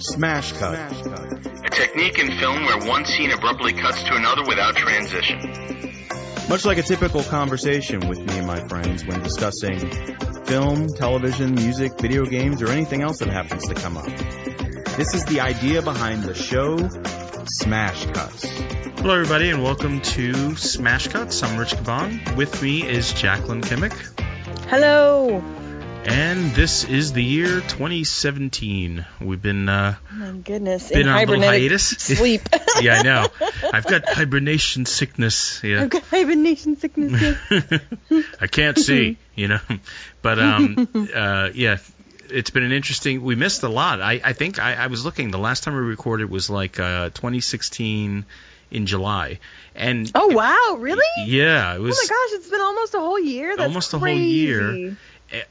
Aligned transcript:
Smash 0.00 0.52
cut. 0.52 0.74
A 0.74 1.70
technique 1.70 2.18
in 2.18 2.38
film 2.38 2.64
where 2.64 2.78
one 2.88 3.04
scene 3.04 3.30
abruptly 3.30 3.72
cuts 3.72 4.02
to 4.04 4.14
another 4.14 4.42
without 4.46 4.74
transition. 4.76 5.38
Much 6.48 6.64
like 6.64 6.78
a 6.78 6.82
typical 6.82 7.22
conversation 7.22 8.08
with 8.08 8.18
me 8.18 8.38
and 8.38 8.46
my 8.46 8.66
friends 8.66 9.04
when 9.04 9.22
discussing 9.22 9.90
film, 10.46 10.88
television, 10.88 11.54
music, 11.54 11.92
video 12.00 12.24
games, 12.24 12.60
or 12.60 12.70
anything 12.70 13.02
else 13.02 13.18
that 13.18 13.28
happens 13.28 13.66
to 13.68 13.74
come 13.74 13.96
up. 13.96 14.06
This 14.96 15.14
is 15.14 15.24
the 15.26 15.40
idea 15.40 15.82
behind 15.82 16.24
the 16.24 16.34
show, 16.34 16.76
Smash 17.46 18.06
Cuts. 18.06 18.44
Hello, 18.98 19.14
everybody, 19.14 19.50
and 19.50 19.62
welcome 19.62 20.00
to 20.00 20.56
Smash 20.56 21.08
Cuts. 21.08 21.42
I'm 21.42 21.56
Rich 21.56 21.76
Caban. 21.76 22.36
With 22.36 22.62
me 22.62 22.86
is 22.86 23.12
Jacqueline 23.12 23.62
Kemick, 23.62 23.94
Hello. 24.70 25.59
And 26.06 26.52
this 26.52 26.84
is 26.84 27.12
the 27.12 27.22
year 27.22 27.60
2017. 27.60 29.04
We've 29.20 29.40
been, 29.40 29.68
uh, 29.68 29.96
Oh 30.10 30.14
my 30.14 30.32
goodness. 30.38 30.88
Been 30.88 31.02
In 31.02 31.08
on 31.08 31.16
a 31.16 31.26
little 31.26 31.44
hiatus. 31.44 31.86
Sleep. 31.88 32.42
yeah, 32.80 32.98
I 32.98 33.02
know. 33.02 33.26
I've 33.72 33.86
got 33.86 34.08
hibernation 34.08 34.86
sickness. 34.86 35.62
Yeah. 35.62 35.82
I've 35.82 35.90
got 35.90 36.02
hibernation 36.04 36.76
sickness. 36.76 37.36
yeah. 37.50 37.78
I 38.40 38.46
can't 38.46 38.78
see, 38.78 39.18
you 39.34 39.48
know. 39.48 39.60
But 40.22 40.38
um, 40.38 40.88
uh, 41.14 41.50
yeah, 41.54 41.78
it's 42.30 42.50
been 42.50 42.62
an 42.62 42.72
interesting. 42.72 43.22
We 43.22 43.34
missed 43.36 43.62
a 43.62 43.68
lot. 43.68 44.00
I, 44.00 44.20
I 44.24 44.32
think 44.32 44.58
I, 44.58 44.74
I 44.74 44.86
was 44.86 45.04
looking. 45.04 45.30
The 45.30 45.38
last 45.38 45.64
time 45.64 45.74
we 45.74 45.80
recorded 45.80 46.30
was 46.30 46.48
like 46.48 46.80
uh, 46.80 47.10
2016 47.10 48.24
in 48.70 48.86
July, 48.86 49.40
and 49.74 50.10
Oh 50.14 50.28
wow, 50.28 50.76
really? 50.78 51.04
yeah, 51.26 51.74
it 51.74 51.78
Oh 51.78 51.82
my 51.82 51.88
gosh, 51.88 52.38
it's 52.38 52.48
been 52.48 52.60
almost 52.60 52.94
a 52.94 53.00
whole 53.00 53.18
year. 53.18 53.56
That's 53.56 53.66
Almost 53.66 53.94
a 53.94 53.98
whole 53.98 54.08
year. 54.08 54.96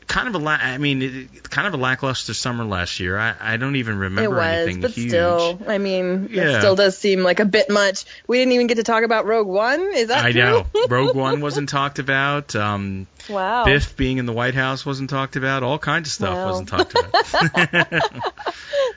Kind 0.07 0.27
of 0.27 0.35
a 0.35 0.37
la- 0.39 0.57
I 0.59 0.77
mean, 0.77 1.01
it, 1.01 1.49
kind 1.49 1.67
of 1.67 1.73
a 1.73 1.77
lackluster 1.77 2.33
summer 2.33 2.65
last 2.65 2.99
year. 2.99 3.17
I, 3.17 3.33
I 3.39 3.57
don't 3.57 3.75
even 3.77 3.97
remember 3.97 4.23
It 4.23 4.35
was, 4.35 4.39
anything 4.67 4.81
but 4.81 4.91
huge. 4.91 5.09
still, 5.09 5.59
I 5.67 5.77
mean, 5.77 6.29
Yeah. 6.31 6.57
it 6.57 6.59
still 6.59 6.75
does 6.75 6.97
seem 6.97 7.21
like 7.21 7.39
a 7.39 7.45
bit 7.45 7.69
much. 7.69 8.05
We 8.27 8.37
didn't 8.39 8.53
even 8.53 8.67
get 8.67 8.75
to 8.75 8.83
talk 8.83 9.03
about 9.03 9.25
Rogue 9.25 9.47
One. 9.47 9.79
Is 9.95 10.07
that 10.09 10.25
I 10.25 10.31
true? 10.31 10.41
know. 10.41 10.65
Rogue 10.89 11.15
One 11.15 11.39
wasn't 11.41 11.69
talked 11.69 11.99
about. 11.99 12.55
Um, 12.55 13.07
wow. 13.29 13.63
Biff 13.65 13.95
being 13.95 14.17
in 14.17 14.25
the 14.25 14.33
White 14.33 14.55
House 14.55 14.85
wasn't 14.85 15.09
talked 15.09 15.35
about. 15.35 15.63
All 15.63 15.79
kinds 15.79 16.09
of 16.09 16.13
stuff 16.13 16.35
Wow. 16.35 16.45
wasn't 16.49 16.69
talked 16.69 16.93
about. 16.97 17.15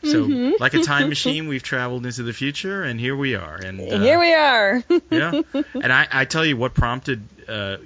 so, 0.05 0.25
Mm-hmm. 0.27 0.53
like 0.61 0.75
a 0.75 0.83
time 0.83 1.09
machine, 1.09 1.49
we've 1.49 1.63
traveled 1.63 2.07
into 2.07 2.23
the 2.23 2.33
future, 2.33 2.83
and 2.83 2.99
here 2.99 3.15
we 3.17 3.35
are. 3.35 3.57
And 3.57 3.81
uh, 3.81 3.99
Here 3.99 4.19
we 4.19 4.33
are. 4.35 4.83
yeah. 5.11 5.43
And 5.75 5.93
I, 5.93 6.07
I 6.11 6.25
tell 6.25 6.45
you 6.45 6.57
what 6.57 6.75
prompted. 6.75 7.23
Uh, 7.49 7.77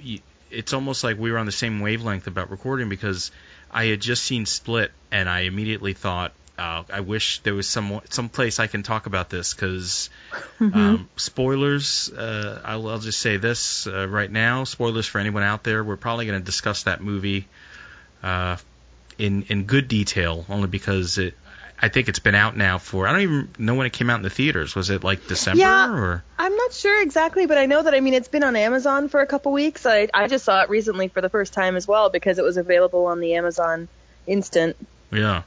it's 0.51 0.73
almost 0.73 1.03
like 1.03 1.17
we 1.17 1.31
were 1.31 1.37
on 1.37 1.45
the 1.45 1.51
same 1.51 1.79
wavelength 1.79 2.27
about 2.27 2.51
recording 2.51 2.89
because 2.89 3.31
I 3.71 3.85
had 3.85 3.99
just 3.99 4.23
seen 4.23 4.45
Split, 4.45 4.91
and 5.11 5.29
I 5.29 5.41
immediately 5.41 5.93
thought, 5.93 6.33
uh, 6.57 6.83
I 6.91 7.01
wish 7.01 7.39
there 7.39 7.53
was 7.53 7.67
some 7.67 8.01
some 8.09 8.29
place 8.29 8.59
I 8.59 8.67
can 8.67 8.81
talk 8.81 9.05
about 9.05 9.29
this 9.29 9.53
because 9.53 10.09
um, 10.59 11.07
spoilers. 11.15 12.11
Uh, 12.11 12.61
I'll, 12.65 12.89
I'll 12.89 12.99
just 12.99 13.19
say 13.19 13.37
this 13.37 13.85
uh, 13.85 14.07
right 14.07 14.31
now: 14.31 14.63
spoilers 14.63 15.05
for 15.05 15.19
anyone 15.19 15.43
out 15.43 15.63
there. 15.63 15.83
We're 15.83 15.97
probably 15.97 16.25
going 16.25 16.39
to 16.39 16.45
discuss 16.45 16.83
that 16.83 17.01
movie 17.01 17.47
uh, 18.23 18.57
in 19.19 19.43
in 19.43 19.65
good 19.65 19.87
detail, 19.87 20.45
only 20.49 20.67
because 20.67 21.17
it. 21.17 21.35
I 21.79 21.89
think 21.89 22.09
it's 22.09 22.19
been 22.19 22.35
out 22.35 22.57
now 22.57 22.79
for 22.79 23.07
I 23.07 23.11
don't 23.11 23.21
even 23.21 23.49
know 23.59 23.75
when 23.75 23.85
it 23.85 23.93
came 23.93 24.09
out 24.09 24.15
in 24.17 24.23
the 24.23 24.29
theaters. 24.31 24.73
Was 24.75 24.89
it 24.89 25.03
like 25.03 25.27
December 25.27 25.59
Yeah. 25.61 25.93
or? 25.93 26.23
I'm 26.39 26.55
not 26.55 26.73
sure 26.73 27.01
exactly, 27.01 27.45
but 27.45 27.57
I 27.57 27.67
know 27.67 27.83
that 27.83 27.93
I 27.93 27.99
mean 27.99 28.13
it's 28.15 28.27
been 28.27 28.43
on 28.43 28.55
Amazon 28.55 29.09
for 29.09 29.21
a 29.21 29.27
couple 29.27 29.51
weeks. 29.51 29.85
I 29.85 30.07
I 30.13 30.27
just 30.27 30.43
saw 30.45 30.61
it 30.63 30.69
recently 30.69 31.07
for 31.07 31.21
the 31.21 31.29
first 31.29 31.53
time 31.53 31.75
as 31.75 31.87
well 31.87 32.09
because 32.09 32.39
it 32.39 32.43
was 32.43 32.57
available 32.57 33.05
on 33.05 33.19
the 33.19 33.35
Amazon 33.35 33.87
Instant. 34.25 34.75
Yeah. 35.11 35.43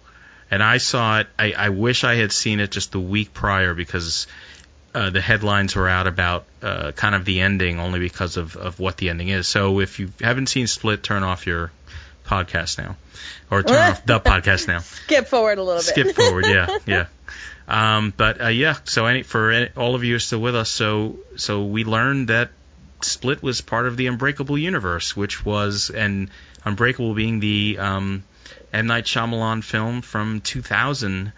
And 0.53 0.63
I 0.63 0.79
saw 0.79 1.21
it. 1.21 1.29
I, 1.39 1.53
I 1.53 1.69
wish 1.69 2.03
I 2.05 2.15
had 2.15 2.33
seen 2.33 2.61
it 2.61 2.71
just 2.71 2.93
the 2.93 3.01
week 3.01 3.33
prior 3.33 3.75
because 3.75 4.27
uh, 4.95 5.11
the 5.11 5.21
headlines 5.21 5.77
were 5.77 5.89
out 5.89 6.07
about 6.09 6.45
uh, 6.63 6.91
kind 6.93 7.15
of 7.15 7.25
the 7.25 7.41
ending 7.41 7.79
only 7.79 8.01
because 8.01 8.37
of, 8.37 8.57
of 8.57 8.81
what 8.81 8.97
the 8.97 9.11
ending 9.11 9.29
is. 9.29 9.47
So 9.47 9.79
if 9.81 10.01
you 10.01 10.13
haven't 10.21 10.49
seen 10.49 10.67
Split, 10.67 11.03
turn 11.05 11.23
off 11.23 11.47
your 11.47 11.71
podcast 12.31 12.79
now. 12.79 12.97
Or 13.51 13.63
turn 13.63 13.91
off 13.91 14.07
the 14.07 14.21
podcast 14.33 14.69
now. 14.69 14.79
Skip 14.79 15.27
forward 15.27 15.59
a 15.59 15.63
little 15.63 15.83
bit. 15.83 15.87
Skip 15.87 16.15
forward, 16.15 16.47
yeah, 16.47 16.79
yeah. 16.87 17.07
Um, 17.67 18.13
but 18.17 18.41
uh, 18.41 18.49
yeah, 18.49 18.77
so 18.85 19.07
any, 19.07 19.23
for 19.23 19.51
any, 19.51 19.71
all 19.77 19.95
of 19.95 20.05
you 20.05 20.13
who 20.13 20.17
are 20.17 20.21
still 20.21 20.41
with 20.41 20.57
us, 20.57 20.71
so 20.71 21.19
so 21.37 21.65
we 21.65 21.85
learned 21.85 22.29
that 22.29 22.51
Split 23.03 23.43
was 23.43 23.61
part 23.61 23.87
of 23.87 23.97
the 23.97 24.07
Unbreakable 24.07 24.59
universe, 24.59 25.17
which 25.17 25.45
was 25.45 25.91
and 25.91 26.31
Unbreakable 26.65 27.15
being 27.15 27.41
the 27.41 27.79
um, 27.79 28.25
M 28.73 28.87
Night 28.87 29.05
Shyamalan 29.05 29.65
film 29.65 30.03
from 30.03 30.41
2000, 30.41 31.33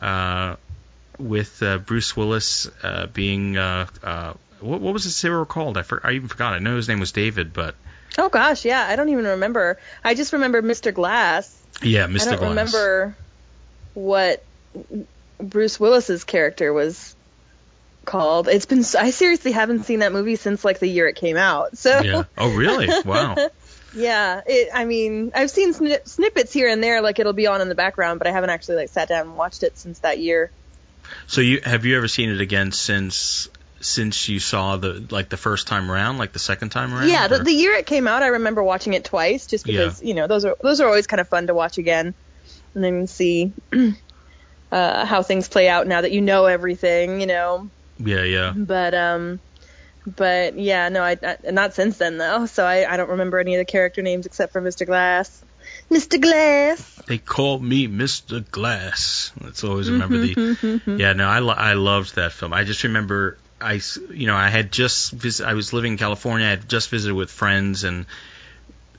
uh, 0.00 0.56
with 1.18 1.62
uh, 1.62 1.78
Bruce 1.78 2.16
Willis 2.16 2.68
uh, 2.82 3.06
being 3.06 3.56
uh, 3.56 3.86
uh, 4.02 4.32
what, 4.60 4.80
what 4.80 4.92
was 4.92 5.04
his 5.04 5.20
hero 5.20 5.44
called? 5.44 5.76
I, 5.76 5.82
for, 5.82 6.04
I 6.04 6.12
even 6.12 6.28
forgot. 6.28 6.54
I 6.54 6.58
know 6.58 6.76
his 6.76 6.88
name 6.88 7.00
was 7.00 7.12
David, 7.12 7.52
but 7.52 7.74
Oh 8.18 8.28
gosh, 8.28 8.64
yeah, 8.64 8.86
I 8.86 8.96
don't 8.96 9.08
even 9.08 9.24
remember. 9.24 9.78
I 10.04 10.14
just 10.14 10.32
remember 10.32 10.62
Mr. 10.62 10.92
Glass. 10.92 11.56
yeah, 11.82 12.06
Mr. 12.06 12.12
Glass. 12.12 12.26
I 12.26 12.30
don't 12.30 12.38
Glass. 12.40 12.48
remember 12.50 13.16
what 13.94 14.44
Bruce 15.38 15.80
Willis's 15.80 16.24
character 16.24 16.72
was 16.72 17.14
called. 18.04 18.48
It's 18.48 18.66
been 18.66 18.84
I 18.98 19.10
seriously 19.10 19.52
haven't 19.52 19.84
seen 19.84 20.00
that 20.00 20.12
movie 20.12 20.36
since 20.36 20.64
like 20.64 20.78
the 20.78 20.86
year 20.86 21.08
it 21.08 21.16
came 21.16 21.36
out. 21.36 21.78
So 21.78 22.00
Yeah. 22.00 22.24
Oh, 22.36 22.54
really? 22.54 22.88
Wow. 23.04 23.36
yeah, 23.94 24.40
it, 24.46 24.70
I 24.74 24.84
mean, 24.84 25.32
I've 25.34 25.50
seen 25.50 25.72
snip, 25.72 26.08
snippets 26.08 26.52
here 26.52 26.68
and 26.68 26.82
there, 26.82 27.00
like 27.00 27.18
it'll 27.18 27.32
be 27.32 27.46
on 27.46 27.60
in 27.60 27.68
the 27.68 27.74
background, 27.74 28.18
but 28.18 28.26
I 28.26 28.32
haven't 28.32 28.50
actually 28.50 28.76
like 28.76 28.88
sat 28.88 29.08
down 29.08 29.28
and 29.28 29.36
watched 29.36 29.62
it 29.62 29.78
since 29.78 30.00
that 30.00 30.18
year. 30.18 30.50
So 31.26 31.40
you 31.40 31.60
have 31.64 31.84
you 31.84 31.96
ever 31.96 32.08
seen 32.08 32.30
it 32.30 32.40
again 32.40 32.72
since 32.72 33.48
since 33.82 34.28
you 34.28 34.38
saw 34.40 34.76
the 34.76 35.06
like 35.10 35.28
the 35.28 35.36
first 35.36 35.66
time 35.66 35.90
around, 35.90 36.18
like 36.18 36.32
the 36.32 36.38
second 36.38 36.70
time 36.70 36.94
around? 36.94 37.08
Yeah, 37.08 37.28
the, 37.28 37.38
the 37.40 37.52
year 37.52 37.74
it 37.74 37.86
came 37.86 38.08
out, 38.08 38.22
I 38.22 38.28
remember 38.28 38.62
watching 38.62 38.94
it 38.94 39.04
twice, 39.04 39.46
just 39.46 39.66
because 39.66 40.02
you 40.02 40.14
know 40.14 40.26
those 40.26 40.44
are 40.44 40.56
those 40.62 40.80
are 40.80 40.86
always 40.86 41.06
kind 41.06 41.20
of 41.20 41.28
fun 41.28 41.46
to 41.48 41.54
watch 41.54 41.78
again, 41.78 42.14
and 42.74 42.84
then 42.84 43.06
see 43.06 43.52
uh, 44.72 45.04
how 45.04 45.22
things 45.22 45.48
play 45.48 45.68
out 45.68 45.86
now 45.86 46.00
that 46.00 46.12
you 46.12 46.20
know 46.20 46.46
everything, 46.46 47.20
you 47.20 47.26
know. 47.26 47.70
yeah, 47.98 48.22
yeah. 48.22 48.52
But 48.56 48.94
um, 48.94 49.40
but 50.16 50.58
yeah, 50.58 50.88
no, 50.88 51.02
I, 51.02 51.16
I 51.22 51.50
not 51.50 51.74
since 51.74 51.98
then 51.98 52.18
though. 52.18 52.46
So 52.46 52.64
I 52.64 52.90
I 52.92 52.96
don't 52.96 53.10
remember 53.10 53.38
any 53.38 53.54
of 53.54 53.58
the 53.58 53.64
character 53.64 54.02
names 54.02 54.26
except 54.26 54.52
for 54.52 54.62
Mr. 54.62 54.86
Glass. 54.86 55.44
Mr. 55.90 56.20
Glass. 56.20 57.00
They 57.06 57.18
call 57.18 57.58
me 57.58 57.86
Mr. 57.86 58.48
Glass. 58.50 59.32
Let's 59.40 59.62
always 59.64 59.90
remember 59.90 60.18
Mm-hmm, 60.18 60.88
the. 60.88 60.96
Yeah, 61.02 61.12
no, 61.12 61.28
I 61.28 61.38
I 61.38 61.74
loved 61.74 62.16
that 62.16 62.32
film. 62.32 62.52
I 62.52 62.64
just 62.64 62.82
remember 62.84 63.38
I 63.62 63.80
you 64.12 64.26
know 64.26 64.36
I 64.36 64.48
had 64.48 64.72
just 64.72 65.12
vis- 65.12 65.40
I 65.40 65.54
was 65.54 65.72
living 65.72 65.92
in 65.92 65.98
California. 65.98 66.46
I 66.46 66.50
had 66.50 66.68
just 66.68 66.90
visited 66.90 67.14
with 67.14 67.30
friends 67.30 67.84
and. 67.84 68.06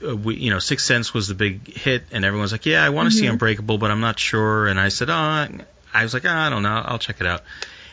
Uh, 0.04 0.16
we, 0.16 0.34
you 0.34 0.50
know, 0.50 0.58
Sixth 0.58 0.84
Sense 0.84 1.14
was 1.14 1.28
the 1.28 1.34
big 1.34 1.72
hit, 1.72 2.02
and 2.10 2.24
everyone 2.24 2.42
was 2.42 2.52
like, 2.52 2.66
"Yeah, 2.66 2.84
I 2.84 2.90
want 2.90 3.10
to 3.10 3.16
see 3.16 3.26
Unbreakable, 3.26 3.78
but 3.78 3.92
I'm 3.92 4.00
not 4.00 4.18
sure." 4.18 4.66
And 4.66 4.78
I 4.78 4.88
said, 4.88 5.08
"Oh," 5.08 5.14
I 5.94 6.02
was 6.02 6.12
like, 6.12 6.24
oh, 6.24 6.30
"I 6.30 6.50
don't 6.50 6.64
know, 6.64 6.82
I'll 6.84 6.98
check 6.98 7.20
it 7.20 7.26
out." 7.26 7.42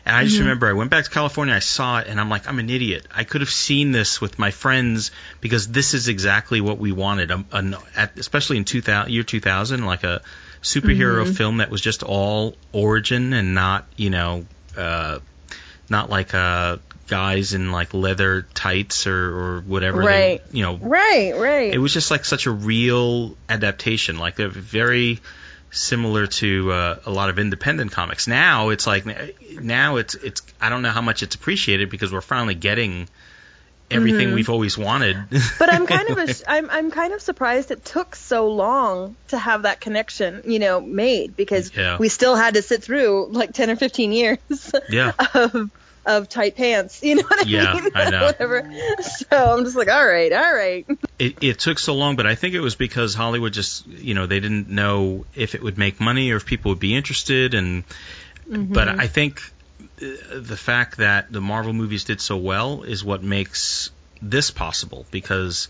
And 0.06 0.16
I 0.16 0.24
just 0.24 0.40
remember 0.40 0.68
I 0.68 0.74
went 0.74 0.90
back 0.90 1.04
to 1.04 1.12
California, 1.12 1.54
I 1.54 1.60
saw 1.60 2.00
it, 2.00 2.08
and 2.08 2.20
I'm 2.20 2.28
like, 2.28 2.48
I'm 2.48 2.58
an 2.58 2.70
idiot. 2.72 3.06
I 3.16 3.24
could 3.24 3.42
have 3.42 3.52
seen 3.52 3.92
this 3.92 4.20
with 4.20 4.40
my 4.40 4.50
friends 4.50 5.12
because 5.42 5.68
this 5.68 5.94
is 5.94 6.08
exactly 6.08 6.60
what 6.60 6.80
we 6.80 6.92
wanted. 6.92 7.30
Um 7.30 7.46
an, 7.52 7.76
at, 7.96 8.18
especially 8.18 8.58
in 8.58 8.66
2000, 8.66 9.12
year 9.12 9.22
2000, 9.22 9.86
like 9.86 10.04
a 10.04 10.22
superhero 10.64 11.32
film 11.38 11.58
that 11.58 11.70
was 11.70 11.82
just 11.82 12.02
all 12.02 12.56
origin 12.72 13.34
and 13.34 13.54
not, 13.54 13.86
you 13.96 14.10
know, 14.10 14.46
uh, 14.76 15.20
not 15.92 16.10
like 16.10 16.34
uh, 16.34 16.78
guys 17.08 17.54
in 17.54 17.72
like 17.72 17.94
leather 17.94 18.48
tights 18.54 19.06
or, 19.06 19.14
or 19.58 19.62
whatever. 19.62 20.00
they- 20.02 20.08
Right. 20.08 20.42
you 20.52 20.64
know, 20.64 20.78
Right, 20.78 21.34
right. 21.38 21.74
it 21.74 21.78
was 21.78 21.94
just 21.94 22.10
like 22.10 22.26
such 22.26 22.46
a 22.48 22.52
real 22.52 23.36
adaptation, 23.50 24.18
Like 24.18 24.36
they're 24.38 24.48
very 24.50 25.20
similar 25.70 26.28
to 26.28 26.72
uh, 26.72 27.00
a 27.06 27.12
lot 27.12 27.30
of 27.30 27.38
independent 27.40 27.92
comics. 27.92 28.28
Now 28.28 28.70
it's 28.70 28.88
like 28.88 29.06
now 29.62 29.98
it's 29.98 30.16
it's 30.16 30.42
I 30.60 30.70
don't 30.70 30.82
know 30.82 30.90
how 30.90 31.02
much 31.02 31.24
it's 31.24 31.36
appreciated 31.36 31.90
because 31.90 32.12
we're 32.12 32.22
finally 32.22 32.56
getting 32.56 33.08
everything 33.90 34.28
Mm-hmm. 34.28 34.36
we've 34.36 34.50
always 34.50 34.78
wanted. 34.78 35.18
but 35.60 35.74
I'm 35.74 35.86
kind 35.86 36.10
of 36.10 36.18
a, 36.30 36.34
I'm 36.50 36.70
I'm 36.70 36.92
kind 36.92 37.14
of 37.14 37.22
surprised 37.22 37.72
it 37.72 37.84
took 37.86 38.16
so 38.16 38.48
long 38.50 39.16
to 39.30 39.38
have 39.38 39.64
that 39.64 39.82
connection, 39.82 40.44
you 40.46 40.60
know, 40.60 40.80
made 40.82 41.36
because 41.36 41.72
Yeah. 41.76 41.98
we 41.98 42.08
still 42.10 42.36
had 42.38 42.54
to 42.56 42.62
sit 42.62 42.84
through 42.84 43.28
like 43.32 43.54
10 43.54 43.70
or 43.70 43.76
15 43.76 44.12
years 44.14 44.38
yeah. 44.90 45.12
of 45.34 45.70
of 46.06 46.30
tight 46.30 46.56
pants, 46.56 47.04
you 47.04 47.16
know 47.16 47.24
what 47.24 47.46
I 47.46 47.50
Yeah, 47.50 47.74
mean? 47.74 47.92
I 47.94 48.10
know. 48.12 48.26
Whatever. 48.26 48.64
So 49.02 49.54
I'm 49.58 49.64
just 49.64 49.76
like, 49.76 49.88
all 49.88 50.06
right, 50.06 50.32
all 50.34 50.54
right. 50.54 50.86
it, 51.20 51.44
it 51.44 51.60
took 51.60 51.80
so 51.80 51.96
long, 51.96 52.16
but 52.16 52.26
I 52.26 52.36
think 52.36 52.56
it 52.56 52.60
was 52.60 52.76
because 52.76 53.14
Hollywood 53.14 53.54
just, 53.54 53.86
you 53.86 54.14
know, 54.14 54.26
they 54.26 54.40
didn't 54.40 54.70
know 54.70 55.26
if 55.36 55.56
it 55.56 55.62
would 55.64 55.78
make 55.78 56.00
money 56.00 56.32
or 56.32 56.38
if 56.38 56.46
people 56.46 56.72
would 56.72 56.80
be 56.80 56.96
interested, 56.96 57.54
and 57.54 57.84
but 58.48 58.88
I 58.90 59.08
think 59.08 59.42
uh, 60.02 60.06
the 60.36 60.58
fact 60.58 60.98
that 60.98 61.32
the 61.32 61.42
Marvel 61.42 61.74
movies 61.74 62.04
did 62.04 62.20
so 62.20 62.38
well 62.38 62.84
is 62.84 63.04
what 63.04 63.24
makes 63.24 63.92
this 64.22 64.52
possible 64.52 65.06
because 65.12 65.68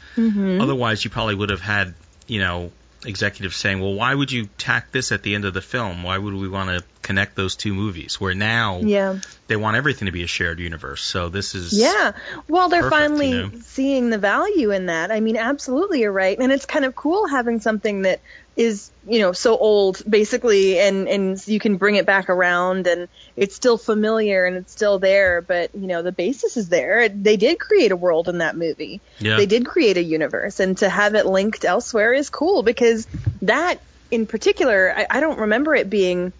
otherwise 0.62 1.04
you 1.04 1.10
probably 1.12 1.36
would 1.36 1.50
have 1.52 1.62
had, 1.62 1.94
you 2.28 2.40
know, 2.40 2.72
executives 3.06 3.56
saying, 3.56 3.80
"Well, 3.80 3.94
why 3.94 4.14
would 4.14 4.32
you 4.32 4.48
tack 4.58 4.92
this 4.92 5.12
at 5.12 5.24
the 5.24 5.36
end 5.36 5.46
of 5.46 5.54
the 5.54 5.62
film? 5.62 6.04
Why 6.04 6.18
would 6.18 6.34
we 6.34 6.48
want 6.48 6.70
to 6.70 6.84
connect 7.02 7.36
those 7.36 7.56
two 7.56 7.74
movies?" 7.74 8.20
Where 8.20 8.34
now 8.34 8.80
yeah. 8.80 9.20
they 9.48 9.56
want 9.56 9.78
everything 9.78 10.08
to 10.08 10.12
be 10.12 10.24
a 10.24 10.28
shared 10.28 10.60
universe. 10.60 11.02
So 11.02 11.30
this 11.30 11.56
is 11.56 11.74
yeah. 11.74 12.14
Well, 12.48 12.70
they're 12.70 12.84
perfect, 12.84 13.02
finally 13.02 13.30
you 13.32 13.48
know? 13.48 13.52
seeing 13.64 14.10
the 14.10 14.18
value 14.18 14.72
in 14.72 14.88
that. 14.88 15.12
I 15.12 15.20
mean, 15.20 15.38
absolutely, 15.38 16.02
you're 16.02 16.12
right, 16.12 16.38
and 16.38 16.52
it's 16.52 16.66
kind 16.66 16.86
of 16.86 16.96
cool 16.96 17.28
having 17.28 17.60
something 17.60 18.04
that 18.04 18.22
is 18.58 18.92
you 19.08 19.20
know 19.20 19.32
so 19.32 19.58
old 19.58 20.02
basically 20.08 20.78
and 20.78 21.08
and 21.08 21.48
you 21.48 21.60
can 21.60 21.78
bring 21.78 21.96
it 21.96 22.06
back 22.06 22.30
around 22.30 22.86
and 22.86 23.08
it's 23.38 23.56
still 23.56 23.78
familiar 23.78 24.46
and 24.46 24.58
it's 24.58 24.74
still 24.74 25.00
there 25.00 25.42
but 25.42 25.74
you 25.74 25.88
know 25.88 26.02
the 26.02 26.12
basis 26.12 26.58
is 26.58 26.70
there. 26.70 27.08
They 27.08 27.38
did 27.38 27.60
create 27.60 27.92
a 27.92 27.96
world 27.96 28.28
in 28.28 28.40
that 28.40 28.58
movie. 28.58 29.00
Yeah. 29.20 29.38
they 29.38 29.46
did 29.46 29.66
create 29.66 29.98
a 29.98 30.04
universe 30.04 30.60
and 30.60 30.78
to 30.80 30.90
have 30.90 31.16
it 31.16 31.26
linked 31.26 31.64
elsewhere 31.66 32.14
is 32.14 32.30
cool 32.30 32.64
because 32.64 33.08
that 33.44 33.80
in 34.10 34.26
particular 34.28 34.94
i, 34.96 35.08
I 35.10 35.20
don't 35.22 35.40
remember 35.40 35.74
it 35.74 35.90
being 35.90 36.34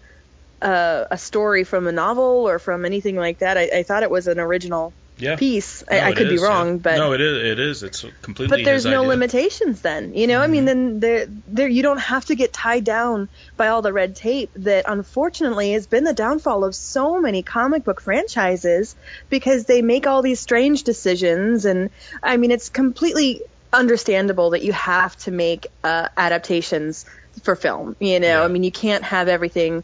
uh, 0.62 1.06
a 1.10 1.18
story 1.18 1.64
from 1.64 1.86
a 1.86 1.92
novel 1.92 2.48
or 2.48 2.58
from 2.58 2.84
anything 2.84 3.16
like 3.16 3.38
that. 3.38 3.58
I, 3.58 3.70
I 3.78 3.82
thought 3.82 4.02
it 4.02 4.10
was 4.10 4.28
an 4.28 4.38
original 4.38 4.92
yeah. 5.22 5.36
piece 5.36 5.82
No, 5.90 5.96
I, 5.96 6.08
I 6.08 6.12
could 6.12 6.28
be 6.28 6.38
wrong 6.38 6.68
yeah. 6.74 6.80
but 6.86 6.96
no, 6.96 7.12
it 7.12 7.20
is. 7.20 7.36
It 7.52 7.58
is. 7.58 7.82
It's 7.82 8.04
completely. 8.22 8.48
but 8.58 8.64
there's 8.64 8.84
no 8.84 9.00
idea. 9.02 9.08
limitations 9.14 9.80
then 9.80 10.14
you 10.14 10.26
know 10.26 10.40
i 10.40 10.46
mean 10.48 10.64
then 10.64 11.00
there 11.00 11.26
there 11.58 11.68
you 11.68 11.82
don't 11.82 12.00
have 12.12 12.24
to 12.26 12.34
get 12.34 12.52
tied 12.52 12.84
down 12.84 13.28
by 13.56 13.68
all 13.68 13.82
the 13.82 13.92
red 13.92 14.16
tape 14.16 14.50
that 14.56 14.84
unfortunately 14.88 15.72
has 15.72 15.86
been 15.86 16.04
the 16.04 16.12
downfall 16.14 16.64
of 16.64 16.74
so 16.74 17.20
many 17.20 17.42
comic 17.42 17.84
book 17.84 18.00
franchises 18.00 18.96
because 19.30 19.64
they 19.64 19.80
make 19.82 20.06
all 20.06 20.22
these 20.22 20.40
strange 20.40 20.82
decisions 20.84 21.64
and 21.64 21.90
i 22.22 22.36
mean 22.36 22.50
it's 22.50 22.68
completely 22.68 23.40
understandable 23.72 24.50
that 24.50 24.62
you 24.62 24.72
have 24.72 25.16
to 25.16 25.30
make 25.30 25.66
uh, 25.84 26.08
adaptations 26.16 27.06
for 27.42 27.56
film 27.56 27.96
you 28.00 28.20
know 28.20 28.26
Yeah. 28.40 28.44
i 28.44 28.48
mean 28.48 28.62
you 28.62 28.72
can't 28.72 29.04
have 29.04 29.28
everything 29.28 29.82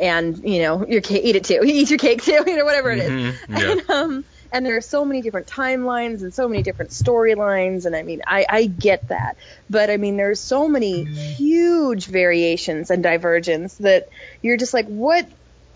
and 0.00 0.38
you 0.48 0.62
know 0.62 0.86
your 0.86 1.00
cake, 1.00 1.24
eat 1.24 1.34
it 1.36 1.44
too 1.44 1.60
eat 1.64 1.90
your 1.90 1.98
cake 1.98 2.22
too 2.22 2.44
you 2.46 2.56
know 2.56 2.64
whatever 2.64 2.90
it 2.92 3.00
is 3.00 3.10
Mhm, 3.10 3.34
yeah. 3.48 3.72
and, 3.72 3.90
um, 3.90 4.24
and 4.52 4.64
there 4.64 4.76
are 4.76 4.82
so 4.82 5.04
many 5.04 5.22
different 5.22 5.46
timelines 5.46 6.22
and 6.22 6.32
so 6.32 6.48
many 6.48 6.62
different 6.62 6.90
storylines 6.90 7.86
and 7.86 7.94
i 7.94 8.02
mean 8.02 8.22
I, 8.26 8.46
I 8.48 8.66
get 8.66 9.08
that. 9.08 9.36
But 9.68 9.90
i 9.90 9.96
mean 9.96 10.16
there's 10.16 10.40
so 10.40 10.68
many 10.68 11.04
huge 11.04 12.06
variations 12.06 12.90
and 12.90 13.02
divergence 13.02 13.76
that 13.78 14.08
you're 14.42 14.56
just 14.56 14.74
like 14.74 14.86
what 14.86 15.26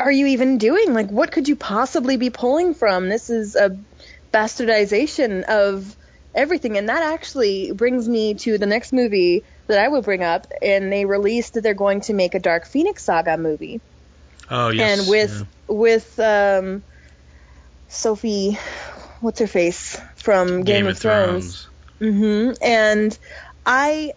are 0.00 0.11
you 0.11 0.28
even 0.28 0.58
doing? 0.58 0.94
Like 0.94 1.11
what 1.11 1.31
could 1.31 1.49
you 1.49 1.56
possibly 1.56 2.17
be 2.17 2.31
pulling 2.31 2.75
from? 2.75 3.08
This 3.08 3.28
is 3.28 3.55
a 3.55 3.76
bastardization 4.32 5.44
of 5.44 5.94
everything. 6.34 6.78
And 6.78 6.88
that 6.88 7.02
actually 7.02 7.72
brings 7.72 8.08
me 8.08 8.34
to 8.34 8.56
the 8.58 8.67
next 8.67 8.93
movie 8.93 9.44
that 9.67 9.78
i 9.78 9.88
will 9.88 10.02
bring 10.02 10.22
up 10.22 10.46
and 10.62 10.93
they 10.93 11.05
released 11.05 11.55
that 11.55 11.62
they're 11.62 11.75
going 11.75 12.00
to 12.02 12.12
make 12.12 12.34
a 12.34 12.40
dark 12.40 12.67
phoenix 12.67 13.05
saga 13.05 13.37
movie. 13.37 13.81
Oh 14.50 14.70
yes. 14.70 15.00
and 15.00 15.08
with 15.08 15.46
with 15.69 16.19
um 16.19 16.82
Sophie 17.90 18.58
what's 19.20 19.40
her 19.40 19.46
face 19.46 20.00
from 20.16 20.58
yeah. 20.58 20.64
Game, 20.64 20.87
of, 20.87 20.98
Thrones. 20.98 21.69
Mhm. 22.00 22.56
And 22.62 23.19
I 23.66 24.12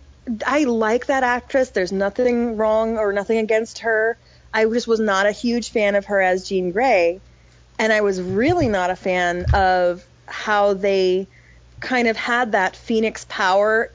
I 0.45 0.63
like 0.63 1.07
that 1.07 1.23
actress. 1.23 1.69
There's 1.69 1.91
nothing 1.91 2.55
wrong 2.55 2.97
or 2.97 3.11
nothing 3.11 3.39
against 3.39 3.79
her. 3.79 4.17
I 4.53 4.65
just 4.65 4.87
was 4.87 4.99
not 4.99 5.25
a 5.25 5.31
huge 5.31 5.71
fan 5.71 5.95
of 5.95 6.05
her 6.05 6.21
as 6.21 6.47
Jean 6.47 6.71
Grey, 6.71 7.19
and 7.79 7.91
I 7.91 8.01
was 8.01 8.21
really 8.21 8.69
not 8.69 8.89
a 8.89 8.95
fan 8.95 9.47
of 9.53 10.05
how 10.27 10.73
they 10.73 11.27
kind 11.79 12.07
of 12.07 12.15
had 12.15 12.53
that 12.53 12.75
phoenix 12.75 13.25
power 13.27 13.91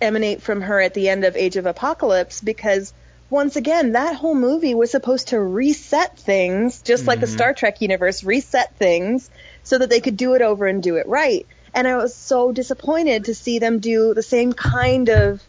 emanate 0.00 0.42
from 0.42 0.60
her 0.60 0.80
at 0.80 0.94
the 0.94 1.08
end 1.08 1.24
of 1.24 1.36
Age 1.36 1.56
of 1.56 1.66
Apocalypse 1.66 2.40
because 2.40 2.92
once 3.32 3.56
again 3.56 3.92
that 3.92 4.14
whole 4.14 4.34
movie 4.34 4.74
was 4.74 4.90
supposed 4.90 5.28
to 5.28 5.40
reset 5.40 6.18
things 6.18 6.82
just 6.82 7.06
like 7.06 7.18
the 7.18 7.26
mm-hmm. 7.26 7.34
Star 7.34 7.54
Trek 7.54 7.80
universe 7.80 8.22
reset 8.22 8.76
things 8.76 9.30
so 9.62 9.78
that 9.78 9.88
they 9.88 10.00
could 10.00 10.18
do 10.18 10.34
it 10.34 10.42
over 10.42 10.66
and 10.66 10.82
do 10.82 10.96
it 10.96 11.08
right. 11.08 11.46
And 11.74 11.88
I 11.88 11.96
was 11.96 12.14
so 12.14 12.52
disappointed 12.52 13.24
to 13.24 13.34
see 13.34 13.58
them 13.58 13.78
do 13.78 14.12
the 14.12 14.22
same 14.22 14.52
kind 14.52 15.08
of 15.08 15.42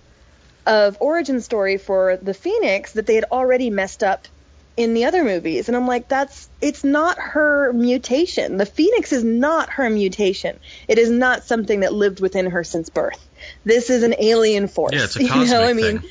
of 0.65 0.97
origin 1.01 1.41
story 1.41 1.77
for 1.77 2.15
the 2.15 2.33
Phoenix 2.33 2.94
that 2.94 3.06
they 3.06 3.15
had 3.15 3.25
already 3.30 3.69
messed 3.69 4.01
up 4.01 4.29
in 4.77 4.94
the 4.94 5.03
other 5.03 5.25
movies. 5.25 5.68
And 5.68 5.75
I'm 5.75 5.86
like, 5.86 6.07
that's 6.07 6.50
it's 6.62 6.86
not 6.86 7.18
her 7.19 7.74
mutation. 7.74 8.56
The 8.56 8.65
Phoenix 8.65 9.12
is 9.12 9.25
not 9.25 9.69
her 9.71 9.89
mutation. 9.89 10.57
It 10.88 11.00
is 11.00 11.09
not 11.09 11.44
something 11.44 11.81
that 11.81 11.94
lived 11.94 12.21
within 12.21 12.51
her 12.51 12.63
since 12.63 12.89
birth. 12.89 13.19
This 13.65 13.89
is 13.89 14.03
an 14.03 14.15
alien 14.18 14.69
force. 14.69 14.94
Yeah, 14.94 15.03
it's 15.03 15.18
a 15.18 15.24
you 15.24 15.29
cosmic 15.29 15.50
know, 15.50 15.63
I 15.63 15.74
mean, 15.74 16.00
thing. 16.00 16.09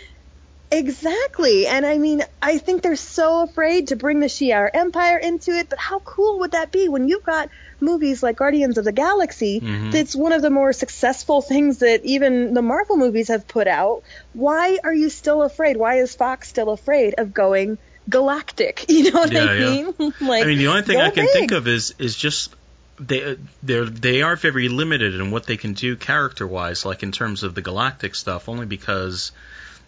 Exactly. 0.72 1.66
And 1.66 1.84
I 1.86 1.98
mean, 1.98 2.22
I 2.40 2.58
think 2.58 2.82
they're 2.82 2.96
so 2.96 3.42
afraid 3.42 3.88
to 3.88 3.96
bring 3.96 4.20
the 4.20 4.26
Shi'ar 4.26 4.70
Empire 4.72 5.18
into 5.18 5.50
it, 5.52 5.68
but 5.68 5.78
how 5.78 5.98
cool 6.00 6.40
would 6.40 6.52
that 6.52 6.72
be 6.72 6.88
when 6.88 7.08
you've 7.08 7.22
got 7.24 7.50
movies 7.80 8.22
like 8.22 8.36
Guardians 8.36 8.78
of 8.78 8.84
the 8.84 8.92
Galaxy 8.92 9.60
Mhm. 9.60 9.92
that's 9.92 10.16
one 10.16 10.32
of 10.32 10.40
the 10.42 10.50
more 10.50 10.72
successful 10.72 11.42
things 11.42 11.78
that 11.80 12.04
even 12.04 12.54
the 12.54 12.62
Marvel 12.62 12.96
movies 12.96 13.28
have 13.28 13.46
put 13.46 13.68
out? 13.68 14.02
Why 14.32 14.78
are 14.82 14.94
you 14.94 15.10
still 15.10 15.42
afraid? 15.42 15.76
Why 15.76 15.96
is 15.96 16.14
Fox 16.14 16.48
still 16.48 16.70
afraid 16.70 17.14
of 17.18 17.34
going 17.34 17.78
galactic? 18.08 18.86
You 18.88 19.10
know 19.12 19.20
what 19.20 19.32
Yeah, 19.32 19.44
I 19.44 19.54
yeah. 19.54 19.70
mean? 19.70 19.94
like 20.20 20.44
I 20.44 20.46
mean, 20.46 20.58
the 20.58 20.68
only 20.68 20.82
thing 20.82 21.00
I 21.00 21.10
can 21.10 21.24
big. 21.26 21.32
think 21.32 21.52
of 21.52 21.68
is 21.68 21.94
is 21.98 22.16
just 22.16 22.54
they 22.98 23.36
they 23.62 23.80
they 23.84 24.22
are 24.22 24.36
very 24.36 24.68
limited 24.68 25.14
in 25.14 25.30
what 25.30 25.46
they 25.46 25.56
can 25.56 25.72
do 25.74 25.96
character 25.96 26.46
wise, 26.46 26.84
like 26.84 27.02
in 27.02 27.12
terms 27.12 27.42
of 27.42 27.54
the 27.54 27.62
galactic 27.62 28.14
stuff, 28.14 28.48
only 28.48 28.66
because 28.66 29.32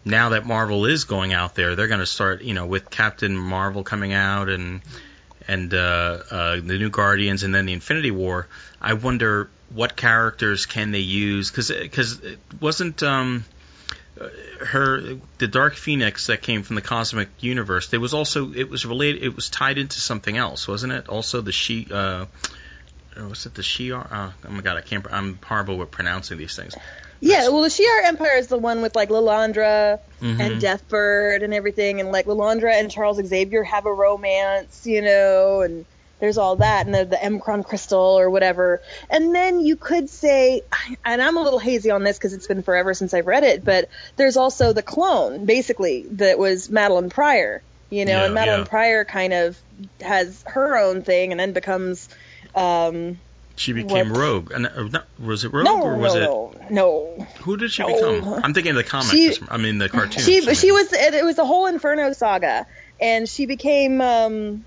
now 0.04 0.30
that 0.30 0.46
Marvel 0.46 0.86
is 0.86 1.04
going 1.04 1.32
out 1.32 1.54
there, 1.54 1.76
they're 1.76 1.88
going 1.88 2.00
to 2.00 2.06
start, 2.06 2.42
you 2.42 2.54
know, 2.54 2.66
with 2.66 2.90
Captain 2.90 3.36
Marvel 3.36 3.84
coming 3.84 4.12
out 4.12 4.48
and 4.48 4.82
and 5.46 5.74
uh, 5.74 6.22
uh, 6.30 6.54
the 6.56 6.78
new 6.78 6.90
Guardians 6.90 7.42
and 7.42 7.54
then 7.54 7.66
the 7.66 7.72
Infinity 7.72 8.10
War. 8.10 8.46
I 8.80 8.94
wonder 8.94 9.50
what 9.70 9.96
characters 9.96 10.66
can 10.66 10.90
they 10.92 11.00
use 11.00 11.50
because 11.50 11.70
because 11.70 12.20
it 12.20 12.38
wasn't 12.60 13.02
um 13.02 13.44
her 14.60 15.18
the 15.38 15.48
Dark 15.48 15.74
Phoenix 15.74 16.28
that 16.28 16.42
came 16.42 16.62
from 16.62 16.76
the 16.76 16.82
cosmic 16.82 17.28
universe. 17.40 17.88
There 17.88 18.00
was 18.00 18.14
also 18.14 18.52
it 18.52 18.68
was 18.68 18.86
related. 18.86 19.22
It 19.22 19.34
was 19.34 19.50
tied 19.50 19.78
into 19.78 20.00
something 20.00 20.36
else, 20.36 20.68
wasn't 20.68 20.92
it? 20.92 21.08
Also 21.08 21.40
the 21.40 21.52
she. 21.52 21.88
Uh, 21.90 22.26
or 23.16 23.28
was 23.28 23.46
it 23.46 23.54
the 23.54 23.62
Shi'ar? 23.62 24.10
Uh, 24.10 24.30
oh 24.46 24.50
my 24.50 24.60
god, 24.60 24.76
I 24.76 24.80
can't. 24.80 25.06
I'm 25.10 25.38
horrible 25.44 25.78
with 25.78 25.90
pronouncing 25.90 26.38
these 26.38 26.56
things. 26.56 26.74
Yeah, 27.24 27.48
well, 27.48 27.62
the 27.62 27.68
Shi'ar 27.68 28.04
Empire 28.04 28.36
is 28.36 28.48
the 28.48 28.58
one 28.58 28.82
with 28.82 28.94
like 28.94 29.08
Lilandra 29.08 29.98
Mhm. 30.20 30.40
and 30.40 30.62
Deathbird 30.62 31.42
and 31.42 31.54
everything, 31.54 32.00
and 32.00 32.12
like 32.12 32.26
Lilandra 32.26 32.72
and 32.72 32.90
Charles 32.90 33.18
Xavier 33.24 33.62
have 33.62 33.86
a 33.86 33.92
romance, 33.92 34.86
you 34.86 35.00
know, 35.02 35.62
and 35.62 35.84
there's 36.20 36.38
all 36.38 36.56
that, 36.56 36.86
and 36.86 36.94
the, 36.94 37.04
the 37.04 37.16
M'Kraan 37.16 37.64
crystal 37.64 38.18
or 38.18 38.30
whatever. 38.30 38.80
And 39.10 39.34
then 39.34 39.60
you 39.60 39.76
could 39.76 40.08
say, 40.08 40.62
and 41.04 41.20
I'm 41.22 41.36
a 41.36 41.42
little 41.42 41.58
hazy 41.58 41.90
on 41.90 42.04
this 42.04 42.16
because 42.18 42.32
it's 42.34 42.46
been 42.46 42.62
forever 42.62 42.94
since 42.94 43.12
I've 43.14 43.26
read 43.26 43.42
it, 43.44 43.64
but 43.64 43.88
there's 44.16 44.36
also 44.36 44.72
the 44.72 44.82
clone, 44.82 45.44
basically, 45.44 46.06
that 46.12 46.38
was 46.38 46.68
Madelyne 46.68 47.10
Pryor, 47.10 47.62
you 47.90 48.04
know, 48.04 48.12
Yeah, 48.20 48.24
and 48.26 48.34
Madelyne 48.34 48.58
yeah. 48.58 48.64
Pryor 48.64 49.04
kind 49.04 49.32
of 49.32 49.58
has 50.00 50.42
her 50.46 50.76
own 50.78 51.02
thing 51.02 51.30
and 51.32 51.40
then 51.40 51.52
becomes. 51.52 52.08
Um, 52.54 53.18
She 53.56 53.72
became 53.72 54.10
What? 54.10 54.18
Rogue. 54.18 54.50
And, 54.50 54.66
uh, 54.66 54.82
not, 54.84 55.06
was 55.18 55.44
it 55.44 55.52
Rogue 55.52 55.64
no, 55.64 55.80
or 55.82 55.96
was 55.96 56.14
no, 56.14 56.52
it? 56.52 56.70
no, 56.72 57.16
no. 57.18 57.26
Who 57.42 57.56
did 57.56 57.70
she 57.70 57.82
No. 57.82 57.94
become? 58.20 58.40
I'm 58.44 58.52
thinking 58.54 58.70
of 58.70 58.76
the 58.76 58.84
comic. 58.84 59.12
She- 59.12 59.36
I 59.48 59.58
mean 59.58 59.78
the 59.78 59.88
cartoon. 59.88 60.22
She 60.24 60.40
she 60.54 60.72
was 60.72 60.92
it, 60.92 61.14
it 61.14 61.24
was 61.24 61.36
the 61.36 61.44
whole 61.44 61.66
Inferno 61.66 62.12
saga, 62.14 62.66
and 63.00 63.28
she 63.28 63.46
became 63.46 64.00
um 64.00 64.64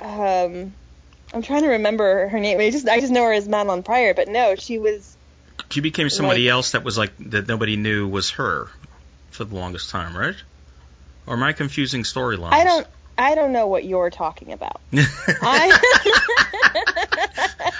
um 0.00 0.74
I'm 1.34 1.42
trying 1.42 1.62
to 1.62 1.68
remember 1.70 2.28
her 2.28 2.38
name. 2.38 2.60
I 2.60 2.70
just 2.70 2.88
I 2.88 3.00
just 3.00 3.12
know 3.12 3.24
her 3.24 3.32
as 3.32 3.48
Madelyne 3.48 3.84
Pryor, 3.84 4.14
but 4.14 4.28
no, 4.28 4.54
she 4.54 4.78
was 4.78 5.16
She 5.70 5.80
became 5.80 6.08
somebody 6.08 6.44
like- 6.46 6.52
else 6.52 6.70
that 6.72 6.84
was 6.84 6.96
like 6.96 7.12
that 7.30 7.48
nobody 7.48 7.76
knew 7.76 8.06
was 8.06 8.30
her 8.32 8.68
for 9.30 9.44
the 9.44 9.54
longest 9.54 9.90
time, 9.90 10.16
right? 10.16 10.36
Or 11.26 11.34
am 11.34 11.42
I 11.42 11.52
confusing 11.52 12.04
storylines? 12.04 12.52
I 12.52 12.62
don't 12.64 12.86
I 13.18 13.34
don't 13.34 13.52
know 13.52 13.66
what 13.66 13.84
you're 13.84 14.10
talking 14.10 14.52
about. 14.52 14.80
I 14.92 15.78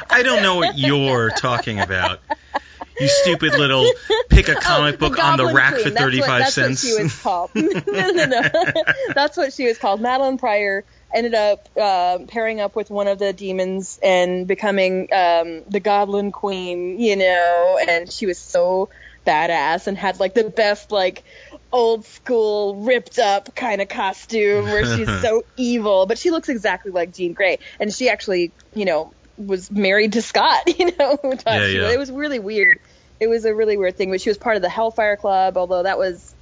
I 0.11 0.23
don't 0.23 0.43
know 0.43 0.57
what 0.57 0.79
you're 0.79 1.31
talking 1.31 1.81
about. 1.81 2.21
You 2.99 3.09
stupid 3.09 3.53
little 3.53 3.85
pick 4.31 4.49
a 4.49 4.55
comic 4.55 4.95
Oh, 4.95 4.99
book 5.11 5.23
on 5.23 5.37
the 5.37 5.47
rack 5.53 5.75
Queen. 5.75 5.85
for 5.85 5.91
That's 5.91 6.01
what- 6.03 6.13
35 6.15 6.39
that's 6.41 6.55
cents. 6.55 6.85
what 6.85 6.97
she 6.97 7.03
was 7.03 7.21
called. 7.21 7.51
no, 7.55 8.11
no, 8.11 8.25
no. 8.25 8.43
that's 9.15 9.37
what 9.37 9.53
she 9.53 9.67
was 9.67 9.77
called. 9.77 10.01
Madelyne 10.01 10.39
Pryor 10.39 10.83
ended 11.15 11.35
up 11.35 11.69
uh, 11.79 12.19
pairing 12.29 12.61
up 12.61 12.75
with 12.75 12.89
one 12.91 13.07
of 13.07 13.19
the 13.19 13.33
demons 13.35 14.01
and 14.03 14.47
becoming 14.47 15.09
um, 15.13 15.63
the 15.69 15.81
Goblin 15.81 16.33
Queen, 16.33 16.99
you 16.99 17.17
know, 17.17 17.79
and 17.87 18.11
she 18.11 18.25
was 18.27 18.39
so 18.39 18.89
badass 19.27 19.87
and 19.89 19.99
had 19.99 20.19
like 20.21 20.35
the 20.35 20.45
best 20.45 20.91
like 20.91 21.23
old 21.73 22.05
school 22.05 22.77
ripped 22.77 23.19
up 23.19 23.55
kind 23.55 23.81
of 23.81 23.89
costume 23.89 24.65
where 24.65 24.97
she's 24.97 25.07
so 25.23 25.45
evil, 25.57 26.07
but 26.07 26.19
she 26.19 26.31
looks 26.31 26.49
exactly 26.49 26.93
like 26.93 27.13
Jean 27.13 27.33
Grey, 27.33 27.59
and 27.81 27.93
she 27.93 28.09
actually, 28.09 28.53
you 28.75 28.85
know, 28.85 29.13
was 29.37 29.71
married 29.71 30.15
to 30.15 30.23
Scott, 30.23 30.63
you 30.79 30.97
know. 30.97 31.19
who 31.21 31.37
taught 31.37 31.61
Yeah, 31.61 31.67
yeah. 31.67 31.91
It 31.91 31.99
was 31.99 32.11
really 32.11 32.39
weird. 32.39 32.81
It 33.19 33.29
was 33.29 33.45
a 33.45 33.55
really 33.55 33.77
weird 33.77 33.97
thing, 33.97 34.11
but 34.11 34.21
she 34.21 34.31
was 34.31 34.39
part 34.39 34.57
of 34.57 34.63
the 34.63 34.69
Hellfire 34.69 35.17
Club, 35.17 35.57
although 35.57 35.83
that 35.83 35.99
was 35.99 36.35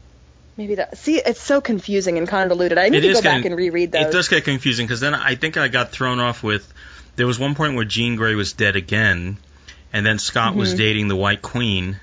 Maybe 0.56 0.76
that. 0.76 0.96
See, 0.98 1.16
it's 1.16 1.40
so 1.40 1.60
confusing 1.60 2.16
and 2.18 2.28
convoluted. 2.28 2.78
I 2.78 2.88
need 2.88 3.04
It 3.04 3.08
to 3.08 3.14
go 3.14 3.22
back 3.22 3.44
and 3.44 3.56
reread 3.56 3.90
those. 3.90 4.06
It 4.06 4.12
does 4.12 4.28
get 4.28 4.44
confusing 4.44 4.86
because 4.86 5.00
then 5.00 5.14
I 5.14 5.34
think 5.34 5.56
I 5.56 5.68
got 5.68 5.90
thrown 5.90 6.20
off 6.20 6.42
with. 6.42 6.72
There 7.16 7.26
was 7.26 7.38
one 7.38 7.54
point 7.54 7.74
where 7.74 7.84
Jean 7.84 8.16
Grey 8.16 8.34
was 8.34 8.52
dead 8.52 8.76
again, 8.76 9.36
and 9.92 10.06
then 10.06 10.18
Scott 10.18 10.54
was 10.54 10.70
mm-hmm. 10.70 10.78
dating 10.78 11.08
the 11.08 11.16
White 11.16 11.42
Queen. 11.42 11.98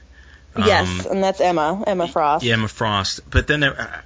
Mm-hmm. 0.54 0.68
yes, 0.68 1.06
Um, 1.06 1.12
and 1.14 1.24
that's 1.24 1.40
Emma, 1.40 1.84
Emma 1.88 2.08
Frost. 2.08 2.44
yeah, 2.44 2.54
Emma 2.56 2.68
Frost. 2.68 3.22
But 3.30 3.48
then, 3.48 3.64
I- 3.64 4.00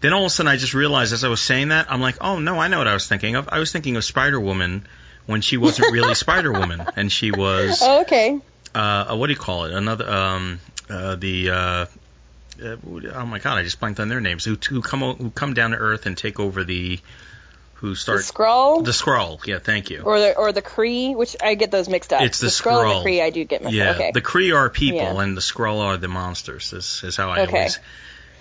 then 0.00 0.12
all 0.12 0.22
of 0.22 0.26
a 0.26 0.30
sudden, 0.30 0.50
I 0.50 0.56
just 0.56 0.74
realized 0.74 1.12
as 1.12 1.22
I 1.24 1.28
was 1.28 1.40
saying 1.40 1.68
that, 1.68 1.86
I'm 1.90 2.00
like, 2.00 2.16
oh 2.20 2.38
no, 2.40 2.58
I 2.58 2.68
know 2.68 2.78
what 2.78 2.88
I 2.88 2.94
was 2.94 3.06
thinking 3.06 3.36
of. 3.36 3.48
I 3.50 3.58
was 3.60 3.70
thinking 3.72 3.96
of 3.96 4.04
Spider 4.04 4.40
Woman 4.40 4.86
when 5.26 5.40
she 5.42 5.56
wasn't 5.56 5.92
really 5.92 6.14
Spider 6.26 6.52
Woman, 6.52 6.84
and 6.96 7.10
she 7.10 7.30
was 7.30 7.80
Oh, 7.82 8.00
okay. 8.02 8.38
uh, 8.74 9.16
what 9.16 9.28
do 9.28 9.32
you 9.32 9.38
call 9.38 9.64
it? 9.66 9.72
Another 9.72 10.08
um, 10.10 10.60
uh, 10.90 11.14
the 11.16 11.50
uh, 11.50 11.54
uh, 11.56 11.86
oh 13.14 13.26
my 13.26 13.38
god, 13.38 13.58
I 13.58 13.62
just 13.62 13.78
blanked 13.80 14.00
on 14.00 14.08
their 14.08 14.20
names. 14.20 14.44
Who 14.44 14.56
who 14.68 14.82
come 14.82 15.00
who 15.02 15.30
come 15.30 15.54
down 15.54 15.70
to 15.70 15.76
Earth 15.76 16.06
and 16.06 16.16
take 16.18 16.40
over 16.40 16.64
the 16.64 16.98
who 17.86 17.94
The 17.94 18.22
Skrull. 18.22 18.84
The 18.84 18.90
Skrull. 18.90 19.44
Yeah, 19.46 19.58
thank 19.58 19.90
you. 19.90 20.02
or 20.02 20.18
the 20.18 20.36
or 20.36 20.52
the 20.52 20.62
Kree, 20.62 21.14
which 21.14 21.36
I 21.42 21.54
get 21.54 21.70
those 21.70 21.88
mixed 21.88 22.12
up. 22.12 22.22
It's 22.22 22.40
the 22.40 22.48
Skrull 22.48 22.82
and 22.82 22.90
Skrull. 22.92 23.04
the 23.04 23.10
Kree. 23.10 23.22
I 23.22 23.30
do 23.30 23.44
get 23.44 23.62
mixed 23.62 23.74
yeah, 23.74 23.90
up. 23.90 23.96
Okay. 23.96 24.10
the 24.12 24.20
Kree 24.22 24.54
are 24.54 24.68
people 24.70 25.00
Yeah. 25.00 25.20
and 25.20 25.36
the 25.36 25.40
Skrull 25.40 25.80
are 25.80 25.96
the 25.96 26.08
monsters. 26.08 26.72
Is 26.72 27.02
is 27.04 27.16
how 27.16 27.30
I 27.30 27.42
Okay. 27.42 27.56
always 27.56 27.78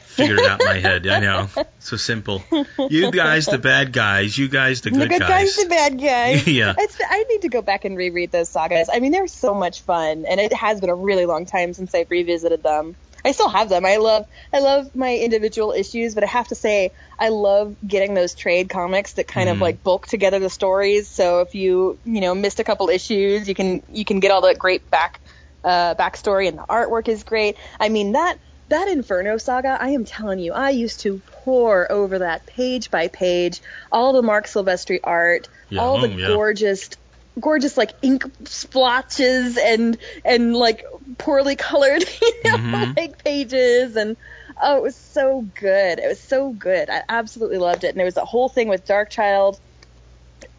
figured 0.08 0.40
it 0.40 0.46
out 0.50 0.62
in 0.62 0.66
my 0.68 0.80
head. 0.80 1.06
I 1.08 1.20
know, 1.20 1.50
so 1.80 1.98
simple. 1.98 2.42
You 2.90 3.12
guys 3.12 3.48
the 3.48 3.58
bad 3.58 3.92
guys. 3.92 4.38
You 4.38 4.48
guys 4.48 4.80
the 4.82 4.92
good, 4.92 5.02
the 5.02 5.08
good 5.08 5.20
guys, 5.20 5.58
the 5.58 5.68
bad 5.68 6.00
guys. 6.00 6.48
Yeah. 6.56 6.74
It's, 6.78 6.98
I 7.06 7.24
need 7.24 7.42
to 7.42 7.50
go 7.50 7.62
back 7.62 7.84
and 7.84 7.98
reread 7.98 8.32
those 8.32 8.48
sagas. 8.48 8.90
I 8.92 9.00
mean, 9.02 9.12
they're 9.12 9.28
so 9.28 9.54
much 9.54 9.82
fun, 9.82 10.26
and 10.26 10.40
it 10.40 10.54
has 10.54 10.80
been 10.80 10.90
a 10.90 10.96
really 10.96 11.26
long 11.26 11.46
time 11.46 11.74
since 11.74 11.94
I've 11.94 12.10
revisited 12.10 12.64
them. 12.64 12.96
I 13.26 13.32
still 13.32 13.50
have 13.50 13.70
them. 13.70 13.86
I 13.86 13.98
love, 13.98 14.26
I 14.54 14.60
love 14.60 14.96
my 14.96 15.16
individual 15.16 15.72
issues, 15.72 16.14
but 16.14 16.24
I 16.24 16.28
have 16.28 16.48
to 16.50 16.56
say, 16.56 16.92
I 17.20 17.30
love 17.30 17.76
getting 17.86 18.14
those 18.14 18.36
trade 18.36 18.70
comics 18.70 19.14
that 19.14 19.28
kind 19.28 19.50
of 19.50 19.58
Mhm. 19.58 19.62
like 19.62 19.84
bulk 19.84 20.08
together 20.08 20.40
the 20.40 20.50
stories. 20.50 21.10
So 21.10 21.42
if 21.42 21.56
you, 21.56 22.00
you 22.06 22.22
know, 22.22 22.36
missed 22.36 22.60
a 22.60 22.64
couple 22.64 22.90
issues, 22.90 23.48
you 23.50 23.56
can, 23.56 23.82
you 23.90 24.06
can 24.06 24.20
get 24.20 24.32
all 24.32 24.42
the 24.42 24.54
great 24.54 24.90
back, 24.92 25.20
uh, 25.64 25.96
backstory, 25.96 26.48
and 26.48 26.60
the 26.60 26.66
artwork 26.70 27.08
is 27.08 27.24
great. 27.24 27.58
I 27.80 27.90
mean 27.90 28.14
that. 28.14 28.38
That 28.70 28.88
Inferno 28.88 29.38
saga, 29.38 29.78
I 29.80 29.90
am 29.90 30.06
telling 30.06 30.40
you, 30.40 30.52
I 30.52 30.72
used 30.72 31.02
to 31.02 31.22
pour 31.28 31.92
over 31.92 32.18
that 32.18 32.48
page 32.48 32.90
by 32.90 33.10
page, 33.10 33.62
all 33.92 34.12
the 34.14 34.24
Marc 34.24 34.48
Silvestri 34.48 35.00
art, 35.04 35.48
Yeah, 35.70 35.82
all 35.82 36.00
the 36.00 36.08
oh, 36.12 36.18
yeah. 36.18 36.28
gorgeous 36.30 36.90
gorgeous 37.40 37.76
like 37.78 37.92
ink 38.02 38.24
splotches 38.46 39.58
and 39.58 39.98
and 40.24 40.56
like 40.56 40.86
poorly 41.18 41.56
colored 41.56 42.04
you 42.22 42.34
know 42.46 42.58
Mhm. 42.58 42.98
like 42.98 43.24
pages 43.24 43.96
and 43.98 44.16
oh 44.62 44.78
it 44.78 44.84
was 44.84 44.96
so 44.96 45.46
good 45.60 46.00
it 46.00 46.08
was 46.08 46.20
so 46.20 46.52
good 46.52 46.90
i 46.90 47.04
absolutely 47.10 47.58
loved 47.58 47.84
it 47.84 47.90
and 47.90 47.98
there 47.98 48.06
was 48.06 48.18
a 48.18 48.24
whole 48.26 48.48
thing 48.48 48.68
with 48.70 48.86
Darkchilde 48.88 49.60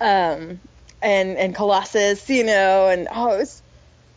um 0.01 0.61
and 1.03 1.37
and 1.39 1.55
colossus 1.55 2.29
you 2.29 2.45
know 2.45 2.89
and 2.89 3.09
oh 3.11 3.33
it 3.35 3.39
was 3.39 3.63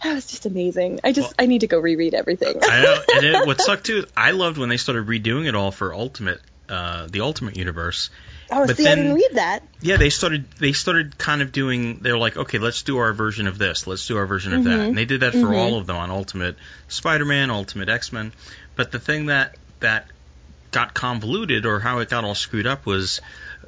that 0.04 0.14
was 0.16 0.26
just 0.28 0.46
amazing 0.46 1.00
i 1.04 1.12
just 1.12 1.30
Well- 1.30 1.36
i 1.40 1.46
need 1.46 1.62
to 1.62 1.68
go 1.68 1.80
reread 1.80 2.14
everything 2.14 2.58
I 2.62 2.82
know. 2.82 3.02
And 3.16 3.26
it, 3.26 3.48
what 3.48 3.62
sucked 3.62 3.86
too, 3.86 4.06
I 4.16 4.32
loved 4.32 4.58
when 4.58 4.70
they 4.70 4.78
started 4.78 5.08
redoing 5.08 5.48
it 5.48 5.56
all 5.56 5.72
for 5.72 5.94
Ultimate, 5.94 6.40
uh, 6.70 7.08
the 7.10 7.22
Ultimate 7.22 7.58
Universe. 7.58 8.10
Oh 8.52 8.68
but 8.68 8.78
see 8.78 8.84
i 8.86 8.90
then- 8.96 8.98
didn't 8.98 9.16
read 9.16 9.32
that 9.34 9.64
Yeah, 9.82 9.98
they 9.98 10.10
started. 10.10 10.52
They 10.60 10.74
started 10.74 11.18
kind 11.18 11.42
of 11.42 11.52
doing. 11.54 12.00
They're 12.00 12.18
like, 12.18 12.36
okay, 12.36 12.58
let's 12.58 12.84
do 12.84 12.98
our 12.98 13.14
version 13.14 13.48
of 13.48 13.58
this. 13.58 13.88
Let's 13.88 14.06
do 14.08 14.18
our 14.18 14.26
version 14.26 14.54
of 14.54 14.66
that. 14.66 14.80
And 14.80 14.98
they 14.98 15.06
did 15.06 15.22
that 15.22 15.32
for 15.34 15.54
all 15.54 15.78
of 15.78 15.88
them 15.88 15.96
on 15.96 16.12
Ultimate 16.12 16.58
Spider-Man, 16.90 17.50
Ultimate 17.50 17.88
X-Men. 17.88 18.34
But 18.76 18.92
the 18.92 19.00
thing 19.00 19.28
that 19.28 19.56
that 19.80 20.08
got 20.72 20.94
convoluted, 20.94 21.66
or 21.66 21.80
how 21.80 22.00
it 22.00 22.10
got 22.10 22.26
all 22.26 22.36
screwed 22.36 22.68
up, 22.68 22.86
was 22.86 23.22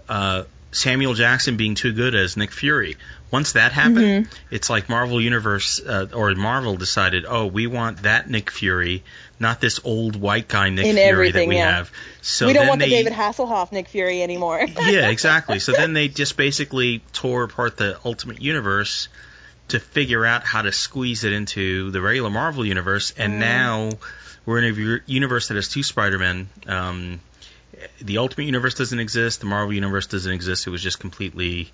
uh, 0.10 0.44
Samuel 0.72 1.14
Jackson 1.14 1.58
being 1.58 1.76
too 1.76 1.92
good 1.92 2.16
as 2.16 2.38
Nick 2.38 2.52
Fury. 2.52 2.96
Once 3.30 3.54
that 3.54 3.72
happened, 3.72 4.30
it's 4.50 4.70
like 4.70 4.90
Marvel 4.90 5.22
Universe 5.22 5.82
uh, 5.82 6.08
or 6.14 6.34
Marvel 6.36 6.76
decided, 6.76 7.26
oh, 7.28 7.46
we 7.46 7.68
want 7.68 8.04
that 8.04 8.30
Nick 8.30 8.52
Fury, 8.52 9.04
not 9.40 9.60
this 9.60 9.80
old 9.84 10.16
white 10.16 10.48
guy 10.48 10.70
Nick 10.70 10.86
In 10.86 10.96
Fury 10.96 11.32
that 11.32 11.48
we 11.48 11.56
yeah. 11.56 11.78
have. 11.78 11.92
So 12.22 12.48
we 12.48 12.54
don't 12.54 12.68
want 12.68 12.80
they, 12.80 12.90
the 12.90 12.96
david 12.96 13.14
hasselhoff 13.14 13.72
nick 13.72 13.88
fury 13.88 14.22
anymore 14.22 14.60
yeah, 14.80 15.10
exactly. 15.10 15.60
So 15.60 15.72
then 15.72 15.94
they 15.94 16.08
just 16.08 16.38
basically 16.38 17.02
tore 17.14 17.44
apart 17.44 17.78
the 17.78 17.98
Ultimate 18.06 18.42
Universe 18.42 19.10
to 19.70 19.80
figure 19.80 20.26
out 20.26 20.44
how 20.44 20.62
to 20.62 20.72
squeeze 20.72 21.24
it 21.24 21.34
into 21.34 21.92
the 21.92 22.02
regular 22.02 22.30
Marvel 22.30 22.66
universe, 22.66 23.14
and 23.18 23.40
now 23.40 23.90
we're 24.46 24.60
in 24.60 24.66
a 24.66 25.00
universe 25.06 25.48
that 25.48 25.56
has 25.56 25.70
two 25.70 25.84
Spider-Men. 25.84 26.50
Um, 26.68 27.22
the 28.02 28.18
Ultimate 28.20 28.46
Universe 28.46 28.74
doesn't 28.76 29.00
exist. 29.00 29.40
The 29.42 29.46
Marvel 29.46 29.74
Universe 29.74 30.08
doesn't 30.08 30.32
exist. 30.32 30.68
It 30.68 30.70
was 30.70 30.82
just 30.84 31.00
completely 31.00 31.72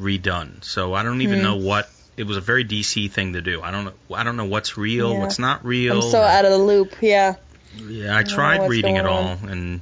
redone. 0.00 0.62
So 0.64 0.94
I 0.94 1.02
don't 1.02 1.22
even 1.22 1.42
know 1.42 1.56
what. 1.56 1.88
It 2.16 2.24
was 2.24 2.36
a 2.36 2.40
very 2.42 2.64
DC 2.64 3.10
thing 3.10 3.32
to 3.34 3.40
do. 3.40 3.62
I 3.62 3.70
don't 3.70 3.84
know. 3.86 3.92
I 4.14 4.22
don't 4.22 4.36
know 4.36 4.44
what's 4.44 4.76
real, 4.76 5.12
Yeah. 5.12 5.20
what's 5.20 5.38
not 5.38 5.64
real. 5.64 6.02
i'm 6.02 6.10
so 6.10 6.20
out 6.20 6.44
of 6.44 6.50
the 6.50 6.58
loop 6.58 6.96
yeah 7.00 7.36
Yeah, 7.76 8.14
I 8.14 8.22
know 8.22 8.28
tried 8.28 8.68
reading 8.68 8.96
it 8.96 9.06
all, 9.06 9.28
on. 9.28 9.48
and 9.48 9.80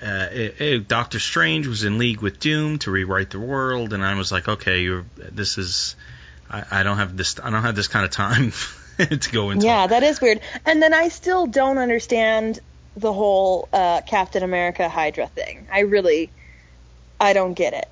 uh, 0.00 0.28
it, 0.32 0.60
it, 0.60 0.88
Doctor 0.88 1.18
Strange 1.18 1.66
was 1.66 1.82
in 1.84 1.98
league 1.98 2.20
with 2.20 2.38
Doom 2.38 2.78
to 2.80 2.90
rewrite 2.90 3.30
the 3.30 3.40
world, 3.40 3.92
and 3.92 4.02
I 4.04 4.14
was 4.14 4.30
like, 4.32 4.48
okay, 4.48 4.80
you're, 4.80 5.04
this 5.16 5.58
is, 5.58 5.94
I, 6.48 6.64
I 6.70 6.82
don't 6.84 6.96
have 6.98 7.16
this, 7.16 7.38
I 7.38 7.50
don't 7.50 7.62
have 7.62 7.74
this 7.76 7.88
kind 7.88 8.04
of 8.06 8.10
time 8.12 8.52
to 8.98 9.30
go 9.32 9.50
into. 9.50 9.66
Yeah, 9.66 9.88
that 9.88 10.02
is 10.02 10.20
weird. 10.20 10.40
And 10.64 10.80
then 10.82 10.94
I 10.94 11.08
still 11.08 11.46
don't 11.46 11.76
understand 11.78 12.60
the 12.96 13.12
whole 13.12 13.68
uh, 13.72 14.00
Captain 14.02 14.42
America 14.42 14.88
Hydra 14.88 15.26
thing. 15.28 15.66
I 15.72 15.80
really, 15.80 16.30
I 17.20 17.32
don't 17.32 17.54
get 17.54 17.72
it. 17.74 17.88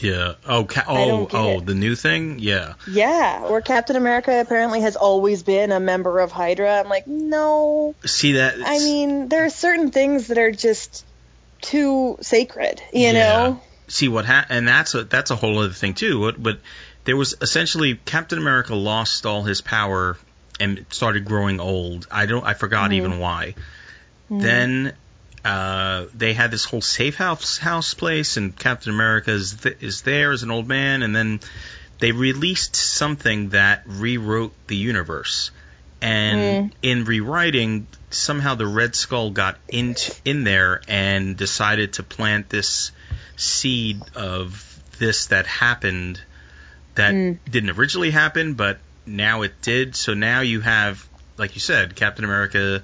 Yeah. 0.00 0.34
Oh, 0.46 0.64
ca- 0.64 0.84
oh, 0.88 1.28
oh, 1.32 1.58
it. 1.58 1.66
the 1.66 1.74
new 1.74 1.94
thing. 1.94 2.38
Yeah. 2.38 2.74
Yeah, 2.90 3.50
where 3.50 3.60
Captain 3.60 3.96
America 3.96 4.40
apparently 4.40 4.80
has 4.80 4.96
always 4.96 5.42
been 5.42 5.72
a 5.72 5.80
member 5.80 6.20
of 6.20 6.32
Hydra. 6.32 6.80
I'm 6.80 6.88
like, 6.88 7.06
no. 7.06 7.94
See 8.06 8.32
that? 8.32 8.54
I 8.64 8.78
mean, 8.78 9.28
there 9.28 9.44
are 9.44 9.50
certain 9.50 9.90
things 9.90 10.28
that 10.28 10.38
are 10.38 10.52
just 10.52 11.04
too 11.60 12.16
sacred, 12.22 12.80
you 12.92 13.08
Yeah. 13.08 13.12
know? 13.12 13.60
see 13.88 14.06
what 14.08 14.24
ha- 14.24 14.46
and 14.48 14.68
that's 14.68 14.94
a 14.94 15.02
that's 15.02 15.32
a 15.32 15.36
whole 15.36 15.58
other 15.58 15.72
thing 15.72 15.94
too. 15.94 16.20
But, 16.20 16.40
but 16.42 16.60
there 17.04 17.16
was 17.16 17.34
essentially 17.42 17.96
Captain 17.96 18.38
America 18.38 18.74
lost 18.76 19.26
all 19.26 19.42
his 19.42 19.60
power 19.60 20.16
and 20.60 20.86
started 20.90 21.24
growing 21.24 21.58
old. 21.58 22.06
I 22.10 22.26
don't 22.26 22.44
I 22.44 22.54
forgot 22.54 22.92
even 22.92 23.18
why. 23.18 23.56
Hmm. 24.30 24.38
Then 24.38 24.92
uh, 25.44 26.06
they 26.14 26.34
had 26.34 26.50
this 26.50 26.64
whole 26.64 26.80
safe 26.80 27.16
house 27.16 27.58
house 27.58 27.94
place, 27.94 28.36
and 28.36 28.56
Captain 28.56 28.94
America 28.94 29.32
is 29.32 29.54
th- 29.54 29.78
is 29.80 30.02
there 30.02 30.30
as 30.30 30.42
an 30.44 30.50
old 30.50 30.68
man, 30.68 31.02
and 31.02 31.14
then 31.14 31.40
they 31.98 32.12
released 32.12 32.76
something 32.76 33.50
that 33.50 33.82
rewrote 33.86 34.54
the 34.68 34.76
universe. 34.76 35.50
And 36.00 36.66
hmm. 36.66 36.76
in 36.82 37.04
rewriting, 37.04 37.86
somehow 38.10 38.54
the 38.54 38.66
Red 38.66 38.94
Skull 38.94 39.30
got 39.30 39.58
in 39.68 39.96
in 40.24 40.44
there 40.44 40.80
and 40.88 41.36
decided 41.36 41.94
to 41.94 42.02
plant 42.02 42.48
this 42.48 42.92
seed 43.36 44.00
of 44.14 44.64
this 44.98 45.26
that 45.26 45.46
happened 45.46 46.20
that 46.94 47.12
hmm. 47.12 47.32
didn't 47.50 47.70
originally 47.70 48.10
happen, 48.12 48.54
but 48.54 48.78
now 49.06 49.42
it 49.42 49.60
did. 49.60 49.96
So 49.96 50.14
now 50.14 50.42
you 50.42 50.60
have, 50.60 51.06
like 51.36 51.54
you 51.54 51.60
said, 51.60 51.96
Captain 51.96 52.24
America 52.24 52.82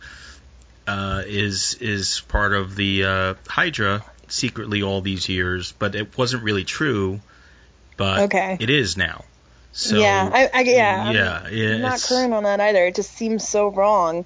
uh, 0.87 1.23
is 1.27 1.75
is 1.81 2.21
part 2.29 2.53
of 2.55 2.77
the 2.77 3.05
uh, 3.05 3.35
Hydra 3.49 4.05
secretly 4.29 4.83
all 4.83 5.01
these 5.01 5.29
years, 5.29 5.73
but 5.73 5.95
it 5.95 6.17
wasn't 6.19 6.43
really 6.43 6.65
true. 6.65 7.21
But 7.97 8.21
Okay. 8.25 8.57
it 8.61 8.69
is 8.71 8.97
now. 8.97 9.25
So 9.73 9.99
yeah, 9.99 10.31
I, 10.33 10.51
I 10.53 10.61
yeah, 10.63 11.05
I'm- 11.05 11.15
yeah, 11.15 11.49
yeah, 11.49 11.75
I'm 11.77 11.81
not 11.83 12.01
current 12.03 12.33
on 12.35 12.43
that 12.45 12.61
either. 12.61 12.87
It 12.87 12.95
just 12.95 13.13
seems 13.13 13.47
so 13.47 13.69
wrong. 13.69 14.25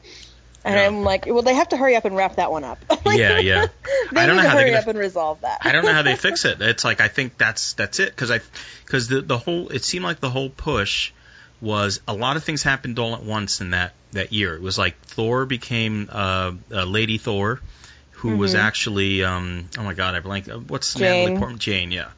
And 0.62 0.74
Yeah. 0.74 0.86
I'm 0.86 1.02
like, 1.04 1.24
well, 1.26 1.40
they 1.42 1.54
have 1.54 1.70
to 1.70 1.76
hurry 1.78 1.96
up 1.96 2.04
and 2.04 2.14
wrap 2.14 2.36
that 2.36 2.50
one 2.50 2.64
up. 2.64 2.78
Like, 3.04 3.18
Yeah, 3.18 3.38
yeah. 3.38 3.66
they 4.12 4.20
I 4.20 4.26
don't 4.26 4.36
need 4.36 4.42
know 4.42 4.42
to 4.42 4.48
how 4.50 4.56
hurry 4.58 4.70
gonna- 4.70 4.82
up 4.82 4.86
and 4.88 4.98
resolve 4.98 5.40
that. 5.40 5.58
I 5.62 5.72
don't 5.72 5.84
know 5.84 5.92
how 5.92 6.02
they 6.02 6.16
fix 6.28 6.44
it. 6.44 6.60
It's 6.60 6.84
like 6.84 7.00
I 7.00 7.08
think 7.08 7.38
that's 7.38 7.72
that's 7.74 7.98
it 7.98 8.10
because 8.10 8.30
I 8.30 8.40
because 8.84 9.08
the 9.08 9.22
the 9.22 9.38
whole 9.38 9.68
it 9.70 9.82
seemed 9.84 10.04
like 10.04 10.20
the 10.20 10.30
whole 10.30 10.50
push 10.50 11.12
was 11.60 12.00
a 12.08 12.14
lot 12.14 12.36
of 12.36 12.44
things 12.44 12.62
happened 12.62 12.98
all 12.98 13.14
at 13.14 13.22
once 13.22 13.60
in 13.60 13.70
that 13.70 13.92
that 14.12 14.32
year. 14.32 14.54
It 14.54 14.62
was 14.62 14.78
like 14.78 14.98
Thor 15.02 15.46
became 15.46 16.08
uh, 16.10 16.52
uh 16.72 16.84
Lady 16.84 17.18
Thor, 17.18 17.60
who 18.12 18.36
was 18.36 18.54
actually 18.54 19.22
um 19.24 19.68
oh 19.78 19.82
my 19.82 19.94
god 19.94 20.14
I 20.14 20.20
blank 20.20 20.48
uh, 20.48 20.58
what's 20.58 20.94
Mm-hmm. 20.94 20.98
Jane. 21.00 21.08
Mm-hmm. 21.12 21.22
Natalie 21.24 21.38
Portman 21.38 21.58
Jane 21.58 21.90
yeah. 21.92 22.08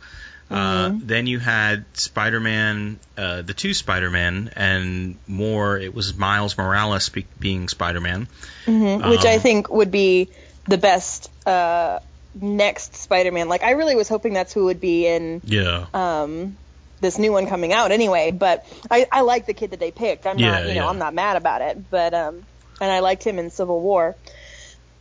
Uh, 0.51 0.91
then 1.01 1.27
you 1.27 1.39
had 1.39 1.87
Spider-Man, 1.95 2.99
uh, 3.17 3.41
the 3.41 3.55
two 3.55 3.73
Spider-Men, 3.73 4.51
and 4.55 5.17
more. 5.27 5.79
It 5.79 5.95
was 5.95 6.15
Miles 6.15 6.59
Morales 6.59 7.09
be- 7.09 7.25
being 7.41 7.69
Spider-Man. 7.69 8.29
which 8.67 9.25
I 9.25 9.35
Um, 9.37 9.41
think 9.41 9.71
would 9.71 9.91
be 9.91 10.29
the 10.69 10.77
best 10.77 11.31
uh, 11.47 12.01
next 12.39 12.97
Spider-Man. 12.97 13.49
Like, 13.49 13.63
I 13.63 13.71
really 13.71 13.97
was 13.97 14.11
hoping 14.11 14.35
that's 14.35 14.53
who 14.53 14.67
would 14.67 14.79
be 14.79 15.07
in 15.07 15.41
Yeah. 15.43 15.87
um, 15.95 16.59
this 17.03 17.19
new 17.19 17.33
one 17.33 17.47
coming 17.47 17.73
out 17.75 17.93
anyway. 17.93 18.31
But 18.33 18.65
I, 18.91 19.07
I 19.13 19.21
like 19.23 19.47
the 19.47 19.55
kid 19.55 19.73
that 19.73 19.81
they 19.81 19.91
picked. 19.93 20.27
I'm 20.27 20.39
Yeah, 20.39 20.53
not, 20.53 20.63
you 20.63 20.75
know, 20.75 20.85
yeah. 20.85 20.89
I'm 20.89 20.99
not 20.99 21.15
mad 21.15 21.37
about 21.37 21.61
it. 21.63 21.91
But 21.91 22.15
um, 22.15 22.47
and 22.81 22.91
I 22.91 23.01
liked 23.01 23.25
him 23.25 23.39
in 23.39 23.51
Civil 23.51 23.81
War. 23.83 24.17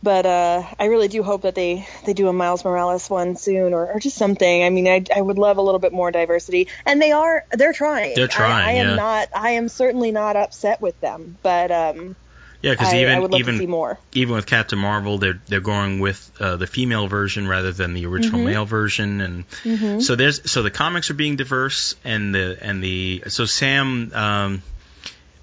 but 0.02 0.26
uh, 0.26 0.62
I 0.80 0.86
really 0.86 1.08
do 1.08 1.22
hope 1.22 1.42
that 1.42 1.54
they 1.54 1.86
they 2.04 2.12
do 2.12 2.28
a 2.28 2.32
Miles 2.32 2.64
Morales 2.64 3.08
one 3.08 3.36
soon, 3.36 3.72
or, 3.72 3.92
or 3.92 4.00
just 4.00 4.16
something. 4.16 4.64
I 4.64 4.68
mean, 4.70 4.88
I, 4.88 5.04
I 5.14 5.20
would 5.22 5.38
love 5.38 5.58
a 5.58 5.62
little 5.62 5.78
bit 5.80 5.92
more 5.92 6.10
diversity, 6.10 6.68
and 6.84 7.00
they 7.00 7.12
are 7.12 7.44
they're 7.52 7.72
trying. 7.72 8.14
They're 8.16 8.28
trying. 8.28 8.52
I, 8.66 8.70
I 8.70 8.72
am 8.82 8.88
yeah. 8.90 8.94
not. 8.96 9.28
I 9.34 9.50
am 9.52 9.68
certainly 9.68 10.10
not 10.12 10.36
upset 10.36 10.80
with 10.80 10.98
them, 11.00 11.38
but 11.42 11.70
um, 11.70 12.16
Yeah, 12.62 12.70
because 12.72 12.94
even 12.94 13.14
I 13.14 13.18
would 13.18 13.32
love 13.32 13.40
even 13.40 13.54
to 13.54 13.58
see 13.60 13.66
more. 13.66 13.98
even 14.14 14.36
with 14.36 14.46
Captain 14.46 14.78
Marvel, 14.78 15.18
they're 15.18 15.40
they're 15.48 15.60
going 15.60 15.98
with 15.98 16.30
uh, 16.40 16.56
the 16.56 16.66
female 16.68 17.08
version 17.08 17.48
rather 17.48 17.72
than 17.72 17.92
the 17.92 18.06
original 18.06 18.38
Mm-hmm. 18.38 18.46
male 18.50 18.64
version, 18.64 19.20
and 19.20 20.02
so 20.02 20.14
there's 20.14 20.48
so 20.50 20.62
the 20.62 20.70
comics 20.70 21.10
are 21.10 21.14
being 21.14 21.34
diverse, 21.36 21.96
and 22.04 22.32
the 22.34 22.56
and 22.60 22.82
the 22.82 23.24
so 23.28 23.46
Sam 23.46 24.12
um, 24.14 24.62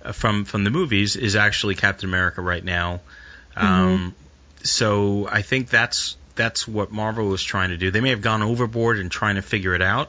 uh, 0.02 0.14
from 0.14 0.46
from 0.46 0.64
the 0.64 0.70
movies 0.70 1.18
is 1.18 1.36
actually 1.36 1.76
Captain 1.76 2.08
America 2.10 2.42
right 2.42 2.64
now. 2.64 3.02
Mm-hmm. 3.58 3.66
Um, 3.66 4.16
So 4.64 5.28
I 5.30 5.42
think 5.42 5.70
that's 5.70 6.16
that's 6.36 6.66
what 6.66 6.90
Marvel 6.92 7.28
was 7.28 7.44
trying 7.44 7.72
to 7.72 7.78
do. 7.78 7.92
They 7.92 8.00
may 8.02 8.12
have 8.12 8.22
gone 8.22 8.42
overboard 8.44 8.98
in 8.98 9.10
trying 9.10 9.36
to 9.36 9.42
figure 9.42 9.76
it 9.76 9.82
out. 9.82 10.08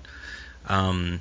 Um, 0.67 1.21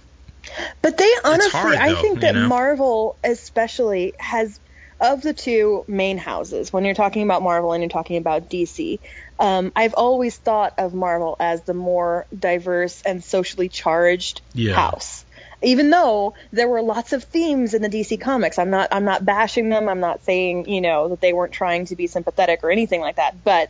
But 0.83 0.97
they 0.97 1.11
honestly, 1.23 1.49
hard, 1.51 1.75
I 1.75 1.99
think 2.01 2.21
that 2.21 2.35
you 2.35 2.41
know? 2.41 2.47
Marvel 2.47 3.17
especially 3.23 4.13
has 4.19 4.59
of 4.99 5.21
the 5.21 5.33
two 5.33 5.85
main 5.87 6.17
houses. 6.17 6.73
When 6.73 6.83
you're 6.85 6.93
talking 6.93 7.23
about 7.23 7.41
Marvel 7.41 7.73
and 7.73 7.81
you're 7.81 7.89
talking 7.89 8.17
about 8.17 8.49
DC, 8.49 8.99
um, 9.39 9.71
I've 9.75 9.93
always 9.93 10.35
thought 10.37 10.73
of 10.77 10.93
Marvel 10.93 11.35
as 11.39 11.63
the 11.63 11.73
more 11.73 12.27
diverse 12.37 13.01
and 13.05 13.23
socially 13.23 13.69
charged 13.69 14.41
Yeah. 14.53 14.75
house. 14.75 15.25
Even 15.61 15.89
though 15.89 16.33
there 16.51 16.67
were 16.67 16.81
lots 16.81 17.13
of 17.13 17.23
themes 17.23 17.73
in 17.73 17.81
the 17.81 17.89
DC 17.89 18.19
comics, 18.19 18.57
I'm 18.59 18.69
not 18.69 18.89
I'm 18.91 19.05
not 19.05 19.25
bashing 19.25 19.69
them. 19.69 19.89
I'm 19.89 19.99
not 19.99 20.23
saying 20.23 20.69
you 20.69 20.81
know 20.81 21.09
that 21.09 21.21
they 21.21 21.33
weren't 21.33 21.53
trying 21.53 21.85
to 21.87 21.95
be 21.95 22.07
sympathetic 22.07 22.61
or 22.63 22.71
anything 22.71 23.01
like 23.01 23.17
that. 23.17 23.43
But 23.43 23.69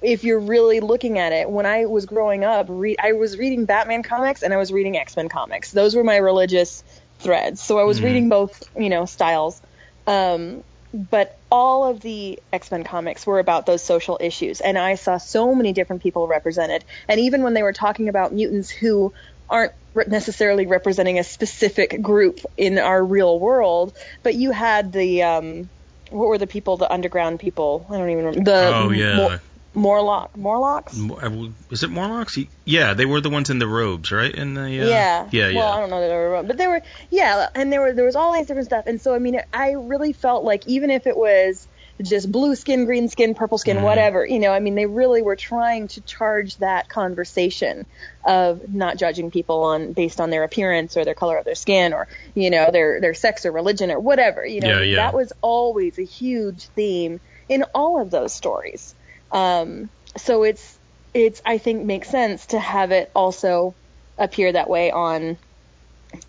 if 0.00 0.22
you're 0.22 0.40
really 0.40 0.80
looking 0.80 1.18
at 1.18 1.32
it, 1.32 1.48
when 1.50 1.66
I 1.66 1.86
was 1.86 2.06
growing 2.06 2.44
up, 2.44 2.66
re- 2.68 2.96
I 3.02 3.12
was 3.12 3.38
reading 3.38 3.64
Batman 3.64 4.02
comics 4.02 4.42
and 4.42 4.52
I 4.52 4.58
was 4.58 4.72
reading 4.72 4.96
X 4.96 5.16
Men 5.16 5.28
comics. 5.28 5.70
Those 5.72 5.96
were 5.96 6.04
my 6.04 6.18
religious 6.18 6.84
threads. 7.18 7.60
So 7.62 7.78
I 7.78 7.84
was 7.84 8.00
reading 8.02 8.28
both, 8.28 8.62
you 8.76 8.90
know, 8.90 9.04
styles. 9.04 9.60
Um, 10.06 10.62
but 11.10 11.38
all 11.50 11.84
of 11.86 12.00
the 12.00 12.38
X 12.52 12.70
Men 12.70 12.84
comics 12.84 13.26
were 13.26 13.38
about 13.38 13.66
those 13.66 13.82
social 13.82 14.18
issues, 14.20 14.60
and 14.60 14.78
I 14.78 14.94
saw 14.94 15.18
so 15.18 15.54
many 15.54 15.72
different 15.72 16.02
people 16.02 16.28
represented. 16.28 16.84
And 17.08 17.20
even 17.20 17.42
when 17.42 17.54
they 17.54 17.62
were 17.62 17.72
talking 17.72 18.08
about 18.08 18.32
mutants 18.32 18.70
who 18.70 19.12
aren't 19.48 19.72
re- 19.94 20.04
necessarily 20.06 20.66
representing 20.66 21.18
a 21.18 21.24
specific 21.24 22.00
group 22.00 22.38
in 22.56 22.78
our 22.78 23.04
real 23.04 23.38
world, 23.40 23.96
but 24.22 24.34
you 24.34 24.52
had 24.52 24.92
the 24.92 25.22
um, 25.22 25.68
what 26.10 26.28
were 26.28 26.38
the 26.38 26.46
people, 26.46 26.76
the 26.76 26.92
underground 26.92 27.40
people? 27.40 27.86
I 27.90 27.98
don't 27.98 28.10
even 28.10 28.24
remember. 28.24 28.50
The 28.50 28.74
Oh, 28.74 28.90
yeah. 28.90 29.38
Mor- 29.74 29.94
Morlock, 29.96 30.36
Morlocks. 30.36 30.96
Mo- 30.96 31.16
uh, 31.16 31.48
is 31.70 31.82
it 31.82 31.90
Morlocks? 31.90 32.38
Yeah, 32.64 32.94
they 32.94 33.04
were 33.06 33.20
the 33.20 33.30
ones 33.30 33.50
in 33.50 33.58
the 33.58 33.66
robes, 33.66 34.12
right? 34.12 34.32
In 34.34 34.54
the 34.54 34.62
uh, 34.62 34.66
yeah. 34.66 35.28
yeah, 35.30 35.48
yeah. 35.48 35.54
Well, 35.56 35.72
I 35.72 35.80
don't 35.80 35.90
know 35.90 36.00
that 36.00 36.08
they 36.08 36.14
were 36.14 36.42
but 36.42 36.56
there 36.56 36.70
were 36.70 36.82
yeah, 37.10 37.48
and 37.54 37.72
there 37.72 37.80
were 37.80 37.92
there 37.92 38.04
was 38.04 38.16
all 38.16 38.32
these 38.34 38.46
different 38.46 38.66
stuff, 38.66 38.84
and 38.86 39.00
so 39.00 39.14
I 39.14 39.18
mean, 39.18 39.40
I 39.52 39.72
really 39.72 40.12
felt 40.12 40.44
like 40.44 40.66
even 40.66 40.90
if 40.90 41.06
it 41.06 41.16
was 41.16 41.66
just 42.02 42.30
blue 42.32 42.56
skin, 42.56 42.86
green 42.86 43.08
skin, 43.08 43.34
purple 43.34 43.56
skin, 43.56 43.76
Mm-hmm. 43.76 43.84
whatever, 43.84 44.26
you 44.26 44.40
know, 44.40 44.50
I 44.52 44.58
mean, 44.58 44.74
they 44.74 44.86
really 44.86 45.22
were 45.22 45.36
trying 45.36 45.86
to 45.88 46.00
charge 46.00 46.56
that 46.56 46.88
conversation 46.88 47.86
of 48.24 48.72
not 48.72 48.96
judging 48.96 49.30
people 49.30 49.62
on 49.62 49.92
based 49.92 50.20
on 50.20 50.30
their 50.30 50.42
appearance 50.44 50.96
or 50.96 51.04
their 51.04 51.14
color 51.14 51.36
of 51.38 51.44
their 51.44 51.54
skin 51.54 51.92
or 51.92 52.08
you 52.34 52.50
know 52.50 52.70
their 52.72 53.00
their 53.00 53.14
sex 53.14 53.44
or 53.46 53.52
religion 53.52 53.90
or 53.90 54.00
whatever, 54.00 54.44
you 54.44 54.60
know, 54.60 54.68
Yeah, 54.78 54.80
yeah. 54.80 54.96
that 54.96 55.14
was 55.14 55.32
always 55.40 55.98
a 55.98 56.04
huge 56.04 56.66
theme 56.68 57.20
in 57.48 57.64
all 57.74 58.00
of 58.00 58.10
those 58.10 58.32
stories. 58.32 58.94
Um, 59.34 59.90
so 60.16 60.44
it's 60.44 60.78
it's 61.12 61.42
I 61.44 61.58
think 61.58 61.84
makes 61.84 62.08
sense 62.08 62.46
to 62.46 62.58
have 62.58 62.92
it 62.92 63.10
also 63.14 63.74
appear 64.16 64.52
that 64.52 64.70
way 64.70 64.90
on 64.90 65.36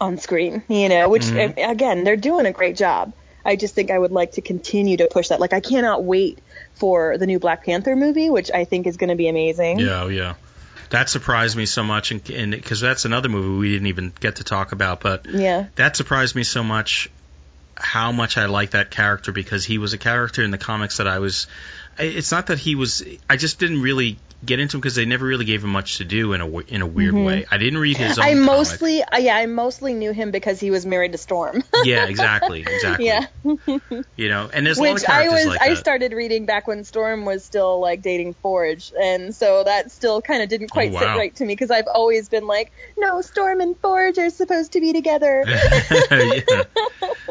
on 0.02 0.18
screen, 0.18 0.64
you 0.68 0.90
know, 0.90 1.10
which 1.10 1.24
Mm-hmm. 1.24 1.72
again, 1.72 2.04
they're 2.04 2.16
doing 2.18 2.46
a 2.46 2.52
great 2.52 2.76
job. 2.76 3.14
I 3.46 3.56
just 3.56 3.76
think 3.76 3.92
I 3.92 4.00
would 4.00 4.12
like 4.12 4.34
to 4.34 4.42
continue 4.42 4.98
to 4.98 5.08
push 5.08 5.28
that. 5.28 5.40
Like 5.40 5.54
I 5.54 5.60
cannot 5.60 6.04
wait 6.04 6.42
for 6.74 7.18
the 7.20 7.28
new 7.28 7.38
Black 7.40 7.64
Panther 7.64 7.96
movie, 7.96 8.32
which 8.32 8.50
I 8.52 8.66
think 8.66 8.88
is 8.88 8.98
going 8.98 9.12
to 9.12 9.16
be 9.16 9.28
amazing. 9.28 9.80
Yeah, 9.80 10.04
oh, 10.04 10.08
yeah. 10.08 10.34
That 10.90 11.10
surprised 11.10 11.56
me 11.56 11.68
so 11.68 11.84
much, 11.84 12.12
and 12.12 12.52
because 12.52 12.80
that's 12.80 13.06
another 13.06 13.30
movie 13.30 13.60
we 13.60 13.72
didn't 13.72 13.88
even 13.88 14.14
get 14.20 14.38
to 14.38 14.44
talk 14.44 14.72
about, 14.72 15.00
but 15.00 15.28
Yeah. 15.28 15.68
that 15.76 15.96
surprised 15.96 16.36
me 16.36 16.44
so 16.44 16.64
much 16.64 17.10
how 17.78 18.12
much 18.12 18.38
I 18.38 18.46
like 18.46 18.72
that 18.72 18.90
character 18.90 19.32
because 19.32 19.66
he 19.66 19.78
was 19.78 19.94
a 19.94 19.98
character 19.98 20.42
in 20.42 20.50
the 20.50 20.58
comics 20.58 20.98
that 20.98 21.08
I 21.08 21.20
was. 21.20 21.48
It's 21.98 22.32
not 22.32 22.48
that 22.48 22.60
he 22.60 22.76
was. 22.76 23.04
I 23.30 23.38
just 23.38 23.60
didn't 23.60 23.82
really 23.82 24.18
get 24.46 24.60
into 24.60 24.78
him 24.78 24.82
because 24.82 24.96
they 24.96 25.06
never 25.06 25.26
really 25.26 25.46
gave 25.46 25.64
him 25.64 25.72
much 25.72 25.98
to 25.98 26.06
do 26.06 26.34
in 26.34 26.42
a 26.42 26.58
in 26.60 26.82
a 26.82 26.88
weird 26.88 27.14
way. 27.16 27.46
I 27.50 27.58
didn't 27.58 27.80
read 27.80 27.98
his 27.98 28.18
own. 28.18 28.26
Mm-hmm. 28.26 28.32
I 28.32 28.34
comic. 28.34 28.46
mostly, 28.46 29.04
uh, 29.04 29.18
yeah, 29.18 29.36
I 29.36 29.46
mostly 29.46 29.94
knew 29.94 30.12
him 30.12 30.32
because 30.32 30.60
he 30.60 30.72
was 30.72 30.86
married 30.86 31.12
to 31.12 31.18
Storm. 31.18 31.64
Yeah, 31.84 32.06
exactly, 32.08 32.62
exactly. 32.62 33.06
yeah. 33.06 33.28
You 34.16 34.30
know, 34.30 34.50
and 34.54 34.66
there's 34.66 34.78
a 34.78 34.84
lot 34.84 34.94
Which 34.94 35.04
of 35.04 35.10
I 35.10 35.30
was, 35.30 35.46
like 35.46 35.62
I 35.62 35.70
that. 35.70 35.78
started 35.78 36.14
reading 36.14 36.46
back 36.46 36.68
when 36.68 36.84
Storm 36.84 37.26
was 37.26 37.44
still 37.44 37.80
like 37.80 38.02
dating 38.02 38.34
Forge, 38.36 38.92
and 39.00 39.34
so 39.36 39.64
that 39.64 39.92
still 39.92 40.22
kind 40.22 40.42
of 40.42 40.50
didn't 40.50 40.70
quite 40.70 40.94
Oh, 40.94 41.00
sit 41.00 41.06
right 41.06 41.36
to 41.36 41.46
me 41.46 41.54
because 41.54 41.72
I've 41.72 41.88
always 41.88 42.30
been 42.30 42.48
like, 42.48 42.72
no, 42.98 43.22
Storm 43.22 43.62
and 43.62 43.78
Forge 43.80 44.18
are 44.18 44.30
supposed 44.30 44.74
to 44.74 44.82
be 44.82 44.94
together. 44.94 45.44
yeah. 46.12 46.64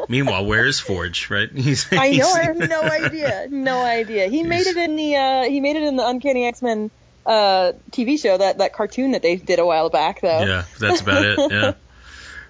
Meanwhile, 0.08 0.46
where 0.46 0.66
is 0.66 0.80
Forge? 0.80 1.30
Right? 1.30 1.50
He's, 1.54 1.86
I 1.92 2.10
know, 2.10 2.30
I 2.30 2.42
have 2.42 2.56
no 2.56 2.82
idea, 2.82 3.46
no 3.50 3.82
idea. 3.84 4.26
He 4.28 4.42
made 4.42 4.66
it 4.66 4.76
in 4.76 4.96
the, 4.96 5.16
uh, 5.16 5.42
he 5.44 5.60
made 5.60 5.76
it 5.76 5.82
in 5.82 5.96
the 5.96 6.06
Uncanny 6.06 6.46
X 6.46 6.62
Men 6.62 6.90
uh, 7.26 7.72
TV 7.90 8.20
show 8.20 8.36
that 8.36 8.58
that 8.58 8.72
cartoon 8.72 9.12
that 9.12 9.22
they 9.22 9.36
did 9.36 9.58
a 9.58 9.66
while 9.66 9.90
back 9.90 10.20
though. 10.20 10.44
Yeah, 10.44 10.64
that's 10.78 11.00
about 11.00 11.24
it. 11.24 11.52
Yeah. 11.52 11.74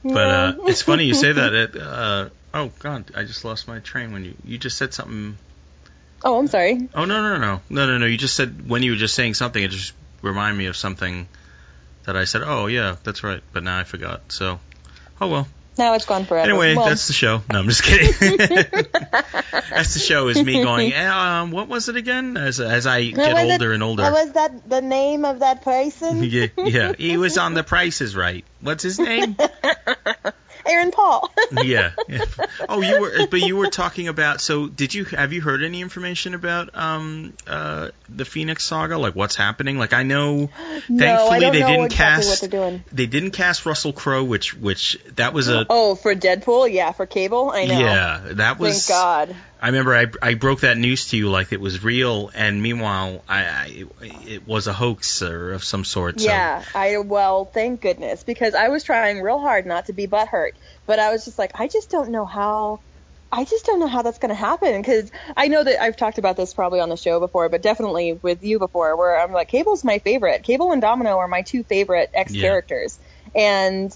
But 0.05 0.31
uh, 0.31 0.55
it's 0.67 0.83
funny 0.83 1.05
you 1.05 1.15
say 1.15 1.33
that. 1.33 1.55
It, 1.55 1.77
uh, 1.77 2.29
oh 2.53 2.71
God, 2.79 3.11
I 3.17 3.25
just 3.25 3.43
lost 3.43 3.67
my 3.67 3.79
train 3.79 4.13
when 4.13 4.27
you 4.27 4.35
you 4.45 4.59
just 4.59 4.77
said 4.77 4.93
something. 4.93 5.39
Oh, 6.23 6.39
I'm 6.39 6.47
sorry. 6.47 6.91
Oh 6.95 7.07
no 7.07 7.23
no 7.23 7.39
no 7.39 7.61
no 7.71 7.87
no 7.87 7.97
no! 7.97 8.05
You 8.05 8.19
just 8.19 8.37
said 8.37 8.69
when 8.69 8.83
you 8.83 8.91
were 8.91 8.99
just 8.99 9.15
saying 9.15 9.33
something, 9.33 9.63
it 9.63 9.71
just 9.71 9.95
reminded 10.21 10.59
me 10.59 10.67
of 10.67 10.77
something 10.77 11.27
that 12.05 12.19
I 12.19 12.25
said. 12.25 12.43
Oh 12.45 12.67
yeah, 12.67 12.97
that's 13.03 13.25
right. 13.25 13.43
But 13.55 13.63
now 13.63 13.79
I 13.79 13.85
forgot. 13.85 14.31
So, 14.31 14.61
oh 15.23 15.29
well. 15.29 15.49
Now 15.77 15.95
it's 15.95 16.05
gone 16.07 16.25
forever. 16.25 16.49
Anyway, 16.49 16.77
well, 16.77 16.87
that's 16.87 17.09
the 17.09 17.13
show. 17.13 17.43
No, 17.51 17.59
I'm 17.59 17.69
just 17.69 17.83
kidding. 17.83 18.13
that's 19.71 19.95
the 19.95 20.01
show. 20.01 20.29
Is 20.29 20.43
me 20.43 20.63
going. 20.63 20.93
"Eh, 20.93 21.07
Um, 21.07 21.51
what 21.51 21.67
was 21.69 21.89
it 21.89 21.97
again? 21.97 22.37
As 22.37 22.61
as 22.61 22.87
I 22.87 23.07
what 23.07 23.17
get 23.17 23.37
older 23.37 23.73
it- 23.73 23.75
and 23.75 23.83
older. 23.83 24.03
What 24.05 24.13
was 24.13 24.33
that? 24.33 24.69
The 24.71 24.81
name 24.83 25.25
of 25.25 25.41
that 25.41 25.63
person? 25.63 26.23
yeah, 26.31 26.47
yeah. 26.57 26.93
He 26.97 27.17
was 27.17 27.39
on 27.39 27.55
The 27.55 27.65
Price 27.65 28.01
is 28.01 28.15
Right. 28.15 28.45
What's 28.61 28.85
his 28.85 28.99
name? 29.11 29.37
Aaron 30.67 30.91
Paul. 30.91 31.33
yeah. 31.63 31.93
yeah. 32.09 32.25
Oh, 32.69 32.81
you 32.81 33.01
were, 33.01 33.27
but 33.29 33.41
you 33.41 33.57
were 33.57 33.69
talking 33.69 34.09
about. 34.09 34.41
So, 34.41 34.67
did 34.67 34.95
you 34.95 35.05
have 35.07 35.33
you 35.33 35.41
heard 35.41 35.63
any 35.63 35.81
information 35.81 36.35
about 36.35 36.71
um 36.75 37.35
uh 37.47 37.91
the 38.09 38.25
Phoenix 38.25 38.65
Saga? 38.65 38.99
Like 38.99 39.15
what's 39.15 39.37
happening? 39.37 39.79
Like 39.79 39.93
I 39.93 40.03
know, 40.03 40.47
thankfully 40.49 40.83
no, 40.89 41.29
I 41.29 41.39
don't 41.41 41.53
they 41.53 41.61
know 41.61 41.67
didn't 41.67 41.85
exactly 41.87 41.89
what 41.89 41.91
cast 41.91 42.41
they're 42.41 42.51
doing. 42.51 42.85
they 42.93 43.07
didn't 43.07 43.31
cast 43.33 43.67
Russell 43.67 43.93
Crowe, 43.93 44.25
which 44.25 44.55
which 44.55 44.99
that 45.17 45.33
was 45.33 45.49
a 45.49 45.67
Oh, 45.69 45.95
for 45.95 46.15
Deadpool, 46.15 46.73
yeah, 46.73 46.93
for 46.93 47.07
Cable, 47.07 47.51
I 47.51 47.65
know. 47.67 47.79
yeah 47.79 48.21
that 48.33 48.59
was. 48.59 48.87
Thank 48.87 48.99
God. 48.99 49.37
I 49.65 49.69
remember 49.69 49.97
I 49.97 50.09
I 50.21 50.35
broke 50.35 50.61
that 50.61 50.77
news 50.77 51.07
to 51.07 51.17
you 51.17 51.31
like 51.31 51.55
it 51.55 51.61
was 51.61 51.83
real, 51.83 52.31
and 52.35 52.61
meanwhile 52.63 53.25
I, 53.27 53.45
I 53.47 53.87
it 54.03 54.47
was 54.47 54.67
a 54.67 54.75
hoax 54.75 55.23
or 55.23 55.53
of 55.55 55.65
some 55.65 55.87
sort. 55.87 56.21
So. 56.21 56.29
Yeah, 56.29 56.63
I 56.75 56.99
well, 56.99 57.47
thank 57.47 57.81
goodness 57.81 58.25
because 58.25 58.55
I 58.55 58.69
was 58.69 58.85
trying 58.85 59.23
real 59.23 59.41
hard 59.41 59.65
not 59.65 59.87
to 59.87 59.95
be 59.95 60.07
butthurt, 60.07 60.51
but 60.85 60.99
I 60.99 61.13
was 61.13 61.25
just 61.25 61.39
like, 61.39 61.53
I 61.55 61.69
just 61.69 61.89
don't 61.89 62.11
know 62.11 62.27
how. 62.27 62.81
I 63.33 63.45
just 63.45 63.65
don't 63.65 63.81
know 63.81 63.87
how 63.87 64.03
that's 64.03 64.19
going 64.19 64.29
to 64.29 64.35
happen 64.35 64.83
because 64.83 65.11
I 65.35 65.49
know 65.49 65.65
that 65.65 65.83
I've 65.83 65.97
talked 65.97 66.19
about 66.19 66.37
this 66.37 66.53
probably 66.53 66.81
on 66.81 66.91
the 66.91 66.97
show 66.99 67.19
before, 67.19 67.49
but 67.49 67.63
definitely 67.63 68.13
with 68.13 68.45
you 68.45 68.59
before, 68.59 68.95
where 68.99 69.19
I'm 69.19 69.33
like, 69.33 69.49
Cable's 69.49 69.83
my 69.83 69.99
favorite. 69.99 70.43
Cable 70.43 70.73
and 70.73 70.83
Domino 70.83 71.17
are 71.17 71.27
my 71.27 71.41
two 71.41 71.65
favorite 71.65 72.11
X 72.13 72.35
Yeah. 72.35 72.43
characters, 72.43 72.99
and 73.35 73.91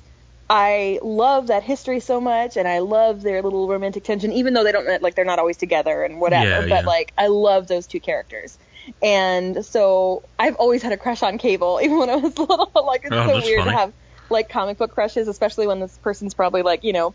I 0.50 0.98
love 1.02 1.48
that 1.48 1.62
history 1.62 2.00
so 2.00 2.20
much, 2.20 2.56
and 2.56 2.66
I 2.66 2.78
love 2.78 3.20
their 3.22 3.42
little 3.42 3.68
romantic 3.68 4.04
tension, 4.04 4.32
even 4.32 4.54
though 4.54 4.64
they 4.64 4.72
don't 4.72 5.02
like 5.02 5.14
they're 5.14 5.24
not 5.26 5.38
always 5.38 5.58
together 5.58 6.02
and 6.04 6.20
whatever. 6.20 6.48
Yeah, 6.48 6.60
but 6.60 6.68
yeah. 6.70 6.80
like, 6.84 7.12
I 7.18 7.26
love 7.26 7.68
those 7.68 7.86
two 7.86 8.00
characters. 8.00 8.58
And 9.02 9.64
so 9.64 10.22
I've 10.38 10.54
always 10.56 10.82
had 10.82 10.92
a 10.92 10.96
crush 10.96 11.22
on 11.22 11.36
Cable, 11.38 11.80
even 11.84 11.98
when 11.98 12.10
I 12.10 12.16
was 12.16 12.36
little. 12.38 12.70
like 12.86 13.02
it's 13.04 13.14
Oh, 13.14 13.26
so 13.28 13.34
weird 13.44 13.58
funny. 13.58 13.70
to 13.72 13.76
have 13.76 13.92
like 14.30 14.48
comic 14.48 14.78
book 14.78 14.92
crushes, 14.92 15.28
especially 15.28 15.66
when 15.66 15.80
this 15.80 15.98
person's 15.98 16.34
probably 16.34 16.62
like 16.62 16.82
you 16.82 16.92
know 16.94 17.14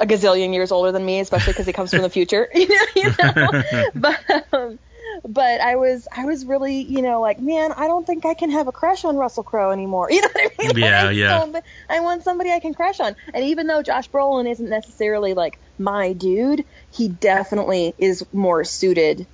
a 0.00 0.06
gazillion 0.06 0.52
years 0.52 0.72
older 0.72 0.92
than 0.92 1.04
me, 1.04 1.20
especially 1.20 1.52
because 1.52 1.66
he 1.66 1.72
comes 1.72 1.90
from 1.90 2.02
the 2.02 2.10
future. 2.10 2.48
You 2.54 2.68
know, 2.68 2.86
you 2.96 3.10
know. 3.18 3.88
but 3.94 4.20
um, 4.52 4.78
but 5.22 5.60
I 5.60 5.76
was 5.76 6.06
I 6.14 6.24
was 6.24 6.44
really 6.44 6.82
you 6.82 7.02
know 7.02 7.20
like 7.20 7.40
man, 7.40 7.72
I 7.72 7.86
don't 7.86 8.06
think 8.06 8.26
I 8.26 8.34
can 8.34 8.50
have 8.50 8.68
a 8.68 8.72
crush 8.72 9.04
on 9.04 9.16
Russell 9.16 9.44
Crowe 9.44 9.70
anymore. 9.70 10.08
You 10.14 10.22
know 10.22 10.28
what 10.32 10.44
I 10.44 10.50
mean? 10.58 10.68
Like, 10.68 10.90
Yeah, 10.90 11.08
I 11.08 11.10
yeah. 11.10 11.46
I 11.88 12.00
want 12.00 12.22
somebody 12.22 12.50
I 12.50 12.60
can 12.60 12.74
crush 12.74 13.00
on. 13.00 13.16
And 13.32 13.44
even 13.44 13.66
though 13.66 13.82
Josh 13.82 14.08
Brolin 14.10 14.50
isn't 14.50 14.68
necessarily 14.68 15.34
like 15.34 15.58
my 15.78 16.12
dude, 16.12 16.64
he 16.90 17.08
definitely 17.08 17.94
is 17.98 18.24
more 18.32 18.64
suited 18.64 19.26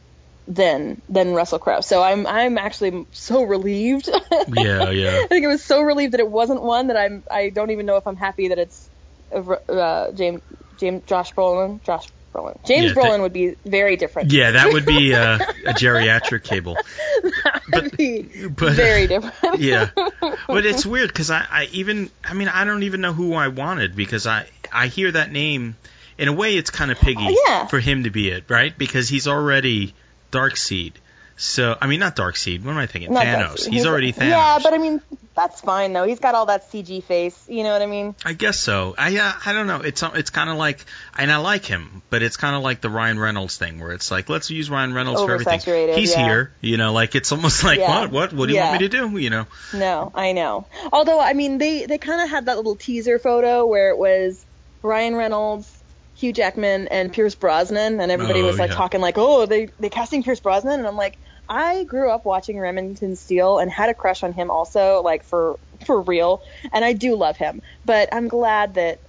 than 0.47 1.01
than 1.09 1.33
Russell 1.35 1.59
Crowe. 1.59 1.81
So 1.81 2.03
I'm 2.03 2.27
I'm 2.27 2.59
actually 2.59 3.07
so 3.13 3.43
relieved. 3.43 4.09
Yeah, 4.53 4.91
yeah. 4.91 5.21
I 5.23 5.27
think 5.29 5.45
it 5.45 5.49
was 5.49 5.63
so 5.63 5.81
relieved 5.83 6.15
that 6.15 6.21
it 6.21 6.31
wasn't 6.31 6.63
one 6.63 6.89
that 6.89 6.97
I'm 6.97 7.23
I 7.31 7.51
don't 7.51 7.71
even 7.71 7.87
know 7.87 7.97
if 7.97 8.07
I'm 8.07 8.17
happy 8.17 8.49
that 8.49 8.59
it's 8.59 8.91
uh, 9.33 10.13
James 10.13 10.41
James 10.77 11.03
Josh 11.07 11.33
Brolin 11.35 11.83
Josh 11.85 12.09
Brolin 12.35 12.65
James 12.67 12.87
Yeah, 12.87 12.93
Brolin 12.95 13.11
that- 13.11 13.21
would 13.23 13.33
be 13.33 13.55
very 13.65 13.97
different. 13.97 14.33
Yeah, 14.33 14.53
that 14.53 14.73
would 14.73 14.87
be 14.87 15.15
uh, 15.15 15.35
a 15.67 15.73
geriatric 15.73 16.45
cable. 16.45 16.75
That 16.75 17.83
would 17.83 17.97
be 17.97 18.23
but- 18.49 18.73
very 18.75 19.07
different. 19.07 19.61
yeah, 19.61 19.91
but 20.47 20.65
it's 20.67 20.87
weird 20.87 21.09
because 21.09 21.31
I, 21.31 21.45
I 21.51 21.69
even 21.73 22.11
I 22.25 22.35
mean 22.35 22.49
I 22.49 22.65
don't 22.65 22.83
even 22.85 23.01
know 23.01 23.13
who 23.13 23.35
I 23.35 23.49
wanted 23.49 23.97
because 23.97 24.27
I 24.27 24.47
I 24.73 24.87
hear 24.87 25.11
that 25.13 25.33
name 25.33 25.77
in 26.19 26.29
a 26.29 26.33
way 26.33 26.57
it's 26.57 26.71
kind 26.71 26.91
of 26.91 26.99
piggy 26.99 27.27
Oh, 27.29 27.45
yeah. 27.49 27.67
for 27.67 27.81
him 27.81 28.05
to 28.05 28.11
be 28.11 28.31
it 28.31 28.45
right 28.49 28.77
because 28.77 29.09
he's 29.09 29.27
already 29.27 29.95
Darkseid. 30.33 30.93
So 31.41 31.75
I 31.81 31.87
mean 31.87 32.01
not 32.01 32.17
Darkseid. 32.17 32.63
What 32.65 32.73
am 32.73 32.77
I 32.79 32.87
thinking? 32.87 33.15
Not 33.15 33.25
Thanos. 33.25 33.65
that- 33.65 33.73
He's 33.73 33.87
already 33.87 34.13
Thanos. 34.13 34.29
Yeah, 34.29 34.59
but 34.63 34.75
I 34.75 34.79
mean 34.79 35.01
that's 35.35 35.63
fine 35.63 35.95
though. 35.95 36.05
He's 36.05 36.19
got 36.19 36.35
all 36.35 36.47
that 36.47 36.71
CG 36.71 37.03
face. 37.03 37.47
You 37.49 37.63
know 37.63 37.73
what 37.73 37.81
I 37.81 37.87
mean? 37.87 38.15
I 38.27 38.35
guess 38.35 38.59
so. 38.59 38.95
I 38.99 39.17
uh, 39.17 39.33
I 39.47 39.55
don't 39.55 39.67
know. 39.67 39.81
It's 39.81 40.03
it's 40.03 40.29
kind 40.29 40.51
of 40.51 40.59
like, 40.59 40.85
and 41.17 41.33
I 41.33 41.39
like 41.39 41.65
him, 41.65 42.03
but 42.11 42.21
it's 42.23 42.37
kind 42.37 42.55
of 42.55 42.63
like 42.63 42.83
the 42.83 42.91
Ryan 42.91 43.19
Reynolds 43.19 43.57
thing, 43.57 43.81
where 43.81 43.93
it's 43.93 44.11
like, 44.11 44.29
let's 44.29 44.51
use 44.51 44.69
Ryan 44.69 44.93
Reynolds 44.93 45.23
for 45.23 45.33
everything. 45.33 45.61
He's 45.95 46.13
yeah. 46.13 46.25
here, 46.27 46.53
you 46.61 46.77
know, 46.77 46.93
like 46.93 47.15
it's 47.15 47.33
almost 47.33 47.65
like 47.71 47.79
Yeah. 47.79 48.01
what 48.01 48.11
what 48.13 48.33
what 48.35 48.49
do 48.49 48.55
you 48.55 48.61
want 48.61 48.83
me 48.83 48.89
to 48.89 48.89
do, 48.91 49.17
you 49.17 49.31
know? 49.31 49.47
No, 49.73 50.13
I 50.15 50.33
know. 50.33 50.67
Although 50.93 51.21
I 51.21 51.33
mean 51.33 51.57
they 51.57 51.87
they 51.87 51.97
kind 51.97 52.21
of 52.21 52.29
had 52.29 52.47
that 52.47 52.57
little 52.59 52.77
teaser 52.77 53.19
photo 53.19 53.65
where 53.65 53.89
it 53.89 53.97
was 53.99 54.45
Ryan 54.83 55.15
Reynolds. 55.15 55.77
Hugh 56.17 56.35
Jackman 56.35 56.89
and 56.89 57.11
Pierce 57.11 57.35
Brosnan, 57.35 57.99
and 57.99 58.13
everybody 58.13 58.43
Oh, 58.43 58.47
was 58.47 58.59
like 58.59 58.69
yeah. 58.73 58.77
talking 58.77 59.01
like, 59.01 59.17
"Oh, 59.17 59.47
they 59.47 59.71
they 59.81 59.89
casting 59.89 60.23
Pierce 60.23 60.39
Brosnan," 60.41 60.79
and 60.79 60.87
I'm 60.87 60.97
like, 60.97 61.17
I 61.51 61.83
grew 61.83 62.11
up 62.11 62.25
watching 62.25 62.59
Remington 62.59 63.17
Steele 63.17 63.59
and 63.59 63.69
had 63.69 63.91
a 63.91 63.95
crush 63.95 64.23
on 64.23 64.33
him 64.33 64.51
also, 64.53 65.03
like 65.03 65.25
for 65.25 65.59
for 65.85 66.01
real, 66.01 66.41
and 66.73 66.85
I 66.85 66.93
do 66.93 67.17
love 67.17 67.37
him. 67.37 67.61
But 67.85 68.09
I'm 68.13 68.29
glad 68.29 68.75
that 68.75 69.01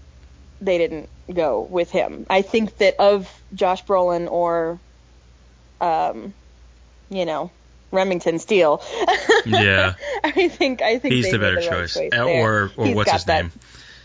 they 0.60 0.80
didn't 0.80 1.10
go 1.32 1.62
with 1.62 1.92
him. 1.92 2.26
I 2.30 2.42
think 2.42 2.78
that 2.80 2.96
of 3.00 3.32
Josh 3.54 3.84
Brolin 3.86 4.30
or, 4.30 4.80
um, 5.80 6.34
you 7.12 7.26
know, 7.26 7.52
Remington 7.92 8.40
Steele. 8.40 8.82
Yeah. 9.46 9.96
I 10.24 10.50
think 10.50 10.84
I 10.84 11.00
think 11.00 11.16
He's 11.16 11.32
the 11.32 11.40
better 11.40 11.56
right 11.56 11.68
choice. 11.68 11.96
choice 11.96 12.12
Uh, 12.16 12.26
or 12.26 12.72
or 12.78 12.86
He's 12.86 12.96
what's 12.96 13.12
his 13.12 13.26
name? 13.26 13.52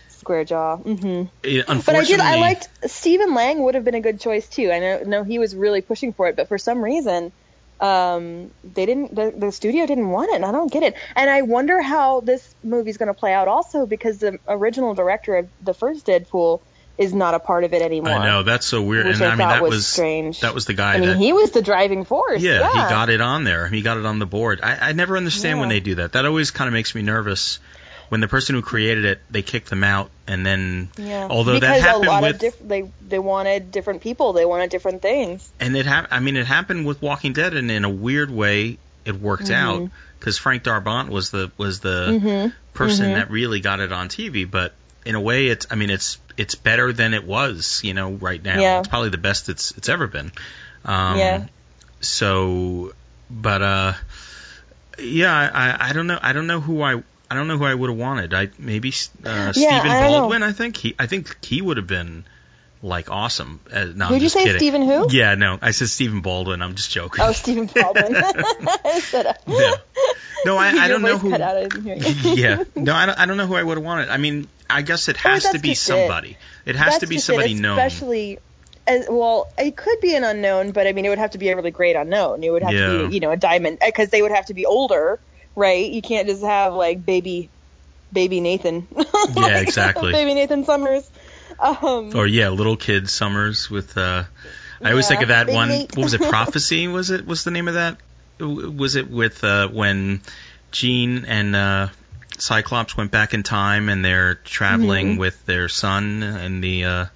Square 0.08 0.46
jaw. 0.46 0.76
hmm 0.76 1.24
Eh, 1.44 1.62
But 1.66 1.88
I 1.90 2.04
did. 2.04 2.20
I 2.20 2.36
liked 2.40 2.68
Stephen 2.86 3.34
Lang 3.34 3.62
would 3.62 3.74
have 3.74 3.84
been 3.84 3.94
a 3.94 4.00
good 4.00 4.18
choice 4.18 4.48
too. 4.48 4.72
I 4.72 4.78
know, 4.78 5.02
know 5.02 5.24
he 5.24 5.38
was 5.38 5.54
really 5.54 5.82
pushing 5.82 6.14
for 6.14 6.26
it, 6.28 6.36
but 6.36 6.48
for 6.48 6.56
some 6.56 6.82
reason, 6.82 7.32
um, 7.80 8.50
they 8.64 8.86
didn't. 8.86 9.14
The, 9.14 9.34
the 9.36 9.52
studio 9.52 9.86
didn't 9.86 10.08
want 10.08 10.30
it, 10.30 10.36
and 10.36 10.44
I 10.44 10.52
don't 10.52 10.70
get 10.72 10.82
it. 10.82 10.94
And 11.14 11.28
I 11.28 11.42
wonder 11.42 11.80
how 11.80 12.20
this 12.20 12.54
movie's 12.62 12.96
going 12.96 13.08
to 13.08 13.14
play 13.14 13.32
out, 13.32 13.48
also 13.48 13.86
because 13.86 14.18
the 14.18 14.38
original 14.48 14.94
director 14.94 15.36
of 15.36 15.48
the 15.62 15.74
first 15.74 16.06
Deadpool 16.06 16.60
is 16.98 17.12
not 17.12 17.34
a 17.34 17.38
part 17.38 17.64
of 17.64 17.74
it 17.74 17.82
anymore. 17.82 18.14
I 18.14 18.24
know 18.24 18.42
that's 18.42 18.66
so 18.66 18.80
weird, 18.82 19.06
Which 19.06 19.16
and 19.16 19.24
I 19.24 19.32
I 19.32 19.36
mean 19.36 19.48
that 19.48 19.62
was 19.62 19.70
was 19.70 19.86
strange. 19.86 20.40
that 20.40 20.54
was 20.54 20.64
the 20.64 20.72
guy 20.72 20.94
I 20.94 21.00
mean, 21.00 21.08
that 21.10 21.18
he 21.18 21.32
was 21.32 21.50
the 21.50 21.62
driving 21.62 22.04
force. 22.04 22.40
yeah, 22.40 22.60
Yeah, 22.60 22.70
he 22.70 22.78
got 22.90 23.10
it 23.10 23.20
on 23.20 23.44
there. 23.44 23.68
He 23.68 23.82
got 23.82 23.98
it 23.98 24.06
on 24.06 24.18
the 24.18 24.26
board. 24.26 24.60
I, 24.62 24.88
I 24.88 24.92
never 24.92 25.16
understand 25.16 25.60
when 25.60 25.68
they 25.68 25.80
do 25.80 25.96
that. 25.96 26.12
That 26.12 26.24
always 26.24 26.50
kind 26.50 26.68
of 26.68 26.72
makes 26.72 26.94
me 26.94 27.02
nervous. 27.02 27.58
When 28.08 28.20
the 28.20 28.28
person 28.28 28.54
who 28.54 28.62
created 28.62 29.04
it, 29.04 29.20
they 29.30 29.42
kicked 29.42 29.68
them 29.68 29.82
out, 29.82 30.10
and 30.28 30.46
then 30.46 30.90
Yeah. 30.96 31.26
although 31.28 31.54
because 31.54 31.80
that 31.80 31.80
happened 31.80 32.04
a 32.04 32.08
lot 32.08 32.22
with 32.22 32.34
of 32.36 32.40
diff- 32.40 32.58
they 32.68 32.90
they 33.06 33.18
wanted 33.18 33.72
different 33.72 34.00
people. 34.02 34.32
They 34.32 34.44
wanted 34.44 34.70
different 34.70 35.02
things. 35.02 35.48
and 35.58 35.76
it 35.76 35.86
hap- 35.86 36.08
I 36.12 36.20
mean, 36.20 36.36
it 36.36 36.46
happened 36.46 36.86
with 36.86 37.02
Walking 37.02 37.32
Dead, 37.32 37.54
and 37.54 37.70
in 37.70 37.84
a 37.84 37.90
weird 37.90 38.30
way, 38.30 38.78
it 39.04 39.20
worked 39.20 39.44
Mm-hmm. 39.44 39.82
out 39.84 39.90
because 40.20 40.38
Frank 40.38 40.62
Darabont 40.62 41.08
was 41.08 41.30
the 41.30 41.50
was 41.56 41.80
the 41.80 42.52
person 42.74 43.12
that 43.14 43.30
really 43.30 43.60
got 43.60 43.80
it 43.80 43.92
on 43.92 44.08
TV. 44.08 44.48
But 44.50 44.72
in 45.04 45.14
a 45.14 45.20
way, 45.20 45.46
it's 45.48 45.66
I 45.70 45.74
mean, 45.74 45.90
it's 45.90 46.18
it's 46.36 46.54
better 46.54 46.92
than 46.92 47.12
it 47.14 47.24
was, 47.26 47.80
you 47.82 47.94
know, 47.94 48.12
right 48.12 48.42
now. 48.42 48.60
Yeah. 48.60 48.78
It's 48.80 48.88
probably 48.88 49.08
the 49.10 49.18
best 49.18 49.48
it's 49.48 49.72
it's 49.72 49.88
ever 49.88 50.06
been. 50.06 50.30
Um, 50.84 51.18
Yeah. 51.18 51.44
So, 52.00 52.92
but 53.30 53.62
uh, 53.62 53.92
yeah, 54.98 55.32
I 55.34 55.90
I 55.90 55.92
don't 55.92 56.06
know 56.06 56.18
I 56.22 56.32
don't 56.32 56.46
know 56.46 56.60
who 56.60 56.82
I. 56.82 57.02
I 57.30 57.34
don't 57.34 57.48
know 57.48 57.58
who 57.58 57.64
I 57.64 57.74
would 57.74 57.90
have 57.90 57.98
wanted. 57.98 58.34
I 58.34 58.48
maybe 58.58 58.90
uh, 59.24 59.52
Stephen 59.52 59.72
I 59.74 60.00
don't 60.00 60.12
know. 60.12 60.20
Baldwin. 60.20 60.42
I 60.42 60.52
think 60.52 60.76
he. 60.76 60.94
I 60.98 61.06
think 61.06 61.44
he 61.44 61.60
would 61.60 61.76
have 61.76 61.86
been 61.86 62.24
like 62.82 63.10
awesome. 63.10 63.60
Uh, 63.72 63.86
no, 63.94 64.06
Who'd 64.06 64.22
you 64.22 64.28
say, 64.28 64.44
kidding. 64.44 64.58
Stephen 64.58 64.82
who? 64.82 65.08
Yeah, 65.10 65.34
no, 65.34 65.58
I 65.60 65.72
said 65.72 65.88
Stephen 65.88 66.20
Baldwin. 66.20 66.62
I'm 66.62 66.74
just 66.76 66.90
joking. 66.90 67.24
Oh, 67.24 67.32
Stephen 67.32 67.66
Baldwin. 67.66 68.14
Shut 69.00 69.26
up. 69.26 69.38
yeah. 69.46 69.72
No, 70.44 70.56
I, 70.56 70.68
I 70.68 70.88
don't 70.88 71.02
know 71.02 71.18
who. 71.18 71.32
I 71.34 71.66
didn't 71.66 71.82
hear 71.82 71.96
you. 71.96 72.34
yeah. 72.34 72.64
No, 72.76 72.94
I 72.94 73.06
don't, 73.06 73.18
I 73.18 73.26
don't 73.26 73.36
know 73.36 73.46
who 73.46 73.56
I 73.56 73.62
would 73.62 73.78
have 73.78 73.84
wanted. 73.84 74.08
I 74.10 74.18
mean, 74.18 74.46
I 74.70 74.82
guess 74.82 75.08
it 75.08 75.16
Oh, 75.24 75.28
has 75.30 75.50
to 75.50 75.58
be 75.58 75.70
just 75.70 75.82
it. 75.82 75.86
somebody. 75.86 76.36
It, 76.64 76.76
has 76.76 76.86
That's 76.94 76.98
to 77.00 77.06
be 77.08 77.18
somebody 77.18 77.52
it, 77.52 77.58
known. 77.60 77.78
Especially, 77.78 78.38
as, 78.86 79.06
well, 79.10 79.50
it 79.58 79.74
could 79.76 80.00
be 80.00 80.14
an 80.14 80.22
unknown, 80.22 80.70
but 80.70 80.86
I 80.86 80.92
mean, 80.92 81.04
it 81.04 81.08
would 81.08 81.18
have 81.18 81.32
to 81.32 81.38
be 81.38 81.48
a 81.48 81.56
really 81.56 81.72
great 81.72 81.96
unknown. 81.96 82.44
It 82.44 82.50
would 82.50 82.62
have 82.62 82.72
Yeah. 82.72 82.86
to 82.88 83.08
be, 83.08 83.14
you 83.14 83.20
know, 83.20 83.32
a 83.32 83.36
diamond, 83.36 83.78
because 83.84 84.10
they 84.10 84.22
would 84.22 84.30
have 84.30 84.46
to 84.46 84.54
be 84.54 84.66
older, 84.66 85.18
right? 85.56 85.90
You 85.90 86.02
can't 86.02 86.28
just 86.28 86.42
have 86.44 86.74
like 86.74 87.04
baby, 87.04 87.50
baby 88.12 88.40
Nathan. 88.40 88.86
Yeah, 89.34 89.58
exactly. 89.58 90.12
baby 90.12 90.34
Nathan 90.34 90.64
Summers. 90.64 91.10
Um, 91.58 92.14
Or 92.14 92.26
yeah, 92.28 92.50
little 92.50 92.76
kid 92.76 93.10
Summers 93.10 93.68
with. 93.68 93.96
uh 93.98 94.24
I 94.84 94.90
always 94.90 95.06
Yeah, 95.06 95.08
think 95.08 95.22
of 95.22 95.28
that 95.28 95.48
one. 95.48 95.68
Nate. 95.68 95.96
What 95.96 96.04
was 96.04 96.14
it? 96.14 96.20
Prophecy 96.28 96.86
was 96.86 97.10
it? 97.10 97.26
Was 97.26 97.42
the 97.42 97.50
name 97.50 97.66
of 97.66 97.74
that? 97.74 97.98
Was 98.38 98.94
it 98.94 99.10
with 99.10 99.42
uh 99.42 99.68
when 99.68 100.20
Jean 100.70 101.24
and 101.24 101.56
uh 101.56 101.88
Cyclops 102.38 102.96
went 102.96 103.10
back 103.10 103.34
in 103.34 103.42
time 103.42 103.88
and 103.88 104.04
they're 104.04 104.34
traveling 104.36 105.12
Mm-hmm. 105.12 105.18
with 105.20 105.44
their 105.46 105.68
son 105.68 106.22
and 106.22 106.62
the. 106.62 107.08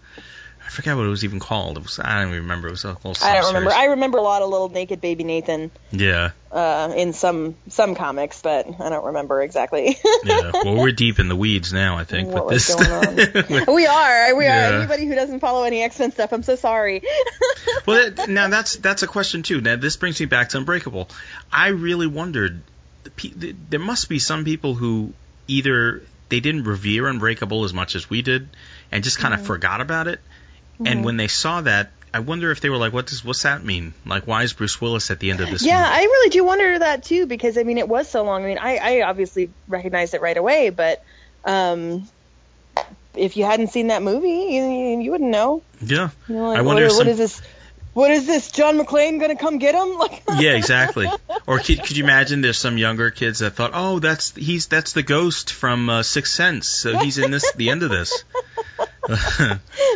I 0.71 0.73
forget 0.73 0.97
what 0.97 1.05
it 1.05 1.09
was 1.09 1.25
even 1.25 1.41
called. 1.41 1.79
It 1.79 1.83
was 1.83 1.99
I 1.99 2.21
don't 2.21 2.29
even 2.31 2.43
remember. 2.43 2.69
It 2.69 2.71
was 2.71 2.85
a 2.85 2.95
whole 2.95 3.17
I 3.21 3.35
don't 3.35 3.47
remember. 3.49 3.73
I 3.73 3.87
remember 3.87 4.19
a 4.19 4.23
lot 4.23 4.41
of 4.43 4.51
little 4.51 4.69
naked 4.69 5.01
baby 5.01 5.25
Nathan 5.25 5.73
Yeah, 5.91 6.31
uh, 6.53 6.93
in 6.97 7.13
some 7.13 7.57
some 7.71 7.97
comics, 7.97 8.41
but 8.41 8.69
I 8.81 8.89
don't 8.89 9.07
remember 9.07 9.43
exactly. 9.43 9.99
yeah. 10.25 10.53
Well, 10.55 10.77
we're 10.77 10.93
deep 10.93 11.19
in 11.19 11.27
the 11.29 11.35
weeds 11.35 11.73
now. 11.73 11.99
I 11.99 12.05
think 12.05 12.29
What 12.29 12.47
with 12.47 12.55
was 12.55 12.67
this. 12.69 12.77
going 12.77 13.67
on? 13.67 13.67
we 13.75 13.85
are. 13.89 14.37
We 14.37 14.45
Yeah. 14.45 14.71
are. 14.71 14.75
Anybody 14.79 15.07
who 15.07 15.17
doesn't 15.17 15.41
follow 15.41 15.65
any 15.65 15.83
X 15.83 15.99
Men 15.99 16.13
stuff, 16.13 16.33
I'm 16.33 16.45
so 16.45 16.55
sorry. 16.55 17.03
well, 17.87 18.13
that, 18.13 18.29
now 18.29 18.49
that's 18.49 18.77
that's 18.77 19.03
a 19.03 19.09
question 19.09 19.43
too. 19.43 19.61
Now 19.61 19.75
this 19.75 19.97
brings 19.97 20.21
me 20.21 20.27
back 20.27 20.51
to 20.51 20.59
Unbreakable. 20.59 21.09
I 21.53 21.69
really 21.71 22.07
wondered. 22.07 22.63
the 23.03 23.33
the- 23.35 23.57
There 23.71 23.81
must 23.81 24.09
be 24.09 24.21
some 24.21 24.45
people 24.45 24.75
who 24.77 25.15
either 25.49 26.03
they 26.29 26.39
didn't 26.39 26.63
revere 26.63 27.09
Unbreakable 27.09 27.65
as 27.65 27.75
much 27.75 27.97
as 27.97 28.09
we 28.09 28.23
did, 28.23 28.49
and 28.93 29.03
just 29.03 29.19
kind 29.19 29.35
of 29.35 29.45
forgot 29.45 29.81
about 29.81 30.07
it. 30.07 30.21
And 30.85 31.05
when 31.05 31.17
they 31.17 31.29
saw 31.29 31.61
that, 31.61 31.91
I 32.13 32.21
wonder 32.21 32.51
if 32.51 32.61
they 32.61 32.71
were 32.71 32.77
like, 32.77 32.93
"What 32.93 33.07
does 33.07 33.25
what's 33.25 33.43
that 33.43 33.65
mean? 33.65 33.95
Like, 34.05 34.27
why 34.27 34.43
is 34.43 34.53
Bruce 34.53 34.81
Willis 34.81 35.11
at 35.11 35.21
the 35.21 35.31
end 35.31 35.41
of 35.41 35.51
this?" 35.51 35.65
Yeah, 35.65 35.79
movie? 35.79 35.95
I 35.95 36.01
really 36.03 36.31
do 36.31 36.45
wonder 36.45 36.79
that 36.79 37.05
too 37.05 37.27
because 37.27 37.57
I 37.57 37.63
mean 37.63 37.79
it 37.79 37.89
was 37.89 38.09
so 38.09 38.25
long. 38.25 38.45
I 38.45 38.47
mean 38.49 38.59
I, 38.59 38.77
I 38.77 39.03
obviously 39.03 39.51
recognized 39.69 40.15
it 40.15 40.21
right 40.21 40.37
away, 40.37 40.71
but 40.71 41.05
um, 41.45 42.09
if 43.15 43.37
you 43.37 43.45
hadn't 43.45 43.69
seen 43.69 43.89
that 43.89 44.03
movie, 44.03 44.29
you, 44.29 45.01
you 45.01 45.11
wouldn't 45.11 45.31
know. 45.31 45.63
yeah. 45.81 46.11
You 46.29 46.35
know, 46.35 46.49
like, 46.49 46.59
I 46.59 46.63
wonder 46.63 46.85
what, 46.87 46.93
some- 46.93 47.09
is 47.09 47.19
this? 47.19 47.43
What 47.93 48.13
is 48.13 48.25
this? 48.25 48.53
John 48.53 48.79
McClane 48.79 49.19
gonna 49.19 49.37
come 49.37 49.59
get 49.59 49.75
him? 49.75 49.99
Like 49.99 50.23
yeah, 50.39 50.53
exactly. 50.53 51.09
Or 51.47 51.59
could, 51.59 51.83
could 51.83 51.97
you 51.97 52.05
imagine 52.05 52.41
there's 52.41 52.59
some 52.59 52.79
younger 52.79 53.11
kids 53.11 53.41
that 53.41 53.55
thought, 53.55 53.73
"Oh, 53.75 53.99
that's 53.99 54.35
he's 54.35 54.69
that's 54.69 54.93
the 54.93 55.03
ghost 55.03 55.53
from 55.53 55.91
uh, 55.91 56.03
Sixth 56.05 56.33
Sense, 56.33 56.69
so 56.69 56.99
he's 56.99 57.19
in 57.19 57.33
this 57.33 57.53
the 57.53 57.71
end 57.71 57.83
of 57.83 57.91
this." 57.91 58.25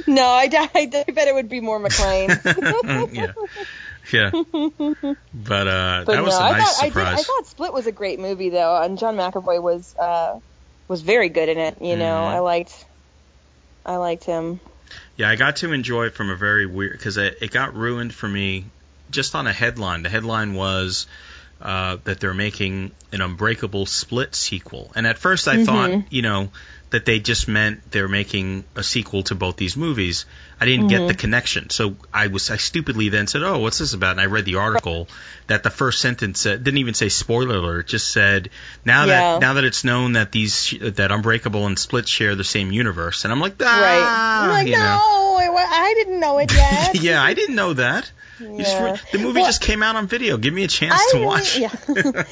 No, 0.07 0.27
I 0.27 0.49
bet 0.49 1.29
it 1.29 1.35
would 1.35 1.49
be 1.49 1.61
more 1.61 1.81
McClane. 1.81 2.29
yeah, 3.13 3.33
yeah. 4.13 4.31
But 5.33 5.69
uh, 5.69 6.03
But 6.05 6.13
that 6.13 6.25
was 6.25 6.35
no, 6.35 6.41
a 6.41 6.43
I 6.43 6.59
nice 6.59 6.77
thought 6.77 6.83
I, 6.83 6.87
did, 6.87 6.93
surprise. 6.93 7.19
I 7.19 7.23
thought 7.23 7.47
Split 7.47 7.73
was 7.73 7.87
a 7.87 7.93
great 7.93 8.19
movie 8.21 8.51
though, 8.51 8.81
and 8.83 8.99
John 8.99 9.17
McAvoy 9.17 9.63
was 9.63 9.95
uh, 9.97 10.39
was 10.89 11.03
very 11.03 11.29
good 11.29 11.49
in 11.49 11.59
it. 11.59 11.81
You 11.81 11.97
know, 11.97 12.15
Mhm. 12.15 12.35
I 12.35 12.39
liked 12.41 12.85
I 13.87 13.97
liked 13.97 14.25
him. 14.25 14.61
Yeah, 15.17 15.29
I 15.29 15.37
got 15.37 15.57
to 15.57 15.73
enjoy 15.73 16.07
it 16.07 16.15
from 16.15 16.31
a 16.31 16.37
very 16.37 16.67
weird 16.67 16.93
because 16.93 17.17
it, 17.17 17.39
it 17.41 17.51
got 17.51 17.75
ruined 17.75 18.15
for 18.15 18.29
me 18.29 18.67
just 19.11 19.35
on 19.35 19.47
a 19.47 19.53
headline. 19.53 20.03
The 20.03 20.09
headline 20.09 20.55
was 20.55 21.07
uh, 21.61 21.99
that 22.05 22.21
they're 22.21 22.35
making 22.35 22.93
an 23.13 23.21
Unbreakable 23.21 23.87
Split 23.87 24.35
sequel, 24.35 24.93
and 24.95 25.07
at 25.07 25.19
first 25.19 25.49
I 25.49 25.65
thought, 25.65 26.13
you 26.13 26.23
know, 26.23 26.51
that 26.95 27.05
they 27.05 27.19
just 27.19 27.49
meant 27.49 27.91
they're 27.91 28.07
making 28.09 28.65
a 28.77 28.83
sequel 28.85 29.25
to 29.25 29.35
both 29.35 29.57
these 29.57 29.77
movies. 29.77 30.27
I 30.61 30.65
didn't 30.67 30.87
get 30.87 31.09
the 31.09 31.15
connection, 31.15 31.69
so 31.71 31.97
I 32.13 32.29
was 32.29 32.51
I 32.51 32.57
stupidly 32.57 33.09
then 33.09 33.27
said, 33.27 33.43
"Oh, 33.43 33.59
what's 33.59 33.79
this 33.79 33.93
about?" 33.95 34.13
And 34.13 34.21
I 34.21 34.27
read 34.27 34.45
the 34.45 34.55
article 34.57 35.09
that 35.49 35.65
the 35.65 35.71
first 35.71 36.01
sentence 36.01 36.41
said, 36.41 36.63
didn't 36.63 36.79
even 36.79 36.95
say 36.95 37.09
spoiler 37.09 37.57
alert, 37.57 37.89
just 37.89 38.13
said 38.13 38.51
now 38.85 39.05
Yeah. 39.05 39.09
that 39.33 39.41
now 39.41 39.55
that 39.55 39.65
it's 39.65 39.83
known 39.83 40.13
that 40.13 40.31
these 40.31 40.73
that 40.81 41.11
Unbreakable 41.11 41.67
and 41.67 41.77
Split 41.77 42.09
share 42.09 42.37
the 42.37 42.45
same 42.45 42.71
universe, 42.71 43.25
and 43.25 43.33
I'm 43.33 43.41
like, 43.41 43.57
ah, 43.61 43.81
right. 43.83 44.45
I'm 44.45 44.51
like, 44.51 44.67
you 44.69 44.79
no, 44.79 44.85
know. 44.85 45.57
I, 45.57 45.67
I 45.91 45.95
didn't 45.95 46.21
know 46.21 46.39
it 46.39 46.53
yet. 46.55 46.95
yeah, 47.03 47.23
I 47.23 47.35
didn't 47.35 47.57
know 47.57 47.73
that. 47.75 48.11
You 48.39 48.59
just 48.59 49.13
the 49.13 49.19
movie 49.19 49.41
Well, 49.41 49.47
just 49.47 49.61
came 49.61 49.83
out 49.83 49.97
on 49.97 50.07
video. 50.07 50.37
Give 50.37 50.55
me 50.55 50.65
a 50.65 50.69
chance 50.69 50.95
I 50.95 51.09
to 51.13 51.17
really, 51.19 51.27
watch. 51.27 51.59
Yeah. 51.65 51.71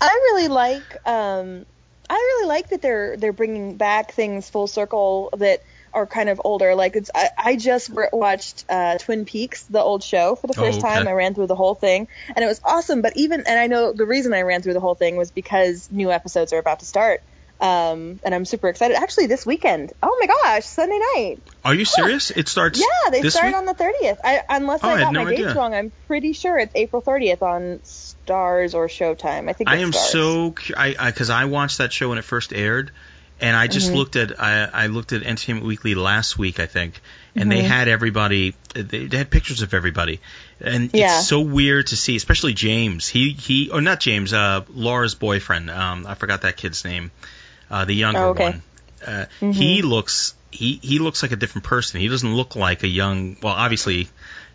I 0.00 0.08
really 0.32 0.48
like 0.48 1.06
um 1.06 1.66
I 2.08 2.14
really 2.14 2.48
like 2.48 2.68
that 2.70 2.82
they're 2.82 3.16
they're 3.16 3.32
bringing 3.32 3.76
back 3.76 4.12
things 4.12 4.48
full 4.48 4.66
circle 4.68 5.30
that 5.38 5.60
are 5.92 6.06
kind 6.06 6.28
of 6.28 6.40
older. 6.44 6.74
Like 6.74 6.94
it's 6.94 7.10
I, 7.14 7.30
I 7.36 7.56
just 7.56 7.90
watched 8.12 8.64
uh, 8.68 8.98
Twin 8.98 9.24
Peaks, 9.24 9.64
the 9.64 9.82
old 9.82 10.04
show, 10.04 10.36
for 10.36 10.46
the 10.46 10.54
Oh, 10.56 10.62
first 10.64 10.80
okay. 10.80 10.80
time. 10.80 11.08
I 11.08 11.12
ran 11.12 11.34
through 11.34 11.48
the 11.48 11.56
whole 11.56 11.74
thing, 11.74 12.08
and 12.34 12.44
it 12.44 12.48
was 12.48 12.60
awesome. 12.64 13.02
But 13.02 13.14
even 13.16 13.44
and 13.46 13.58
I 13.58 13.66
know 13.66 13.92
the 13.92 14.06
reason 14.06 14.34
I 14.34 14.42
ran 14.42 14.62
through 14.62 14.74
the 14.74 14.80
whole 14.80 14.94
thing 14.94 15.16
was 15.16 15.30
because 15.32 15.90
new 15.90 16.12
episodes 16.12 16.52
are 16.52 16.58
about 16.58 16.80
to 16.80 16.86
start. 16.86 17.20
Um, 17.58 18.20
and 18.24 18.34
I'm 18.34 18.44
super 18.44 18.68
excited. 18.68 18.96
Actually, 18.96 19.26
this 19.26 19.46
weekend. 19.46 19.92
Oh 20.02 20.16
my 20.20 20.26
gosh, 20.26 20.64
Sunday 20.66 20.98
night. 21.16 21.42
Are 21.64 21.74
you 21.74 21.84
serious? 21.86 22.30
It 22.30 22.48
starts. 22.48 22.78
Yeah, 22.80 23.10
they 23.10 23.28
start 23.30 23.46
week? 23.46 23.56
on 23.56 23.64
the 23.64 23.74
30th. 23.74 24.18
I, 24.22 24.42
unless 24.50 24.84
Oh, 24.84 24.88
I 24.88 24.94
I 24.94 25.00
got 25.04 25.12
no 25.14 25.24
my 25.24 25.30
idea. 25.30 25.46
dates 25.46 25.56
wrong, 25.56 25.74
I'm 25.74 25.92
pretty 26.06 26.32
sure 26.34 26.58
it's 26.58 26.74
April 26.74 27.00
30th 27.02 27.42
on 27.42 27.80
Starz 27.84 28.74
or 28.74 28.88
Showtime. 28.88 29.48
I 29.48 29.52
think 29.54 29.70
I 29.70 29.76
am 29.76 29.90
Starz. 29.92 29.94
so 30.10 30.54
I 30.76 30.94
because 31.06 31.30
I, 31.30 31.46
watched 31.46 31.78
that 31.78 31.92
show 31.92 32.10
when 32.10 32.18
it 32.18 32.24
first 32.24 32.52
aired, 32.52 32.90
and 33.40 33.56
I 33.56 33.66
Mm-hmm. 33.66 33.72
just 33.72 33.94
looked 33.94 34.16
at 34.16 34.38
I, 34.40 34.64
I 34.72 34.86
looked 34.88 35.12
at 35.12 35.22
Entertainment 35.22 35.66
Weekly 35.66 35.94
last 35.94 36.38
week 36.38 36.60
I 36.60 36.66
think, 36.66 37.00
and 37.34 37.50
they 37.50 37.58
Mm-hmm. 37.60 37.68
had 37.68 37.88
everybody 37.88 38.54
they, 38.74 39.06
they 39.06 39.16
had 39.16 39.30
pictures 39.30 39.62
of 39.62 39.72
everybody, 39.74 40.20
and 40.60 40.90
Yeah. 40.92 41.18
it's 41.20 41.28
so 41.28 41.40
weird 41.40 41.86
to 41.88 41.96
see, 41.96 42.16
especially 42.16 42.52
James. 42.52 43.08
He 43.08 43.30
he 43.32 43.70
or 43.70 43.80
not 43.80 44.00
James, 44.00 44.32
uh, 44.34 44.62
Laura's 44.68 45.14
boyfriend. 45.14 45.70
Um, 45.70 46.06
I 46.06 46.14
forgot 46.14 46.42
that 46.42 46.56
kid's 46.58 46.84
name, 46.84 47.10
uh, 47.70 47.84
the 47.84 47.94
younger 47.94 48.20
Oh, 48.20 48.28
okay. 48.30 48.44
one. 48.44 48.62
Uh, 49.06 49.26
He 49.52 49.82
looks 49.82 50.34
he 50.50 50.78
he 50.82 50.98
looks 50.98 51.22
like 51.22 51.32
a 51.32 51.36
different 51.36 51.64
person. 51.66 52.00
He 52.00 52.08
doesn't 52.08 52.34
look 52.34 52.56
like 52.56 52.82
a 52.82 52.88
young. 52.88 53.36
Well, 53.42 53.54
obviously. 53.54 54.08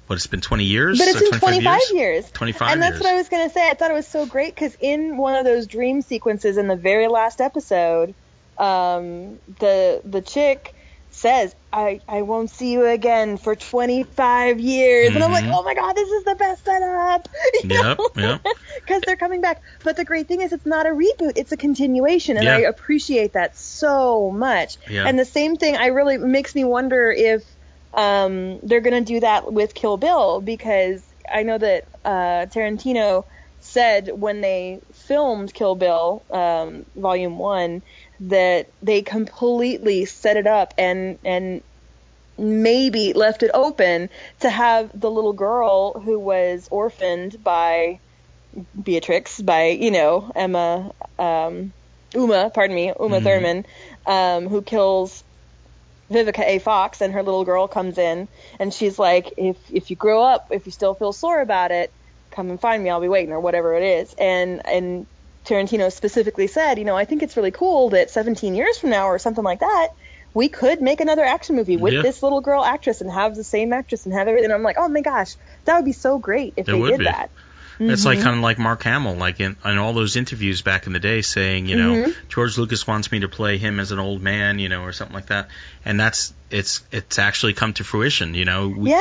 What 0.07 0.15
it's 0.17 0.27
been 0.27 0.41
20 0.41 0.65
years? 0.65 0.97
But 0.97 1.07
it's 1.07 1.29
been 1.29 1.39
25 1.39 1.79
years. 1.93 2.29
25 2.31 2.71
And 2.73 2.81
that's 2.81 2.93
years. 2.95 3.01
what 3.01 3.09
I 3.13 3.15
was 3.15 3.29
going 3.29 3.47
to 3.47 3.53
say. 3.53 3.69
I 3.69 3.75
thought 3.75 3.91
it 3.91 3.93
was 3.93 4.07
so 4.07 4.25
great 4.25 4.53
because 4.53 4.75
in 4.81 5.15
one 5.15 5.35
of 5.35 5.45
those 5.45 5.67
dream 5.67 6.01
sequences 6.01 6.57
in 6.57 6.67
the 6.67 6.75
very 6.75 7.07
last 7.07 7.39
episode, 7.39 8.13
um, 8.57 9.39
the 9.59 10.01
the 10.03 10.21
chick 10.21 10.75
says, 11.11 11.53
I, 11.71 11.99
I 12.07 12.21
won't 12.23 12.49
see 12.49 12.71
you 12.71 12.85
again 12.87 13.37
for 13.37 13.55
25 13.55 14.59
years. 14.59 15.13
And 15.13 15.23
I'm 15.23 15.31
like, 15.31 15.43
Mhm. 15.45 15.53
oh 15.53 15.63
my 15.63 15.73
God, 15.75 15.93
this 15.93 16.09
is 16.09 16.23
the 16.23 16.35
best 16.35 16.65
setup. 16.65 17.27
Yep, 17.63 17.99
yep. 18.17 18.41
Because 18.75 19.01
they're 19.05 19.17
coming 19.17 19.41
back. 19.41 19.61
But 19.83 19.97
the 19.97 20.05
great 20.05 20.27
thing 20.27 20.41
is, 20.41 20.51
it's 20.53 20.65
not 20.65 20.85
a 20.87 20.89
reboot, 20.89 21.33
it's 21.35 21.51
a 21.51 21.57
continuation. 21.57 22.37
And 22.37 22.45
Yeah. 22.45 22.55
I 22.55 22.59
appreciate 22.61 23.33
that 23.33 23.57
so 23.57 24.31
much. 24.31 24.77
Yeah. 24.89 25.05
And 25.07 25.19
the 25.19 25.25
same 25.25 25.55
thing, 25.57 25.75
I 25.77 25.87
really 25.87 26.17
makes 26.17 26.55
me 26.55 26.63
wonder 26.63 27.11
if 27.11 27.43
um, 27.93 28.59
they're 28.63 28.79
going 28.81 29.03
to 29.03 29.13
do 29.13 29.19
that 29.19 29.51
with 29.51 29.73
Kill 29.73 29.97
Bill 29.97 30.39
because 30.39 31.03
I 31.31 31.43
know 31.43 31.57
that 31.57 31.83
uh, 32.05 32.45
Tarantino 32.47 33.25
said 33.59 34.09
when 34.13 34.41
they 34.41 34.79
filmed 35.07 35.53
Kill 35.53 35.75
Bill 35.75 36.25
um, 36.31 36.85
Volume 36.95 37.37
One 37.37 37.83
that 38.21 38.67
they 38.81 39.01
completely 39.03 40.05
set 40.05 40.37
it 40.37 40.47
up 40.47 40.73
and 40.77 41.19
and 41.25 41.63
maybe 42.37 43.13
left 43.13 43.43
it 43.43 43.51
open 43.53 44.09
to 44.41 44.49
have 44.49 44.91
the 44.99 45.11
little 45.11 45.33
girl 45.33 45.99
who 46.01 46.19
was 46.19 46.67
orphaned 46.71 47.37
by 47.43 47.99
Beatrix 48.81 49.41
by 49.41 49.67
you 49.67 49.91
know 49.91 50.31
Emma 50.35 50.91
um, 51.19 51.73
Uma 52.15 52.51
pardon 52.53 52.75
me 52.75 52.93
Uma 52.99 53.19
Mhm. 53.19 53.23
Thurman 53.23 53.65
um, 54.07 54.47
who 54.49 54.61
kills 54.61 55.23
Vivica 56.11 56.43
A. 56.45 56.59
Fox 56.59 57.01
and 57.01 57.13
her 57.13 57.23
little 57.23 57.45
girl 57.45 57.67
comes 57.67 57.97
in 57.97 58.27
and 58.59 58.73
she's 58.73 58.99
like, 58.99 59.33
if 59.37 59.57
if 59.69 59.89
you 59.89 59.95
grow 59.95 60.23
up, 60.23 60.45
if 60.51 60.65
you 60.65 60.71
still 60.71 60.95
feel 60.95 61.13
sore 61.13 61.41
about 61.41 61.71
it, 61.71 61.91
come 62.31 62.49
and 62.49 62.59
find 62.61 62.83
me. 62.83 62.89
I'll 62.89 63.01
be 63.01 63.07
waiting 63.09 63.31
or 63.33 63.39
whatever 63.41 63.75
it 63.75 63.83
is. 63.83 64.13
And 64.19 64.61
and 64.67 65.07
Tarantino 65.45 65.91
specifically 65.91 66.47
said, 66.47 66.77
you 66.77 66.85
know, 66.85 66.95
I 66.95 67.05
think 67.05 67.23
it's 67.23 67.37
really 67.37 67.51
cool 67.51 67.89
that 67.89 68.09
17 68.11 68.55
years 68.55 68.77
from 68.77 68.89
now 68.91 69.07
or 69.07 69.19
something 69.19 69.43
like 69.43 69.59
that, 69.59 69.89
we 70.33 70.49
could 70.49 70.81
make 70.81 71.01
another 71.01 71.23
action 71.23 71.55
movie 71.55 71.77
with 71.77 71.93
Yeah. 71.93 72.01
this 72.01 72.23
little 72.23 72.41
girl 72.41 72.63
actress 72.63 73.01
and 73.01 73.11
have 73.11 73.35
the 73.35 73.43
same 73.43 73.73
actress 73.73 74.05
and 74.05 74.13
have 74.13 74.27
everything. 74.27 74.45
And 74.45 74.53
I'm 74.53 74.63
like, 74.63 74.77
oh 74.79 74.87
my 74.87 75.01
gosh, 75.01 75.35
that 75.65 75.75
would 75.75 75.85
be 75.85 75.93
so 75.93 76.19
great 76.19 76.53
if 76.57 76.69
It 76.69 76.71
they 76.71 76.81
did 76.81 76.99
be. 76.99 77.05
that. 77.05 77.31
It's 77.79 78.01
Mm-hmm. 78.01 78.07
like 78.07 78.21
kind 78.21 78.35
of 78.35 78.41
like 78.43 78.59
Mark 78.59 78.83
Hamill, 78.83 79.15
like 79.15 79.39
in, 79.39 79.55
in 79.65 79.77
all 79.77 79.93
those 79.93 80.15
interviews 80.15 80.61
back 80.61 80.87
in 80.87 80.93
the 80.93 80.99
day, 80.99 81.21
saying, 81.21 81.65
you 81.67 81.75
know, 81.77 81.93
Mm-hmm. 81.93 82.11
George 82.29 82.57
Lucas 82.57 82.85
wants 82.85 83.11
me 83.11 83.21
to 83.21 83.27
play 83.27 83.57
him 83.57 83.79
as 83.79 83.91
an 83.91 83.99
old 83.99 84.21
man, 84.21 84.59
you 84.59 84.69
know, 84.69 84.83
or 84.83 84.91
something 84.91 85.15
like 85.15 85.27
that. 85.27 85.47
And 85.85 85.99
that's 85.99 86.33
it's 86.51 86.81
it's 86.91 87.17
actually 87.17 87.53
come 87.53 87.73
to 87.73 87.83
fruition, 87.83 88.33
you 88.35 88.45
know. 88.45 88.67
We, 88.67 88.91
Yeah. 88.91 88.99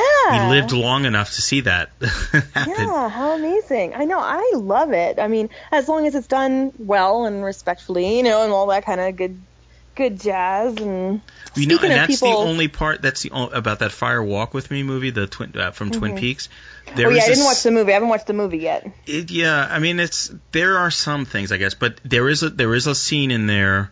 we 0.49 0.55
lived 0.55 0.71
long 0.71 1.05
enough 1.05 1.35
to 1.35 1.41
see 1.41 1.61
that 1.61 1.89
happen. 2.01 2.71
Yeah, 2.87 3.09
how 3.09 3.31
amazing. 3.37 3.93
I 3.93 4.05
know, 4.05 4.19
I 4.19 4.53
love 4.55 4.93
it. 4.93 5.19
I 5.19 5.27
mean, 5.27 5.49
as 5.71 5.87
long 5.89 6.07
as 6.07 6.15
it's 6.15 6.27
done 6.27 6.71
well 6.79 7.25
and 7.25 7.43
respectfully, 7.43 8.17
you 8.17 8.23
know, 8.23 8.43
and 8.43 8.51
all 8.53 8.67
that 8.67 8.85
kind 8.85 8.99
of 9.01 9.15
good 9.15 9.39
good 9.93 10.19
jazz 10.21 10.77
and 10.77 11.19
You 11.55 11.67
know, 11.67 11.75
speaking 11.75 11.91
and 11.91 11.99
that's 12.09 12.19
people 12.21 12.43
the 12.43 12.49
only 12.49 12.67
part. 12.69 13.01
That's 13.01 13.21
the 13.23 13.31
o- 13.31 13.47
about 13.47 13.79
that 13.79 13.91
Fire 13.91 14.23
Walk 14.23 14.53
with 14.53 14.71
Me 14.71 14.83
movie, 14.83 15.09
the 15.09 15.27
twin 15.27 15.53
uh, 15.57 15.71
from 15.71 15.91
Twin 15.91 16.15
Peaks. 16.17 16.47
There 16.95 17.07
Oh 17.07 17.09
yeah, 17.11 17.17
is 17.17 17.23
I 17.23 17.27
didn't 17.27 17.37
this- 17.39 17.45
watch 17.45 17.63
the 17.63 17.71
movie. 17.71 17.91
I 17.91 17.95
haven't 17.95 18.09
watched 18.09 18.27
the 18.27 18.33
movie 18.33 18.59
yet. 18.59 18.89
It, 19.05 19.31
yeah, 19.31 19.67
I 19.69 19.79
mean, 19.79 19.99
it's 19.99 20.31
there 20.51 20.77
are 20.77 20.91
some 20.91 21.25
things, 21.25 21.51
I 21.51 21.57
guess, 21.57 21.73
but 21.73 21.99
there 22.05 22.29
is 22.29 22.43
a 22.43 22.49
there 22.49 22.73
is 22.73 22.87
a 22.87 22.95
scene 22.95 23.31
in 23.31 23.47
there 23.47 23.91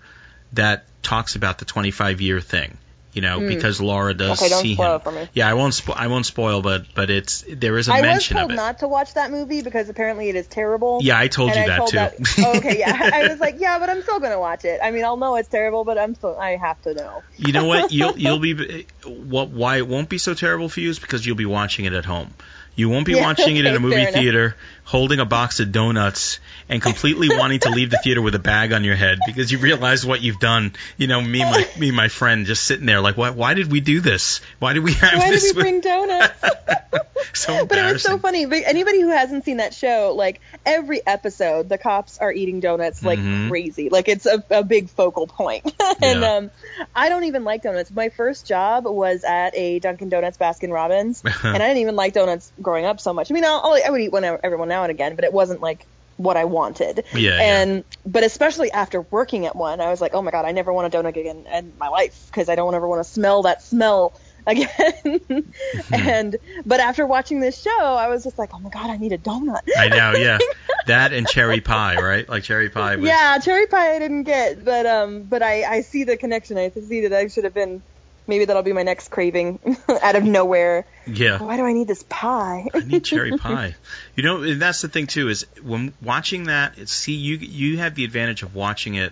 that 0.53 0.85
talks 1.03 1.35
about 1.35 1.57
the 1.59 1.65
25 1.65 2.21
year 2.21 2.39
thing. 2.39 2.77
You 3.19 3.27
know, 3.27 3.39
hmm. 3.41 3.49
because 3.49 3.81
Laura 3.81 4.13
does. 4.13 4.41
Okay, 4.41 4.47
don't 4.47 4.61
see 4.61 4.75
spoil 4.75 4.91
him. 4.91 4.95
it 4.95 5.03
for 5.03 5.11
me. 5.11 5.27
Yeah, 5.33 5.49
I 5.49 5.55
won't. 5.55 5.73
Spo- 5.73 5.93
I 5.93 6.07
won't 6.07 6.25
spoil, 6.25 6.61
but 6.61 6.85
but 6.95 7.09
it's 7.09 7.43
there 7.51 7.77
is 7.77 7.89
a 7.89 7.93
I 7.93 8.01
mention 8.01 8.37
of 8.37 8.43
it. 8.43 8.43
I 8.43 8.45
was 8.45 8.55
told 8.55 8.55
not 8.55 8.79
to 8.79 8.87
watch 8.87 9.13
that 9.15 9.29
movie 9.29 9.61
because 9.61 9.89
apparently 9.89 10.29
it 10.29 10.37
is 10.37 10.47
terrible. 10.47 10.99
Yeah, 11.01 11.19
I 11.19 11.27
told 11.27 11.53
you 11.53 11.61
I 11.61 11.67
that 11.67 11.77
told 11.79 11.89
too. 11.89 11.97
That, 11.97 12.15
oh, 12.39 12.53
okay, 12.59 12.79
yeah. 12.79 13.09
I 13.13 13.27
was 13.27 13.41
like, 13.41 13.59
yeah, 13.59 13.77
but 13.77 13.89
I'm 13.89 14.01
still 14.03 14.21
gonna 14.21 14.39
watch 14.39 14.63
it. 14.63 14.79
I 14.81 14.91
mean, 14.91 15.03
I'll 15.03 15.17
know 15.17 15.35
it's 15.35 15.49
terrible, 15.49 15.83
but 15.83 15.97
I'm 15.97 16.15
still 16.15 16.39
I 16.39 16.55
have 16.55 16.81
to 16.83 16.93
know. 16.93 17.23
you 17.35 17.51
know 17.51 17.65
what? 17.65 17.91
You'll 17.91 18.17
you'll 18.17 18.39
be 18.39 18.87
what? 19.03 19.49
Why 19.49 19.79
it 19.79 19.87
won't 19.89 20.07
be 20.07 20.17
so 20.17 20.33
terrible 20.33 20.69
for 20.69 20.79
you 20.79 20.89
is 20.89 20.99
because 20.99 21.25
you'll 21.25 21.35
be 21.35 21.45
watching 21.45 21.83
it 21.83 21.91
at 21.91 22.05
home. 22.05 22.33
You 22.75 22.87
won't 22.87 23.05
be 23.05 23.15
Yeah, 23.15 23.23
watching 23.23 23.57
it 23.57 23.65
in 23.65 23.75
a 23.75 23.79
movie 23.81 24.05
theater. 24.05 24.45
enough. 24.45 24.55
Holding 24.89 25.19
a 25.19 25.25
box 25.25 25.59
of 25.59 25.71
donuts, 25.71 26.39
and 26.67 26.81
completely 26.81 27.29
wanting 27.37 27.59
to 27.59 27.69
leave 27.69 27.91
the 27.91 27.97
theater 28.03 28.21
with 28.21 28.33
a 28.33 28.39
bag 28.39 28.73
on 28.73 28.83
your 28.83 28.95
head 28.95 29.19
because 29.27 29.51
you 29.51 29.59
realize 29.59 30.03
what 30.05 30.21
you've 30.21 30.39
done. 30.39 30.73
You 30.97 31.05
know, 31.07 31.21
me, 31.21 31.41
and 31.41 31.51
my 31.51 31.67
me, 31.79 31.87
and 31.89 31.95
my 31.97 32.07
friend, 32.07 32.45
just 32.47 32.63
sitting 32.63 32.85
there 32.87 32.99
like, 33.01 33.15
why? 33.17 33.29
Why 33.29 33.53
did 33.53 33.71
we 33.71 33.81
do 33.81 33.99
this? 34.01 34.41
Why 34.57 34.73
did 34.73 34.83
we 34.83 34.93
have 34.93 35.19
Why 35.19 35.29
did 35.29 35.43
we 35.43 35.53
bring 35.53 35.81
donuts? 35.81 36.33
so 37.33 37.65
But 37.67 37.77
it 37.77 37.93
was 37.93 38.01
so 38.03 38.17
funny. 38.17 38.45
But 38.45 38.63
anybody 38.65 39.01
who 39.01 39.09
hasn't 39.09 39.45
seen 39.45 39.57
that 39.57 39.73
show, 39.73 40.13
like 40.15 40.41
every 40.65 41.05
episode, 41.05 41.69
the 41.69 41.77
cops 41.77 42.17
are 42.17 42.31
eating 42.31 42.59
donuts 42.59 43.03
like 43.03 43.19
Mhm. 43.19 43.49
crazy. 43.49 43.89
Like 43.89 44.07
it's 44.07 44.25
a, 44.25 44.43
a 44.49 44.63
big 44.63 44.89
focal 44.89 45.27
point. 45.27 45.65
and 46.01 46.21
Yeah. 46.21 46.33
um, 46.35 46.51
I 46.95 47.09
don't 47.09 47.25
even 47.25 47.43
like 47.43 47.61
donuts. 47.61 47.91
My 47.91 48.09
first 48.09 48.47
job 48.47 48.85
was 48.85 49.23
at 49.23 49.55
a 49.55 49.79
Dunkin' 49.79 50.09
Donuts 50.09 50.37
Baskin 50.37 50.71
Robbins, 50.71 51.21
and 51.23 51.55
I 51.55 51.67
didn't 51.67 51.77
even 51.77 51.95
like 51.95 52.13
donuts 52.13 52.51
growing 52.61 52.85
up 52.85 52.99
so 52.99 53.13
much. 53.13 53.29
I 53.31 53.33
mean, 53.33 53.45
I'll, 53.45 53.77
I 53.85 53.89
would 53.89 54.01
eat 54.01 54.11
one 54.11 54.23
every 54.23 54.57
one 54.57 54.67
now 54.79 54.83
and 54.83 54.91
again, 54.91 55.15
but 55.15 55.25
it 55.25 55.33
wasn't 55.33 55.61
like 55.61 55.85
what 56.17 56.37
I 56.37 56.45
wanted. 56.45 57.03
Yeah, 57.13 57.37
yeah. 57.37 57.61
And 57.61 57.83
but 58.05 58.23
especially 58.23 58.71
after 58.71 59.01
working 59.01 59.45
at 59.45 59.55
one, 59.55 59.81
I 59.81 59.89
was 59.89 60.01
like, 60.01 60.13
oh 60.13 60.21
my 60.21 60.31
god, 60.31 60.45
I 60.45 60.51
never 60.51 60.71
want 60.73 60.93
a 60.93 60.97
donut 60.97 61.09
again 61.09 61.45
in 61.51 61.73
my 61.77 61.87
life 61.87 62.27
because 62.27 62.49
I 62.49 62.55
don't 62.55 62.73
ever 62.75 62.87
want 62.87 63.03
to 63.05 63.09
smell 63.09 63.43
that 63.43 63.61
smell 63.61 64.19
again. 64.47 65.21
and 65.91 66.37
but 66.65 66.79
after 66.79 67.05
watching 67.05 67.39
this 67.39 67.61
show, 67.61 67.81
I 67.81 68.07
was 68.07 68.23
just 68.23 68.37
like, 68.37 68.51
oh 68.53 68.59
my 68.59 68.69
god, 68.69 68.89
I 68.89 68.97
need 68.97 69.11
a 69.13 69.17
donut. 69.17 69.61
I 69.77 69.89
know, 69.89 70.13
yeah. 70.17 70.39
That 70.87 71.13
and 71.13 71.27
cherry 71.27 71.61
pie, 71.61 71.97
right? 72.01 72.27
Like 72.27 72.43
cherry 72.43 72.69
pie 72.69 72.95
was. 72.95 73.05
yeah, 73.05 73.37
cherry 73.37 73.67
pie 73.67 73.95
I 73.95 73.99
didn't 73.99 74.23
get, 74.23 74.65
but 74.65 74.87
um, 74.87 75.23
but 75.23 75.43
I 75.43 75.63
I 75.63 75.81
see 75.81 76.03
the 76.03 76.17
connection. 76.17 76.57
I 76.57 76.69
see 76.69 77.01
that 77.01 77.13
I 77.13 77.27
should 77.27 77.43
have 77.43 77.53
been. 77.53 77.83
Maybe 78.29 78.45
that'll 78.45 78.63
be 78.63 78.71
my 78.73 78.83
next 78.83 79.09
craving 79.09 79.59
out 80.01 80.15
of 80.15 80.23
nowhere. 80.23 80.85
Yeah. 81.05 81.39
Why 81.43 81.57
do 81.57 81.65
I 81.65 81.73
need 81.73 81.87
this 81.87 82.03
pie? 82.07 82.67
I 82.73 82.79
need 82.79 83.03
cherry 83.03 83.37
pie. 83.37 83.75
You 84.15 84.23
know, 84.23 84.43
and 84.43 84.61
that's 84.61 84.81
the 84.81 84.87
thing 84.87 85.07
too 85.07 85.27
is 85.27 85.45
when 85.61 85.93
watching 86.01 86.43
that, 86.45 86.77
it's, 86.77 86.91
see 86.93 87.13
you 87.15 87.35
you 87.37 87.77
have 87.79 87.95
the 87.95 88.05
advantage 88.05 88.43
of 88.43 88.55
watching 88.55 88.95
it 88.95 89.11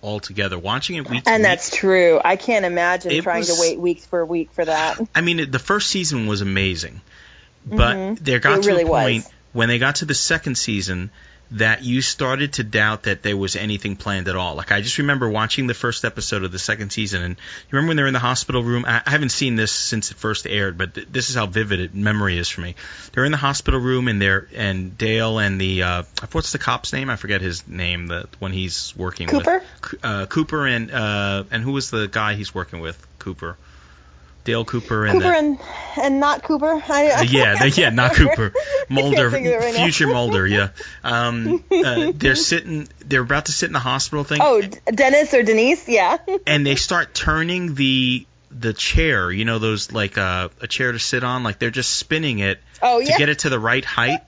all 0.00 0.18
together. 0.20 0.58
Watching 0.58 0.96
it 0.96 1.00
week 1.02 1.06
and 1.08 1.14
week. 1.16 1.28
And 1.28 1.44
that's 1.44 1.70
true. 1.74 2.20
I 2.24 2.36
can't 2.36 2.64
imagine 2.64 3.22
trying 3.22 3.40
was- 3.40 3.54
to 3.54 3.60
wait 3.60 3.78
weeks 3.78 4.06
for 4.06 4.20
a 4.20 4.26
week 4.26 4.50
for 4.52 4.64
that. 4.64 4.98
I 5.14 5.20
mean, 5.20 5.40
it- 5.40 5.52
the 5.52 5.58
first 5.58 5.88
season 5.90 6.26
was 6.26 6.40
amazing, 6.40 7.00
but 7.66 8.16
there 8.24 8.38
got 8.38 8.50
Mm-hmm. 8.52 8.60
It 8.60 8.62
to 8.64 8.68
really 8.70 8.82
a 8.84 8.86
point 8.86 9.24
was. 9.24 9.32
when 9.52 9.68
they 9.68 9.78
got 9.78 9.96
to 9.96 10.04
the 10.04 10.14
second 10.14 10.56
season 10.56 11.10
that 11.52 11.82
you 11.82 12.02
started 12.02 12.54
to 12.54 12.64
doubt 12.64 13.04
that 13.04 13.22
there 13.22 13.36
was 13.36 13.56
anything 13.56 13.96
planned 13.96 14.28
at 14.28 14.36
all. 14.36 14.54
Like 14.54 14.70
I 14.70 14.82
just 14.82 14.98
remember 14.98 15.28
watching 15.28 15.66
the 15.66 15.74
first 15.74 16.04
episode 16.04 16.44
of 16.44 16.52
the 16.52 16.58
second 16.58 16.90
season, 16.90 17.22
and 17.22 17.34
you 17.36 17.72
remember 17.72 17.88
when 17.88 17.96
they're 17.96 18.06
in 18.06 18.12
the 18.12 18.18
hospital 18.18 18.62
room. 18.62 18.84
I, 18.86 19.02
I 19.06 19.10
haven't 19.10 19.30
seen 19.30 19.56
this 19.56 19.72
since 19.72 20.10
it 20.10 20.18
first 20.18 20.46
aired, 20.46 20.76
but 20.76 20.94
th- 20.94 21.08
this 21.10 21.30
is 21.30 21.36
how 21.36 21.46
vivid 21.46 21.80
it, 21.80 21.94
memory 21.94 22.36
is 22.36 22.48
for 22.48 22.60
me. 22.60 22.74
They're 23.12 23.24
in 23.24 23.32
the 23.32 23.38
hospital 23.38 23.80
room, 23.80 24.08
and 24.08 24.20
they're 24.20 24.48
and 24.54 24.96
Dale 24.98 25.38
and 25.38 25.60
the 25.60 25.82
uh, 25.82 26.02
what's 26.32 26.52
the 26.52 26.58
cop's 26.58 26.92
name? 26.92 27.08
I 27.08 27.16
forget 27.16 27.40
his 27.40 27.66
name. 27.66 28.08
The 28.08 28.28
when 28.38 28.52
he's 28.52 28.94
working 28.96 29.28
Cooper? 29.28 29.62
with 29.82 30.04
uh, 30.04 30.26
Cooper 30.26 30.66
and 30.66 30.90
uh, 30.90 31.44
and 31.50 31.62
who 31.62 31.72
was 31.72 31.90
the 31.90 32.08
guy 32.08 32.34
he's 32.34 32.54
working 32.54 32.80
with? 32.80 33.04
Cooper. 33.18 33.56
Dale 34.48 34.64
Cooper 34.64 35.04
and 35.04 35.20
Cooper 35.20 35.30
the, 35.30 35.36
and 35.36 35.58
and 36.00 36.20
not 36.20 36.42
Cooper. 36.42 36.82
I, 36.88 37.10
uh, 37.10 37.22
yeah, 37.22 37.56
they, 37.60 37.68
yeah, 37.68 37.90
not 37.90 38.14
Cooper, 38.14 38.54
Mulder, 38.88 39.30
think 39.30 39.46
of 39.46 39.52
it 39.52 39.56
right 39.58 39.74
future 39.74 40.06
Mulder. 40.06 40.46
Yeah, 40.46 40.70
um, 41.04 41.62
uh, 41.70 42.12
they're 42.14 42.34
sitting, 42.34 42.88
they're 43.00 43.20
about 43.20 43.46
to 43.46 43.52
sit 43.52 43.66
in 43.66 43.74
the 43.74 43.78
hospital 43.78 44.24
thing, 44.24 44.40
oh, 44.42 44.62
D- 44.62 44.78
Dennis 44.86 45.34
or 45.34 45.42
Denise. 45.42 45.86
Yeah. 45.86 46.16
and 46.46 46.64
they 46.64 46.76
start 46.76 47.12
turning 47.12 47.74
the 47.74 48.26
the 48.50 48.72
chair. 48.72 49.30
You 49.30 49.44
know, 49.44 49.58
those 49.58 49.92
like 49.92 50.16
uh, 50.16 50.48
a 50.62 50.66
chair 50.66 50.92
to 50.92 50.98
sit 50.98 51.24
on, 51.24 51.42
like 51.42 51.58
they're 51.58 51.70
just 51.70 51.94
spinning 51.96 52.38
it 52.38 52.58
Oh 52.80 53.00
to 53.00 53.06
yeah. 53.06 53.18
get 53.18 53.28
it 53.28 53.40
to 53.40 53.50
the 53.50 53.60
right 53.60 53.84
height. 53.84 54.20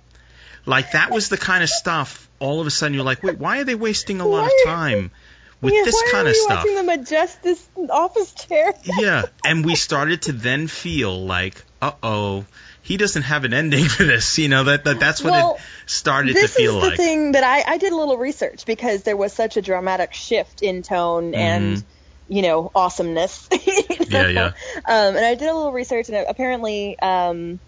Like 0.67 0.93
that 0.93 1.11
was 1.11 1.31
the 1.31 1.39
kind 1.39 1.63
of 1.63 1.71
stuff. 1.71 2.29
All 2.41 2.61
of 2.61 2.67
a 2.67 2.71
sudden, 2.71 2.93
you're 2.93 3.05
like, 3.05 3.23
wait, 3.23 3.39
why 3.39 3.61
are 3.61 3.65
they 3.65 3.75
wasting 3.75 4.21
a 4.21 4.27
lot 4.27 4.45
of 4.45 4.53
time 4.67 5.13
with 5.61 5.75
yeah, 5.75 5.83
this 5.85 6.03
kind 6.11 6.29
of 6.29 6.37
stuff? 6.37 6.65
watching 6.65 6.75
them 6.75 6.89
adjust 6.89 7.43
this 7.43 7.69
office 7.91 8.33
chair? 8.33 8.73
yeah, 8.99 9.25
and 9.45 9.65
we 9.65 9.75
started 9.89 10.23
to 10.23 10.33
then 10.33 10.67
feel 10.67 11.25
like, 11.25 11.63
uh 11.83 11.93
oh, 12.03 12.45
he 12.83 12.97
doesn't 12.97 13.23
have 13.23 13.45
an 13.45 13.53
ending 13.53 13.85
for 13.87 14.05
this. 14.05 14.39
You 14.39 14.49
know 14.49 14.65
that, 14.65 14.85
that 14.85 15.01
that's 15.01 15.23
what 15.23 15.33
Well, 15.33 15.55
it 15.57 15.63
started 15.87 16.35
this 16.35 16.55
to 16.55 16.59
feel 16.63 16.77
is 16.77 16.83
the 16.83 16.89
like. 16.89 16.97
thing 16.97 17.33
that 17.33 17.45
I, 17.45 17.75
I 17.75 17.79
did 17.79 17.93
a 17.93 17.97
little 17.97 18.17
research 18.17 18.67
because 18.67 19.03
there 19.03 19.17
was 19.17 19.33
such 19.33 19.57
a 19.57 19.63
dramatic 19.63 20.13
shift 20.15 20.63
in 20.63 20.83
tone 20.83 21.35
and 21.35 21.85
you 22.29 22.43
know 22.43 22.71
awesomeness. 22.75 23.49
you 23.53 23.59
Mm-hmm. 23.59 24.13
Yeah, 24.13 24.29
yeah. 24.29 24.47
Um, 24.87 25.17
and 25.17 25.25
I 25.25 25.35
did 25.35 25.49
a 25.49 25.55
little 25.55 25.73
research, 25.73 26.09
and 26.09 26.27
apparently 26.29 26.99
um, 27.01 27.61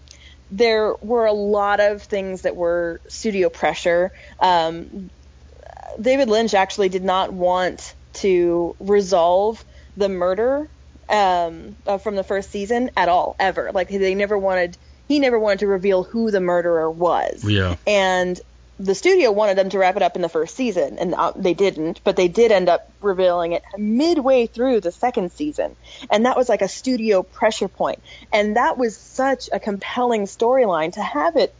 there 0.51 0.93
were 1.01 1.25
a 1.25 1.33
lot 1.33 1.79
of 1.79 2.03
things 2.03 2.41
that 2.41 2.55
were 2.55 3.01
studio 3.07 3.49
pressure. 3.49 4.11
Um, 4.39 5.09
David 5.99 6.29
Lynch 6.29 6.53
actually 6.53 6.89
did 6.89 7.03
not 7.03 7.33
want 7.33 7.93
to 8.13 8.75
resolve 8.79 9.63
the 9.97 10.09
murder 10.09 10.67
um, 11.09 11.75
uh, 11.85 11.97
from 11.97 12.15
the 12.15 12.23
first 12.23 12.51
season 12.51 12.91
at 12.95 13.09
all, 13.09 13.35
ever. 13.39 13.71
Like 13.73 13.89
they 13.89 14.15
never 14.15 14.37
wanted, 14.37 14.77
he 15.07 15.19
never 15.19 15.37
wanted 15.37 15.59
to 15.59 15.67
reveal 15.67 16.03
who 16.03 16.31
the 16.31 16.41
murderer 16.41 16.89
was. 16.89 17.43
Yeah. 17.43 17.75
And 17.85 18.39
the 18.79 18.95
studio 18.95 19.31
wanted 19.31 19.57
them 19.57 19.69
to 19.69 19.77
wrap 19.77 19.95
it 19.95 20.01
up 20.01 20.15
in 20.15 20.21
the 20.21 20.29
first 20.29 20.55
season, 20.55 20.97
and 20.97 21.13
uh, 21.13 21.31
they 21.35 21.53
didn't. 21.53 22.01
But 22.03 22.15
they 22.15 22.27
did 22.27 22.51
end 22.51 22.69
up 22.69 22.91
revealing 23.01 23.53
it 23.53 23.63
midway 23.77 24.47
through 24.47 24.81
the 24.81 24.91
second 24.91 25.31
season, 25.31 25.75
and 26.09 26.25
that 26.25 26.35
was 26.35 26.49
like 26.49 26.61
a 26.61 26.67
studio 26.67 27.23
pressure 27.23 27.67
point. 27.67 27.99
And 28.31 28.55
that 28.55 28.77
was 28.77 28.97
such 28.97 29.49
a 29.53 29.59
compelling 29.59 30.23
storyline 30.23 30.93
to 30.93 31.01
have 31.01 31.35
it. 31.35 31.53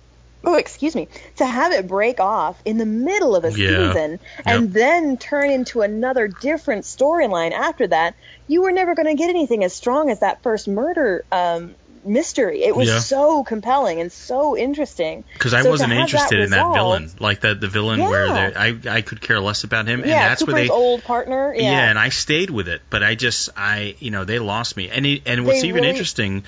Oh, 0.46 0.56
excuse 0.56 0.94
me, 0.96 1.08
to 1.38 1.46
have 1.46 1.72
it 1.72 1.88
break 1.88 2.20
off 2.20 2.62
in 2.66 2.78
the 2.78 2.86
middle 2.86 3.36
of 3.36 3.46
a 3.46 3.52
Yeah. 3.52 3.54
season 3.94 4.20
and 4.46 4.64
Yep. 4.66 4.72
then 4.74 5.18
turn 5.18 5.50
into 5.50 5.82
another 5.82 6.28
different 6.28 6.84
storyline 6.84 7.52
after 7.54 7.88
that. 7.88 8.16
You 8.48 8.62
were 8.64 8.72
never 8.74 8.94
going 8.94 9.06
to 9.08 9.16
get 9.16 9.30
anything 9.30 9.64
as 9.64 9.74
strong 9.74 10.10
as 10.10 10.20
that 10.20 10.44
first 10.44 10.68
murder 10.68 11.24
um, 11.32 11.76
mystery. 12.06 12.62
It 12.64 12.76
was 12.76 12.90
Yeah. 12.90 13.00
so 13.00 13.46
compelling 13.46 14.02
and 14.02 14.12
so 14.12 14.58
interesting. 14.58 15.24
Because 15.32 15.54
I 15.54 15.62
So 15.62 15.70
wasn't 15.70 15.94
interested 15.94 16.42
in 16.42 16.50
that 16.50 16.74
villain, 16.74 17.10
like 17.20 17.40
that 17.42 17.62
the 17.62 17.70
villain 17.70 18.02
where 18.04 18.26
Yeah. 18.28 18.50
they- 18.50 18.90
I 18.90 18.98
I 18.98 19.02
could 19.02 19.22
care 19.22 19.40
less 19.40 19.64
about 19.64 19.88
him, 19.88 20.02
and 20.02 20.10
yeah, 20.10 20.28
that's 20.28 20.42
Cooper's 20.42 20.54
where 20.56 20.64
they. 20.64 20.70
old 20.70 21.06
partner. 21.06 21.54
Yeah. 21.56 21.72
yeah, 21.72 21.90
and 21.90 21.98
I 21.98 22.10
stayed 22.10 22.50
with 22.50 22.68
it, 22.68 22.82
but 22.90 23.02
I 23.04 23.16
just 23.16 23.50
I 23.56 23.96
you 24.00 24.12
know 24.12 24.26
they 24.26 24.40
lost 24.40 24.76
me, 24.76 24.90
and 24.90 25.06
it, 25.06 25.22
and 25.26 25.46
what's 25.46 25.62
They 25.62 25.70
even 25.70 25.76
really- 25.84 25.92
interesting, 25.92 26.44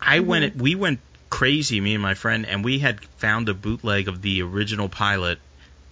I 0.00 0.20
Mm-hmm. 0.20 0.26
went 0.26 0.56
we 0.56 0.74
went 0.74 1.00
crazy, 1.34 1.80
me 1.80 1.94
and 1.94 2.02
my 2.02 2.14
friend, 2.14 2.46
and 2.46 2.64
we 2.64 2.78
had 2.78 3.04
found 3.18 3.48
a 3.48 3.54
bootleg 3.54 4.06
of 4.06 4.22
the 4.22 4.40
original 4.42 4.88
pilot 4.88 5.40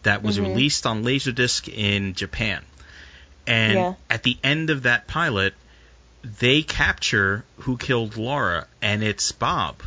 that 0.05 0.23
was 0.23 0.39
Mhm. 0.39 0.49
released 0.49 0.87
on 0.87 1.03
Laserdisc 1.03 1.69
in 1.69 2.15
Japan, 2.15 2.63
and 3.47 3.75
Yeah. 3.75 3.95
at 4.09 4.23
the 4.23 4.37
end 4.45 4.71
of 4.71 4.85
that 4.85 5.09
pilot, 5.09 5.55
they 6.39 6.63
capture 6.63 7.45
who 7.59 7.77
killed 7.77 8.17
Laura, 8.17 8.69
and 8.81 9.03
it's 9.03 9.33
Bob. 9.33 9.83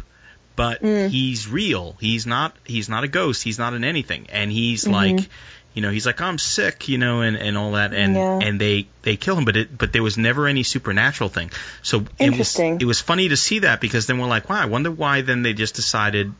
But 0.57 0.81
Mm. 0.83 1.09
he's 1.09 1.47
real. 1.47 1.95
He's 2.01 2.25
not. 2.25 2.53
He's 2.65 2.89
not 2.89 3.03
a 3.05 3.07
ghost. 3.09 3.41
He's 3.43 3.57
not 3.57 3.73
in 3.73 3.83
anything. 3.85 4.27
And 4.29 4.51
he's 4.51 4.83
Mm-hmm. 4.83 4.93
like, 4.93 5.29
you 5.75 5.81
know, 5.83 5.91
he's 5.91 6.05
like, 6.07 6.21
I'm 6.21 6.39
sick, 6.39 6.87
you 6.87 6.97
know, 6.97 7.21
and, 7.21 7.35
and 7.37 7.55
all 7.57 7.73
that. 7.73 7.93
And 7.93 8.15
Yeah. 8.15 8.39
and 8.39 8.59
they 8.59 8.87
they 9.03 9.17
kill 9.17 9.37
him. 9.37 9.45
But 9.45 9.57
it 9.57 9.77
but 9.77 9.93
there 9.93 10.01
was 10.01 10.17
never 10.17 10.47
any 10.47 10.63
supernatural 10.63 11.29
thing. 11.29 11.51
So 11.83 11.97
it 11.99 12.03
was 12.07 12.15
Interesting. 12.19 12.79
it 12.81 12.85
was 12.85 12.99
funny 13.01 13.29
to 13.29 13.37
see 13.37 13.59
that 13.59 13.81
because 13.81 14.07
then 14.07 14.17
we're 14.17 14.27
like, 14.27 14.49
wow, 14.49 14.61
I 14.61 14.65
wonder 14.65 14.89
why 14.89 15.21
then 15.21 15.43
they 15.43 15.53
just 15.53 15.75
decided 15.75 16.33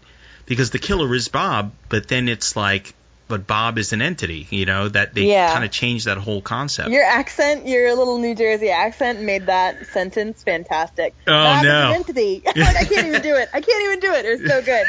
because 0.48 0.72
the 0.72 0.80
killer 0.80 1.14
is 1.14 1.28
Bob, 1.28 1.74
but 1.90 2.08
then 2.08 2.30
it's 2.30 2.56
like, 2.56 2.95
but 3.28 3.48
Bob 3.48 3.78
is 3.78 3.92
an 3.94 4.02
entity, 4.02 4.48
you 4.50 4.66
know, 4.66 4.88
that 4.90 5.14
they 5.16 5.24
Yeah. 5.24 5.52
kind 5.52 5.66
of 5.66 5.72
changed 5.72 6.06
that 6.06 6.18
whole 6.18 6.42
concept. 6.42 6.90
Your 6.90 7.04
accent, 7.04 7.68
your 7.68 7.96
little 7.96 8.20
New 8.20 8.36
Jersey 8.36 8.70
accent, 8.70 9.22
made 9.22 9.48
that 9.48 9.88
sentence 9.88 10.44
fantastic. 10.44 11.16
Oh, 11.26 11.32
Bob 11.32 11.58
is 11.58 11.64
no. 11.64 11.88
an 11.90 11.94
entity. 11.96 12.44
I 12.48 12.54
can't 12.86 13.08
even 13.08 13.22
do 13.22 13.36
it. 13.36 13.50
I 13.54 13.62
can't 13.62 13.84
even 13.84 14.00
do 14.00 14.14
it. 14.14 14.26
It's 14.26 14.48
so 14.48 14.62
good. 14.62 14.86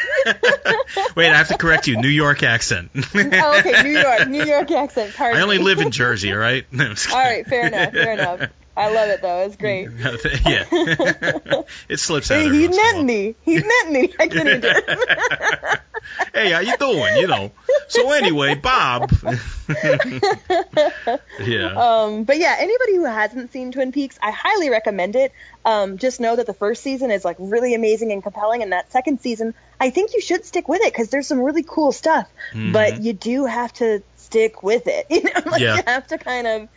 Wait, 1.16 1.30
I 1.30 1.36
have 1.36 1.48
to 1.48 1.56
correct 1.58 1.86
you. 1.86 1.96
New 1.96 2.08
York 2.08 2.42
accent. 2.42 2.90
oh, 2.94 3.58
okay, 3.60 3.82
New 3.82 3.98
York, 3.98 4.28
New 4.28 4.44
York 4.44 4.70
accent. 4.70 5.14
Pardon 5.14 5.38
I 5.38 5.42
only 5.42 5.58
me. 5.58 5.64
live 5.64 5.80
in 5.80 5.90
Jersey, 5.90 6.32
all 6.32 6.38
right? 6.38 6.64
No, 6.72 6.88
all 7.10 7.16
right. 7.18 7.46
fair 7.46 7.66
enough, 7.68 7.92
fair 7.92 8.12
enough. 8.12 8.50
I 8.76 8.92
love 8.92 9.08
it 9.08 9.22
though. 9.22 9.42
It's 9.46 9.56
great. 9.56 9.88
yeah. 10.46 10.64
it 11.88 11.98
slips 11.98 12.30
out. 12.30 12.42
He's 12.42 12.68
once 12.68 12.76
in 12.76 12.82
a 12.82 12.92
while. 12.92 13.04
netting 13.46 14.12
I 14.20 14.28
can't 14.28 14.62
do 14.62 14.68
it. 14.70 15.80
hey, 16.34 16.50
how 16.52 16.60
you 16.60 16.76
doing? 16.76 17.16
You 17.16 17.26
know. 17.26 17.52
So 17.88 18.10
anyway, 18.12 18.54
Bob. 18.54 19.10
yeah. 21.40 21.72
Um, 21.74 22.24
but 22.24 22.38
yeah, 22.38 22.56
anybody 22.58 22.96
who 22.96 23.04
hasn't 23.04 23.52
seen 23.52 23.72
Twin 23.72 23.92
Peaks, 23.92 24.18
I 24.22 24.30
highly 24.30 24.70
recommend 24.70 25.16
it. 25.16 25.32
Um, 25.64 25.98
just 25.98 26.20
know 26.20 26.36
that 26.36 26.46
the 26.46 26.54
first 26.54 26.82
season 26.82 27.10
is 27.10 27.24
like 27.24 27.36
really 27.38 27.74
amazing 27.74 28.12
and 28.12 28.22
compelling, 28.22 28.62
and 28.62 28.72
that 28.72 28.92
second 28.92 29.20
season, 29.20 29.54
I 29.80 29.90
think 29.90 30.12
you 30.14 30.20
should 30.20 30.44
stick 30.44 30.68
with 30.68 30.82
it 30.82 30.92
because 30.92 31.08
there's 31.08 31.26
some 31.26 31.40
really 31.40 31.64
cool 31.66 31.92
stuff. 31.92 32.28
But 32.72 33.02
you 33.02 33.12
do 33.12 33.46
have 33.46 33.72
to 33.74 34.02
stick 34.16 34.62
with 34.62 34.86
it. 34.86 35.06
You 35.10 35.22
know, 35.24 35.50
like 35.50 35.60
Yeah. 35.62 35.76
you 35.76 35.82
have 35.86 36.06
to 36.08 36.18
kind 36.18 36.46
of 36.46 36.68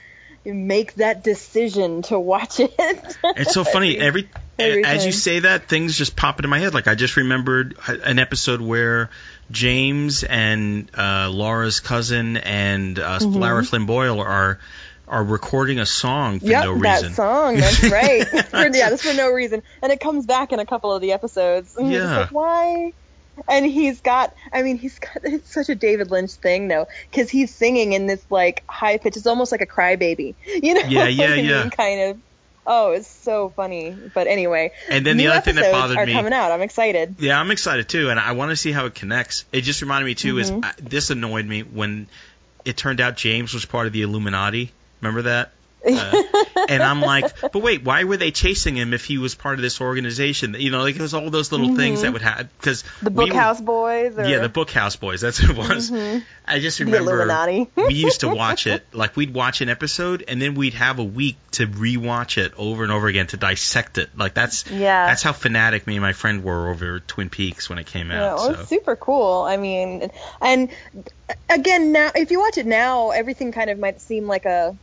make 0.46 0.96
that 0.96 1.24
decision 1.24 2.02
to 2.04 2.20
watch 2.20 2.60
it. 2.60 2.74
It's 3.24 3.54
so 3.54 3.64
funny. 3.64 3.98
Every, 3.98 4.30
Every 4.60 4.84
as 4.84 5.06
you 5.06 5.12
say 5.12 5.40
that, 5.40 5.70
things 5.70 5.98
just 5.98 6.16
pop 6.16 6.40
into 6.40 6.48
my 6.48 6.60
head. 6.60 6.74
Like 6.74 6.88
I 6.88 6.96
just 6.96 7.18
remembered 7.18 7.78
an 7.88 8.20
episode 8.20 8.62
where 8.62 9.10
James 9.52 10.24
and 10.24 10.90
uh, 10.98 11.30
Laura's 11.30 11.80
cousin 11.80 12.38
and 12.38 13.00
uh, 13.00 13.20
Mm-hmm. 13.20 13.40
Lara 13.40 13.64
Flynn 13.64 13.86
Boyle 13.86 14.20
are 14.22 14.60
are 15.08 15.24
recording 15.24 15.80
a 15.80 15.86
song 15.86 16.40
for 16.40 16.46
Yep, 16.46 16.64
no 16.64 16.80
that 16.80 17.12
song. 17.14 17.56
That's 17.58 17.84
right. 17.90 18.28
for, 18.50 18.58
yeah, 18.68 18.92
that's 18.92 19.04
for 19.04 19.14
no 19.14 19.32
reason, 19.32 19.64
and 19.82 19.92
it 19.92 20.00
comes 20.00 20.26
back 20.26 20.52
in 20.52 20.60
a 20.60 20.66
couple 20.66 20.94
of 20.94 21.02
the 21.02 21.14
episodes. 21.14 21.76
And 21.76 21.92
Yeah. 21.92 22.18
like, 22.20 22.32
why? 22.32 22.94
And 23.48 23.66
he's 23.66 24.02
got. 24.02 24.34
I 24.54 24.62
mean, 24.64 24.78
he's 24.78 25.00
got. 25.00 25.18
It's 25.24 25.54
such 25.54 25.70
a 25.70 25.76
David 25.76 26.12
Lynch 26.12 26.32
thing, 26.34 26.68
though, 26.68 26.88
because 27.10 27.30
he's 27.30 27.54
singing 27.54 27.94
in 27.94 28.08
this 28.08 28.24
like 28.30 28.64
high 28.68 28.98
pitch. 28.98 29.18
It's 29.18 29.28
almost 29.28 29.52
like 29.52 29.62
a 29.62 29.66
crybaby, 29.68 30.36
you 30.46 30.74
know? 30.74 30.82
Yeah, 30.88 31.08
yeah, 31.08 31.26
I 31.26 31.36
mean, 31.36 31.46
yeah. 31.46 31.70
Kind 31.70 32.02
of. 32.02 32.18
Oh, 32.72 32.92
it's 32.92 33.08
so 33.08 33.50
funny. 33.50 33.96
But 34.14 34.28
anyway, 34.28 34.72
And 34.90 35.04
then 35.04 35.18
the 35.18 35.28
other 35.28 35.42
thing 35.42 35.56
that 35.56 35.72
bothered 35.72 35.98
are 35.98 36.06
me- 36.06 36.14
coming 36.14 36.34
out. 36.34 36.52
I'm 36.52 36.62
excited. 36.62 37.16
Yeah, 37.20 37.40
I'm 37.40 37.50
excited 37.50 37.90
too, 37.90 38.10
and 38.12 38.20
I 38.20 38.34
want 38.34 38.52
to 38.52 38.56
see 38.56 38.72
how 38.72 38.86
it 38.86 38.94
connects. 38.94 39.46
It 39.52 39.62
just 39.62 39.82
reminded 39.82 40.06
me 40.06 40.14
too 40.16 40.36
Mm-hmm. 40.36 40.58
is 40.60 40.64
uh, 40.66 40.72
this 40.82 41.10
annoyed 41.10 41.46
me 41.46 41.62
when 41.62 42.08
it 42.66 42.78
turned 42.78 43.02
out 43.02 43.18
James 43.18 43.54
was 43.56 43.66
part 43.66 43.88
of 43.88 43.94
the 43.94 44.04
Illuminati. 44.04 44.72
Remember 45.02 45.24
that? 45.24 45.52
Uh, 45.86 46.24
and 46.68 46.84
I'm 46.84 47.00
like, 47.02 47.40
but 47.40 47.56
wait, 47.62 47.84
why 47.84 48.04
were 48.04 48.18
they 48.18 48.32
chasing 48.32 48.76
him 48.76 48.94
if 48.94 49.06
he 49.06 49.18
was 49.18 49.34
part 49.36 49.56
of 49.56 49.62
this 49.62 49.80
organization? 49.80 50.56
You 50.60 50.72
know, 50.72 50.82
like 50.82 50.96
it 50.96 51.02
was 51.02 51.14
all 51.14 51.30
those 51.30 51.52
little 51.52 51.76
things 51.76 52.02
that 52.02 52.12
would 52.14 52.22
happen 52.22 52.50
because 52.60 52.84
Mm-hmm. 52.84 53.06
The 53.06 53.12
Bookhouse 53.12 53.64
Boys. 53.64 54.18
Or, 54.18 54.26
yeah, 54.28 54.40
the 54.40 54.50
Bookhouse 54.50 55.00
Boys. 55.00 55.22
That's 55.22 55.42
what 55.42 55.52
it 55.52 55.58
was. 55.58 55.92
I 56.46 56.60
just 56.60 56.80
remember 56.80 57.68
we 57.76 57.94
used 57.94 58.22
to 58.22 58.30
watch 58.30 58.68
it. 58.68 58.84
Like 58.94 59.16
we'd 59.16 59.34
watch 59.34 59.62
an 59.62 59.70
episode 59.70 60.24
and 60.28 60.42
then 60.42 60.56
we'd 60.56 60.74
have 60.74 61.00
a 61.00 61.04
week 61.04 61.38
to 61.52 61.66
rewatch 61.68 62.38
it 62.38 62.54
over 62.58 62.84
and 62.84 62.92
over 62.92 63.08
again 63.08 63.28
to 63.28 63.38
dissect 63.38 63.98
it. 63.98 64.10
Like 64.18 64.34
that's 64.34 64.70
Yeah. 64.70 65.08
that's 65.08 65.24
how 65.24 65.32
fanatic 65.34 65.88
me 65.88 65.96
and 65.96 66.02
my 66.02 66.14
friend 66.14 66.44
were 66.44 66.70
over 66.70 67.00
Twin 67.00 67.30
Peaks 67.30 67.70
when 67.70 67.80
it 67.80 67.86
came 67.86 68.12
Yeah, 68.12 68.32
out. 68.32 68.38
well, 68.38 68.56
so. 68.56 68.64
super 68.66 68.96
cool. 68.96 69.44
I 69.44 69.58
mean, 69.58 70.12
and 70.42 70.70
again, 71.50 71.92
now 71.92 72.12
if 72.16 72.32
you 72.32 72.40
watch 72.40 72.58
it 72.58 72.66
now, 72.66 73.12
everything 73.12 73.52
kind 73.52 73.70
of 73.70 73.80
might 73.80 74.02
seem 74.02 74.28
like 74.28 74.46
a 74.46 74.76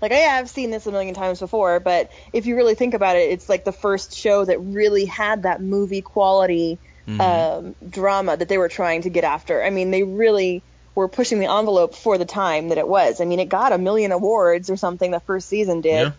like 0.00 0.12
I 0.12 0.16
have 0.16 0.48
seen 0.48 0.70
this 0.70 0.86
a 0.86 0.92
million 0.92 1.14
times 1.14 1.40
before, 1.40 1.80
but 1.80 2.10
if 2.32 2.46
you 2.46 2.56
really 2.56 2.74
think 2.74 2.94
about 2.94 3.16
it, 3.16 3.30
it's 3.30 3.48
like 3.48 3.64
the 3.64 3.72
first 3.72 4.14
show 4.14 4.44
that 4.44 4.58
really 4.58 5.04
had 5.04 5.42
that 5.42 5.62
movie 5.62 6.02
quality 6.02 6.78
Mm-hmm. 7.10 7.20
um, 7.20 7.74
drama 7.88 8.36
that 8.36 8.48
they 8.48 8.58
were 8.58 8.68
trying 8.68 9.02
to 9.02 9.10
get 9.10 9.24
after. 9.24 9.64
I 9.64 9.70
mean, 9.70 9.90
they 9.90 10.02
really 10.02 10.62
were 10.94 11.08
pushing 11.08 11.40
the 11.40 11.50
envelope 11.50 11.94
for 11.94 12.18
the 12.18 12.24
time 12.24 12.68
that 12.68 12.78
it 12.78 12.86
was. 12.86 13.20
I 13.20 13.24
mean, 13.24 13.40
it 13.40 13.48
got 13.48 13.72
a 13.72 13.78
million 13.78 14.12
awards 14.12 14.70
or 14.70 14.76
something 14.76 15.10
the 15.10 15.20
first 15.20 15.48
season 15.48 15.80
did. 15.80 16.12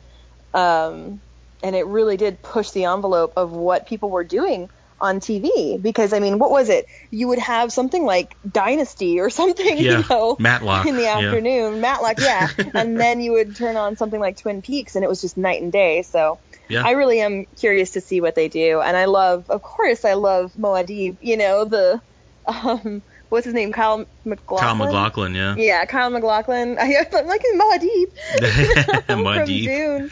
Yeah. 0.54 0.86
Um, 0.88 1.22
and 1.64 1.76
it 1.76 1.86
really 1.86 2.18
did 2.18 2.42
push 2.42 2.72
the 2.72 2.86
envelope 2.86 3.34
of 3.38 3.52
what 3.52 3.88
people 3.88 4.10
were 4.10 4.24
doing 4.24 4.70
on 5.02 5.20
TV 5.20 5.82
because 5.82 6.14
I 6.14 6.20
mean, 6.20 6.40
what 6.40 6.52
was 6.52 6.70
it? 6.70 6.86
You 7.10 7.28
would 7.30 7.40
have 7.40 7.74
something 7.74 8.06
like 8.06 8.36
Dynasty 8.50 9.20
or 9.20 9.30
something, 9.30 9.78
Yeah, 9.78 10.00
you 10.00 10.06
know, 10.10 10.38
Matlock, 10.40 10.86
in 10.86 10.96
the 10.96 11.04
yeah. 11.04 11.18
afternoon, 11.18 11.82
Matlock, 11.82 12.20
yeah, 12.20 12.48
and 12.74 13.00
then 13.00 13.20
you 13.20 13.34
would 13.34 13.56
turn 13.56 13.76
on 13.76 13.98
something 13.98 14.20
like 14.20 14.38
Twin 14.38 14.62
Peaks, 14.62 14.96
and 14.96 15.04
it 15.04 15.08
was 15.08 15.22
just 15.22 15.38
night 15.38 15.62
and 15.62 15.72
day. 15.72 16.04
So 16.04 16.40
Yeah. 16.70 16.84
I 16.86 16.92
really 16.92 17.20
am 17.20 17.46
curious 17.58 17.92
to 17.92 18.02
see 18.02 18.22
what 18.22 18.36
they 18.36 18.48
do, 18.48 18.80
and 18.80 18.96
I 18.96 19.06
love, 19.06 19.50
of 19.50 19.62
course, 19.62 20.06
I 20.06 20.14
love 20.14 20.54
Muad'Dib. 20.54 21.18
You 21.22 21.38
know, 21.38 21.66
the 21.66 22.02
um, 22.46 23.02
what's 23.30 23.46
his 23.46 23.54
name, 23.54 23.72
Kyle 23.72 24.06
MacLachlan. 24.26 24.60
Kyle 24.60 24.76
MacLachlan, 24.76 25.36
yeah. 25.36 25.56
Yeah, 25.56 25.86
Kyle 25.86 26.10
MacLachlan. 26.10 26.78
I, 26.80 27.06
I'm 27.14 27.28
like 27.28 27.42
Muad'Dib 27.56 29.06
from 29.08 29.46
Dune. 29.46 30.12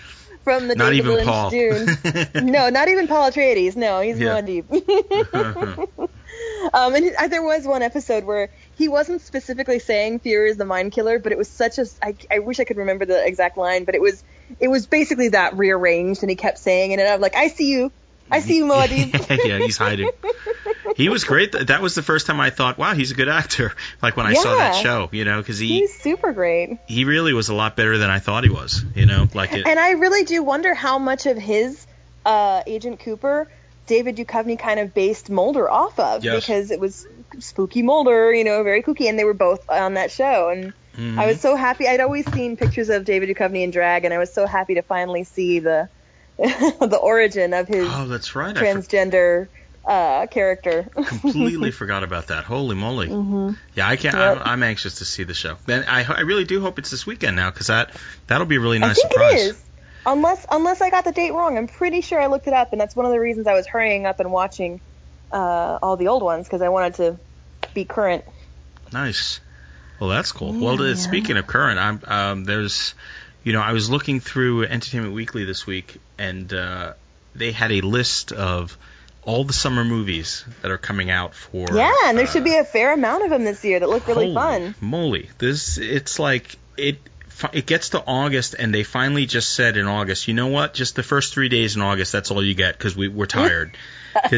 From 0.50 0.68
the 0.68 0.74
Not 0.74 0.90
David 0.90 0.98
even 0.98 1.14
Lynch 1.14 1.28
Paul. 1.28 1.50
Dune. 1.52 1.86
no, 2.52 2.70
not 2.70 2.88
even 2.88 3.08
Paul 3.08 3.30
Atreides. 3.30 3.76
No, 3.76 4.02
he's 4.02 4.20
Yeah. 4.20 4.42
Muad'Dib. 4.42 6.10
Um, 6.74 6.94
and 6.94 7.32
there 7.32 7.44
was 7.44 7.66
one 7.66 7.82
episode 7.82 8.24
where 8.24 8.50
he 8.76 8.88
wasn't 8.88 9.22
specifically 9.22 9.80
saying 9.80 10.20
fear 10.20 10.46
is 10.46 10.58
the 10.58 10.66
mind 10.66 10.92
killer, 10.92 11.18
but 11.20 11.32
it 11.32 11.38
was 11.38 11.50
such 11.50 11.78
a. 11.78 11.86
I, 12.02 12.16
I 12.32 12.40
wish 12.40 12.60
I 12.60 12.64
could 12.64 12.78
remember 12.78 13.06
the 13.06 13.26
exact 13.26 13.58
line, 13.58 13.86
but 13.86 13.96
it 13.96 14.02
was 14.02 14.24
it 14.60 14.68
was 14.68 14.86
basically 14.88 15.30
that 15.30 15.58
rearranged, 15.58 16.22
and 16.24 16.30
he 16.30 16.36
kept 16.36 16.58
saying 16.58 16.92
it, 16.92 17.00
and 17.00 17.08
I'm 17.08 17.22
like, 17.22 17.36
I 17.36 17.48
see 17.48 17.70
you, 17.70 17.92
I 18.32 18.40
see 18.42 18.58
you, 18.58 18.66
Muad'Dib. 18.66 19.44
yeah, 19.48 19.58
he's 19.60 19.78
hiding. 19.78 20.10
He 20.96 21.10
was 21.10 21.24
great. 21.24 21.52
That 21.52 21.82
was 21.82 21.96
the 21.96 22.04
first 22.04 22.26
time 22.28 22.40
I 22.40 22.50
thought, 22.50 22.78
wow, 22.78 22.94
he's 22.94 23.12
a 23.12 23.16
good 23.16 23.30
actor. 23.30 23.74
Like 24.02 24.16
when 24.18 24.26
I 24.26 24.34
saw 24.34 24.56
that 24.56 24.76
show, 24.76 25.10
you 25.12 25.26
know, 25.26 25.40
because 25.42 25.60
he 25.60 25.80
He's 25.80 25.94
super 26.00 26.32
great. 26.32 26.78
he 26.88 27.04
really 27.06 27.34
was 27.34 27.50
a 27.50 27.54
lot 27.54 27.76
better 27.76 27.98
than 27.98 28.10
I 28.10 28.20
thought 28.20 28.44
he 28.44 28.50
was. 28.50 28.84
You 28.96 29.06
know, 29.06 29.28
like 29.34 29.54
it. 29.54 29.68
And 29.68 29.78
I 29.80 29.92
really 29.92 30.24
do 30.24 30.42
wonder 30.44 30.74
how 30.74 30.98
much 31.00 31.26
of 31.26 31.38
his 31.38 31.86
uh, 32.26 32.64
Agent 32.66 33.00
Cooper 33.02 33.50
David 33.88 34.16
Duchovny 34.18 34.58
kind 34.58 34.80
of 34.80 34.94
based 34.94 35.30
Mulder 35.30 35.70
off 35.70 36.00
of 36.00 36.24
Yes. 36.24 36.46
because 36.46 36.72
it 36.72 36.80
was 36.80 37.08
spooky 37.40 37.82
Mulder, 37.82 38.32
you 38.34 38.44
know, 38.44 38.64
very 38.64 38.84
kooky, 38.84 39.10
and 39.10 39.18
they 39.20 39.24
were 39.26 39.34
both 39.34 39.70
on 39.70 39.96
that 39.96 40.12
show. 40.12 40.50
And 40.50 40.74
Mm-hmm. 40.98 41.18
I 41.20 41.28
was 41.28 41.40
so 41.40 41.56
happy. 41.56 41.88
I'd 41.88 42.02
always 42.02 42.30
seen 42.34 42.58
pictures 42.58 42.90
of 42.90 43.06
David 43.06 43.30
Duchovny 43.30 43.64
in 43.64 43.72
drag, 43.72 44.04
and 44.04 44.14
I 44.14 44.18
was 44.18 44.34
so 44.34 44.46
happy 44.46 44.74
to 44.76 44.82
finally 44.82 45.24
see 45.24 45.60
the 45.60 45.88
the 46.80 47.00
origin 47.02 47.54
of 47.54 47.68
his 47.68 47.88
oh, 47.90 48.08
that's 48.08 48.36
right. 48.36 48.56
I 48.56 48.60
for- 48.60 48.66
transgender 48.66 49.48
uh, 49.86 50.28
character. 50.28 50.84
completely 50.94 51.72
forgot 51.82 52.04
about 52.04 52.28
that. 52.28 52.44
Holy 52.46 52.76
moly! 52.76 53.08
Yeah, 53.76 53.88
I 53.88 53.96
can't. 53.96 54.16
Mm-hmm. 54.16 54.38
Yep. 54.38 54.48
I, 54.48 54.52
I'm 54.52 54.64
anxious 54.64 54.96
to 54.96 55.06
see 55.06 55.24
the 55.24 55.34
show. 55.34 55.58
Then 55.66 55.86
I, 55.88 56.04
I 56.04 56.22
really 56.22 56.46
do 56.46 56.62
hope 56.62 56.80
it's 56.80 56.92
this 56.92 57.06
weekend 57.06 57.36
now 57.36 57.50
because 57.50 57.68
that 57.68 57.92
that'll 58.28 58.48
be 58.48 58.58
a 58.58 58.60
really 58.60 58.80
nice 58.80 58.92
I 58.92 58.94
think 58.94 59.12
surprise. 59.12 59.34
it 59.34 59.50
is. 59.52 59.64
Unless 60.06 60.46
unless 60.50 60.82
I 60.82 60.90
got 60.90 61.04
the 61.04 61.12
date 61.12 61.34
wrong, 61.34 61.58
I'm 61.58 61.68
pretty 61.68 62.02
sure 62.02 62.22
I 62.22 62.28
looked 62.28 62.48
it 62.48 62.54
up, 62.54 62.72
and 62.72 62.80
that's 62.80 62.96
one 62.96 63.06
of 63.06 63.12
the 63.12 63.20
reasons 63.20 63.48
I 63.48 63.54
was 63.54 63.68
hurrying 63.68 64.06
up 64.06 64.20
and 64.20 64.32
watching 64.32 64.80
uh, 65.32 65.80
all 65.82 65.98
the 65.98 66.08
old 66.08 66.24
ones 66.24 66.48
because 66.48 66.62
I 66.62 66.70
wanted 66.70 66.96
to 66.96 67.20
be 67.74 67.86
current. 67.86 68.24
Nice. 68.94 69.40
Well, 70.00 70.10
that's 70.10 70.32
cool. 70.32 70.54
well, 70.54 70.82
uh, 70.82 70.96
speaking 70.96 71.38
of 71.38 71.46
current, 71.46 71.78
I'm 71.78 72.02
um, 72.08 72.44
there's, 72.46 72.96
you 73.50 73.54
know, 73.54 73.62
I 73.62 73.74
was 73.74 73.90
looking 73.90 74.20
through 74.20 74.66
Entertainment 74.66 75.16
Weekly 75.16 75.44
this 75.44 75.66
week, 75.66 75.98
and 76.20 76.54
uh, 76.54 76.94
they 77.34 77.52
had 77.52 77.72
a 77.72 77.82
list 77.82 78.32
of 78.32 78.78
all 79.24 79.44
the 79.44 79.54
summer 79.54 79.84
movies 79.84 80.46
that 80.62 80.70
are 80.70 80.78
coming 80.78 81.10
out 81.10 81.34
for. 81.34 81.66
Yeah, 81.74 81.92
and 82.06 82.16
there 82.16 82.28
uh, 82.28 82.30
should 82.30 82.44
be 82.44 82.58
a 82.58 82.64
fair 82.64 82.94
amount 82.94 83.24
of 83.24 83.32
them 83.32 83.44
this 83.46 83.66
year 83.66 83.80
that 83.80 83.90
look 83.90 84.08
really 84.08 84.32
Holy 84.32 84.36
fun. 84.36 84.76
Moly, 84.80 85.32
this 85.40 85.80
it's 85.80 86.20
like 86.20 86.60
it. 86.78 87.00
It 87.52 87.66
gets 87.66 87.90
to 87.90 88.04
August, 88.06 88.54
and 88.60 88.72
they 88.72 88.84
finally 88.84 89.26
just 89.26 89.56
said 89.56 89.78
in 89.78 89.88
August, 89.88 90.28
you 90.28 90.36
know 90.36 90.48
what? 90.48 90.76
Just 90.76 90.96
the 90.96 91.02
first 91.02 91.34
three 91.34 91.50
days 91.50 91.76
in 91.76 91.82
August, 91.82 92.12
that's 92.12 92.30
all 92.30 92.44
you 92.44 92.54
get 92.54 92.78
because 92.78 92.96
we 92.96 93.08
we're 93.08 93.26
tired. 93.26 93.76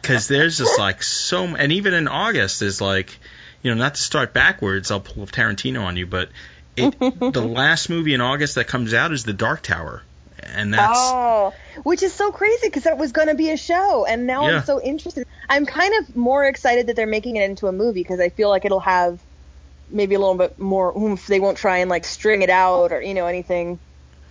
Because 0.00 0.28
there's 0.28 0.58
just 0.58 0.78
like 0.78 1.02
so, 1.02 1.44
and 1.44 1.72
even 1.72 1.92
in 1.92 2.08
August 2.08 2.62
is 2.62 2.80
like, 2.80 3.18
you 3.62 3.70
know, 3.74 3.76
not 3.76 3.96
to 3.96 4.00
start 4.00 4.32
backwards, 4.32 4.90
I'll 4.90 5.00
pull 5.00 5.26
Tarantino 5.26 5.82
on 5.82 5.96
you, 5.96 6.06
but 6.06 6.28
it 6.76 6.98
the 7.32 7.42
last 7.42 7.88
movie 7.90 8.14
in 8.14 8.20
August 8.20 8.56
that 8.56 8.66
comes 8.66 8.94
out 8.94 9.12
is 9.12 9.24
The 9.24 9.32
Dark 9.32 9.62
Tower, 9.62 10.02
and 10.42 10.72
that's 10.74 10.98
Oh, 10.98 11.52
which 11.84 12.02
is 12.02 12.12
so 12.12 12.32
crazy 12.32 12.66
because 12.68 12.84
that 12.84 12.98
was 12.98 13.12
going 13.12 13.28
to 13.28 13.34
be 13.34 13.50
a 13.50 13.56
show, 13.56 14.04
and 14.06 14.26
now 14.26 14.48
Yeah. 14.48 14.58
I'm 14.58 14.64
so 14.64 14.80
interested. 14.80 15.26
I'm 15.48 15.66
kind 15.66 15.92
of 16.00 16.16
more 16.16 16.44
excited 16.44 16.86
that 16.88 16.96
they're 16.96 17.06
making 17.06 17.36
it 17.36 17.48
into 17.48 17.66
a 17.66 17.72
movie 17.72 18.00
because 18.02 18.20
I 18.20 18.28
feel 18.30 18.48
like 18.48 18.64
it'll 18.64 18.80
have 18.80 19.20
maybe 19.90 20.14
a 20.14 20.18
little 20.18 20.34
bit 20.36 20.58
more 20.58 20.96
oomph. 20.96 21.26
They 21.26 21.40
won't 21.40 21.58
try 21.58 21.78
and 21.78 21.90
like 21.90 22.04
string 22.04 22.42
it 22.42 22.50
out 22.50 22.92
or 22.92 23.02
you 23.02 23.14
know 23.14 23.26
anything, 23.26 23.78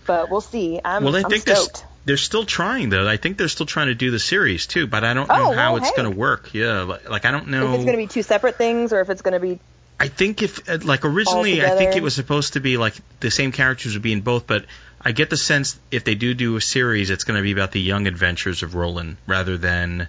but 0.06 0.30
we'll 0.30 0.40
see. 0.40 0.80
I'm, 0.84 1.04
well, 1.04 1.14
I 1.16 1.20
I'm 1.20 1.30
think 1.30 1.44
they're, 1.44 1.54
stoked. 1.56 1.76
s- 1.78 1.84
they're 2.04 2.16
still 2.16 2.44
trying 2.44 2.90
though. 2.90 3.08
I 3.08 3.16
think 3.16 3.38
they're 3.38 3.48
still 3.48 3.64
trying 3.66 3.86
to 3.86 3.94
do 3.94 4.10
the 4.10 4.18
series 4.18 4.66
too, 4.66 4.86
but 4.86 5.04
I 5.04 5.14
don't 5.14 5.28
know 5.28 5.50
Oh, 5.50 5.52
how 5.54 5.72
well, 5.74 5.82
it's 5.82 5.90
hey. 5.90 6.02
going 6.02 6.12
to 6.12 6.18
work. 6.18 6.52
Yeah, 6.52 6.82
like, 6.82 7.08
like 7.08 7.24
I 7.24 7.30
don't 7.30 7.48
know. 7.48 7.68
If 7.68 7.74
it's 7.76 7.84
going 7.84 7.96
to 7.96 8.02
be 8.02 8.08
two 8.08 8.22
separate 8.22 8.56
things 8.56 8.92
or 8.92 9.00
if 9.00 9.08
it's 9.10 9.22
going 9.22 9.34
to 9.34 9.40
be 9.40 9.60
I 9.98 10.08
think 10.08 10.42
if 10.42 10.68
uh, 10.68 10.78
like 10.82 11.04
originally, 11.04 11.64
I 11.64 11.70
think 11.70 11.96
it 11.96 12.02
was 12.02 12.14
supposed 12.14 12.54
to 12.54 12.60
be 12.60 12.76
like 12.76 12.94
the 13.20 13.30
same 13.30 13.52
characters 13.52 13.94
would 13.94 14.02
be 14.02 14.12
in 14.12 14.20
both, 14.22 14.46
but 14.46 14.66
I 15.00 15.12
get 15.12 15.30
the 15.30 15.36
sense 15.36 15.78
if 15.90 16.04
they 16.04 16.14
do 16.14 16.34
do 16.34 16.56
a 16.56 16.60
series, 16.60 17.10
it's 17.10 17.24
going 17.24 17.36
to 17.36 17.42
be 17.42 17.52
about 17.52 17.72
the 17.72 17.80
young 17.80 18.06
adventures 18.06 18.62
of 18.62 18.74
Roland 18.74 19.16
rather 19.26 19.56
than 19.58 20.08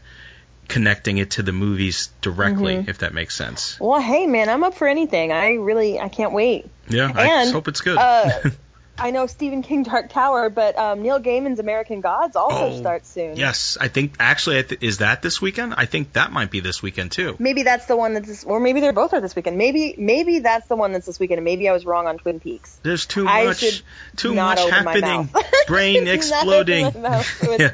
connecting 0.67 1.19
it 1.19 1.31
to 1.31 1.43
the 1.43 1.51
movies 1.51 2.09
directly, 2.21 2.75
Mm-hmm. 2.77 2.89
if 2.89 2.97
that 2.99 3.13
makes 3.13 3.36
sense. 3.36 3.79
well, 3.79 4.01
hey 4.01 4.25
man, 4.25 4.49
I'm 4.49 4.63
up 4.63 4.73
for 4.73 4.88
anything. 4.88 5.31
I 5.31 5.53
really 5.53 5.99
I 5.99 6.09
can't 6.09 6.33
wait. 6.33 6.67
Yeah, 6.89 7.11
I 7.13 7.23
And, 7.27 7.43
just 7.43 7.53
hope 7.53 7.67
it's 7.67 7.81
good. 7.81 7.97
uh, 7.99 8.29
I 8.98 9.12
know 9.12 9.28
Stephen 9.28 9.62
King 9.62 9.84
Dark 9.84 10.10
Tower, 10.10 10.50
but 10.50 10.78
um, 10.78 11.02
Neil 11.02 11.20
Gaiman's 11.20 11.60
American 11.60 12.02
Gods 12.02 12.36
also 12.36 12.68
Oh, 12.72 12.80
starts 12.80 13.10
soon. 13.10 13.36
yes, 13.36 13.78
I 13.80 13.88
think 13.89 14.16
actually, 14.20 14.64
is 14.82 15.00
that 15.00 15.22
this 15.22 15.41
weekend? 15.41 15.74
I 15.76 15.86
think 15.86 16.14
that 16.14 16.32
might 16.32 16.50
be 16.50 16.62
this 16.62 16.82
weekend 16.82 17.12
too. 17.12 17.36
Maybe 17.38 17.64
that's 17.64 17.86
the 17.88 17.98
one 17.98 18.14
that's, 18.14 18.28
this, 18.28 18.43
or 18.43 18.60
maybe 18.60 18.80
they're 18.80 18.93
both 18.93 19.14
are 19.14 19.22
this 19.22 19.36
weekend. 19.36 19.58
Maybe 19.58 19.96
maybe 19.98 20.39
that's 20.39 20.68
the 20.68 20.76
one 20.76 20.93
that's 20.93 21.06
this 21.06 21.20
weekend, 21.20 21.39
and 21.39 21.46
maybe 21.46 21.68
I 21.68 21.74
was 21.74 21.86
wrong 21.86 22.08
on 22.08 22.18
Twin 22.18 22.39
Peaks. 22.39 22.80
There's 22.84 23.06
too 23.06 23.28
I 23.28 23.46
much, 23.46 23.84
too 24.16 24.34
much 24.34 24.60
happening. 24.60 25.30
Brain 25.68 26.08
exploding. 26.08 26.86
open 26.86 27.02
my 27.02 27.10
mouth 27.18 27.41
with 27.41 27.60
Yeah. 27.66 27.74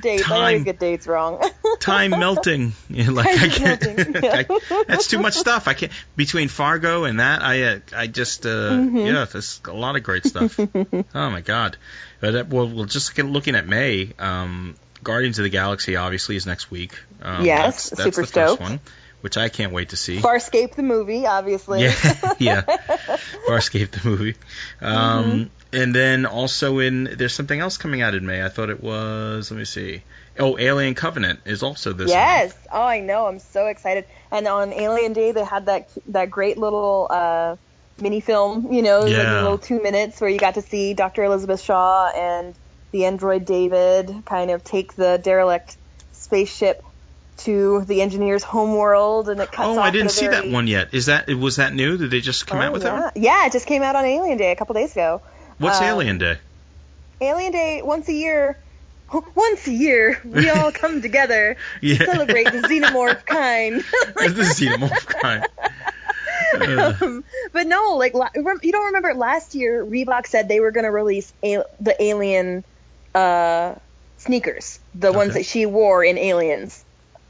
Dates. 0.00 0.22
I 0.24 0.26
Time. 0.28 0.38
always 0.40 0.64
get 0.64 0.78
dates 0.80 1.06
wrong. 1.06 1.42
time 1.80 2.10
melting. 2.10 2.72
Know, 2.88 3.12
like 3.12 3.26
Time 3.36 3.38
I 3.44 3.48
can't, 3.48 3.82
melting, 3.96 4.14
yeah. 4.24 4.42
I, 4.48 4.82
that's 4.88 5.06
too 5.08 5.18
much 5.18 5.34
stuff. 5.34 5.68
I 5.68 5.74
can't 5.74 5.92
between 6.16 6.48
Fargo 6.48 7.04
and 7.04 7.20
that. 7.20 7.42
I 7.42 7.62
uh, 7.62 7.78
I 7.96 8.06
just 8.06 8.46
uh, 8.46 8.48
Mm-hmm. 8.48 8.96
yeah, 8.98 9.24
there's 9.24 9.60
a 9.66 9.72
lot 9.72 9.96
of 9.96 10.02
great 10.02 10.24
stuff. 10.26 10.58
oh 11.14 11.30
my 11.30 11.40
god. 11.40 11.76
But 12.20 12.34
uh, 12.34 12.44
well, 12.48 12.68
well, 12.68 12.84
just 12.84 13.16
look- 13.18 13.26
looking 13.32 13.54
at 13.54 13.66
May. 13.66 14.12
Um, 14.18 14.74
Guardians 15.04 15.38
of 15.38 15.44
the 15.44 15.50
Galaxy 15.50 15.94
obviously 15.94 16.34
is 16.36 16.44
next 16.46 16.70
week. 16.72 16.92
Um, 17.22 17.44
Yes, 17.44 17.90
that's, 17.90 17.90
that's 17.90 18.02
super 18.02 18.20
the 18.22 18.26
first 18.26 18.32
stoked. 18.54 18.60
one, 18.60 18.80
which 19.20 19.36
I 19.36 19.48
can't 19.48 19.72
wait 19.72 19.90
to 19.90 19.96
see. 19.96 20.18
Farscape 20.18 20.74
the 20.74 20.82
movie, 20.82 21.24
obviously. 21.24 21.82
Yeah, 21.84 21.94
yeah. 22.40 22.62
Farscape 23.48 23.90
the 23.92 24.08
movie. 24.08 24.34
Um, 24.80 25.24
Mm-hmm. 25.24 25.42
And 25.72 25.94
then 25.94 26.24
also 26.24 26.78
in 26.78 27.04
there's 27.18 27.34
something 27.34 27.60
else 27.60 27.76
coming 27.76 28.00
out 28.00 28.14
in 28.14 28.24
May. 28.24 28.42
I 28.42 28.48
thought 28.48 28.70
it 28.70 28.82
was. 28.82 29.50
Let 29.50 29.58
me 29.58 29.64
see. 29.64 30.02
Oh, 30.38 30.56
Alien 30.58 30.94
Covenant 30.94 31.40
is 31.44 31.62
also 31.62 31.92
this. 31.92 32.10
Yes. 32.10 32.54
Oh, 32.72 32.80
I 32.82 33.00
know. 33.00 33.26
I'm 33.26 33.38
so 33.38 33.66
excited. 33.66 34.04
And 34.30 34.46
on 34.48 34.72
Alien 34.72 35.12
Day, 35.12 35.32
they 35.32 35.44
had 35.44 35.66
that 35.66 35.90
that 36.06 36.30
great 36.30 36.56
little 36.56 37.06
uh, 37.10 37.56
mini 38.00 38.20
film. 38.20 38.72
You 38.72 38.80
know, 38.82 39.00
like 39.00 39.10
Yeah. 39.12 39.40
a 39.40 39.42
little 39.42 39.58
two 39.58 39.82
minutes 39.82 40.20
where 40.20 40.30
you 40.30 40.38
got 40.38 40.54
to 40.54 40.62
see 40.62 40.94
Dr. 40.94 41.24
Elizabeth 41.24 41.60
Shaw 41.60 42.10
and 42.16 42.54
the 42.92 43.04
android 43.04 43.44
David 43.44 44.10
kind 44.24 44.50
of 44.50 44.64
take 44.64 44.94
the 44.94 45.20
derelict 45.22 45.76
spaceship 46.12 46.82
to 47.38 47.84
the 47.84 48.00
engineer's 48.02 48.42
homeworld, 48.42 49.28
and 49.28 49.40
it 49.40 49.52
cuts 49.52 49.68
Oh, 49.68 49.78
I 49.78 49.90
didn't 49.90 50.10
see 50.10 50.26
that 50.26 50.48
one 50.48 50.66
yet. 50.66 50.92
Is 50.94 51.06
that 51.06 51.28
was 51.28 51.56
that 51.56 51.72
new? 51.74 51.96
Did 51.98 52.10
they 52.10 52.20
just 52.20 52.46
come 52.46 52.58
Oh, 52.58 52.62
out 52.62 52.72
with 52.72 52.82
yeah. 52.82 52.90
that? 52.96 53.14
one? 53.14 53.22
Yeah, 53.22 53.46
it 53.46 53.52
just 53.52 53.66
came 53.66 53.82
out 53.82 53.94
on 53.96 54.04
Alien 54.04 54.38
Day 54.38 54.50
a 54.50 54.56
couple 54.56 54.74
days 54.74 54.92
ago. 54.92 55.20
What's 55.58 55.78
Um, 55.78 55.84
Alien 55.84 56.18
Day? 56.18 56.38
Alien 57.20 57.52
Day 57.52 57.82
once 57.82 58.08
a 58.08 58.12
year. 58.12 58.56
Once 59.34 59.66
a 59.66 59.72
year, 59.72 60.20
we 60.22 60.50
all 60.50 60.70
come 60.70 61.00
together 61.08 61.56
Yeah. 61.80 61.96
to 61.96 62.04
celebrate 62.04 62.44
the 62.52 62.58
xenomorph 62.58 63.24
kind. 63.24 63.76
the 63.80 64.52
xenomorph 64.54 65.06
kind. 65.06 65.46
Uh, 66.54 67.20
but 67.54 67.66
no, 67.66 67.96
like 67.96 68.12
you 68.14 68.70
don't 68.72 68.86
remember 68.86 69.14
last 69.14 69.54
year 69.54 69.82
Reebok 69.84 70.26
said 70.26 70.46
they 70.48 70.60
were 70.60 70.70
going 70.72 70.84
to 70.84 70.90
release 70.90 71.32
a- 71.42 71.64
the 71.80 72.00
Alien 72.02 72.64
uh, 73.14 73.74
sneakers, 74.18 74.78
the 74.94 75.10
ones 75.12 75.32
that 75.34 75.46
she 75.46 75.64
wore 75.66 76.04
in 76.04 76.18
Aliens, 76.18 76.84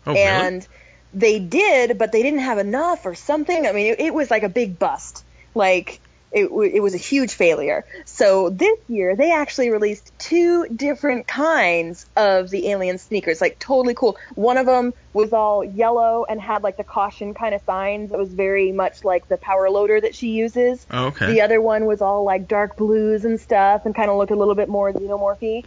oh, 0.06 0.12
really? 0.14 0.24
and 0.24 0.66
they 1.14 1.38
did, 1.38 1.96
but 1.96 2.10
they 2.12 2.22
didn't 2.22 2.40
have 2.40 2.58
enough 2.58 3.06
or 3.06 3.14
something. 3.14 3.66
I 3.66 3.72
mean, 3.72 3.92
it, 3.94 4.00
it 4.00 4.14
was 4.14 4.30
like 4.32 4.42
a 4.42 4.48
big 4.48 4.78
bust. 4.80 5.22
Like 5.54 6.00
it, 6.30 6.44
it 6.74 6.80
was 6.80 6.94
a 6.94 6.98
huge 6.98 7.32
failure. 7.32 7.84
So 8.04 8.50
this 8.50 8.78
year 8.88 9.16
they 9.16 9.32
actually 9.32 9.70
released 9.70 10.12
two 10.18 10.66
different 10.68 11.26
kinds 11.26 12.06
of 12.16 12.50
the 12.50 12.68
alien 12.68 12.98
sneakers, 12.98 13.40
like 13.40 13.58
totally 13.58 13.94
cool. 13.94 14.16
One 14.34 14.58
of 14.58 14.66
them 14.66 14.92
was 15.12 15.32
all 15.32 15.64
yellow 15.64 16.26
and 16.28 16.40
had 16.40 16.62
like 16.62 16.76
the 16.76 16.84
caution 16.84 17.34
kind 17.34 17.54
of 17.54 17.62
signs. 17.62 18.12
It 18.12 18.18
was 18.18 18.32
very 18.32 18.72
much 18.72 19.04
like 19.04 19.26
the 19.28 19.38
power 19.38 19.70
loader 19.70 20.00
that 20.00 20.14
she 20.14 20.28
uses. 20.30 20.86
Oh, 20.90 21.06
okay. 21.06 21.32
The 21.32 21.40
other 21.40 21.60
one 21.60 21.86
was 21.86 22.02
all 22.02 22.24
like 22.24 22.46
dark 22.46 22.76
blues 22.76 23.24
and 23.24 23.40
stuff 23.40 23.86
and 23.86 23.94
kind 23.94 24.10
of 24.10 24.18
looked 24.18 24.32
a 24.32 24.36
little 24.36 24.54
bit 24.54 24.68
more 24.68 24.92
xenomorphy. 24.92 25.64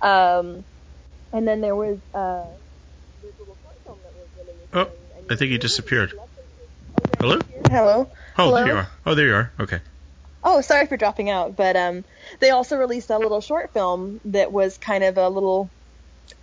Um, 0.00 0.64
and 1.32 1.48
then 1.48 1.62
there 1.62 1.74
was 1.74 1.98
uh, 2.12 2.44
this 3.22 3.32
little 3.38 3.56
short 3.62 3.76
film 3.84 3.98
that 4.02 4.12
was 4.14 4.28
released. 4.74 4.92
Oh, 5.28 5.32
I 5.32 5.36
think 5.36 5.52
he 5.52 5.58
disappeared. 5.58 6.12
Hello? 7.18 7.38
Hello. 7.70 8.10
Oh, 8.38 8.44
Hello? 8.44 8.56
there 8.56 8.66
you 8.66 8.74
are. 8.74 8.88
Oh, 9.06 9.14
there 9.14 9.26
you 9.26 9.34
are. 9.34 9.52
Okay. 9.60 9.80
Oh, 10.44 10.60
sorry 10.60 10.86
for 10.86 10.96
dropping 10.96 11.30
out, 11.30 11.56
but 11.56 11.76
um, 11.76 12.04
they 12.40 12.50
also 12.50 12.76
released 12.76 13.10
a 13.10 13.18
little 13.18 13.40
short 13.40 13.72
film 13.72 14.20
that 14.26 14.52
was 14.52 14.78
kind 14.78 15.04
of 15.04 15.16
a 15.18 15.28
little 15.28 15.70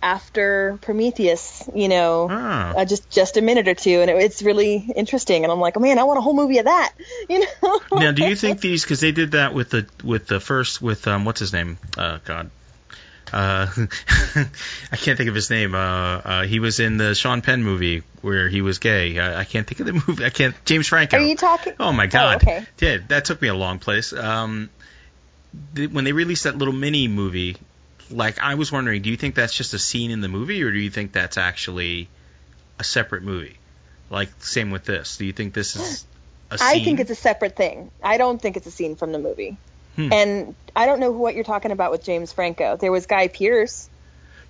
after 0.02 0.78
Prometheus, 0.82 1.68
you 1.74 1.88
know, 1.88 2.28
Ah. 2.30 2.72
uh, 2.76 2.84
just 2.84 3.10
just 3.10 3.36
a 3.36 3.42
minute 3.42 3.68
or 3.68 3.74
two, 3.74 4.00
and 4.00 4.10
it, 4.10 4.16
it's 4.22 4.42
really 4.42 4.90
interesting. 4.96 5.42
And 5.44 5.52
I'm 5.52 5.60
like, 5.60 5.76
oh 5.76 5.80
man, 5.80 5.98
I 5.98 6.04
want 6.04 6.18
a 6.18 6.22
whole 6.22 6.34
movie 6.34 6.58
of 6.58 6.66
that, 6.66 6.92
you 7.28 7.40
know. 7.40 7.80
Now, 7.92 8.12
do 8.12 8.24
you 8.24 8.36
think 8.36 8.60
these? 8.60 8.82
Because 8.84 9.00
they 9.00 9.12
did 9.12 9.32
that 9.32 9.52
with 9.54 9.70
the 9.70 9.88
with 10.04 10.26
the 10.26 10.40
first 10.40 10.80
with 10.80 11.06
um 11.06 11.24
what's 11.24 11.40
his 11.40 11.52
name? 11.52 11.78
Uh, 11.96 12.18
God. 12.24 12.50
Uh, 13.32 13.66
I 14.92 14.96
can't 14.96 15.16
think 15.16 15.28
of 15.28 15.34
his 15.34 15.50
name. 15.50 15.74
Uh, 15.74 15.78
uh, 15.78 16.42
he 16.44 16.58
was 16.58 16.80
in 16.80 16.96
the 16.96 17.14
Sean 17.14 17.42
Penn 17.42 17.62
movie 17.62 18.02
where 18.22 18.48
he 18.48 18.62
was 18.62 18.78
gay. 18.78 19.18
I, 19.18 19.40
I 19.40 19.44
can't 19.44 19.66
think 19.66 19.80
of 19.80 19.86
the 19.86 19.92
movie. 20.08 20.24
I 20.24 20.30
can't. 20.30 20.54
James 20.64 20.88
Franco. 20.88 21.18
Are 21.18 21.20
you 21.20 21.36
talking? 21.36 21.74
Oh 21.78 21.92
my 21.92 22.06
God! 22.06 22.42
okay. 22.42 22.64
Yeah, 22.78 22.98
that 23.08 23.24
took 23.24 23.40
me 23.40 23.48
a 23.48 23.54
long 23.54 23.78
place. 23.78 24.12
Um, 24.12 24.70
the, 25.74 25.86
when 25.86 26.04
they 26.04 26.12
released 26.12 26.44
that 26.44 26.56
little 26.56 26.74
mini 26.74 27.08
movie, 27.08 27.56
like 28.10 28.38
I 28.40 28.54
was 28.54 28.72
wondering, 28.72 29.02
do 29.02 29.10
you 29.10 29.16
think 29.16 29.34
that's 29.34 29.54
just 29.54 29.74
a 29.74 29.78
scene 29.78 30.10
in 30.10 30.20
the 30.20 30.28
movie, 30.28 30.62
or 30.62 30.70
do 30.70 30.78
you 30.78 30.90
think 30.90 31.12
that's 31.12 31.38
actually 31.38 32.08
a 32.78 32.84
separate 32.84 33.22
movie? 33.22 33.56
Like 34.10 34.30
same 34.40 34.70
with 34.70 34.84
this. 34.84 35.16
Do 35.16 35.24
you 35.24 35.32
think 35.32 35.54
this 35.54 35.76
is 35.76 36.04
a 36.50 36.58
scene? 36.58 36.68
I 36.68 36.84
think 36.84 37.00
it's 37.00 37.10
a 37.10 37.16
separate 37.16 37.56
thing. 37.56 37.90
I 38.02 38.18
don't 38.18 38.40
think 38.40 38.56
it's 38.56 38.66
a 38.66 38.72
scene 38.72 38.96
from 38.96 39.12
the 39.12 39.18
movie. 39.18 39.56
Hmm. 40.08 40.12
And 40.12 40.54
I 40.74 40.86
don't 40.86 41.00
know 41.00 41.10
what 41.10 41.34
you're 41.34 41.44
talking 41.44 41.70
about 41.72 41.90
with 41.90 42.04
James 42.04 42.32
Franco. 42.32 42.76
There 42.76 42.92
was 42.92 43.06
Guy 43.06 43.28
Pearce. 43.28 43.88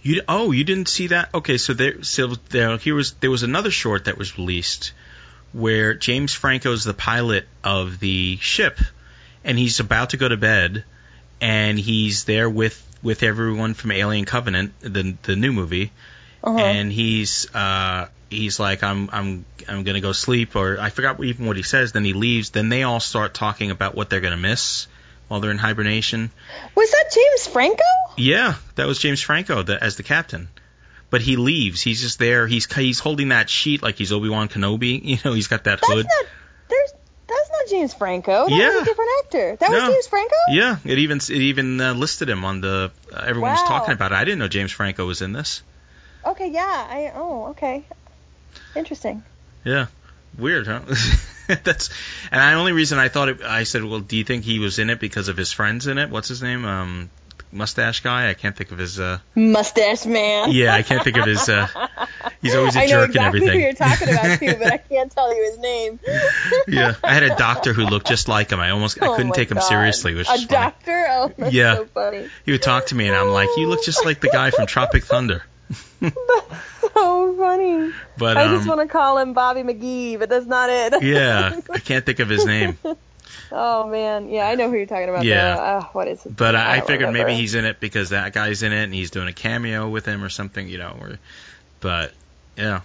You 0.03 0.23
oh 0.29 0.51
you 0.53 0.65
didn't 0.65 0.89
see 0.89 1.09
that? 1.09 1.29
Okay, 1.35 1.59
so 1.59 1.75
there 1.75 2.03
so 2.03 2.29
there 2.49 2.77
here 2.79 2.95
was 2.95 3.13
there 3.15 3.31
was 3.31 3.43
another 3.43 3.71
short 3.71 4.07
that 4.07 4.17
was 4.17 4.39
released 4.39 4.93
where 5.53 5.95
James 5.95 6.33
Franco 6.33 6.73
is 6.73 6.85
the 6.85 6.95
pilot 6.95 7.47
of 7.65 7.99
the 8.01 8.39
ship 8.41 8.79
and 9.45 9.59
he's 9.59 9.81
about 9.81 10.11
to 10.11 10.17
go 10.17 10.29
to 10.29 10.37
bed 10.37 10.85
and 11.41 11.79
he's 11.79 12.25
there 12.25 12.49
with 12.49 12.81
with 13.03 13.23
everyone 13.23 13.75
from 13.75 13.93
Alien 13.93 14.25
Covenant, 14.25 14.73
the 14.81 15.17
the 15.23 15.37
new 15.37 15.53
movie, 15.53 15.91
Uh-huh. 16.43 16.59
and 16.59 16.91
he's 16.93 17.53
uh 17.55 18.09
he's 18.31 18.59
like 18.59 18.83
I'm 18.83 19.11
I'm 19.13 19.45
I'm 19.69 19.83
gonna 19.85 20.01
go 20.01 20.13
sleep 20.13 20.57
or 20.57 20.79
I 20.81 20.89
forgot 20.91 21.23
even 21.23 21.47
what 21.47 21.57
he 21.57 21.63
says. 21.63 21.93
Then 21.93 22.05
he 22.05 22.15
leaves. 22.15 22.51
Then 22.51 22.69
they 22.71 22.85
all 22.85 23.01
start 23.01 23.35
talking 23.35 23.71
about 23.71 23.95
what 23.95 24.09
they're 24.09 24.21
gonna 24.21 24.37
miss 24.39 24.87
while 25.31 25.39
they're 25.39 25.53
in 25.53 25.59
hibernation. 25.59 26.29
Was 26.75 26.91
that 26.91 27.05
James 27.15 27.47
Franco? 27.47 27.85
Yeah, 28.17 28.55
that 28.75 28.89
was 28.89 28.99
James 28.99 29.21
Franco 29.23 29.63
the, 29.63 29.81
as 29.83 29.95
the 29.95 30.03
captain. 30.03 30.49
But 31.09 31.21
he 31.21 31.37
leaves. 31.37 31.81
He's 31.81 32.01
just 32.01 32.19
there. 32.19 32.49
He's 32.49 32.73
he's 32.73 32.99
holding 32.99 33.29
that 33.29 33.49
sheet 33.49 33.81
like 33.81 33.95
he's 33.95 34.11
Obi 34.11 34.29
Wan 34.29 34.49
Kenobi. 34.49 35.01
You 35.05 35.19
know, 35.25 35.33
he's 35.33 35.47
got 35.47 35.65
that 35.65 35.81
That's 35.81 35.93
hood. 35.93 36.07
not. 36.07 36.27
There's. 36.69 36.93
That's 37.29 37.51
not 37.51 37.69
James 37.71 37.95
Franco. 37.95 38.49
That 38.49 38.73
was 38.75 38.83
a 38.83 38.85
different 38.85 39.11
actor. 39.25 39.57
That 39.61 39.71
No. 39.71 39.77
was 39.87 39.95
James 39.95 40.07
Franco. 40.09 40.35
Yeah, 40.51 40.77
it 40.85 40.99
even 40.99 41.19
it 41.19 41.31
even 41.31 41.81
uh, 41.81 41.95
listed 41.95 42.29
him 42.29 42.45
on 42.45 42.61
the. 42.61 42.91
Uh, 43.13 43.25
everyone 43.25 43.53
was 43.53 43.63
talking 43.63 43.95
about 43.95 44.11
it. 44.11 44.17
I 44.17 44.25
didn't 44.25 44.41
know 44.41 44.49
James 44.49 44.73
Franco 44.73 45.07
was 45.07 45.23
in 45.23 45.33
this. 45.33 45.63
Okay. 46.27 46.49
Yeah. 46.51 46.63
I. 46.91 47.13
Oh. 47.15 47.47
Okay. 47.51 47.85
Interesting. 48.75 49.23
Yeah, 49.65 49.87
weird, 50.39 50.67
huh? 50.67 50.81
That's 51.65 51.91
and 52.31 52.41
the 52.41 52.59
only 52.59 52.73
reason 52.73 52.99
I 52.99 53.09
thought 53.09 53.29
it. 53.29 53.43
I 53.43 53.65
said, 53.65 53.85
well, 53.85 54.01
do 54.01 54.17
you 54.17 54.25
think 54.25 54.45
he 54.45 54.59
was 54.59 54.79
in 54.79 54.91
it 54.91 55.01
because 55.01 55.29
of 55.29 55.37
his 55.37 55.53
friends 55.53 55.87
in 55.87 55.99
it? 55.99 56.11
What's 56.11 56.29
his 56.29 56.43
name? 56.43 56.65
Um, 56.65 57.11
mustache 57.53 58.01
guy. 58.01 58.29
I 58.29 58.35
can't 58.35 58.57
think 58.57 58.71
of 58.71 58.79
his. 58.79 59.01
uh 59.01 59.19
Mustache 59.35 60.07
man. 60.07 60.53
Yeah, 60.53 60.75
I 60.75 60.83
can't 60.83 61.03
think 61.03 61.17
of 61.17 61.27
his. 61.27 61.49
uh 61.49 61.67
He's 62.43 62.55
always 62.55 62.77
a 62.77 62.81
I 62.81 62.87
know 62.87 63.01
jerk 63.07 63.09
exactly 63.11 63.41
and 63.43 63.51
who 63.51 63.59
you're 63.59 63.73
talking 63.75 64.09
about 64.09 64.39
too, 64.39 64.55
but 64.57 64.73
I 64.73 64.77
can't 64.89 65.11
tell 65.13 65.35
you 65.35 65.43
his 65.51 65.59
name. 65.59 66.01
yeah, 66.69 66.95
I 67.03 67.13
had 67.13 67.23
a 67.25 67.35
doctor 67.37 67.73
who 67.73 67.83
looked 67.85 68.07
just 68.07 68.29
like 68.29 68.51
him. 68.51 68.61
I 68.61 68.71
almost 68.71 69.03
I 69.03 69.09
Oh 69.09 69.17
couldn't 69.17 69.33
take 69.33 69.51
him 69.51 69.61
seriously, 69.61 70.15
which 70.15 70.29
a 70.31 70.47
doctor? 70.47 71.07
Oh, 71.11 71.33
that's 71.37 71.53
Yeah. 71.53 71.75
so 71.75 71.85
funny. 71.87 72.31
He 72.47 72.53
would 72.53 72.63
talk 72.63 72.87
to 72.87 72.95
me, 72.95 73.09
and 73.09 73.17
I'm 73.17 73.29
like, 73.31 73.49
"You 73.57 73.69
look 73.69 73.85
just 73.85 74.05
like 74.07 74.21
the 74.21 74.29
guy 74.31 74.51
from 74.53 74.67
Tropic 74.67 75.05
Thunder." 75.05 75.43
So 76.95 77.37
funny. 77.37 77.93
But 78.17 78.37
I 78.37 78.45
um, 78.45 78.57
just 78.57 78.69
want 78.69 78.81
to 78.81 78.87
call 78.87 79.19
him 79.19 79.33
Bobby 79.33 79.63
McGee, 79.63 80.19
but 80.19 80.29
that's 80.29 80.47
not 80.47 80.71
it. 80.71 81.03
yeah, 81.03 81.61
I 81.71 81.79
can't 81.79 82.05
think 82.05 82.19
of 82.21 82.29
his 82.29 82.45
name. 82.45 82.77
oh 83.53 83.89
man, 83.89 84.29
yeah, 84.29 84.49
I 84.49 84.55
know 84.55 84.69
who 84.69 84.77
you're 84.77 84.87
talking 84.87 85.09
about. 85.09 85.25
Yeah. 85.25 85.57
Uh, 85.57 85.85
what 85.93 86.09
is 86.09 86.25
it? 86.27 86.37
But 86.37 86.57
I, 86.57 86.77
I 86.77 86.81
figured 86.81 87.09
remember. 87.09 87.29
maybe 87.29 87.41
he's 87.41 87.55
in 87.55 87.65
it 87.65 87.81
because 87.81 88.11
that 88.11 88.33
guy's 88.33 88.63
in 88.63 88.73
it, 88.73 88.85
and 88.85 88.95
he's 88.95 89.11
doing 89.11 89.29
a 89.29 89.33
cameo 89.33 89.89
with 89.89 90.05
him 90.05 90.25
or 90.25 90.29
something, 90.29 90.69
you 90.69 90.79
know. 90.79 90.97
Or, 91.01 91.19
but 91.81 92.13
yeah, 92.57 92.81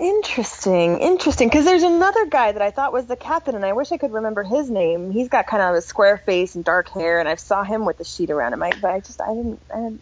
Interesting, 0.00 0.98
interesting. 1.00 1.48
Because 1.48 1.66
there's 1.66 1.82
another 1.82 2.24
guy 2.24 2.52
that 2.52 2.62
I 2.62 2.70
thought 2.70 2.90
was 2.90 3.04
the 3.04 3.16
captain, 3.16 3.54
and 3.54 3.66
I 3.66 3.74
wish 3.74 3.92
I 3.92 3.98
could 3.98 4.12
remember 4.12 4.42
his 4.42 4.70
name. 4.70 5.10
He's 5.10 5.28
got 5.28 5.46
kind 5.46 5.62
of 5.62 5.74
a 5.74 5.82
square 5.82 6.16
face 6.16 6.54
and 6.54 6.64
dark 6.64 6.88
hair, 6.88 7.20
and 7.20 7.28
I 7.28 7.34
saw 7.34 7.64
him 7.64 7.84
with 7.84 7.98
the 7.98 8.04
sheet 8.04 8.30
around 8.30 8.54
him. 8.54 8.62
I, 8.62 8.72
but 8.80 8.92
I 8.92 9.00
just, 9.00 9.20
I 9.20 9.34
didn't, 9.34 9.60
I, 9.70 9.76
didn't, 9.76 10.00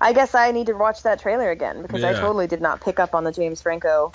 I 0.00 0.12
guess 0.12 0.34
I 0.34 0.52
need 0.52 0.66
to 0.68 0.74
watch 0.74 1.02
that 1.02 1.20
trailer 1.20 1.50
again 1.50 1.82
because 1.82 2.04
I 2.04 2.12
totally 2.14 2.46
did 2.46 2.60
not 2.60 2.80
pick 2.80 3.00
up 3.00 3.14
on 3.14 3.24
the 3.24 3.32
James 3.32 3.62
Franco 3.62 4.12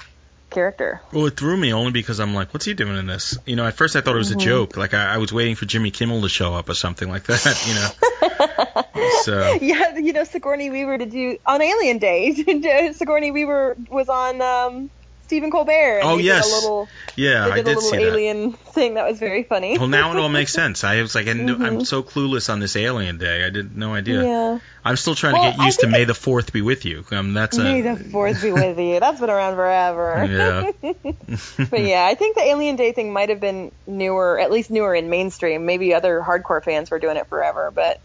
character. 0.50 1.02
well, 1.12 1.26
it 1.26 1.36
threw 1.36 1.58
me 1.58 1.74
only 1.74 1.92
because 1.92 2.20
I'm 2.20 2.34
like, 2.36 2.54
"What's 2.54 2.66
he 2.66 2.74
doing 2.76 2.96
in 2.98 3.08
this?" 3.08 3.38
You 3.46 3.56
know, 3.56 3.66
at 3.66 3.74
first 3.76 3.96
I 3.96 4.02
thought 4.02 4.16
it 4.16 4.20
was 4.20 4.30
Mm-hmm. 4.30 4.40
a 4.40 4.44
joke, 4.44 4.78
like 4.78 4.94
I, 4.94 5.16
I 5.16 5.18
was 5.18 5.34
waiting 5.34 5.56
for 5.56 5.66
Jimmy 5.66 5.90
Kimmel 5.92 6.22
to 6.22 6.30
show 6.30 6.54
up 6.54 6.70
or 6.70 6.74
something 6.76 7.10
like 7.10 7.24
that, 7.24 7.66
you 7.68 7.74
know. 7.74 9.10
so 9.24 9.58
Yeah, 9.62 9.98
you 9.98 10.14
know, 10.14 10.24
Sigourney 10.24 10.70
Weaver 10.70 10.98
to 11.00 11.06
do 11.06 11.38
on 11.46 11.62
Alien 11.62 11.98
Day. 11.98 12.92
Sigourney 12.94 13.32
Weaver 13.32 13.76
was 13.90 14.10
on 14.10 14.42
um, 14.42 14.92
Stephen 15.34 15.50
Colbert. 15.50 16.02
Oh, 16.04 16.20
yes. 16.20 16.52
A 16.52 16.56
little, 16.56 16.90
yeah, 17.16 17.48
I 17.48 17.64
did, 17.64 17.76
a 17.76 17.82
see 17.82 17.98
that. 17.98 18.04
alien 18.04 18.54
thing 18.54 18.94
that 18.94 19.10
was 19.10 19.18
very 19.18 19.42
funny. 19.42 19.80
Well, 19.80 19.88
now 19.88 20.12
it 20.12 20.20
all 20.20 20.30
makes 20.30 20.54
sense. 20.62 20.84
I 20.84 21.02
was 21.02 21.16
like, 21.16 21.28
I 21.28 21.34
knew, 21.34 21.56
I'm 21.56 21.86
so 21.86 22.04
clueless 22.04 22.52
on 22.52 22.60
this 22.60 22.76
Alien 22.76 23.18
Day. 23.18 23.44
I 23.44 23.50
did 23.50 23.76
no 23.76 23.96
idea. 23.96 24.20
Mm-hmm. 24.20 24.28
yeah. 24.28 24.60
I'm 24.86 24.96
still 24.96 25.16
trying 25.16 25.34
Well, 25.34 25.52
to 25.52 25.58
get 25.58 25.66
used 25.66 25.80
to 25.80 25.88
May 25.88 26.04
the 26.04 26.14
Fourth 26.14 26.54
be 26.54 26.62
with 26.62 26.86
you. 26.86 27.04
Um, 27.10 27.34
that's 27.34 27.58
a 27.58 27.64
May 27.64 27.82
the 27.82 27.96
fourth 27.96 28.44
be 28.44 28.52
with 28.52 28.78
you. 28.78 29.00
That's 29.00 29.20
been 29.20 29.32
around 29.32 29.56
forever. 29.56 30.72
yeah. 30.84 30.92
but 31.72 31.82
yeah, 31.82 32.06
I 32.06 32.14
think 32.14 32.36
the 32.36 32.44
Alien 32.44 32.76
Day 32.76 32.92
thing 32.92 33.12
might 33.12 33.30
have 33.30 33.40
been 33.40 33.72
newer, 33.88 34.38
at 34.38 34.52
least 34.52 34.70
newer 34.70 34.94
in 34.94 35.10
mainstream. 35.10 35.66
Maybe 35.66 35.96
other 35.96 36.22
hardcore 36.22 36.64
fans 36.64 36.92
were 36.92 37.00
doing 37.00 37.18
it 37.18 37.26
forever, 37.26 37.72
but 37.74 38.00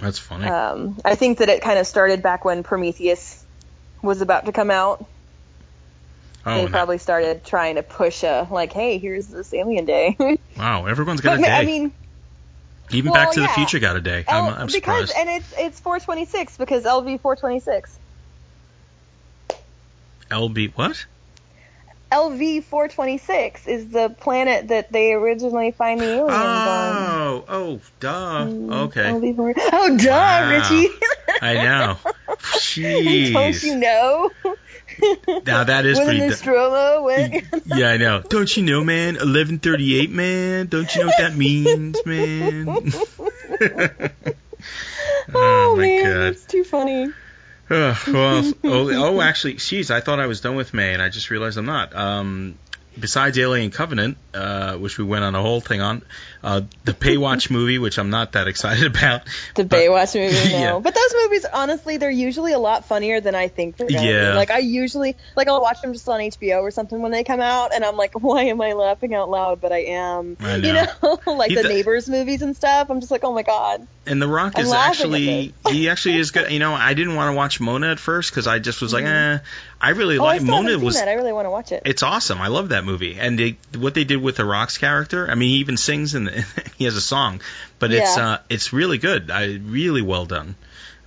That's 0.00 0.18
funny. 0.18 0.46
um, 0.46 0.98
I 1.04 1.14
think 1.14 1.38
that 1.38 1.48
it 1.48 1.62
kind 1.62 1.78
of 1.78 1.86
started 1.86 2.24
back 2.24 2.44
when 2.44 2.64
Prometheus 2.64 3.44
was 4.02 4.20
about 4.20 4.46
to 4.46 4.52
come 4.52 4.72
out. 4.72 5.06
Oh, 6.46 6.64
they 6.64 6.68
probably 6.68 6.98
started 6.98 7.44
trying 7.44 7.76
to 7.76 7.82
push 7.82 8.22
a 8.24 8.46
like, 8.50 8.72
hey, 8.72 8.98
here's 8.98 9.28
this 9.28 9.52
Alien 9.54 9.84
Day. 9.84 10.16
wow. 10.56 10.86
Everyone's 10.86 11.20
got 11.20 11.38
a 11.38 11.42
day. 11.42 11.50
I 11.50 11.64
mean, 11.64 11.92
Even 12.90 13.12
well, 13.12 13.22
Back 13.24 13.32
to 13.32 13.40
the. 13.40 13.48
Future 13.48 13.78
got 13.78 13.96
a 13.96 14.00
day. 14.00 14.24
I'm, 14.28 14.44
L- 14.46 14.54
I'm 14.58 14.66
because 14.66 14.74
surprised. 14.74 15.14
and 15.16 15.28
it's 15.30 15.54
it's 15.58 15.80
426 15.80 16.56
because 16.58 16.84
LV 16.84 17.20
426. 17.20 17.98
LB 20.30 20.72
what? 20.76 21.06
LV 22.12 22.64
426 22.64 23.66
is 23.66 23.88
the 23.88 24.10
planet 24.10 24.68
that 24.68 24.92
they 24.92 25.14
originally 25.14 25.70
find 25.70 25.98
the 25.98 26.04
aliens 26.04 26.30
on. 26.30 26.96
Oh, 26.96 27.44
oh, 27.48 27.80
duh. 28.00 28.44
Mm, 28.46 28.72
okay. 28.88 29.04
LV 29.04 29.36
4 29.36 29.54
Oh, 29.72 29.96
duh, 29.96 30.10
Wow. 30.10 30.50
Richie. 30.50 30.88
I 31.40 31.54
know. 31.54 31.98
Jeez. 32.42 33.32
Don't 33.32 33.62
you 33.62 33.76
know? 33.76 34.30
Now 35.46 35.64
that 35.64 35.86
is 35.86 35.96
when 35.96 36.06
pretty. 36.06 36.28
Nostromo 36.28 37.02
went. 37.04 37.44
yeah, 37.64 37.88
I 37.88 37.96
know. 37.96 38.20
Don't 38.28 38.54
you 38.56 38.62
know, 38.62 38.84
man? 38.84 39.14
1138, 39.14 40.10
man. 40.10 40.66
Don't 40.66 40.94
you 40.94 41.00
know 41.00 41.06
what 41.06 41.18
that 41.18 41.34
means, 41.34 41.96
man? 42.04 42.92
Oh, 45.34 45.70
oh, 45.72 45.76
my 45.76 45.82
man, 45.82 46.04
God. 46.04 46.20
that's 46.20 46.44
too 46.44 46.62
funny. 46.64 47.12
Well, 47.72 48.52
oh, 48.64 49.16
oh, 49.16 49.20
actually, 49.20 49.54
geez, 49.54 49.90
I 49.90 50.00
thought 50.00 50.20
I 50.20 50.26
was 50.26 50.40
done 50.40 50.56
with 50.56 50.74
May, 50.74 50.92
and 50.92 51.02
I 51.02 51.08
just 51.08 51.30
realized 51.30 51.56
I'm 51.56 51.64
not. 51.64 51.94
Um, 51.94 52.58
besides 52.98 53.38
Alien 53.38 53.70
Covenant, 53.70 54.18
uh, 54.34 54.76
which 54.76 54.98
we 54.98 55.04
went 55.04 55.24
on 55.24 55.34
a 55.34 55.40
whole 55.40 55.60
thing 55.60 55.80
on, 55.80 56.02
Uh, 56.42 56.62
the 56.84 56.92
Baywatch 56.92 57.50
movie, 57.52 57.78
which 57.78 57.98
I'm 57.98 58.10
not 58.10 58.32
that 58.32 58.48
excited 58.48 58.84
about. 58.84 59.22
The 59.54 59.64
but- 59.64 59.78
Baywatch 59.78 60.14
movie, 60.14 60.34
no. 60.52 60.58
Yeah. 60.58 60.78
But 60.80 60.94
those 60.94 61.14
movies, 61.22 61.46
honestly, 61.52 61.98
they're 61.98 62.10
usually 62.10 62.52
a 62.52 62.58
lot 62.58 62.84
funnier 62.86 63.20
than 63.20 63.34
I 63.34 63.48
think 63.48 63.76
they're 63.76 63.88
gonna 63.88 64.02
Yeah. 64.02 64.34
Like 64.34 64.50
I 64.50 64.58
usually, 64.58 65.16
like 65.36 65.48
I'll 65.48 65.60
watch 65.62 65.80
them 65.82 65.92
just 65.92 66.08
on 66.08 66.20
HBO 66.20 66.62
or 66.62 66.70
something 66.70 67.00
when 67.00 67.12
they 67.12 67.22
come 67.24 67.40
out, 67.40 67.72
and 67.74 67.84
I'm 67.84 67.96
like, 67.96 68.14
why 68.20 68.44
am 68.44 68.60
I 68.60 68.72
laughing 68.72 69.14
out 69.14 69.30
loud? 69.30 69.60
But 69.60 69.72
I 69.72 69.78
am. 69.84 70.36
I 70.40 70.56
You 70.56 70.72
know. 70.72 70.86
know, 71.02 71.32
like 71.32 71.50
He 71.50 71.54
the 71.56 71.62
d- 71.62 71.68
Neighbors 71.68 72.08
movies 72.08 72.42
and 72.42 72.56
stuff. 72.56 72.90
I'm 72.90 73.00
just 73.00 73.10
like, 73.12 73.22
oh 73.24 73.32
my 73.32 73.42
god. 73.42 73.86
And 74.04 74.20
The 74.20 74.26
Rock 74.26 74.54
I'm 74.56 74.64
is 74.64 74.72
actually 74.72 75.54
he 75.68 75.88
actually 75.88 76.16
is 76.16 76.32
good. 76.32 76.50
You 76.50 76.58
know, 76.58 76.74
I 76.74 76.94
didn't 76.94 77.14
want 77.14 77.32
to 77.32 77.36
watch 77.36 77.60
Moana 77.60 77.92
at 77.92 78.00
first 78.00 78.30
because 78.32 78.48
I 78.48 78.58
just 78.58 78.82
was 78.82 78.92
like, 78.92 79.04
eh. 79.04 79.38
I 79.80 79.90
really. 79.90 80.18
Oh, 80.18 80.24
like 80.24 80.40
still 80.40 80.62
Moana 80.62 80.78
was. 80.78 80.94
that. 80.96 81.06
I 81.08 81.14
really 81.14 81.32
want 81.32 81.46
to 81.46 81.50
watch 81.50 81.70
it. 81.72 81.82
It's 81.86 82.02
awesome. 82.02 82.40
I 82.40 82.48
love 82.48 82.70
that 82.70 82.84
movie, 82.84 83.16
and 83.18 83.38
they, 83.38 83.56
what 83.76 83.94
they 83.94 84.04
did 84.04 84.20
with 84.22 84.36
the 84.36 84.44
Rock's 84.44 84.78
character. 84.78 85.28
I 85.30 85.34
mean, 85.34 85.50
he 85.50 85.56
even 85.56 85.76
sings 85.76 86.14
in 86.14 86.24
the, 86.24 86.31
he 86.76 86.84
has 86.84 86.96
a 86.96 87.00
song, 87.00 87.40
but 87.78 87.92
it's 87.92 88.16
uh, 88.16 88.38
it's 88.48 88.72
really 88.72 88.98
good. 88.98 89.30
I 89.30 89.54
really 89.62 90.02
well 90.02 90.26
done. 90.26 90.54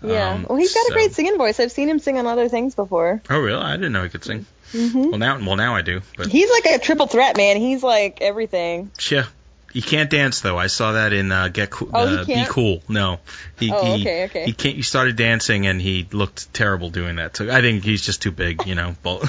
yeah. 0.01 0.31
Um, 0.33 0.45
well, 0.49 0.57
he's 0.57 0.73
got 0.73 0.85
so- 0.87 0.93
a 0.93 0.95
great 0.95 1.13
singing 1.13 1.37
voice. 1.37 1.59
I've 1.59 1.71
seen 1.71 1.89
him 1.89 1.99
sing 1.99 2.17
on 2.17 2.27
other 2.27 2.49
things 2.49 2.75
before. 2.75 3.21
Oh, 3.29 3.39
really? 3.39 3.61
I 3.61 3.75
didn't 3.75 3.91
know 3.93 4.03
he 4.03 4.09
could 4.09 4.23
sing. 4.23 4.45
hmm 4.71 5.09
Well, 5.11 5.19
now, 5.19 5.37
well, 5.39 5.55
now 5.55 5.75
I 5.75 5.81
do. 5.81 6.01
But 6.17 6.27
He's 6.27 6.49
like 6.49 6.65
a 6.65 6.79
triple 6.79 7.07
threat, 7.07 7.37
man. 7.37 7.57
He's 7.57 7.83
like 7.83 8.19
everything. 8.21 8.91
yeah, 9.09 9.25
he 9.73 9.81
can't 9.81 10.09
dance 10.09 10.41
though. 10.41 10.57
I 10.57 10.67
saw 10.67 10.93
that 10.93 11.11
in 11.13 11.31
uh, 11.31 11.47
Get 11.49 11.69
Cool. 11.69 11.89
Oh, 11.93 12.17
uh, 12.21 12.25
Be? 12.25 12.45
Cool. 12.47 12.81
No, 12.89 13.19
he 13.59 13.71
Oh, 13.71 13.83
he, 13.95 14.01
okay, 14.01 14.25
okay. 14.25 14.45
he 14.45 14.53
can't. 14.53 14.75
He 14.75 14.81
started 14.81 15.15
dancing 15.15 15.67
and 15.67 15.81
he 15.81 16.07
looked 16.11 16.53
terrible 16.53 16.89
doing 16.89 17.17
that. 17.17 17.35
So 17.37 17.49
I 17.49 17.61
think 17.61 17.83
he's 17.83 18.01
just 18.05 18.21
too 18.21 18.31
big. 18.31 18.65
You 18.65 18.75
know. 18.75 18.95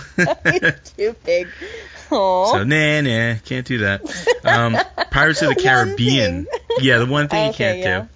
Too 0.96 1.14
big. 1.24 1.48
Aww. 2.10 2.50
So 2.52 2.64
nah, 2.64 3.00
nah, 3.00 3.38
can't 3.44 3.66
do 3.66 3.78
that. 3.78 4.02
Um, 4.44 4.76
Pirates 5.10 5.42
of 5.42 5.48
the 5.54 5.54
Caribbean. 5.62 6.46
Yeah, 6.80 6.98
the 6.98 7.06
one 7.06 7.28
thing 7.28 7.48
you 7.48 7.52
can't 7.54 7.78
yeah. 7.78 8.00
do. 8.02 8.08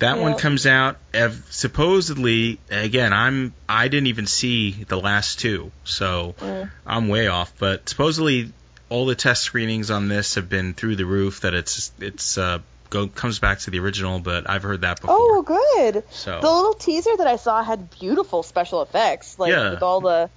That 0.00 0.18
one 0.18 0.36
comes 0.36 0.66
out 0.66 0.96
ev- 1.14 1.46
supposedly 1.50 2.58
again. 2.70 3.12
I'm 3.12 3.54
I 3.68 3.88
didn't 3.88 4.08
even 4.08 4.26
see 4.26 4.72
the 4.72 4.98
last 4.98 5.38
two, 5.40 5.70
so 5.84 6.34
Mm. 6.40 6.70
I'm 6.86 7.08
way 7.08 7.28
off. 7.28 7.52
But 7.58 7.88
supposedly 7.88 8.52
all 8.90 9.06
the 9.06 9.14
test 9.14 9.42
screenings 9.42 9.90
on 9.90 10.08
this 10.08 10.34
have 10.34 10.48
been 10.48 10.74
through 10.74 10.96
the 10.96 11.06
roof. 11.06 11.40
That 11.42 11.54
it's 11.54 11.92
it's 12.00 12.36
uh, 12.36 12.58
go 12.90 13.06
comes 13.08 13.38
back 13.38 13.60
to 13.60 13.70
the 13.70 13.78
original, 13.78 14.18
but 14.18 14.48
I've 14.50 14.62
heard 14.62 14.82
that 14.82 15.00
before. 15.00 15.16
Oh, 15.18 15.42
good. 15.42 16.02
so 16.10 16.40
The 16.40 16.50
little 16.50 16.74
teaser 16.74 17.16
that 17.16 17.26
I 17.26 17.36
saw 17.36 17.62
had 17.62 17.88
beautiful 17.90 18.42
special 18.42 18.82
effects, 18.82 19.38
like 19.38 19.52
Yeah. 19.52 19.70
with 19.70 19.82
all 19.82 20.00
the, 20.00 20.28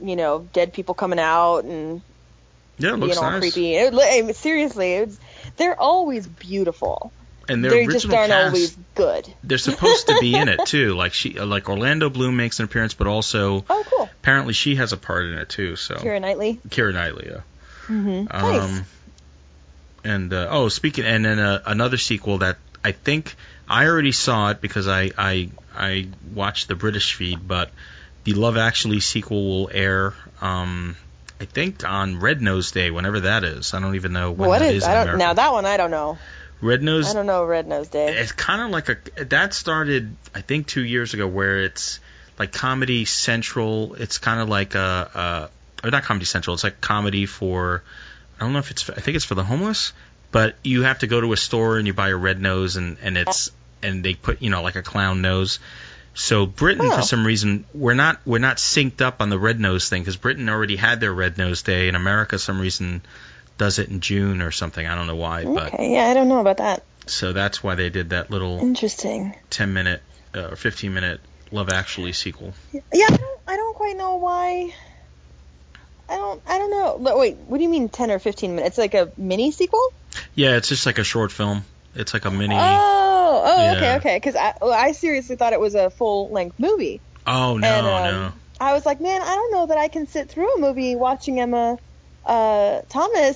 you 0.00 0.14
know, 0.16 0.46
dead 0.52 0.72
people 0.72 0.94
coming 0.94 1.18
out 1.18 1.64
and 1.64 2.02
yeah, 2.80 2.88
it 2.90 2.96
being 2.96 3.00
looks 3.00 3.16
all 3.18 3.30
nice. 3.30 3.40
creepy. 3.40 3.74
It, 3.74 3.94
li- 3.94 4.24
I 4.28 4.32
seriously, 4.32 4.92
it's, 4.94 5.18
they're 5.56 5.78
always 5.78 6.26
beautiful. 6.26 7.12
And 7.48 7.64
their 7.64 7.70
They 7.72 7.78
original 7.86 7.92
just 7.92 8.06
aren't 8.06 8.30
cast, 8.30 8.46
always 8.46 8.76
good. 8.94 9.34
they're 9.42 9.58
supposed 9.58 10.06
to 10.06 10.18
be 10.20 10.36
in 10.36 10.48
it 10.48 10.60
too. 10.66 10.94
Like 10.94 11.12
she, 11.14 11.32
like 11.38 11.68
Orlando 11.68 12.08
Bloom 12.08 12.36
makes 12.36 12.60
an 12.60 12.66
appearance, 12.66 12.94
but 12.94 13.06
also 13.08 13.64
Oh, 13.68 13.84
cool. 13.88 14.08
apparently 14.20 14.52
she 14.52 14.76
has 14.76 14.92
a 14.92 14.96
part 14.96 15.24
in 15.26 15.34
it 15.34 15.48
too. 15.48 15.74
So 15.76 15.96
Keira 15.96 16.20
Knightley. 16.20 16.60
Keira 16.68 16.92
Knightley, 16.94 17.28
yeah. 17.30 17.40
Mm-hmm. 17.88 18.26
Um, 18.30 18.74
nice. 18.76 18.82
And 20.04 20.32
uh, 20.32 20.46
oh, 20.50 20.68
speaking, 20.68 21.04
and 21.04 21.24
then 21.24 21.38
uh, 21.38 21.62
another 21.66 21.96
sequel 21.98 22.38
that 22.38 22.56
I 22.84 22.92
think 22.92 23.34
I 23.68 23.86
already 23.86 24.12
saw 24.12 24.50
it 24.50 24.60
because 24.60 24.86
I 24.88 25.10
I 25.18 25.50
I 25.74 26.08
watched 26.32 26.68
the 26.68 26.74
British 26.74 27.14
feed, 27.14 27.46
but 27.46 27.70
the 28.24 28.32
Love 28.34 28.56
Actually 28.56 29.00
sequel 29.00 29.44
will 29.44 29.70
air. 29.72 30.14
Um, 30.40 30.96
I 31.40 31.46
think 31.46 31.88
on 31.88 32.20
Red 32.20 32.42
Nose 32.42 32.70
Day, 32.70 32.90
whenever 32.90 33.20
that 33.20 33.44
is. 33.44 33.72
I 33.72 33.80
don't 33.80 33.94
even 33.94 34.12
know 34.12 34.30
when 34.32 34.48
What 34.48 34.58
that 34.58 34.74
is? 34.74 34.82
is 34.82 34.88
I 34.88 34.92
don't. 34.94 35.02
America. 35.04 35.18
Now 35.18 35.32
that 35.34 35.52
one 35.52 35.64
I 35.66 35.76
don't 35.78 35.90
know. 35.90 36.18
Red 36.60 36.82
Nose 36.82 37.08
I 37.08 37.14
don't 37.14 37.26
know 37.26 37.44
Red 37.44 37.66
Nose 37.66 37.88
Day. 37.88 38.08
it's 38.18 38.32
kind 38.32 38.60
of 38.60 38.70
like 38.70 38.88
a 38.90 39.24
that 39.24 39.54
started 39.54 40.14
I 40.34 40.42
think 40.42 40.66
two 40.66 40.84
years 40.84 41.14
ago 41.14 41.26
where 41.26 41.62
it's 41.62 41.98
like 42.38 42.52
Comedy 42.52 43.06
Central. 43.06 43.94
It's 43.94 44.18
kind 44.18 44.40
of 44.40 44.48
like 44.50 44.74
a, 44.74 45.50
a 45.82 45.86
or 45.86 45.90
not 45.90 46.02
Comedy 46.02 46.26
Central. 46.26 46.52
It's 46.54 46.64
like 46.64 46.80
comedy 46.80 47.24
for 47.24 47.82
I 48.38 48.44
don't 48.44 48.52
know 48.52 48.58
if 48.58 48.70
it's 48.70 48.90
I 48.90 49.00
think 49.00 49.16
it's 49.16 49.24
for 49.24 49.34
the 49.34 49.44
homeless, 49.44 49.94
but 50.32 50.56
you 50.62 50.82
have 50.82 50.98
to 50.98 51.06
go 51.06 51.20
to 51.20 51.32
a 51.32 51.36
store 51.38 51.78
and 51.78 51.86
you 51.86 51.94
buy 51.94 52.10
a 52.10 52.16
red 52.16 52.38
nose 52.40 52.76
and 52.76 52.98
and 53.00 53.16
it's 53.16 53.50
and 53.82 54.04
they 54.04 54.12
put 54.14 54.42
you 54.42 54.50
know 54.50 54.62
like 54.62 54.76
a 54.76 54.82
clown 54.82 55.22
nose. 55.22 55.58
So 56.20 56.44
Britain 56.44 56.84
Oh. 56.86 56.96
for 56.96 57.02
some 57.02 57.26
reason 57.26 57.64
we're 57.72 57.94
not 57.94 58.20
we're 58.26 58.38
not 58.38 58.58
synced 58.58 59.00
up 59.00 59.22
on 59.22 59.30
the 59.30 59.38
red 59.38 59.58
nose 59.58 59.88
thing 59.88 60.02
because 60.02 60.16
Britain 60.16 60.48
already 60.50 60.76
had 60.76 61.00
their 61.00 61.12
red 61.14 61.38
nose 61.38 61.62
day 61.62 61.88
and 61.88 61.96
America 61.96 62.38
some 62.38 62.60
reason 62.60 63.00
does 63.56 63.78
it 63.78 63.88
in 63.88 64.00
June 64.00 64.42
or 64.42 64.50
something. 64.50 64.86
I 64.86 64.94
don't 64.94 65.06
know 65.06 65.16
why, 65.16 65.44
but 65.44 65.72
Okay, 65.74 65.94
yeah, 65.94 66.08
I 66.08 66.14
don't 66.14 66.28
know 66.28 66.40
about 66.40 66.58
that. 66.58 66.82
so 67.06 67.32
that's 67.32 67.62
why 67.62 67.74
they 67.74 67.88
did 67.88 68.10
that 68.10 68.30
little 68.30 68.58
Interesting. 68.60 69.34
10 69.48 69.72
minute 69.72 70.02
uh, 70.34 70.48
or 70.50 70.56
15 70.56 70.92
minute 70.92 71.20
Love 71.52 71.70
Actually 71.70 72.12
sequel. 72.12 72.52
Yeah, 72.72 72.80
I 73.10 73.16
don't, 73.16 73.40
I 73.48 73.56
don't 73.56 73.74
quite 73.74 73.96
know 73.96 74.16
why. 74.16 74.72
I 76.08 76.16
don't. 76.16 76.42
I 76.46 76.58
don't 76.58 76.70
know. 76.70 76.98
But 77.00 77.18
wait, 77.18 77.36
what 77.46 77.56
do 77.58 77.62
you 77.64 77.68
mean 77.68 77.88
ten 77.88 78.10
or 78.10 78.18
fifteen 78.18 78.54
minutes? 78.56 78.70
It's 78.70 78.78
like 78.78 78.94
a 78.94 79.12
mini 79.16 79.52
sequel? 79.52 79.80
Yeah, 80.34 80.56
it's 80.56 80.68
just 80.68 80.84
like 80.86 80.98
a 80.98 81.04
short 81.04 81.30
film. 81.32 81.64
It's 81.94 82.12
like 82.14 82.24
a 82.24 82.30
mini. 82.30 82.54
Oh, 82.56 82.58
oh, 83.44 83.64
Yeah. 83.64 83.72
okay, 83.72 83.96
okay. 83.96 84.16
Because 84.16 84.36
I, 84.36 84.54
well, 84.60 84.72
I 84.72 84.92
seriously 84.92 85.36
thought 85.36 85.52
it 85.52 85.60
was 85.60 85.74
a 85.74 85.90
full 85.90 86.32
length 86.32 86.56
movie. 86.58 87.02
oh 87.26 87.56
no, 87.56 87.68
and, 87.68 87.86
um, 87.86 88.20
no. 88.22 88.32
I 88.60 88.72
was 88.74 88.84
like, 88.84 89.00
man, 89.00 89.20
I 89.22 89.34
don't 89.34 89.52
know 89.52 89.66
that 89.68 89.78
I 89.78 89.88
can 89.88 90.06
sit 90.06 90.30
through 90.30 90.54
a 90.54 90.60
movie 90.60 90.94
watching 90.96 91.40
Emma 91.40 91.76
uh, 92.26 92.80
Thompson 92.90 93.34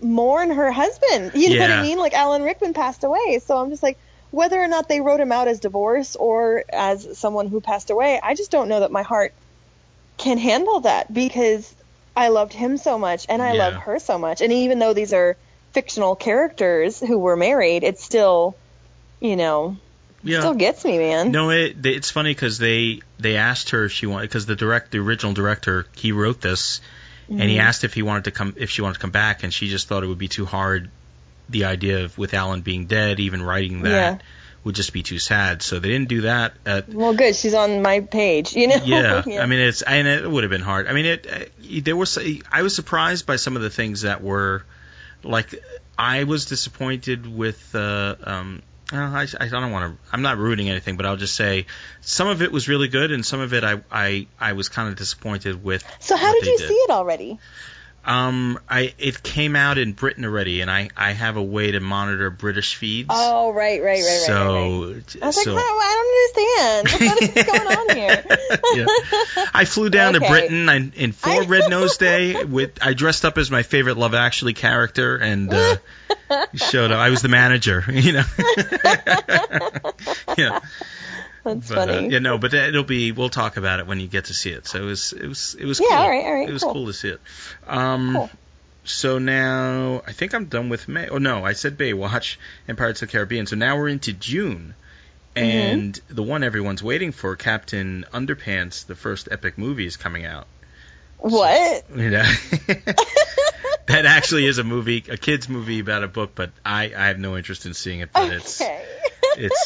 mourn 0.00 0.50
her 0.50 0.70
husband. 0.72 1.32
You 1.34 1.50
know 1.56 1.60
what 1.60 1.70
I 1.70 1.82
mean? 1.82 1.98
Like 1.98 2.14
Alan 2.14 2.42
Rickman 2.42 2.74
passed 2.74 3.04
away, 3.04 3.40
so 3.44 3.56
I'm 3.56 3.70
just 3.70 3.82
like, 3.82 3.98
whether 4.30 4.60
or 4.60 4.66
not 4.66 4.88
they 4.88 5.00
wrote 5.00 5.20
him 5.20 5.30
out 5.30 5.46
as 5.46 5.60
divorce 5.60 6.16
or 6.16 6.64
as 6.72 7.18
someone 7.18 7.46
who 7.46 7.60
passed 7.60 7.90
away, 7.90 8.18
I 8.20 8.34
just 8.34 8.50
don't 8.50 8.68
know 8.68 8.80
that 8.80 8.90
my 8.90 9.02
heart 9.02 9.32
can 10.18 10.38
handle 10.38 10.80
that 10.80 11.12
because 11.12 11.72
I 12.16 12.28
loved 12.28 12.52
him 12.52 12.76
so 12.76 12.98
much 12.98 13.26
and 13.28 13.40
I 13.42 13.52
Yeah. 13.52 13.58
love 13.58 13.74
her 13.84 13.98
so 14.00 14.18
much. 14.18 14.40
And 14.40 14.52
even 14.52 14.78
though 14.80 14.92
these 14.94 15.12
are 15.12 15.36
fictional 15.72 16.16
characters 16.16 16.98
who 17.00 17.18
were 17.18 17.36
married, 17.36 17.84
it's 17.84 18.04
still, 18.04 18.58
you 19.24 19.36
know, 19.36 19.76
Yeah. 20.22 20.40
still 20.40 20.54
gets 20.54 20.84
me, 20.84 20.98
man. 20.98 21.32
No, 21.32 21.50
it, 21.50 21.84
it's 21.86 22.10
funny 22.10 22.30
because 22.34 22.58
they 22.58 23.00
they 23.18 23.36
asked 23.36 23.70
her 23.70 23.86
if 23.86 23.92
she 23.92 24.06
wanted 24.06 24.28
because 24.28 24.46
the 24.46 24.54
direct 24.56 24.90
the 24.92 24.98
original 24.98 25.32
director 25.32 25.86
he 25.96 26.12
wrote 26.12 26.40
this 26.40 26.80
and 27.28 27.38
Mm-hmm. 27.40 27.48
he 27.48 27.58
asked 27.58 27.84
if 27.84 27.94
he 27.94 28.02
wanted 28.02 28.24
to 28.24 28.30
come 28.32 28.54
if 28.58 28.68
she 28.68 28.82
wanted 28.82 28.94
to 28.94 29.00
come 29.00 29.10
back 29.10 29.44
and 29.44 29.52
she 29.52 29.68
just 29.68 29.88
thought 29.88 30.04
it 30.04 30.06
would 30.08 30.18
be 30.18 30.28
too 30.28 30.44
hard 30.44 30.90
the 31.48 31.64
idea 31.64 32.04
of 32.04 32.18
with 32.18 32.34
Alan 32.34 32.60
being 32.60 32.84
dead 32.86 33.18
even 33.18 33.40
writing 33.42 33.82
that 33.82 33.90
Yeah. 33.90 34.18
would 34.62 34.74
just 34.74 34.92
be 34.92 35.02
too 35.02 35.18
sad 35.18 35.62
so 35.62 35.78
they 35.78 35.88
didn't 35.88 36.08
do 36.08 36.20
that 36.22 36.52
at 36.66 36.88
Well, 36.90 37.14
good. 37.14 37.34
She's 37.34 37.54
on 37.54 37.80
my 37.80 38.00
page, 38.00 38.54
you 38.54 38.68
know. 38.68 38.76
yeah, 38.84 39.22
I 39.40 39.46
mean 39.46 39.60
it's 39.60 39.80
and 39.80 40.06
it 40.06 40.30
would 40.30 40.44
have 40.44 40.50
been 40.50 40.60
hard. 40.60 40.86
I 40.86 40.92
mean 40.92 41.06
it. 41.06 41.26
uh, 41.26 41.80
There 41.82 41.96
was 41.96 42.18
I 42.52 42.60
was 42.62 42.74
surprised 42.76 43.24
by 43.26 43.36
some 43.36 43.56
of 43.56 43.62
the 43.62 43.70
things 43.70 44.02
that 44.02 44.22
were 44.22 44.64
like 45.22 45.54
I 45.98 46.24
was 46.24 46.44
disappointed 46.44 47.26
with. 47.26 47.74
Uh, 47.74 48.16
um, 48.24 48.62
uh, 48.92 48.96
I, 48.96 49.26
I 49.40 49.48
don't 49.48 49.72
want 49.72 49.96
to. 49.96 50.08
I'm 50.12 50.22
not 50.22 50.38
ruining 50.38 50.68
anything, 50.68 50.96
but 50.96 51.06
I'll 51.06 51.16
just 51.16 51.34
say 51.34 51.66
some 52.00 52.28
of 52.28 52.42
it 52.42 52.52
was 52.52 52.68
really 52.68 52.88
good, 52.88 53.12
and 53.12 53.24
some 53.24 53.40
of 53.40 53.54
it 53.54 53.64
I 53.64 53.80
I, 53.90 54.26
I 54.38 54.52
was 54.52 54.68
kind 54.68 54.88
of 54.88 54.96
disappointed 54.96 55.64
with. 55.64 55.84
So 56.00 56.16
how 56.16 56.32
did 56.32 56.46
you 56.46 56.58
did. 56.58 56.68
see 56.68 56.74
it 56.74 56.90
already? 56.90 57.38
Um, 58.06 58.58
I 58.68 58.94
it 58.98 59.22
came 59.22 59.56
out 59.56 59.78
in 59.78 59.92
Britain 59.92 60.24
already, 60.24 60.60
and 60.60 60.70
I 60.70 60.90
I 60.96 61.12
have 61.12 61.36
a 61.36 61.42
way 61.42 61.70
to 61.70 61.80
monitor 61.80 62.28
British 62.28 62.74
feeds. 62.74 63.08
Oh, 63.10 63.52
right, 63.52 63.82
right, 63.82 64.02
right, 64.02 64.28
right. 64.28 64.34
right, 64.34 64.94
right. 64.94 65.10
so 65.10 65.20
I 65.22 65.26
was 65.26 65.42
so 65.42 65.54
like, 65.54 65.64
huh, 65.66 65.74
I 65.80 65.92
don't 65.96 66.14
understand. 66.14 67.10
What 67.10 67.22
is 67.22 67.44
going 67.44 67.78
on 67.78 67.96
here? 67.96 68.24
yeah. 68.74 69.48
I 69.54 69.64
flew 69.64 69.88
down 69.88 70.14
to 70.14 70.20
Britain 70.20 70.68
I, 70.68 70.90
in 70.94 71.12
for 71.12 71.44
Red 71.44 71.70
Nose 71.70 71.96
Day. 71.96 72.44
With 72.44 72.78
I 72.82 72.92
dressed 72.92 73.24
up 73.24 73.38
as 73.38 73.50
my 73.50 73.62
favorite 73.62 73.96
Love 73.96 74.14
Actually 74.14 74.52
character 74.52 75.16
and 75.16 75.52
uh, 75.52 75.76
showed 76.54 76.90
up. 76.90 76.98
I 76.98 77.08
was 77.08 77.22
the 77.22 77.28
manager, 77.28 77.84
you 77.90 78.12
know. 78.12 78.24
yeah, 80.36 80.60
That's 81.44 81.68
but, 81.68 81.88
uh, 81.88 81.92
funny. 81.94 82.08
yeah, 82.08 82.18
no, 82.20 82.38
but 82.38 82.52
it'll 82.54 82.82
be. 82.84 83.12
We'll 83.12 83.28
talk 83.30 83.56
about 83.56 83.78
it 83.80 83.86
when 83.86 84.00
you 84.00 84.06
get 84.08 84.26
to 84.26 84.34
see 84.34 84.50
it. 84.50 84.66
So 84.66 84.82
it 84.82 84.86
was, 84.86 85.12
it 85.12 85.26
was, 85.26 85.54
it 85.58 85.64
was 85.66 85.78
Yeah, 85.80 85.86
cool. 85.90 85.96
all 85.98 86.10
right, 86.10 86.24
all 86.24 86.34
right, 86.34 86.48
it 86.48 86.52
was 86.52 86.62
cool. 86.64 86.72
cool 86.72 86.86
to 86.86 86.92
see 86.92 87.08
it. 87.10 87.20
Um, 87.66 88.14
Cool. 88.14 88.30
So 88.86 89.18
now 89.18 90.02
I 90.06 90.12
think 90.12 90.34
I'm 90.34 90.44
done 90.46 90.68
with 90.68 90.88
May. 90.88 91.08
Oh 91.08 91.16
no, 91.18 91.42
I 91.44 91.54
said 91.54 91.78
Baywatch 91.78 92.36
and 92.68 92.76
Pirates 92.76 93.00
of 93.00 93.08
the 93.08 93.12
Caribbean. 93.12 93.46
So 93.46 93.56
now 93.56 93.78
we're 93.78 93.88
into 93.88 94.12
June. 94.12 94.74
Mm-hmm. 95.34 95.46
And 95.48 96.00
the 96.08 96.22
one 96.22 96.42
everyone's 96.44 96.82
waiting 96.82 97.10
for, 97.10 97.34
Captain 97.34 98.04
Underpants, 98.12 98.86
the 98.86 98.94
first 98.94 99.28
epic 99.30 99.56
movie, 99.58 99.86
is 99.86 99.96
coming 99.96 100.24
out. 100.26 100.46
What? 101.18 101.84
You 101.96 102.10
know? 102.10 102.22
that 103.86 104.06
actually 104.06 104.46
is 104.46 104.58
a 104.58 104.64
movie, 104.64 105.04
a 105.10 105.16
kids 105.16 105.48
movie 105.48 105.80
about 105.80 106.04
a 106.04 106.08
book, 106.08 106.32
but 106.34 106.50
I, 106.64 106.92
I 106.96 107.06
have 107.08 107.18
no 107.18 107.36
interest 107.36 107.66
in 107.66 107.74
seeing 107.74 108.00
it. 108.00 108.10
But 108.12 108.24
Okay. 108.24 108.36
it's 108.36 108.60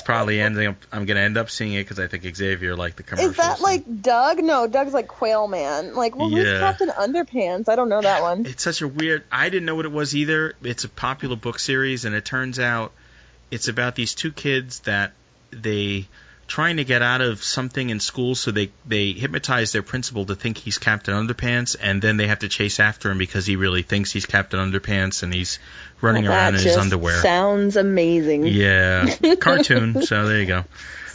probably 0.05 0.41
ending 0.41 0.69
up. 0.69 0.77
I'm 0.93 1.05
gonna 1.05 1.21
end 1.21 1.37
up 1.37 1.51
seeing 1.51 1.75
it 1.75 1.85
because 1.85 1.99
I 1.99 2.07
think 2.07 2.25
Xavier 2.35 2.75
liked 2.77 2.97
the 2.97 3.03
commercial. 3.03 3.31
Is 3.31 3.37
that 3.37 3.61
like 3.61 4.03
Doug? 4.03 4.43
No, 4.43 4.67
Doug's 4.67 4.93
like 4.93 5.09
Quail 5.09 5.49
Man. 5.49 5.95
Like, 5.95 6.17
well, 6.17 6.29
who's 6.29 6.47
Yeah. 6.47 6.61
Captain 6.61 6.89
Underpants? 6.89 7.69
I 7.69 7.77
don't 7.77 7.89
know 7.89 8.01
that 8.01 8.23
one. 8.23 8.47
It's 8.47 8.63
such 8.63 8.83
a 8.83 8.89
weird. 8.89 9.25
I 9.31 9.49
didn't 9.49 9.67
know 9.67 9.75
what 9.75 9.85
it 9.87 9.93
was 9.93 10.15
either. 10.15 10.55
It's 10.63 10.85
a 10.85 10.89
popular 10.89 11.37
book 11.37 11.59
series, 11.59 12.05
and 12.05 12.15
it 12.15 12.25
turns 12.25 12.59
out 12.59 12.93
it's 13.51 13.69
about 13.69 13.95
these 13.95 14.15
two 14.15 14.33
kids 14.33 14.81
that 14.81 15.13
they 15.51 16.07
trying 16.49 16.79
to 16.79 16.85
get 16.85 17.03
out 17.03 17.21
of 17.21 17.43
something 17.45 17.91
in 17.91 18.01
school, 18.01 18.35
so 18.35 18.51
they 18.51 18.71
they 18.87 19.13
hypnotize 19.13 19.71
their 19.73 19.83
principal 19.83 20.25
to 20.27 20.35
think 20.35 20.59
he's 20.59 20.79
Captain 20.79 21.15
Underpants, 21.15 21.77
and 21.81 22.03
then 22.03 22.17
they 22.17 22.27
have 22.27 22.41
to 22.41 22.49
chase 22.49 22.81
after 22.81 23.11
him 23.11 23.19
because 23.19 23.47
he 23.47 23.55
really 23.57 23.83
thinks 23.83 24.11
he's 24.11 24.27
Captain 24.27 24.59
Underpants, 24.59 25.23
and 25.23 25.33
he's 25.33 25.59
running 26.01 26.25
Well, 26.25 26.33
around 26.33 26.55
in 26.57 26.63
his 26.63 26.77
underwear. 26.77 27.21
Sounds 27.23 27.77
amazing. 27.77 28.47
Yeah, 28.47 29.15
cartoon. 29.41 30.03
so 30.03 30.27
there 30.27 30.41
you 30.41 30.47
go. 30.47 30.65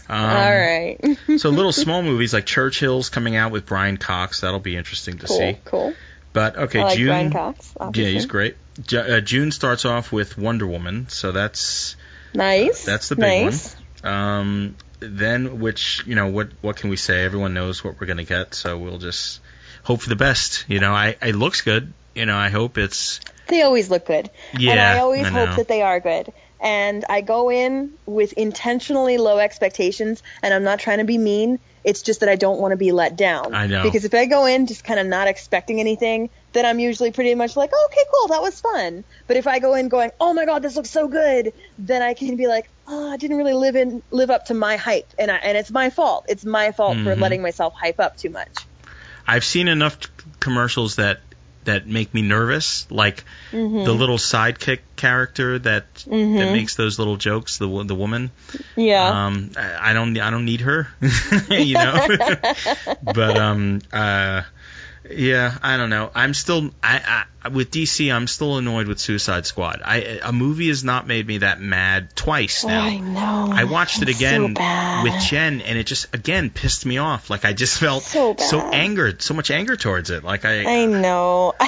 Um, 0.10 0.20
All 0.20 0.52
right. 0.52 1.00
so 1.38 1.50
little 1.50 1.72
small 1.72 2.04
movies 2.04 2.34
like 2.34 2.46
Churchill's 2.46 3.10
coming 3.10 3.36
out 3.36 3.52
with 3.52 3.66
Brian 3.66 3.98
Cox. 3.98 4.42
That'll 4.42 4.60
be 4.60 4.76
interesting 4.78 5.18
to 5.20 5.28
cool. 5.28 5.38
see. 5.38 5.58
Cool. 5.66 5.94
But 6.34 6.58
okay, 6.58 6.80
I 6.80 6.84
like 6.84 6.98
June. 6.98 7.08
Brian 7.08 7.32
Cox. 7.32 7.74
Yeah, 7.94 8.08
he's 8.08 8.26
great. 8.26 8.56
Uh, 8.94 9.20
June 9.22 9.52
starts 9.52 9.86
off 9.86 10.12
with 10.12 10.38
Wonder 10.38 10.66
Woman, 10.68 11.08
so 11.10 11.32
that's 11.32 11.96
Nice. 12.34 12.84
That's 12.86 13.10
the 13.10 13.16
big 13.16 13.46
nice. 13.46 13.76
one. 14.04 14.14
um, 14.14 14.76
then 15.10 15.60
which 15.60 16.04
you 16.06 16.16
know 16.16 16.28
what 16.28 16.50
what 16.62 16.78
can 16.78 16.90
we 16.90 16.98
say? 16.98 17.24
Everyone 17.26 17.54
knows 17.54 17.84
what 17.84 18.00
we're 18.00 18.08
gonna 18.08 18.24
get, 18.24 18.54
so 18.56 18.78
we'll 18.78 18.98
just 18.98 19.42
hope 19.84 20.02
for 20.02 20.10
the 20.10 20.16
best. 20.16 20.66
You 20.68 20.80
know, 20.80 20.94
I 20.94 21.16
it 21.22 21.36
looks 21.36 21.62
good. 21.62 21.94
You 22.16 22.26
know, 22.26 22.38
I 22.38 22.50
hope 22.50 22.78
it's 22.78 23.20
They 23.48 23.62
always 23.62 23.90
look 23.90 24.06
good. 24.06 24.30
yeah. 24.58 24.72
and 24.72 24.80
I 24.80 25.00
always 25.00 25.26
I 25.26 25.30
hope 25.30 25.58
that 25.58 25.68
they 25.68 25.82
are 25.82 26.00
good. 26.00 26.32
And 26.60 27.04
I 27.10 27.20
go 27.20 27.52
in 27.52 27.92
with 28.06 28.32
intentionally 28.34 29.18
low 29.18 29.38
expectations, 29.38 30.24
and 30.42 30.54
I'm 30.54 30.64
not 30.64 30.80
trying 30.80 31.00
to 31.00 31.04
be 31.04 31.18
mean. 31.18 31.60
It's 31.84 32.02
just 32.02 32.22
that 32.22 32.30
I 32.30 32.38
don't 32.38 32.62
want 32.62 32.72
to 32.72 32.78
be 32.78 32.94
let 32.94 33.18
down. 33.18 33.54
I 33.54 33.68
know. 33.68 33.84
Because 33.84 34.06
if 34.06 34.14
I 34.14 34.26
go 34.26 34.46
in 34.46 34.68
just 34.68 34.86
kind 34.86 34.98
of 34.98 35.06
not 35.06 35.28
expecting 35.28 35.82
anything, 35.82 36.30
then 36.54 36.66
I'm 36.66 36.80
usually 36.80 37.12
pretty 37.12 37.36
much 37.36 37.58
like, 37.58 37.72
oh, 37.74 37.90
okay, 37.92 38.04
cool, 38.14 38.30
that 38.30 38.42
was 38.42 38.62
fun. 38.62 39.04
But 39.28 39.36
if 39.36 39.46
I 39.46 39.60
go 39.60 39.74
in 39.74 39.90
going, 39.90 40.12
oh 40.22 40.34
my 40.34 40.46
god, 40.46 40.62
this 40.62 40.78
looks 40.78 40.90
so 40.90 41.10
good, 41.10 41.52
then 41.78 42.02
I 42.02 42.14
can 42.14 42.38
be 42.38 42.48
like, 42.48 42.70
oh, 42.88 43.12
I 43.12 43.18
didn't 43.18 43.38
really 43.38 43.54
live 43.54 43.76
in 43.76 44.02
live 44.12 44.30
up 44.30 44.46
to 44.46 44.54
my 44.54 44.76
hype, 44.78 45.12
and 45.18 45.32
I, 45.32 45.36
and 45.38 45.58
it's 45.58 45.72
my 45.72 45.90
fault. 45.90 46.26
It's 46.28 46.46
my 46.46 46.72
fault 46.72 46.98
for 46.98 47.16
Mhm. 47.16 47.20
letting 47.20 47.42
myself 47.42 47.74
hype 47.80 48.00
up 48.00 48.18
too 48.18 48.30
much. 48.30 48.50
I've 49.28 49.46
seen 49.46 49.68
enough 49.68 50.00
t- 50.00 50.08
commercials 50.40 50.98
that 50.98 51.20
that 51.66 51.88
make 51.88 52.14
me 52.14 52.22
nervous, 52.22 52.86
like 52.92 53.24
Mm-hmm. 53.54 53.86
the 53.86 53.94
little 53.94 54.18
sidekick 54.18 54.80
character 54.98 55.60
that 55.60 55.86
that 56.06 56.52
makes 56.52 56.76
those 56.76 57.00
little 57.00 57.16
jokes. 57.16 57.58
The 57.58 57.84
the 57.86 57.96
woman. 57.96 58.32
Yeah. 58.76 59.26
Um, 59.28 59.52
I, 59.56 59.92
I 59.92 59.94
don't 59.94 60.18
I 60.20 60.30
don't 60.30 60.44
need 60.46 60.62
her, 60.62 60.90
you 61.50 61.76
know. 61.76 62.06
but 63.04 63.38
um, 63.38 63.80
uh, 63.94 64.42
yeah, 65.10 65.58
I 65.62 65.78
don't 65.78 65.90
know. 65.90 66.10
I'm 66.14 66.34
still 66.34 66.72
I, 66.82 67.26
I 67.44 67.50
with 67.50 67.72
DC. 67.72 68.14
I'm 68.14 68.28
still 68.28 68.58
annoyed 68.58 68.88
with 68.88 69.00
Suicide 69.00 69.46
Squad. 69.46 69.82
I 69.84 70.20
a 70.24 70.32
movie 70.32 70.70
has 70.70 70.84
not 70.84 71.08
made 71.08 71.28
me 71.28 71.40
that 71.40 71.60
mad 71.60 72.16
twice 72.16 72.64
oh, 72.64 72.70
now. 72.70 72.84
I 72.84 72.98
know. 72.98 73.50
I 73.52 73.66
watched 73.66 74.02
it 74.02 74.10
again 74.10 74.56
so 74.56 75.04
with 75.04 75.22
Jen, 75.24 75.62
and 75.62 75.78
it 75.78 75.86
just 75.86 76.14
again 76.14 76.50
pissed 76.50 76.86
me 76.86 76.98
off. 77.00 77.30
Like 77.30 77.44
I 77.44 77.54
just 77.54 77.78
felt 77.80 78.04
So 78.04 78.34
bad. 78.34 78.74
angered, 78.74 79.22
so 79.22 79.34
much 79.34 79.52
anger 79.52 79.76
towards 79.76 80.10
it. 80.10 80.24
Like 80.24 80.46
I, 80.46 80.84
I 80.84 80.86
know. 80.86 81.54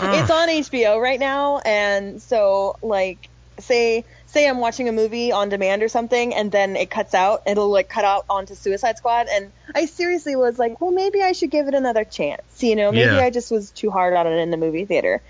It's 0.00 0.30
on 0.30 0.48
HBO 0.48 1.00
right 1.00 1.18
now, 1.18 1.58
and 1.58 2.22
so 2.22 2.76
like, 2.82 3.28
say 3.58 4.04
say 4.28 4.48
I'm 4.48 4.58
watching 4.58 4.88
a 4.88 4.92
movie 4.92 5.32
on 5.32 5.48
demand 5.48 5.82
or 5.82 5.88
something, 5.88 6.34
and 6.34 6.52
then 6.52 6.76
it 6.76 6.90
cuts 6.90 7.14
out. 7.14 7.42
It'll 7.46 7.70
like 7.70 7.88
cut 7.88 8.04
out 8.04 8.24
onto 8.30 8.54
Suicide 8.54 8.96
Squad, 8.98 9.26
and 9.30 9.50
I 9.74 9.86
seriously 9.86 10.36
was 10.36 10.58
like, 10.58 10.80
well, 10.80 10.90
maybe 10.92 11.22
I 11.22 11.32
should 11.32 11.50
give 11.50 11.66
it 11.68 11.74
another 11.74 12.04
chance. 12.04 12.62
You 12.62 12.76
know, 12.76 12.92
maybe 12.92 13.14
Yeah. 13.14 13.18
I 13.20 13.30
just 13.30 13.50
was 13.50 13.70
too 13.70 13.90
hard 13.90 14.14
on 14.14 14.26
it 14.26 14.36
in 14.36 14.50
the 14.50 14.56
movie 14.56 14.84
theater. 14.84 15.20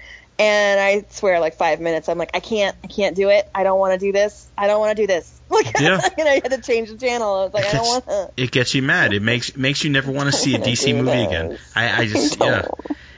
And 0.41 0.79
I 0.79 1.05
swear, 1.11 1.41
like 1.41 1.55
five 1.57 1.81
minutes, 1.81 2.09
I'm 2.09 2.17
like, 2.17 2.31
I 2.35 2.39
can't, 2.39 2.77
I 2.85 2.87
can't 2.87 3.17
do 3.17 3.29
it. 3.29 3.49
I 3.53 3.65
don't 3.65 3.81
want 3.81 3.99
to 3.99 4.07
do 4.07 4.13
this. 4.13 4.47
I 4.57 4.69
don't 4.69 4.79
want 4.79 4.97
to 4.97 5.03
do 5.03 5.07
this. 5.07 5.35
Like, 5.51 5.81
Yeah. 5.81 5.99
and 6.19 6.29
I 6.29 6.35
had 6.35 6.51
to 6.51 6.61
change 6.61 6.91
the 6.91 6.99
channel. 6.99 7.35
I 7.35 7.45
was 7.45 7.55
like, 7.55 7.65
I 7.65 7.73
don't 7.73 7.87
want 7.87 8.05
to. 8.07 8.31
it 8.37 8.51
gets 8.51 8.75
you 8.75 8.83
mad. 8.83 9.15
It 9.15 9.23
makes 9.23 9.57
makes 9.57 9.83
you 9.83 9.89
never 9.91 10.13
want 10.13 10.31
to 10.31 10.37
see 10.39 10.55
a 10.55 10.59
DC 10.59 10.95
movie 10.95 11.11
this. 11.11 11.27
again. 11.27 11.59
I, 11.75 12.03
I 12.03 12.07
just 12.07 12.41
I 12.41 12.47
yeah, 12.47 12.69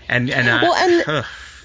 and 0.08 0.30
and 0.30 0.48
I, 0.48 0.62
Well, 0.62 0.74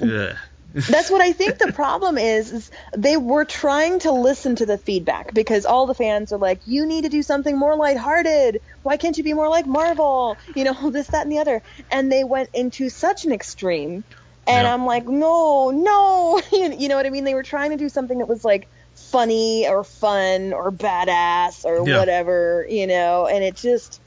and-. 0.02 0.40
That's 0.88 1.10
what 1.10 1.22
I 1.22 1.32
think 1.32 1.58
the 1.58 1.70
problem 1.74 2.18
is, 2.18 2.52
is 2.52 2.70
they 2.96 3.18
were 3.18 3.46
trying 3.46 4.00
to 4.00 4.12
listen 4.12 4.56
to 4.58 4.66
the 4.66 4.78
feedback 4.78 5.34
because 5.34 5.66
all 5.66 5.88
the 5.88 5.96
fans 5.96 6.32
are 6.32 6.38
like, 6.40 6.62
you 6.66 6.86
need 6.86 7.04
to 7.04 7.10
do 7.10 7.24
something 7.24 7.58
more 7.58 7.76
lighthearted. 7.76 8.60
Why 8.84 8.98
can't 8.98 9.18
you 9.18 9.24
be 9.24 9.34
more 9.34 9.50
like 9.50 9.66
Marvel? 9.66 10.40
You 10.56 10.66
know, 10.66 10.90
this, 10.92 11.10
that, 11.10 11.24
and 11.24 11.32
the 11.32 11.40
other. 11.40 11.62
And 11.92 12.12
they 12.12 12.24
went 12.24 12.50
into 12.54 12.90
such 12.90 13.26
an 13.26 13.32
extreme. 13.32 14.04
And 14.48 14.66
Yeah. 14.66 14.74
I'm 14.74 14.86
like, 14.86 15.08
no, 15.08 15.72
no. 15.72 16.42
you 16.52 16.88
know 16.88 16.96
what 16.98 17.08
I 17.08 17.10
mean? 17.10 17.24
They 17.24 17.34
were 17.34 17.44
trying 17.44 17.72
to 17.72 17.78
do 17.78 17.90
something 17.90 18.20
that 18.20 18.28
was 18.28 18.44
like 18.44 18.70
funny 18.94 19.68
or 19.68 19.84
fun 19.84 20.54
or 20.54 20.72
badass 20.72 21.66
or 21.66 21.84
Yeah. 21.84 21.98
whatever, 21.98 22.66
you 22.70 22.86
know, 22.86 23.26
and 23.28 23.44
it 23.44 23.56
just, 23.56 24.02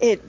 it 0.00 0.22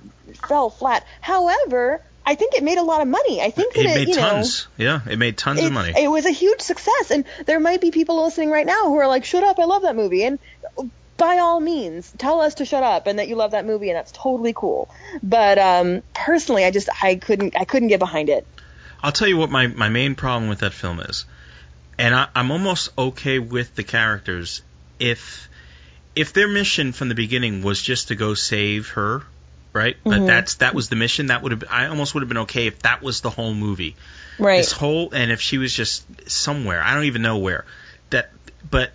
fell 0.47 0.69
flat. 0.69 1.03
However, 1.21 1.99
I 2.25 2.35
think 2.35 2.55
it 2.55 2.63
made 2.63 2.77
a 2.77 2.83
lot 2.83 3.01
of 3.01 3.07
money. 3.07 3.41
I 3.41 3.51
think 3.51 3.73
that 3.73 3.85
it 3.85 3.91
it, 3.91 3.95
made 3.95 4.07
know, 4.09 4.15
tons. 4.15 4.67
Yeah, 4.77 5.01
it 5.07 5.19
made 5.19 5.37
tons 5.37 5.59
it, 5.59 5.65
of 5.65 5.71
money. 5.73 5.93
It 5.95 6.09
was 6.09 6.25
a 6.25 6.31
huge 6.31 6.61
success, 6.61 7.11
and 7.11 7.25
there 7.45 7.59
might 7.59 7.81
be 7.81 7.91
people 7.91 8.23
listening 8.23 8.49
right 8.49 8.65
now 8.65 8.85
who 8.85 8.97
are 8.97 9.07
like, 9.07 9.25
"Shut 9.25 9.43
up! 9.43 9.59
I 9.59 9.65
love 9.65 9.83
that 9.83 9.95
movie." 9.95 10.23
And 10.23 10.39
by 11.17 11.37
all 11.37 11.59
means, 11.59 12.11
tell 12.17 12.41
us 12.41 12.55
to 12.55 12.65
shut 12.65 12.83
up 12.83 13.07
and 13.07 13.19
that 13.19 13.27
you 13.27 13.35
love 13.35 13.51
that 13.51 13.65
movie, 13.65 13.89
and 13.89 13.97
that's 13.97 14.11
totally 14.11 14.53
cool. 14.53 14.89
But 15.21 15.57
um, 15.57 16.01
personally, 16.13 16.65
I 16.65 16.71
just 16.71 16.89
I 17.01 17.15
couldn't 17.15 17.55
I 17.55 17.65
couldn't 17.65 17.89
get 17.89 17.99
behind 17.99 18.29
it. 18.29 18.45
I'll 19.01 19.11
tell 19.11 19.27
you 19.27 19.37
what 19.37 19.51
my, 19.51 19.67
my 19.67 19.89
main 19.89 20.15
problem 20.15 20.49
with 20.49 20.59
that 20.59 20.73
film 20.73 20.99
is, 20.99 21.25
and 21.99 22.15
I, 22.15 22.27
I'm 22.33 22.49
almost 22.49 22.89
okay 22.97 23.37
with 23.37 23.75
the 23.75 23.83
characters 23.83 24.63
if 24.99 25.47
if 26.15 26.33
their 26.33 26.47
mission 26.47 26.91
from 26.91 27.09
the 27.09 27.15
beginning 27.15 27.61
was 27.61 27.81
just 27.81 28.07
to 28.07 28.15
go 28.15 28.33
save 28.33 28.89
her, 28.89 29.23
right? 29.75 29.97
But 30.03 30.11
Mm-hmm. 30.13 30.25
that's 30.25 30.55
that 30.55 30.73
was 30.73 30.89
the 30.89 30.95
mission. 30.95 31.27
That 31.27 31.43
would 31.43 31.51
have 31.51 31.63
I 31.69 31.87
almost 31.87 32.13
would 32.15 32.21
have 32.21 32.29
been 32.29 32.39
okay 32.39 32.67
if 32.67 32.79
that 32.79 33.03
was 33.03 33.21
the 33.21 33.29
whole 33.29 33.53
movie. 33.53 33.95
Right. 34.39 34.57
This 34.57 34.71
whole 34.71 35.11
and 35.11 35.31
if 35.31 35.41
she 35.41 35.57
was 35.57 35.73
just 35.73 36.05
somewhere, 36.29 36.81
I 36.81 36.95
don't 36.95 37.03
even 37.03 37.21
know 37.21 37.37
where. 37.37 37.65
That 38.09 38.31
but 38.69 38.91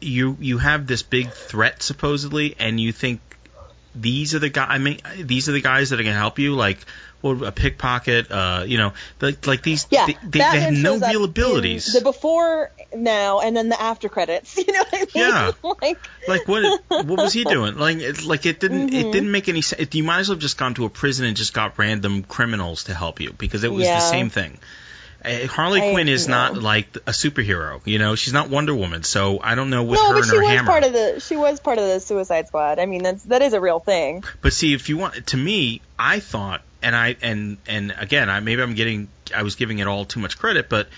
you 0.00 0.36
you 0.40 0.58
have 0.58 0.86
this 0.86 1.02
big 1.02 1.30
threat 1.32 1.82
supposedly, 1.82 2.56
and 2.58 2.80
you 2.80 2.92
think 2.92 3.20
these 3.94 4.34
are 4.34 4.38
the 4.38 4.48
guy. 4.48 4.66
I 4.66 4.78
mean, 4.78 5.00
these 5.18 5.48
are 5.48 5.52
the 5.52 5.60
guys 5.60 5.90
that 5.90 6.00
are 6.00 6.02
going 6.02 6.14
to 6.14 6.18
help 6.18 6.38
you, 6.38 6.54
like. 6.54 6.78
Well, 7.22 7.44
a 7.44 7.52
pickpocket, 7.52 8.32
uh, 8.32 8.64
you 8.66 8.78
know, 8.78 8.94
like 9.20 9.46
like 9.46 9.62
these, 9.62 9.86
Yeah, 9.92 10.06
they, 10.06 10.14
they, 10.24 10.38
they 10.40 10.42
have 10.60 10.72
no 10.74 10.98
real 10.98 11.22
abilities. 11.22 11.92
The 11.92 12.00
before, 12.00 12.72
now, 12.92 13.38
and 13.38 13.56
then 13.56 13.68
the 13.68 13.80
after 13.80 14.08
credits. 14.08 14.56
You 14.66 14.72
know 14.72 14.80
what 14.80 14.92
I 14.92 14.98
mean? 14.98 15.08
Yeah. 15.14 15.52
like, 15.80 15.98
like 16.26 16.48
what 16.48 16.82
what 16.88 17.06
was 17.20 17.32
he 17.32 17.44
doing? 17.56 17.76
Like 17.76 17.98
it, 17.98 18.24
like 18.24 18.44
it 18.44 18.58
didn't 18.58 18.88
Mm-hmm. 18.88 18.96
it 19.08 19.12
didn't 19.12 19.30
make 19.30 19.48
any 19.48 19.62
sense. 19.62 19.94
You 19.94 20.02
might 20.02 20.18
as 20.18 20.30
well 20.30 20.34
have 20.34 20.42
just 20.42 20.58
gone 20.58 20.74
to 20.74 20.84
a 20.84 20.90
prison 20.90 21.24
and 21.24 21.36
just 21.36 21.54
got 21.54 21.78
random 21.78 22.24
criminals 22.24 22.84
to 22.84 22.94
help 22.94 23.20
you 23.20 23.32
because 23.32 23.62
it 23.62 23.70
was 23.70 23.86
Yeah. 23.86 24.00
the 24.00 24.00
same 24.00 24.28
thing. 24.28 24.58
Uh, 25.24 25.46
Harley 25.46 25.80
I 25.80 25.92
Quinn 25.92 26.08
is 26.08 26.26
not 26.26 26.56
like 26.56 26.96
a 26.96 27.12
superhero, 27.12 27.80
you 27.84 27.98
know. 27.98 28.16
She's 28.16 28.32
not 28.32 28.50
Wonder 28.50 28.74
Woman, 28.74 29.02
so 29.02 29.38
I 29.40 29.54
don't 29.54 29.70
know 29.70 29.84
what 29.84 29.96
no, 29.96 30.08
her 30.08 30.14
but 30.14 30.24
she 30.24 30.36
was 30.36 30.48
hammer. 30.48 30.66
part 30.66 30.84
of 30.84 30.92
the 30.92 31.20
she 31.20 31.36
was 31.36 31.60
part 31.60 31.78
of 31.78 31.84
the 31.84 32.00
Suicide 32.00 32.48
Squad. 32.48 32.78
I 32.78 32.86
mean, 32.86 33.02
that's 33.02 33.22
that 33.24 33.42
is 33.42 33.52
a 33.52 33.60
real 33.60 33.78
thing. 33.78 34.24
But 34.40 34.52
see, 34.52 34.74
if 34.74 34.88
you 34.88 34.96
want, 34.96 35.28
to 35.28 35.36
me, 35.36 35.80
I 35.98 36.20
thought, 36.20 36.62
and 36.82 36.96
I 36.96 37.16
and 37.22 37.58
and 37.68 37.94
again, 37.96 38.28
I 38.28 38.40
maybe 38.40 38.62
I'm 38.62 38.74
getting, 38.74 39.08
I 39.34 39.42
was 39.44 39.54
giving 39.54 39.78
it 39.78 39.86
all 39.86 40.04
too 40.04 40.20
much 40.20 40.38
credit, 40.38 40.68
but 40.68 40.88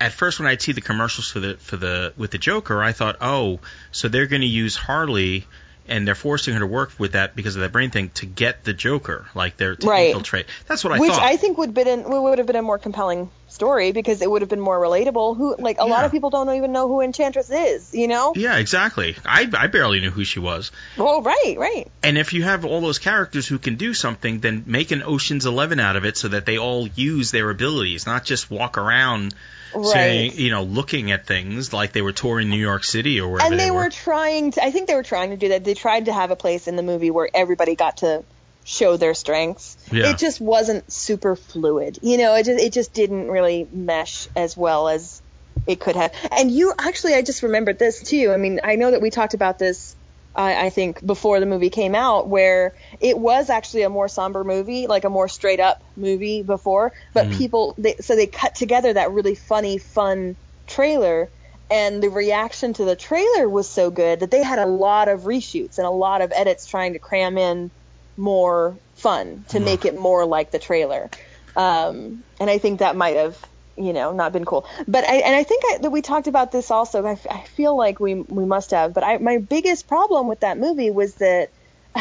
at 0.00 0.12
first 0.12 0.38
when 0.38 0.48
I'd 0.48 0.62
see 0.62 0.72
the 0.72 0.80
commercials 0.80 1.30
for 1.30 1.40
the 1.40 1.56
for 1.56 1.76
the 1.76 2.12
with 2.16 2.30
the 2.30 2.38
Joker, 2.38 2.82
I 2.82 2.92
thought, 2.92 3.16
oh, 3.20 3.60
so 3.92 4.08
they're 4.08 4.26
going 4.26 4.42
to 4.42 4.48
use 4.48 4.76
Harley. 4.76 5.46
And 5.86 6.08
they're 6.08 6.14
forcing 6.14 6.54
her 6.54 6.60
to 6.60 6.66
work 6.66 6.92
with 6.98 7.12
that 7.12 7.36
because 7.36 7.56
of 7.56 7.60
that 7.62 7.70
brain 7.72 7.90
thing 7.90 8.08
to 8.14 8.24
get 8.24 8.64
the 8.64 8.72
Joker, 8.72 9.26
like 9.34 9.58
they're 9.58 9.76
to 9.76 9.86
Right. 9.86 10.06
infiltrate. 10.08 10.46
That's 10.66 10.82
what 10.82 10.94
I 10.94 10.98
Which 10.98 11.10
thought. 11.12 11.22
I 11.22 11.36
think 11.36 11.58
would 11.58 11.74
been 11.74 12.04
would 12.08 12.38
have 12.38 12.46
been 12.46 12.56
a 12.56 12.62
more 12.62 12.78
compelling 12.78 13.30
story 13.48 13.92
because 13.92 14.22
it 14.22 14.30
would 14.30 14.40
have 14.40 14.48
been 14.48 14.60
more 14.60 14.80
relatable. 14.80 15.36
Who 15.36 15.56
like 15.58 15.76
a 15.78 15.84
lot 15.84 16.06
of 16.06 16.10
people 16.10 16.30
don't 16.30 16.48
even 16.54 16.72
know 16.72 16.88
who 16.88 17.02
Enchantress 17.02 17.50
is, 17.50 17.94
you 17.94 18.08
know? 18.08 18.32
yeah, 18.34 18.56
exactly. 18.56 19.14
I 19.26 19.46
I 19.52 19.66
barely 19.66 20.00
knew 20.00 20.10
who 20.10 20.24
she 20.24 20.40
was. 20.40 20.72
Well, 20.96 21.20
right, 21.20 21.54
right. 21.58 21.86
And 22.02 22.16
if 22.16 22.32
you 22.32 22.42
have 22.44 22.64
all 22.64 22.80
those 22.80 22.98
characters 22.98 23.46
who 23.46 23.58
can 23.58 23.76
do 23.76 23.92
something, 23.92 24.40
then 24.40 24.64
make 24.66 24.90
an 24.90 25.02
Ocean's 25.02 25.44
Eleven 25.44 25.80
out 25.80 25.96
of 25.96 26.06
it 26.06 26.16
so 26.16 26.28
that 26.28 26.46
they 26.46 26.56
all 26.56 26.86
use 26.88 27.30
their 27.30 27.50
abilities, 27.50 28.06
not 28.06 28.24
just 28.24 28.50
walk 28.50 28.78
around 28.78 29.34
saying, 29.82 30.30
Right. 30.30 30.38
you 30.38 30.50
know, 30.50 30.62
looking 30.62 31.10
at 31.12 31.26
things 31.26 31.72
like 31.72 31.92
they 31.92 32.02
were 32.02 32.12
touring 32.12 32.50
New 32.50 32.58
York 32.58 32.84
City 32.84 33.20
or 33.20 33.28
wherever 33.28 33.50
And 33.50 33.58
they 33.60 33.70
were. 33.70 33.84
were 33.84 33.90
trying 33.90 34.52
to 34.52 34.64
I 34.64 34.70
think 34.70 34.86
they 34.88 34.94
were 34.94 35.02
trying 35.02 35.30
to 35.30 35.36
do 35.36 35.48
that. 35.50 35.64
They 35.64 35.74
tried 35.74 36.06
to 36.06 36.12
have 36.12 36.30
a 36.30 36.36
place 36.36 36.68
in 36.68 36.76
the 36.76 36.82
movie 36.82 37.10
where 37.10 37.28
everybody 37.34 37.74
got 37.74 37.98
to 37.98 38.24
show 38.64 38.96
their 38.96 39.14
strengths. 39.14 39.76
Yeah. 39.92 40.10
It 40.10 40.18
just 40.18 40.40
wasn't 40.40 40.90
super 40.90 41.36
fluid. 41.36 41.98
You 42.02 42.16
know, 42.18 42.34
it 42.34 42.44
just 42.44 42.62
it 42.62 42.72
just 42.72 42.92
didn't 42.94 43.28
really 43.28 43.66
mesh 43.72 44.28
as 44.36 44.56
well 44.56 44.88
as 44.88 45.20
it 45.66 45.80
could 45.80 45.96
have. 45.96 46.12
And 46.32 46.50
you 46.50 46.72
actually 46.78 47.14
I 47.14 47.22
just 47.22 47.42
remembered 47.42 47.78
this 47.78 48.02
too. 48.02 48.32
I 48.32 48.36
mean, 48.38 48.60
I 48.64 48.76
know 48.76 48.90
that 48.92 49.00
we 49.02 49.10
talked 49.10 49.34
about 49.34 49.58
this 49.58 49.94
I, 50.34 50.66
I 50.66 50.70
think 50.70 51.04
before 51.04 51.40
the 51.40 51.46
movie 51.46 51.70
came 51.70 51.94
out, 51.94 52.28
where 52.28 52.72
it 53.00 53.18
was 53.18 53.50
actually 53.50 53.82
a 53.82 53.90
more 53.90 54.08
somber 54.08 54.44
movie, 54.44 54.86
like 54.86 55.04
a 55.04 55.10
more 55.10 55.28
straight 55.28 55.60
up 55.60 55.78
movie 55.96 56.42
before. 56.42 56.92
But 57.14 57.28
Mhm. 57.28 57.38
people, 57.38 57.74
they, 57.78 57.94
so 58.00 58.16
they 58.16 58.26
cut 58.26 58.54
together 58.54 58.92
that 58.92 59.12
really 59.12 59.34
funny, 59.34 59.78
fun 59.78 60.36
trailer, 60.66 61.28
and 61.70 62.02
the 62.02 62.10
reaction 62.10 62.72
to 62.74 62.84
the 62.84 62.96
trailer 62.96 63.48
was 63.48 63.70
so 63.70 63.90
good 63.90 64.20
that 64.20 64.30
they 64.30 64.42
had 64.42 64.58
a 64.58 64.66
lot 64.66 65.08
of 65.08 65.22
reshoots 65.22 65.78
and 65.78 65.86
a 65.86 65.90
lot 65.90 66.20
of 66.20 66.32
edits 66.34 66.66
trying 66.66 66.92
to 66.92 66.98
cram 66.98 67.38
in 67.38 67.70
more 68.16 68.78
fun 68.94 69.44
to 69.48 69.58
Mhm. 69.58 69.64
make 69.64 69.84
it 69.84 69.94
more 69.98 70.26
like 70.26 70.50
the 70.50 70.58
trailer. 70.58 71.10
Um, 71.56 72.24
and 72.40 72.50
I 72.50 72.58
think 72.58 72.80
that 72.80 72.96
might 72.96 73.16
have, 73.16 73.36
you 73.76 73.92
know, 73.92 74.12
not 74.12 74.32
been 74.32 74.44
cool. 74.44 74.66
But 74.86 75.04
I, 75.04 75.16
and 75.16 75.34
I 75.34 75.42
think 75.42 75.62
I, 75.66 75.78
that 75.78 75.90
we 75.90 76.02
talked 76.02 76.26
about 76.26 76.52
this 76.52 76.70
also. 76.70 77.04
I, 77.04 77.12
f- 77.12 77.26
I 77.30 77.40
feel 77.56 77.76
like 77.76 78.00
we 78.00 78.14
we 78.14 78.44
must 78.44 78.70
have. 78.70 78.94
But 78.94 79.04
I, 79.04 79.18
my 79.18 79.38
biggest 79.38 79.88
problem 79.88 80.28
with 80.28 80.40
that 80.40 80.58
movie 80.58 80.90
was 80.90 81.14
that 81.16 81.50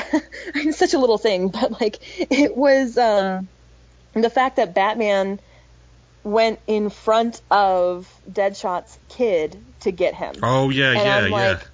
it's 0.56 0.78
such 0.78 0.94
a 0.94 1.00
little 1.00 1.18
thing, 1.18 1.50
but 1.50 1.80
like 1.82 1.98
it 2.20 2.56
was 2.56 2.98
um, 2.98 3.48
the 4.14 4.30
fact 4.30 4.58
that 4.58 4.74
Batman 4.76 5.40
went 6.24 6.60
in 6.68 6.90
front 6.90 7.42
of 7.52 8.10
Deadshot's 8.32 8.98
kid 9.10 9.58
to 9.82 9.92
get 9.92 10.16
him. 10.16 10.36
Oh 10.42 10.70
yeah, 10.70 10.92
And 10.92 11.00
yeah, 11.02 11.18
I'm 11.18 11.32
yeah. 11.32 11.32
like, 11.32 11.68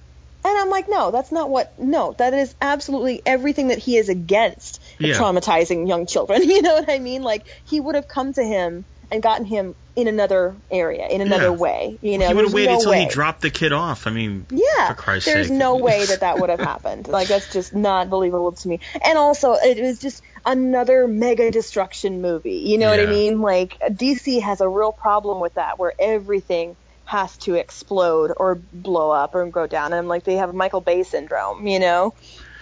And 0.44 0.58
I'm 0.58 0.70
like, 0.70 0.86
no, 0.88 1.10
that's 1.10 1.30
not 1.30 1.50
what. 1.50 1.78
No, 1.78 2.14
that 2.18 2.34
is 2.34 2.54
absolutely 2.60 3.22
everything 3.24 3.68
that 3.68 3.78
he 3.78 3.96
is 3.96 4.08
against. 4.08 4.80
Yeah. 4.98 5.14
Traumatizing 5.14 5.86
young 5.86 6.06
children. 6.06 6.42
You 6.50 6.62
know 6.62 6.74
what 6.74 6.90
I 6.90 6.98
mean? 6.98 7.22
Like 7.22 7.46
he 7.64 7.78
would 7.80 7.94
have 7.94 8.08
come 8.08 8.32
to 8.32 8.42
him 8.42 8.84
and 9.10 9.22
gotten 9.22 9.44
him 9.44 9.74
in 9.96 10.06
another 10.08 10.56
area, 10.70 11.06
in 11.08 11.20
another 11.20 11.46
Yeah. 11.46 11.50
way. 11.50 11.98
You 12.00 12.18
know, 12.18 12.28
he 12.28 12.34
would 12.34 12.44
have 12.44 12.54
waited 12.54 12.78
no 12.84 12.92
he 12.92 13.06
dropped 13.06 13.42
the 13.42 13.50
kid 13.50 13.72
off. 13.72 14.06
I 14.06 14.10
mean, 14.10 14.46
Yeah, 14.50 14.88
for 14.88 14.94
Christ's 14.94 15.26
there's 15.32 15.48
sake. 15.48 15.56
no 15.56 15.76
way 15.86 16.06
that 16.06 16.20
that 16.20 16.38
would 16.38 16.48
have 16.48 16.60
happened. 16.60 17.08
Like 17.08 17.28
that's 17.28 17.52
just 17.52 17.74
not 17.74 18.08
believable 18.08 18.52
to 18.52 18.68
me. 18.68 18.80
And 19.04 19.18
also, 19.18 19.54
it 19.54 19.80
was 19.80 19.98
just 19.98 20.22
another 20.46 21.08
mega 21.08 21.50
destruction 21.50 22.22
movie. 22.22 22.62
You 22.66 22.78
know 22.78 22.88
what 22.90 23.00
I 23.00 23.06
mean? 23.06 23.40
Like 23.40 23.76
DC 23.90 24.40
has 24.42 24.60
a 24.60 24.68
real 24.68 24.92
problem 24.92 25.40
with 25.40 25.54
that, 25.54 25.78
where 25.78 25.92
everything 25.98 26.76
has 27.04 27.36
to 27.38 27.56
explode 27.56 28.30
or 28.36 28.62
blow 28.72 29.10
up 29.10 29.34
or 29.34 29.50
go 29.50 29.66
down. 29.66 29.86
And 29.86 29.96
I'm 29.96 30.06
like, 30.08 30.22
they 30.22 30.36
have 30.36 30.54
Michael 30.54 30.80
Bay 30.80 31.02
syndrome. 31.02 31.66
You 31.66 31.80
know. 31.80 32.14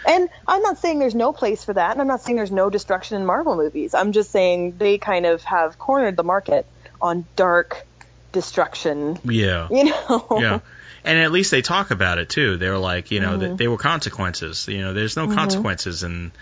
And 0.07 0.29
I'm 0.47 0.63
not 0.63 0.79
saying 0.79 0.99
there's 0.99 1.15
no 1.15 1.33
place 1.33 1.65
for 1.65 1.73
that, 1.75 1.93
and 1.93 2.01
I'm 2.01 2.07
not 2.07 2.23
saying 2.23 2.37
there's 2.37 2.53
no 2.53 2.71
destruction 2.71 3.17
in 3.21 3.27
Marvel 3.27 3.57
movies. 3.57 3.95
I'm 3.95 4.13
just 4.13 4.31
saying 4.31 4.79
they 4.79 4.99
kind 4.99 5.27
of 5.27 5.43
have 5.45 5.79
cornered 5.79 6.17
the 6.17 6.23
market 6.25 6.67
on 7.01 7.27
dark 7.37 7.87
destruction. 8.33 9.19
Yeah. 9.25 9.69
You 9.71 9.85
know. 9.85 10.27
yeah. 10.39 10.61
And 11.05 11.19
at 11.19 11.33
least 11.33 11.51
they 11.51 11.63
talk 11.63 11.91
about 11.91 12.19
it 12.19 12.29
too. 12.29 12.57
They're 12.57 12.79
like, 12.79 13.11
you 13.11 13.21
know, 13.21 13.31
Mm-hmm. 13.31 13.41
th- 13.41 13.57
they 13.57 13.69
were 13.69 13.79
consequences. 13.79 14.67
You 14.69 14.81
know, 14.83 14.93
there's 14.93 15.17
no 15.17 15.29
consequences 15.35 16.03
in 16.03 16.33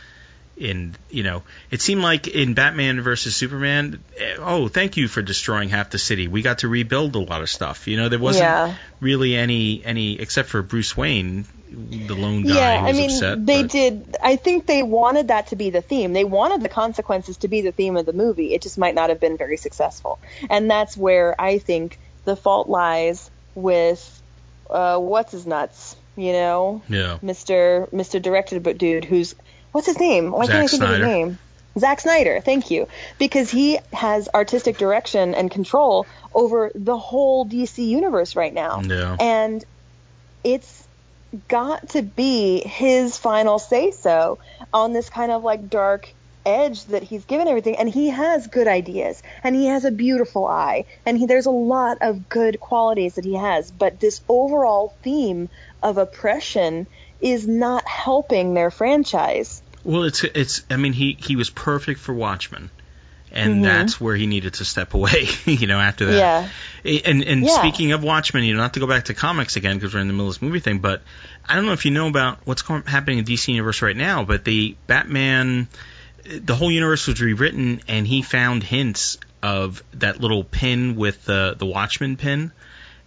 in 0.56 0.94
you 1.10 1.22
know. 1.22 1.42
It 1.70 1.80
seemed 1.80 2.02
like 2.02 2.28
in 2.28 2.54
Batman 2.54 3.00
versus 3.02 3.36
Superman, 3.36 4.02
eh, 4.18 4.36
oh, 4.38 4.68
thank 4.68 4.96
you 4.96 5.08
for 5.08 5.22
destroying 5.22 5.68
half 5.68 5.90
the 5.90 5.98
city. 5.98 6.28
We 6.28 6.42
got 6.42 6.58
to 6.60 6.68
rebuild 6.68 7.14
a 7.14 7.18
lot 7.20 7.42
of 7.42 7.50
stuff. 7.50 7.86
You 7.86 7.96
know, 7.96 8.08
there 8.08 8.18
wasn't 8.18 8.44
Yeah. 8.44 8.74
really 9.00 9.36
any 9.36 9.82
any 9.84 10.18
except 10.20 10.48
for 10.48 10.62
Bruce 10.62 10.96
Wayne, 10.96 11.44
the 11.70 12.14
lone 12.14 12.42
guy 12.44 12.54
Yeah, 12.54 12.82
I 12.86 12.92
mean, 12.92 13.10
upset. 13.10 13.44
they 13.44 13.62
but- 13.62 13.70
did. 13.70 14.16
I 14.22 14.36
think 14.36 14.66
they 14.66 14.82
wanted 14.82 15.28
that 15.28 15.48
to 15.48 15.56
be 15.56 15.70
the 15.70 15.82
theme. 15.82 16.12
They 16.14 16.24
wanted 16.24 16.62
the 16.62 16.68
consequences 16.70 17.36
to 17.38 17.48
be 17.48 17.60
the 17.60 17.72
theme 17.72 17.96
of 17.96 18.06
the 18.06 18.12
movie. 18.14 18.54
It 18.54 18.62
just 18.62 18.78
might 18.78 18.94
not 18.94 19.10
have 19.10 19.20
been 19.20 19.36
very 19.36 19.56
successful, 19.58 20.18
and 20.48 20.70
that's 20.70 20.96
where 20.96 21.38
I 21.40 21.58
think 21.58 21.98
the 22.24 22.34
fault 22.36 22.68
lies 22.68 23.30
with 23.54 24.22
uh, 24.70 24.98
what's 24.98 25.32
his 25.32 25.46
nuts. 25.46 25.96
You 26.16 26.32
know, 26.32 26.82
Yeah. 26.88 27.18
Mister 27.20 27.88
Mister 27.92 28.18
Directed 28.18 28.62
but 28.62 28.78
dude, 28.78 29.04
who's 29.04 29.34
what's 29.76 29.86
his 29.86 30.00
name? 30.00 30.30
Why 30.30 30.46
can't 30.46 30.64
I 30.64 30.66
think 30.66 30.82
of 30.82 30.88
his 30.88 31.00
name? 31.00 31.38
Zack 31.78 32.00
Snyder, 32.00 32.40
thank 32.40 32.70
you, 32.70 32.88
because 33.18 33.50
he 33.50 33.78
has 33.92 34.30
artistic 34.32 34.78
direction 34.78 35.34
and 35.34 35.50
control 35.50 36.06
over 36.34 36.72
the 36.74 36.96
whole 36.96 37.44
DC 37.44 37.86
universe 37.86 38.34
right 38.34 38.54
now. 38.54 38.80
Yeah. 38.80 39.16
and 39.20 39.62
it's 40.42 40.88
got 41.48 41.90
to 41.90 42.00
be 42.00 42.62
his 42.66 43.18
final 43.18 43.58
say 43.58 43.90
so 43.90 44.38
on 44.72 44.94
this 44.94 45.10
kind 45.10 45.30
of 45.30 45.44
like 45.44 45.68
dark 45.68 46.08
edge 46.46 46.84
that 46.86 47.02
he's 47.02 47.24
given 47.26 47.48
everything. 47.48 47.76
And 47.76 47.88
he 47.88 48.08
has 48.08 48.46
good 48.46 48.68
ideas. 48.68 49.22
And 49.42 49.54
he 49.54 49.66
has 49.66 49.84
a 49.84 49.90
beautiful 49.90 50.46
eye. 50.46 50.86
And 51.04 51.18
he, 51.18 51.26
there's 51.26 51.46
a 51.46 51.50
lot 51.50 51.98
of 52.00 52.28
good 52.28 52.60
qualities 52.60 53.16
that 53.16 53.24
he 53.24 53.34
has. 53.34 53.70
But 53.70 54.00
this 54.00 54.22
overall 54.28 54.94
theme 55.02 55.50
of 55.82 55.98
oppression 55.98 56.86
is 57.20 57.46
not 57.46 57.86
helping 57.86 58.54
their 58.54 58.70
franchise 58.70 59.62
Well, 59.86 60.02
it's 60.02 60.24
it's. 60.24 60.62
I 60.68 60.76
mean, 60.76 60.92
he 60.92 61.16
he 61.18 61.36
was 61.36 61.48
perfect 61.48 62.00
for 62.00 62.12
Watchmen, 62.12 62.70
and 63.30 63.52
Mm-hmm. 63.52 63.64
that's 63.64 64.00
where 64.00 64.16
he 64.16 64.26
needed 64.26 64.54
to 64.54 64.64
step 64.64 64.94
away. 64.94 65.26
you 65.44 65.66
know, 65.68 65.78
after 65.78 66.06
that. 66.06 66.48
yeah 66.84 67.02
And 67.06 67.22
and 67.22 67.46
Yeah. 67.46 67.58
speaking 67.58 67.92
of 67.92 68.02
Watchmen, 68.02 68.42
you 68.42 68.54
know, 68.54 68.60
not 68.60 68.74
to 68.74 68.80
go 68.80 68.88
back 68.88 69.04
to 69.04 69.14
comics 69.14 69.54
again 69.54 69.76
because 69.76 69.94
we're 69.94 70.00
in 70.00 70.08
the 70.08 70.12
middle 70.12 70.26
of 70.28 70.34
this 70.34 70.42
movie 70.42 70.58
thing, 70.60 70.80
but 70.80 71.02
I 71.48 71.54
don't 71.54 71.66
know 71.66 71.72
if 71.72 71.84
you 71.84 71.92
know 71.92 72.08
about 72.08 72.38
what's 72.46 72.62
happening 72.62 73.18
in 73.18 73.24
DC 73.24 73.46
Universe 73.48 73.80
right 73.80 73.96
now, 73.96 74.24
but 74.24 74.44
the 74.44 74.74
Batman, 74.88 75.68
the 76.24 76.56
whole 76.56 76.72
universe 76.72 77.06
was 77.06 77.20
rewritten, 77.20 77.80
and 77.86 78.06
he 78.08 78.22
found 78.22 78.64
hints 78.64 79.18
of 79.42 79.84
that 79.94 80.20
little 80.20 80.42
pin 80.42 80.96
with 80.96 81.24
the 81.26 81.54
the 81.56 81.66
Watchmen 81.66 82.16
pin, 82.16 82.50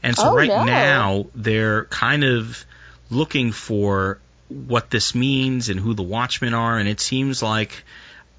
and 0.01 0.17
so 0.17 0.29
Oh, 0.29 0.35
right 0.35 0.55
no. 0.55 0.63
now 0.65 1.27
they're 1.35 1.83
kind 1.85 2.23
of 2.23 2.65
looking 3.09 3.51
for 3.51 4.19
what 4.49 4.89
this 4.89 5.15
means 5.15 5.69
and 5.69 5.79
who 5.79 5.93
the 5.93 6.03
Watchmen 6.03 6.53
are, 6.53 6.77
and 6.77 6.89
it 6.89 6.99
seems 6.99 7.41
like 7.41 7.83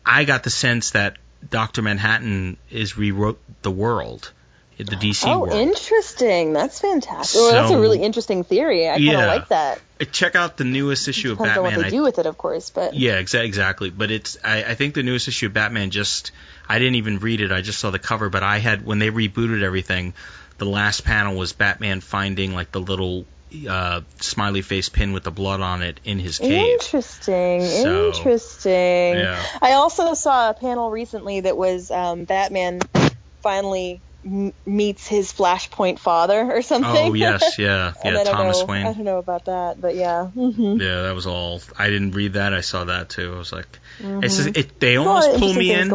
I 0.04 0.24
got 0.24 0.42
the 0.42 0.50
sense 0.50 0.90
that 0.90 1.16
Doctor 1.48 1.82
Manhattan 1.82 2.56
is 2.70 2.98
rewrote 2.98 3.40
the 3.62 3.70
world, 3.70 4.32
the 4.76 4.84
DC 4.84 5.24
oh 5.26 5.40
world. 5.40 5.52
Oh, 5.52 5.58
interesting 5.61 6.52
that's 6.52 6.80
fantastic 6.80 7.38
well, 7.40 7.52
that's 7.52 7.70
a 7.70 7.78
really 7.78 8.02
interesting 8.02 8.44
theory 8.44 8.88
i 8.88 8.96
kind 8.96 9.11
of 9.11 9.26
like 9.26 9.48
that 9.48 9.78
Uh, 10.00 10.04
Check 10.06 10.34
out 10.34 10.56
the 10.56 10.64
newest 10.64 11.06
issue 11.06 11.32
of 11.32 11.40
on 11.40 11.46
what 11.46 11.54
Batman. 11.54 11.80
they 11.82 11.86
I- 11.88 11.90
do 11.90 12.02
with 12.02 12.18
it 12.18 12.24
of 12.24 12.38
course 12.38 12.70
but 12.70 12.94
yeah, 12.94 13.20
exa- 13.20 13.44
exactly. 13.44 13.90
But 13.90 14.11
it's 14.11 14.38
I, 14.42 14.64
I 14.64 14.74
think 14.74 14.94
the 14.94 15.02
newest 15.02 15.28
issue 15.28 15.46
of 15.46 15.52
Batman 15.52 15.90
just 15.90 16.32
I 16.66 16.78
didn't 16.78 16.94
even 16.94 17.18
read 17.18 17.40
it. 17.42 17.52
I 17.52 17.61
just 17.61 17.78
saw 17.78 17.90
the 17.90 17.98
cover. 17.98 18.30
But 18.30 18.42
I 18.42 18.56
had 18.58 18.86
when 18.86 18.98
they 18.98 19.11
rebooted 19.11 19.62
everything, 19.62 20.14
the 20.56 20.64
last 20.64 21.04
panel 21.04 21.36
was 21.36 21.52
Batman 21.52 22.00
finding 22.00 22.54
like 22.54 22.72
the 22.72 22.80
little 22.80 23.26
uh, 23.68 24.01
smiley 24.20 24.62
face 24.62 24.88
pin 24.88 25.12
with 25.12 25.24
the 25.24 25.30
blood 25.30 25.61
on 25.61 25.82
it 25.82 26.01
in 26.05 26.18
his 26.18 26.38
cave. 26.38 26.74
Interesting. 26.74 27.61
So, 27.62 28.09
interesting. 28.09 29.18
yeah. 29.18 29.44
I 29.61 29.72
also 29.72 30.14
saw 30.14 30.51
a 30.51 30.55
panel 30.55 30.90
recently 30.90 31.40
that 31.40 31.57
was 31.57 31.90
um, 31.90 32.24
Batman 32.24 32.80
finally 33.42 34.03
m- 34.24 34.53
meets 34.66 35.07
his 35.07 35.32
Flashpoint 35.32 35.98
father 35.98 36.53
or 36.53 36.62
something. 36.62 36.90
Oh 36.90 37.14
yes, 37.14 37.59
yeah, 37.59 37.92
yeah. 38.05 38.24
Thomas 38.24 38.66
know. 38.66 38.74
I 38.74 38.92
don't 38.92 39.05
know 39.05 39.18
about 39.18 39.46
that, 39.46 39.80
but 39.80 39.94
yeah. 39.94 40.26
hmm 40.26 40.76
Yeah, 40.78 41.03
that 41.03 41.14
was 41.14 41.26
all. 41.26 41.61
I 41.78 41.90
didn't 41.90 42.12
read 42.12 42.34
that. 42.34 42.55
I 42.55 42.61
saw 42.61 42.84
that 42.84 43.09
too. 43.09 43.34
I 43.34 43.38
was 43.38 43.53
like, 43.53 43.80
it's 44.22 44.36
just, 44.36 44.57
it, 44.57 44.80
they 44.80 44.96
almost 44.96 45.38
pull 45.38 45.53
me 45.55 45.72
in. 45.72 45.90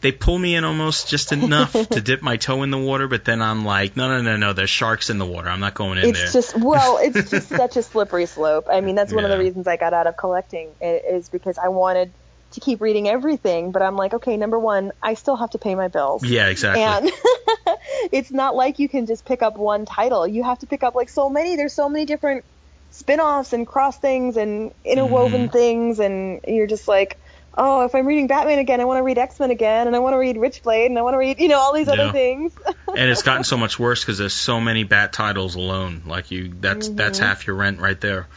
They 0.00 0.12
pull 0.12 0.38
me 0.38 0.54
in 0.56 0.64
almost 0.64 1.08
just 1.08 1.32
enough 1.32 1.72
to 1.90 2.00
dip 2.00 2.22
my 2.22 2.36
toe 2.36 2.62
in 2.62 2.70
the 2.70 2.78
water, 2.78 3.08
but 3.08 3.24
then 3.24 3.40
I'm 3.42 3.64
like, 3.64 3.96
no, 3.96 4.08
no, 4.08 4.20
no, 4.22 4.36
no. 4.36 4.52
There's 4.52 4.70
sharks 4.70 5.10
in 5.10 5.18
the 5.18 5.26
water. 5.26 5.48
I'm 5.48 5.60
not 5.60 5.74
going 5.74 5.98
in 5.98 6.06
It's 6.10 6.18
there. 6.18 6.30
just 6.42 6.56
well, 6.58 6.98
it's 7.00 7.30
just 7.30 7.48
such 7.48 7.76
a 7.76 7.82
slippery 7.82 8.26
slope. 8.26 8.66
I 8.70 8.80
mean, 8.80 8.94
that's 8.94 9.12
one 9.12 9.24
of 9.24 9.30
the 9.30 9.38
reasons 9.38 9.66
I 9.68 9.76
got 9.76 9.92
out 9.94 10.06
of 10.06 10.16
collecting 10.16 10.70
is 10.80 11.28
because 11.28 11.58
I 11.58 11.68
wanted 11.68 12.12
to 12.52 12.60
keep 12.60 12.80
reading 12.80 13.08
everything, 13.08 13.72
but 13.72 13.80
I'm 13.80 13.96
like, 13.96 14.12
okay, 14.14 14.36
number 14.36 14.58
one, 14.58 14.92
I 15.02 15.14
still 15.14 15.36
have 15.36 15.50
to 15.50 15.58
pay 15.58 15.74
my 15.74 15.88
bills. 15.88 16.22
yeah, 16.24 16.48
exactly. 16.48 16.82
And 16.82 17.10
it's 18.12 18.30
not 18.30 18.54
like 18.54 18.78
you 18.78 18.88
can 18.88 19.06
just 19.06 19.24
pick 19.24 19.42
up 19.42 19.56
one 19.56 19.86
title. 19.86 20.26
You 20.26 20.42
have 20.42 20.58
to 20.58 20.66
pick 20.66 20.82
up 20.82 20.94
like 20.94 21.08
so 21.08 21.30
many. 21.30 21.56
There's 21.56 21.72
so 21.72 21.88
many 21.88 22.04
different 22.04 22.44
spin-offs 22.90 23.54
and 23.54 23.66
cross 23.66 23.98
things 23.98 24.36
and 24.36 24.72
interwoven 24.84 25.48
Mhm. 25.48 25.52
things 25.52 25.98
and 25.98 26.40
you're 26.46 26.66
just 26.66 26.88
like, 26.88 27.18
oh, 27.56 27.84
if 27.84 27.94
I'm 27.94 28.06
reading 28.06 28.26
Batman 28.26 28.58
again, 28.58 28.80
I 28.80 28.84
want 28.84 28.98
to 28.98 29.02
read 29.02 29.18
X-Men 29.18 29.50
again 29.50 29.86
and 29.86 29.94
I 29.94 29.98
want 29.98 30.14
to 30.14 30.18
read 30.18 30.36
Witchblade 30.36 30.86
and 30.86 30.98
I 30.98 31.02
want 31.02 31.14
to 31.14 31.18
read, 31.18 31.38
you 31.40 31.48
know, 31.48 31.58
all 31.58 31.72
these 31.74 31.86
Yeah. 31.88 31.94
other 31.94 32.12
things. 32.12 32.52
and 32.88 33.10
it's 33.10 33.22
gotten 33.22 33.44
so 33.44 33.56
much 33.56 33.78
worse 33.78 34.00
because 34.02 34.18
there's 34.18 34.34
so 34.34 34.60
many 34.60 34.84
bat 34.84 35.12
titles 35.12 35.54
alone. 35.54 36.02
Like 36.06 36.30
you, 36.30 36.52
that's 36.60 36.88
that's 36.88 37.18
half 37.18 37.46
your 37.46 37.56
rent 37.56 37.78
right 37.80 38.00
there. 38.00 38.28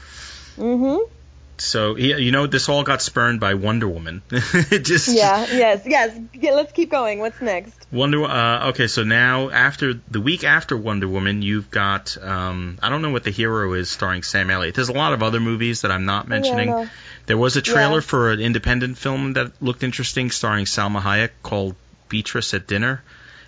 mhm. 0.58 1.00
So 1.58 1.96
you 1.96 2.32
know, 2.32 2.48
this 2.48 2.68
all 2.68 2.84
got 2.84 3.02
spurned 3.02 3.40
by 3.40 3.54
Wonder 3.54 3.88
Woman. 3.88 4.22
Just 4.30 5.08
Yeah, 5.08 5.46
yes, 5.50 5.84
yes. 5.86 6.20
Yeah, 6.34 6.52
let's 6.52 6.72
keep 6.74 6.92
going. 6.92 7.20
What's 7.20 7.42
next? 7.42 7.74
Wonder. 7.92 8.24
Uh, 8.26 8.70
okay, 8.70 8.88
so 8.88 9.04
now 9.04 9.50
after 9.50 9.94
the 10.12 10.20
week 10.20 10.44
after 10.44 10.76
Wonder 10.76 11.08
Woman, 11.08 11.42
you've 11.42 11.72
got 11.72 12.18
um, 12.22 12.78
I 12.82 12.90
don't 12.90 13.02
know 13.02 13.12
what 13.12 13.24
the 13.24 13.32
hero 13.32 13.74
is 13.74 13.90
starring 13.90 14.24
Sam 14.24 14.50
Elliott. 14.50 14.76
There's 14.76 14.90
a 14.90 14.94
lot 14.94 15.14
of 15.14 15.24
other 15.24 15.40
movies 15.40 15.82
that 15.82 15.92
I'm 15.92 16.06
not 16.06 16.28
mentioning. 16.28 16.70
know. 16.70 16.90
there 17.26 17.38
was 17.38 17.56
a 17.56 17.62
trailer 17.62 17.96
Yeah. 17.96 18.02
for 18.02 18.32
an 18.32 18.40
independent 18.42 18.98
film 18.98 19.34
that 19.34 19.52
looked 19.62 19.84
interesting, 19.84 20.32
starring 20.32 20.66
Salma 20.66 21.02
Hayek 21.02 21.30
called 21.42 21.76
Beatriz 22.10 22.54
at 22.54 22.68
Dinner. 22.68 23.02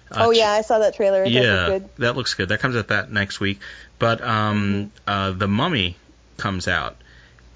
Uh, 0.09 0.27
oh 0.27 0.31
yeah, 0.31 0.51
I 0.51 0.61
saw 0.61 0.79
that 0.79 0.95
trailer. 0.95 1.23
It 1.23 1.31
yeah, 1.33 1.79
that 1.97 2.15
looks 2.15 2.33
good. 2.35 2.47
That 2.49 2.61
comes 2.61 2.77
out 2.77 2.87
that 2.87 3.11
next 3.11 3.41
week. 3.41 3.59
But 3.99 4.21
um, 4.21 4.91
Mm-hmm. 5.07 5.09
uh, 5.09 5.31
the 5.31 5.47
Mummy 5.49 5.97
comes 6.37 6.67
out, 6.69 6.95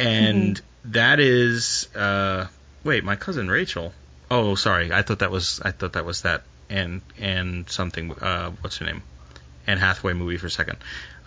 and 0.02 0.62
that 0.86 1.20
is 1.20 1.88
uh, 1.96 2.48
wait, 2.84 3.04
my 3.04 3.16
cousin 3.16 3.50
Rachel. 3.50 3.94
Oh, 4.30 4.56
sorry, 4.56 4.92
I 4.94 5.02
thought 5.02 5.20
that 5.20 5.32
was 5.32 5.60
I 5.64 5.72
thought 5.72 5.94
that 5.94 6.06
was 6.06 6.22
that 6.22 6.44
and 6.70 7.02
and 7.20 7.70
something. 7.70 8.12
Uh, 8.14 8.52
what's 8.62 8.78
her 8.78 8.86
name? 8.86 9.04
Anne 9.68 9.78
Hathaway 9.78 10.14
movie 10.14 10.38
for 10.38 10.48
a 10.48 10.52
second. 10.52 10.78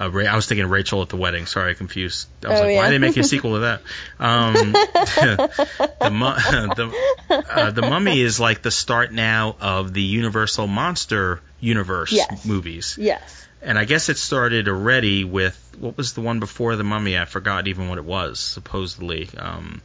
Uh, 0.00 0.10
Ra- 0.10 0.24
I 0.24 0.34
was 0.34 0.46
thinking 0.46 0.66
Rachel 0.68 1.02
at 1.02 1.08
the 1.08 1.16
wedding. 1.16 1.46
Sorry, 1.46 1.70
I 1.70 1.74
confused. 1.74 2.26
I 2.44 2.48
was 2.48 2.58
Oh, 2.58 2.62
like, 2.64 2.72
yeah. 2.72 2.76
why 2.78 2.90
did 2.90 2.94
they 3.00 3.06
make 3.06 3.16
a 3.16 3.22
sequel 3.32 3.52
to 3.54 3.58
that? 3.60 3.80
Um, 4.18 4.54
the, 4.72 6.10
mu- 6.10 6.34
the, 6.74 7.44
uh, 7.50 7.70
the 7.70 7.82
Mummy 7.82 8.20
is 8.20 8.40
like 8.40 8.62
the 8.62 8.72
start 8.72 9.12
now 9.12 9.54
of 9.60 9.92
the 9.94 10.02
Universal 10.02 10.66
Monster 10.66 11.40
Universe 11.60 12.10
Yes. 12.12 12.44
movies. 12.44 12.96
Yes. 12.98 13.46
And 13.64 13.78
I 13.78 13.84
guess 13.86 14.08
it 14.10 14.18
started 14.18 14.68
already 14.68 15.24
with 15.24 15.58
what 15.78 15.96
was 15.96 16.12
the 16.12 16.20
one 16.20 16.38
before 16.38 16.76
the 16.76 16.84
Mummy? 16.84 17.18
I 17.18 17.24
forgot 17.24 17.66
even 17.66 17.88
what 17.88 17.98
it 17.98 18.04
was. 18.04 18.38
Supposedly, 18.38 19.28
um, 19.38 19.80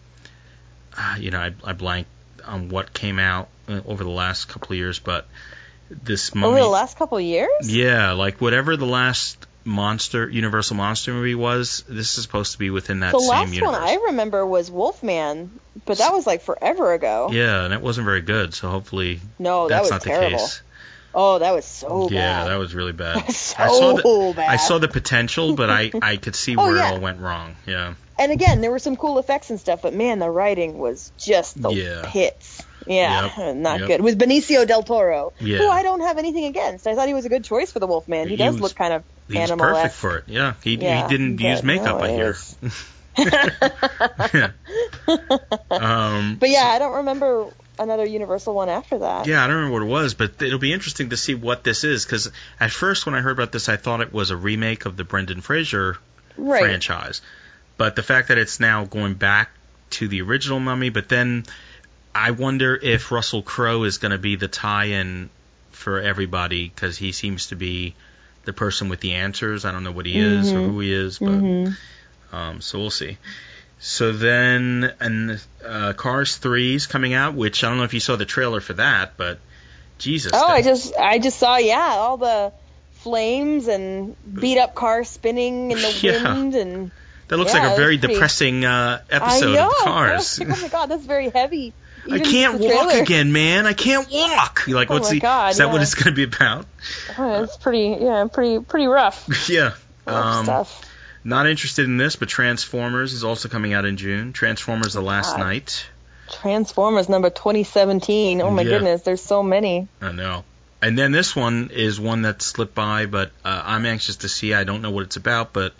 ah, 0.97 1.15
you 1.17 1.31
know, 1.31 1.39
I, 1.39 1.53
I 1.63 1.73
blanked 1.73 2.09
on 2.45 2.69
what 2.69 2.93
came 2.93 3.19
out 3.19 3.47
uh, 3.67 3.79
over 3.85 4.03
the 4.03 4.09
last 4.09 4.49
couple 4.49 4.73
of 4.73 4.77
years, 4.77 4.99
but 4.99 5.27
this 5.89 6.35
Mummy. 6.35 6.51
Over 6.51 6.59
the 6.59 6.67
last 6.67 6.97
couple 6.97 7.17
of 7.17 7.23
years? 7.23 7.49
yeah, 7.73 8.11
like 8.11 8.41
whatever 8.41 8.75
the 8.77 8.85
last 8.85 9.45
monster 9.65 10.27
Universal 10.27 10.75
monster 10.77 11.13
movie 11.13 11.35
was, 11.35 11.83
this 11.87 12.17
is 12.17 12.23
supposed 12.23 12.53
to 12.53 12.59
be 12.59 12.69
within 12.69 13.01
that 13.01 13.11
the 13.11 13.19
same 13.19 13.29
last 13.29 13.53
universe. 13.53 13.73
one 13.79 13.81
I 13.81 13.95
remember 14.07 14.45
was 14.45 14.69
Wolfman, 14.71 15.51
but 15.85 15.99
that 15.99 16.11
was 16.11 16.25
like 16.27 16.41
forever 16.41 16.93
ago. 16.93 17.29
yeah, 17.31 17.63
and 17.65 17.73
it 17.73 17.81
wasn't 17.81 18.05
very 18.05 18.21
good. 18.21 18.53
So 18.53 18.69
hopefully 18.69 19.19
No, 19.37 19.67
that 19.67 19.75
that's 19.75 19.83
was 19.83 19.91
not 19.91 20.01
terrible. 20.01 20.29
the 20.31 20.37
case. 20.37 20.61
Oh, 21.13 21.39
that 21.39 21.51
was 21.55 21.65
so 21.65 22.07
yeah, 22.09 22.43
bad. 22.43 22.51
that 22.51 22.55
was 22.57 22.75
really 22.75 22.91
bad. 22.91 23.31
so 23.31 23.55
I 23.57 23.67
saw 23.67 23.93
the, 23.93 24.33
bad. 24.35 24.49
I 24.49 24.55
saw 24.57 24.77
the 24.77 24.87
potential, 24.87 25.55
but 25.55 25.69
I 25.69 25.91
I 26.01 26.17
could 26.17 26.35
see 26.35 26.55
Oh, 26.57 26.65
where 26.67 26.75
yeah. 26.77 26.89
it 26.89 26.93
all 26.93 26.99
went 26.99 27.19
wrong. 27.19 27.55
Yeah. 27.65 27.95
and 28.19 28.31
again, 28.31 28.61
there 28.61 28.69
were 28.71 28.79
some 28.79 28.95
cool 28.95 29.17
effects 29.19 29.49
and 29.49 29.59
stuff, 29.59 29.81
but 29.81 29.93
man, 29.93 30.19
the 30.19 30.29
writing 30.29 30.77
was 30.77 31.11
just 31.17 31.59
the 31.61 31.69
Yeah. 31.71 32.01
pits. 32.05 32.63
Yeah, 32.87 33.29
Yep, 33.37 33.55
not 33.57 33.79
yep. 33.79 33.87
good. 33.87 34.01
With 34.01 34.17
Benicio 34.19 34.65
del 34.67 34.83
Toro, 34.83 35.33
Yeah. 35.39 35.57
who 35.59 35.67
I 35.69 35.83
don't 35.83 36.01
have 36.01 36.17
anything 36.17 36.45
against. 36.45 36.87
I 36.87 36.95
thought 36.95 37.07
he 37.07 37.13
was 37.13 37.25
a 37.25 37.29
good 37.29 37.43
choice 37.43 37.71
for 37.71 37.79
the 37.79 37.87
Wolfman. 37.87 38.27
He, 38.27 38.31
He 38.31 38.37
does 38.37 38.53
was- 38.53 38.61
look 38.61 38.75
kind 38.75 38.93
of 38.93 39.03
animal 39.35 39.65
perfect 39.65 39.93
for 39.95 40.17
it. 40.19 40.23
Yeah, 40.27 40.53
he 40.63 40.75
Yeah, 40.75 41.03
he 41.07 41.09
didn't 41.17 41.39
use 41.39 41.61
makeup. 41.63 41.99
no, 41.99 42.03
I 42.03 42.09
hear. 42.11 42.35
um, 45.69 46.37
But 46.39 46.49
yeah, 46.49 46.65
I 46.65 46.79
don't 46.79 46.95
remember 46.97 47.47
another 47.79 48.05
Universal 48.05 48.53
one 48.53 48.69
after 48.69 48.99
that. 48.99 49.25
yeah, 49.27 49.43
I 49.43 49.47
don't 49.47 49.55
remember 49.55 49.73
what 49.79 49.83
it 49.83 49.91
was, 49.91 50.13
but 50.13 50.41
it'll 50.41 50.59
be 50.59 50.73
interesting 50.73 51.09
to 51.09 51.17
see 51.17 51.35
what 51.35 51.63
this 51.63 51.83
is 51.83 52.05
because 52.05 52.29
at 52.59 52.71
first 52.71 53.05
when 53.05 53.15
I 53.15 53.21
heard 53.21 53.31
about 53.31 53.51
this, 53.51 53.69
I 53.69 53.77
thought 53.77 54.01
it 54.01 54.13
was 54.13 54.29
a 54.31 54.37
remake 54.37 54.85
of 54.85 54.97
the 54.97 55.03
Brendan 55.03 55.41
Fraser 55.41 55.97
right. 56.37 56.59
franchise. 56.61 57.21
But 57.77 57.95
the 57.95 58.03
fact 58.03 58.27
that 58.27 58.37
it's 58.37 58.59
now 58.59 58.85
going 58.85 59.13
back 59.13 59.49
to 59.91 60.07
the 60.07 60.21
original 60.21 60.59
Mummy, 60.59 60.89
but 60.89 61.07
then 61.09 61.45
I 62.13 62.31
wonder 62.31 62.75
if 62.75 63.11
Russell 63.11 63.41
Crowe 63.41 63.83
is 63.83 63.97
going 63.97 64.11
to 64.11 64.17
be 64.17 64.35
the 64.35 64.47
tie-in 64.47 65.29
for 65.71 66.01
everybody 66.01 66.67
because 66.67 66.97
he 66.97 67.11
seems 67.13 67.47
to 67.47 67.55
be 67.55 67.95
the 68.43 68.51
person 68.53 68.89
with 68.89 68.99
the 68.99 69.13
answers. 69.13 69.63
I 69.63 69.71
don't 69.71 69.83
know 69.83 69.91
what 69.91 70.05
he 70.05 70.19
is 70.19 70.53
or 70.53 70.59
Mhm. 70.59 70.65
who 70.65 70.79
he 70.81 70.93
is, 70.93 71.19
but 71.19 71.29
Mhm. 71.29 71.77
um, 72.33 72.61
so 72.61 72.79
we'll 72.79 72.89
see. 72.89 73.17
So 73.79 74.11
then, 74.11 74.93
and 74.99 75.41
uh, 75.65 75.93
Cars 75.93 76.35
3 76.37 76.75
is 76.75 76.85
coming 76.87 77.13
out, 77.13 77.33
which 77.33 77.63
I 77.63 77.69
don't 77.69 77.77
know 77.77 77.85
if 77.85 77.93
you 77.93 78.01
saw 78.01 78.17
the 78.17 78.25
trailer 78.25 78.59
for 78.59 78.73
that, 78.73 79.13
but 79.15 79.39
Jesus. 79.97 80.31
Oh, 80.35 80.47
that- 80.47 80.53
I 80.55 80.61
just 80.61 80.93
I 80.97 81.19
just 81.19 81.39
saw 81.39 81.57
yeah 81.57 81.95
all 81.97 82.17
the 82.17 82.51
flames 82.93 83.67
and 83.67 84.15
beat 84.33 84.57
up 84.59 84.75
cars 84.75 85.07
spinning 85.09 85.71
in 85.71 85.77
the 85.77 85.97
Yeah. 86.01 86.21
wind 86.23 86.55
and 86.55 86.91
that 87.29 87.37
looks 87.37 87.53
yeah, 87.53 87.63
like 87.63 87.73
a 87.73 87.75
very 87.77 87.97
pretty- 87.97 88.13
depressing 88.15 88.65
uh, 88.65 89.01
episode 89.09 89.55
of 89.55 89.71
Cars. 89.77 90.39
oh 90.41 90.45
my 90.45 90.67
god, 90.67 90.87
that's 90.87 91.05
very 91.05 91.29
heavy. 91.29 91.73
I 92.11 92.19
can't 92.19 92.59
walk 92.59 92.93
again, 92.93 93.31
man. 93.31 93.65
I 93.67 93.73
can't 93.73 94.09
walk. 94.11 94.63
You're 94.67 94.77
like, 94.77 94.89
Oh 94.89 94.95
what's 94.95 95.09
my 95.09 95.13
the? 95.15 95.19
God, 95.19 95.51
is 95.51 95.57
that 95.57 95.69
what 95.69 95.81
it's 95.81 95.93
going 95.95 96.15
to 96.15 96.15
be 96.15 96.23
about? 96.23 96.65
Oh, 97.17 97.43
it's 97.43 97.55
pretty 97.57 97.97
yeah 98.03 98.25
pretty 98.31 98.59
pretty 98.63 98.87
rough, 98.87 99.49
yeah. 99.49 99.73
Um, 100.07 100.45
stuff. 100.45 100.85
Not 101.23 101.47
interested 101.47 101.85
in 101.85 101.97
this, 101.97 102.15
but 102.15 102.29
Transformers 102.29 103.13
is 103.13 103.23
also 103.23 103.49
coming 103.49 103.73
out 103.73 103.85
in 103.85 103.97
June. 103.97 104.33
Transformers: 104.33 104.93
The 104.93 105.01
Last 105.01 105.35
God. 105.35 105.39
Knight. 105.39 105.85
Transformers 106.31 107.09
number 107.09 107.29
2017. 107.29 108.41
Oh 108.41 108.51
my 108.51 108.61
Yeah. 108.61 108.69
goodness, 108.69 109.01
there's 109.01 109.21
so 109.21 109.41
many. 109.43 109.87
I 110.01 110.11
know. 110.11 110.43
And 110.81 110.97
then 110.97 111.11
this 111.11 111.35
one 111.35 111.71
is 111.73 111.99
one 111.99 112.21
that 112.21 112.41
slipped 112.41 112.75
by, 112.75 113.05
but 113.05 113.31
uh, 113.43 113.61
I'm 113.65 113.85
anxious 113.85 114.17
to 114.17 114.29
see. 114.29 114.53
I 114.53 114.63
don't 114.63 114.81
know 114.81 114.91
what 114.91 115.03
it's 115.03 115.17
about, 115.17 115.51
but 115.51 115.73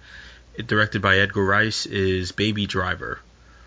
it, 0.55 0.67
directed 0.67 1.01
by 1.01 1.17
Edgar 1.19 1.45
Rice 1.45 1.85
is 1.85 2.31
Baby 2.31 2.65
Driver. 2.65 3.19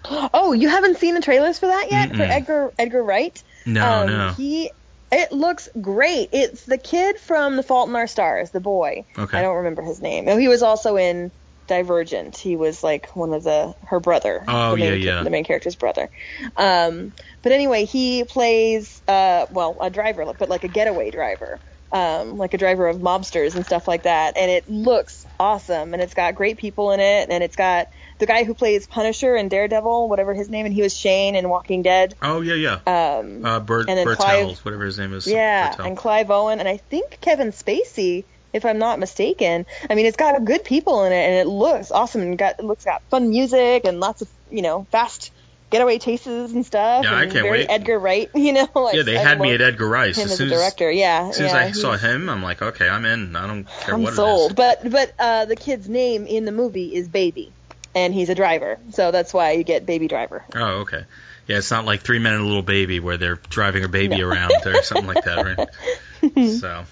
Oh, 0.34 0.52
you 0.52 0.68
haven't 0.68 0.98
seen 0.98 1.14
the 1.14 1.20
trailers 1.20 1.58
for 1.60 1.66
that 1.66 1.86
yet 1.90 2.10
for 2.10 2.16
Mm-mm. 2.16 2.28
Edgar 2.28 2.72
Edgar 2.78 3.02
Wright? 3.02 3.40
No, 3.64 3.86
um, 3.86 4.06
no. 4.08 4.32
He 4.32 4.70
it 5.12 5.30
looks 5.30 5.68
great. 5.80 6.30
It's 6.32 6.64
the 6.64 6.78
kid 6.78 7.18
from 7.18 7.56
The 7.56 7.62
Fault 7.62 7.88
in 7.88 7.94
Our 7.94 8.06
Stars, 8.08 8.50
the 8.50 8.60
boy. 8.60 9.04
Okay. 9.16 9.38
I 9.38 9.42
don't 9.42 9.56
remember 9.58 9.82
his 9.82 10.00
name. 10.02 10.26
Oh, 10.28 10.36
he 10.36 10.48
was 10.48 10.62
also 10.62 10.96
in 10.96 11.30
Divergent. 11.66 12.36
He 12.36 12.56
was 12.56 12.82
like 12.82 13.14
one 13.16 13.32
of 13.32 13.44
the 13.44 13.74
her 13.82 14.00
brother. 14.00 14.44
Oh, 14.48 14.72
the 14.72 14.76
main, 14.78 15.00
yeah, 15.00 15.12
yeah. 15.12 15.22
The 15.22 15.30
main 15.30 15.44
character's 15.44 15.76
brother. 15.76 16.10
Um, 16.56 17.12
but 17.42 17.52
anyway, 17.52 17.84
he 17.84 18.24
plays 18.24 19.02
uh, 19.08 19.46
well 19.50 19.78
a 19.80 19.90
driver, 19.90 20.24
but 20.38 20.48
like 20.48 20.64
a 20.64 20.68
getaway 20.68 21.10
driver. 21.10 21.60
Um, 21.94 22.38
like 22.38 22.54
a 22.54 22.56
driver 22.58 22.86
of 22.88 22.96
mobsters 22.96 23.54
and 23.54 23.66
stuff 23.66 23.86
like 23.86 24.04
that, 24.04 24.38
and 24.38 24.50
it 24.50 24.66
looks 24.66 25.26
awesome, 25.38 25.92
and 25.92 26.02
it's 26.02 26.14
got 26.14 26.34
great 26.34 26.56
people 26.56 26.90
in 26.92 27.00
it, 27.00 27.28
and 27.28 27.44
it's 27.44 27.54
got 27.54 27.88
the 28.18 28.24
guy 28.24 28.44
who 28.44 28.54
plays 28.54 28.86
Punisher 28.86 29.34
and 29.34 29.50
Daredevil, 29.50 30.08
whatever 30.08 30.32
his 30.32 30.48
name, 30.48 30.64
and 30.64 30.74
he 30.74 30.80
was 30.80 30.96
Shane 30.96 31.34
in 31.34 31.50
Walking 31.50 31.82
Dead. 31.82 32.14
Oh 32.22 32.40
yeah, 32.40 32.54
yeah. 32.54 33.18
Um, 33.18 33.44
Uh, 33.44 33.60
Bert, 33.60 33.90
and 33.90 33.98
then 33.98 34.06
Bertel, 34.06 34.16
Clive- 34.16 34.58
whatever 34.64 34.86
his 34.86 34.98
name 34.98 35.12
is. 35.12 35.26
yeah, 35.26 35.76
Bertel. 35.76 35.86
and 35.86 35.96
Clive 35.98 36.30
Owen, 36.30 36.60
and 36.60 36.68
I 36.68 36.78
think 36.78 37.18
Kevin 37.20 37.48
Spacey, 37.48 38.24
if 38.52 38.64
I'm 38.64 38.78
not 38.78 38.98
mistaken. 38.98 39.66
I 39.88 39.94
mean, 39.94 40.06
it's 40.06 40.16
got 40.16 40.44
good 40.44 40.64
people 40.64 41.04
in 41.04 41.12
it, 41.12 41.24
and 41.24 41.34
it 41.36 41.46
looks 41.50 41.90
awesome. 41.90 42.22
And 42.22 42.38
got 42.38 42.58
it 42.58 42.64
looks 42.64 42.84
got 42.84 43.02
fun 43.10 43.30
music 43.30 43.84
and 43.84 44.00
lots 44.00 44.22
of 44.22 44.28
you 44.50 44.62
know 44.62 44.86
fast 44.90 45.30
getaway 45.70 45.98
chases 45.98 46.52
and 46.52 46.64
stuff. 46.64 47.04
Yeah, 47.04 47.16
I 47.16 47.22
can't 47.22 47.32
very 47.32 47.50
wait. 47.50 47.66
Edgar 47.70 47.98
Wright, 47.98 48.30
you 48.34 48.52
know. 48.52 48.68
Like, 48.74 48.94
yeah, 48.94 49.02
they 49.02 49.16
I 49.16 49.22
had 49.22 49.40
me 49.40 49.52
at 49.54 49.60
Edgar 49.60 49.88
Rice. 49.88 50.18
him 50.18 50.26
as 50.26 50.32
as 50.32 50.40
a 50.40 50.46
director. 50.48 50.90
Yeah, 50.90 51.28
as, 51.30 51.36
soon 51.36 51.46
as 51.46 51.54
I 51.54 51.70
saw 51.72 51.96
him, 51.96 52.28
I'm 52.28 52.42
like, 52.42 52.62
okay, 52.62 52.88
I'm 52.88 53.04
in. 53.04 53.34
I 53.34 53.46
don't 53.46 53.64
care 53.64 53.94
I'm 53.94 54.02
what 54.02 54.14
sold. 54.14 54.50
it 54.50 54.52
is. 54.52 54.56
But 54.56 54.90
but 54.90 55.14
uh, 55.18 55.44
the 55.46 55.56
kid's 55.56 55.88
name 55.88 56.26
in 56.26 56.44
the 56.44 56.52
movie 56.52 56.94
is 56.94 57.08
Baby, 57.08 57.52
and 57.94 58.14
he's 58.14 58.28
a 58.28 58.34
driver, 58.34 58.78
so 58.90 59.10
that's 59.10 59.32
why 59.34 59.52
you 59.52 59.64
get 59.64 59.86
Baby 59.86 60.08
Driver. 60.08 60.44
Oh, 60.54 60.80
okay. 60.82 61.04
Yeah, 61.48 61.58
it's 61.58 61.70
not 61.72 61.84
like 61.84 62.02
Three 62.02 62.20
Men 62.20 62.34
and 62.34 62.42
a 62.42 62.46
Little 62.46 62.62
Baby 62.62 63.00
where 63.00 63.16
they're 63.16 63.34
driving 63.34 63.82
a 63.84 63.88
baby 63.88 64.18
No. 64.18 64.28
around 64.28 64.52
or 64.64 64.82
something 64.82 65.08
like 65.08 65.24
that, 65.24 65.44
right? 65.44 65.68
so, 66.60 66.84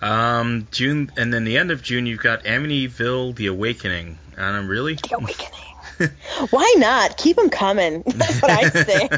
um, 0.00 0.66
June, 0.70 1.10
and 1.16 1.32
then 1.32 1.44
the 1.44 1.58
end 1.58 1.70
of 1.70 1.82
June, 1.82 2.06
you've 2.06 2.20
got 2.22 2.44
Amityville: 2.44 3.34
The 3.36 3.46
Awakening. 3.48 4.18
And 4.36 4.44
I 4.44 4.52
don't 4.52 4.68
really. 4.68 4.94
The 4.94 5.16
Awakening. 5.16 5.52
Why 6.50 6.74
not? 6.78 7.16
Keep 7.16 7.36
them 7.36 7.50
coming. 7.50 8.02
That's 8.06 8.40
what 8.40 8.50
I 8.52 8.68
say. 8.70 9.08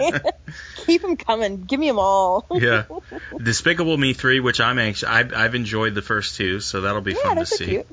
Keep 0.87 1.03
them 1.03 1.17
coming. 1.19 1.63
Give 1.65 1.79
me 1.79 1.89
them 1.89 1.99
all. 1.99 2.47
yeah, 2.51 2.85
Despicable 3.37 3.99
Me 3.99 4.15
three, 4.15 4.41
which 4.41 4.61
I'm 4.61 4.79
anxious. 4.79 5.07
I've, 5.07 5.35
I've 5.35 5.55
enjoyed 5.55 5.95
the 5.95 6.01
first 6.03 6.37
two, 6.37 6.61
so 6.61 6.81
that'll 6.81 7.03
be 7.03 7.13
Yeah, 7.13 7.19
fun 7.23 7.37
to 7.37 7.45
see. 7.47 7.67
cute. 7.67 7.87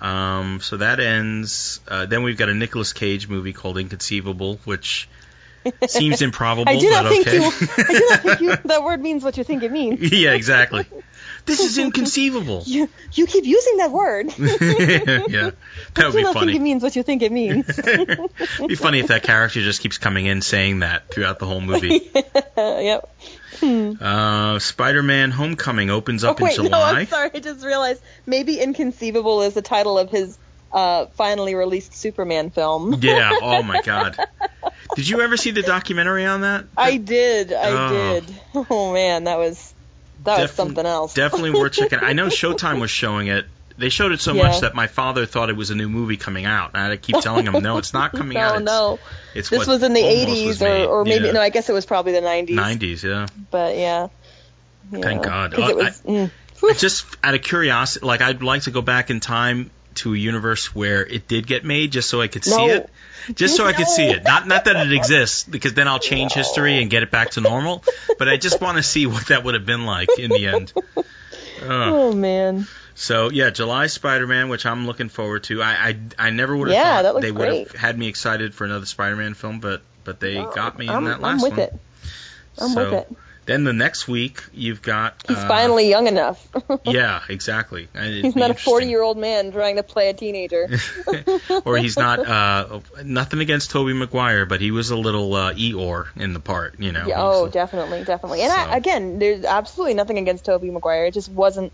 Um, 0.00 0.60
so 0.62 0.78
that 0.78 1.00
ends. 1.00 1.80
Uh, 1.86 2.06
then 2.06 2.22
we've 2.22 2.38
got 2.38 2.48
a 2.48 2.54
Nicolas 2.54 2.92
Cage 2.94 3.28
movie 3.28 3.52
called 3.52 3.76
Inconceivable, 3.78 4.58
which 4.64 5.08
seems 5.88 6.22
improbable, 6.22 6.70
I 6.72 6.78
do 6.78 6.90
not 6.90 7.04
but 7.04 7.12
think 7.12 7.26
okay. 7.26 7.36
you. 7.36 7.44
I 7.44 7.92
do 7.92 8.06
not 8.10 8.20
think 8.20 8.40
you. 8.40 8.56
That 8.68 8.82
word 8.82 9.00
means 9.00 9.24
what 9.24 9.36
you 9.36 9.44
think 9.44 9.62
it 9.62 9.72
means. 9.72 10.12
yeah, 10.12 10.32
exactly. 10.32 10.86
This 11.46 11.60
is 11.60 11.78
inconceivable. 11.78 12.62
You 12.66 12.88
you 13.12 13.26
keep 13.26 13.44
using 13.44 13.78
that 13.78 13.90
word. 13.90 14.26
yeah, 14.38 15.50
that 15.94 16.06
would 16.06 16.14
be 16.14 16.22
not 16.22 16.34
think 16.34 16.54
it 16.54 16.60
means 16.60 16.82
what 16.82 16.94
you 16.94 17.02
think 17.02 17.22
it 17.22 17.32
means. 17.32 17.78
It'd 17.78 18.68
be 18.68 18.74
funny 18.74 19.00
if 19.00 19.06
that 19.08 19.22
character 19.22 19.60
just 19.62 19.80
keeps 19.80 19.96
coming 19.96 20.26
in 20.26 20.42
saying 20.42 20.80
that 20.80 21.08
throughout 21.10 21.38
the 21.38 21.46
whole 21.46 21.60
movie. 21.60 22.10
Yep. 22.56 23.08
Uh, 23.62 24.58
Spider-Man: 24.58 25.30
Homecoming 25.30 25.90
opens 25.90 26.22
Oh 26.22 26.30
up 26.30 26.40
wait, 26.40 26.58
in 26.58 26.64
no, 26.64 26.70
July. 26.70 27.00
I'm 27.00 27.06
sorry. 27.06 27.30
I 27.32 27.40
just 27.40 27.64
realized 27.64 28.02
maybe 28.26 28.60
Inconceivable 28.60 29.42
is 29.42 29.54
the 29.54 29.62
title 29.62 29.98
of 29.98 30.10
his 30.10 30.38
uh, 30.72 31.06
finally 31.14 31.54
released 31.54 31.94
Superman 31.94 32.50
film. 32.50 32.98
yeah. 33.00 33.32
Oh 33.42 33.62
my 33.62 33.80
God. 33.82 34.16
Did 34.96 35.08
you 35.08 35.20
ever 35.20 35.36
see 35.36 35.50
the 35.50 35.62
documentary 35.62 36.24
on 36.26 36.42
that? 36.42 36.66
I 36.76 36.96
did. 36.96 37.52
I 37.52 37.70
Oh. 37.70 38.20
did. 38.20 38.34
Oh 38.70 38.92
man, 38.92 39.24
that 39.24 39.38
was 39.38 39.74
that 40.24 40.40
was 40.42 40.50
something 40.50 40.84
else. 40.84 41.14
Definitely 41.14 41.50
worth 41.52 41.72
checking. 41.74 42.00
I 42.00 42.12
know 42.12 42.26
Showtime 42.26 42.80
was 42.80 42.90
showing 42.90 43.28
it. 43.28 43.46
They 43.78 43.90
showed 43.90 44.10
it 44.10 44.20
so 44.20 44.34
Yeah. 44.34 44.42
much 44.44 44.60
that 44.62 44.74
my 44.74 44.88
father 44.88 45.24
thought 45.24 45.50
it 45.50 45.56
was 45.56 45.70
a 45.70 45.74
new 45.76 45.88
movie 45.88 46.16
coming 46.16 46.44
out. 46.44 46.70
And 46.74 46.78
I 46.82 46.84
had 46.84 46.90
to 46.90 46.96
keep 46.96 47.22
telling 47.22 47.46
him, 47.46 47.62
no, 47.62 47.78
it's 47.78 47.92
not 47.94 48.10
coming 48.10 48.34
no, 48.34 48.40
out. 48.40 48.56
It's, 48.56 48.64
no. 48.64 48.98
it's 49.36 49.50
This 49.50 49.66
was 49.68 49.84
in 49.84 49.92
the 49.92 50.02
80s 50.02 50.60
or, 50.60 50.88
or 50.90 51.04
maybe 51.04 51.26
yeah. 51.26 51.32
no, 51.32 51.40
I 51.40 51.50
guess 51.50 51.68
it 51.68 51.72
was 51.72 51.86
probably 51.86 52.12
the 52.12 52.20
90s. 52.20 52.48
90s. 52.50 53.04
Yeah. 53.04 53.26
But 53.52 53.76
yeah. 53.76 54.08
Thank. 54.90 55.22
God. 55.22 55.54
Oh, 55.56 55.68
it 55.68 55.76
was, 55.76 56.00
mm. 56.02 56.30
I 56.68 56.72
just 56.72 57.06
out 57.22 57.34
of 57.34 57.42
curiosity, 57.42 58.04
like 58.04 58.20
I'd 58.20 58.42
like 58.42 58.62
to 58.62 58.72
go 58.72 58.82
back 58.82 59.10
in 59.10 59.20
time 59.20 59.70
to 59.98 60.14
a 60.14 60.16
universe 60.16 60.74
where 60.74 61.04
it 61.06 61.28
did 61.28 61.46
get 61.46 61.64
made, 61.64 61.92
just 61.92 62.08
so 62.10 62.20
I 62.20 62.28
could 62.28 62.44
No. 62.44 62.56
see 62.56 62.68
it, 62.70 62.90
just 63.34 63.56
so 63.56 63.66
I 63.66 63.72
could 63.72 63.88
see 63.88 64.10
it. 64.12 64.24
Not 64.26 64.46
not 64.46 64.64
that 64.64 64.76
it 64.76 64.92
exists, 64.92 65.44
because 65.44 65.74
then 65.74 65.88
I'll 65.88 65.98
change 66.00 66.34
history 66.34 66.80
and 66.80 66.90
get 66.90 67.02
it 67.02 67.10
back 67.10 67.30
to 67.32 67.40
normal. 67.40 67.82
But 68.18 68.28
I 68.28 68.36
just 68.36 68.60
want 68.60 68.76
to 68.78 68.82
see 68.82 69.06
what 69.06 69.26
that 69.28 69.44
would 69.44 69.54
have 69.54 69.66
been 69.66 69.84
like 69.86 70.18
in 70.18 70.32
the 70.32 70.46
end. 70.48 70.72
Oh 71.62 72.12
man. 72.12 72.66
So 72.94 73.30
yeah, 73.30 73.50
July 73.50 73.86
Spider-Man, 73.86 74.48
which 74.48 74.66
I'm 74.66 74.86
looking 74.86 75.08
forward 75.08 75.44
to. 75.44 75.62
I 75.62 75.72
I, 76.18 76.26
I 76.26 76.30
never 76.30 76.56
would 76.56 76.68
have 76.68 76.76
Yeah, 76.76 77.02
thought 77.02 77.20
they 77.20 77.30
would 77.30 77.48
have 77.48 77.72
had 77.72 77.98
me 77.98 78.08
excited 78.08 78.54
for 78.54 78.64
another 78.64 78.86
Spider-Man 78.86 79.34
film, 79.34 79.60
but 79.60 79.82
but 80.04 80.20
they 80.20 80.42
got 80.42 80.78
me 80.78 80.88
I'm, 80.88 80.98
in 80.98 81.04
that 81.04 81.20
I'm 81.22 81.22
last 81.22 81.42
with 81.42 81.52
one. 81.52 81.60
it. 81.60 81.74
I'm 82.58 82.74
so 82.74 82.90
with 82.90 83.00
it. 83.00 83.16
Then 83.48 83.64
the 83.64 83.72
next 83.72 84.06
week 84.06 84.44
you've 84.52 84.82
got 84.82 85.24
He's 85.26 85.38
uh, 85.38 85.48
finally 85.48 85.88
young 85.88 86.06
enough. 86.06 86.46
yeah 86.84 87.22
exactly. 87.30 87.88
It'd 87.94 88.22
He's 88.22 88.36
not 88.36 88.50
a 88.50 88.54
40 88.54 88.86
year 88.88 89.00
old 89.00 89.16
man 89.16 89.52
trying 89.52 89.76
to 89.76 89.82
play 89.82 90.10
a 90.10 90.12
teenager. 90.12 90.68
or 91.64 91.78
he's 91.78 91.96
not 91.96 92.18
uh 92.18 92.80
nothing 93.02 93.40
against 93.40 93.70
Tobey 93.70 93.94
Maguire, 93.94 94.44
but 94.44 94.60
he 94.60 94.70
was 94.70 94.90
a 94.90 94.96
little 94.96 95.32
uh, 95.34 95.54
Eeyore 95.54 96.08
in 96.14 96.34
the 96.34 96.40
part, 96.40 96.78
you 96.78 96.92
know. 96.92 97.06
Yeah, 97.06 97.22
oh, 97.22 97.46
a- 97.46 97.50
definitely, 97.50 98.04
definitely. 98.04 98.42
And 98.42 98.52
So- 98.52 98.58
I, 98.58 98.76
again, 98.76 99.18
there's 99.18 99.46
absolutely 99.46 99.94
nothing 99.94 100.18
against 100.18 100.44
Tobey 100.44 100.70
Maguire. 100.70 101.06
It 101.06 101.14
just 101.14 101.30
wasn't 101.30 101.72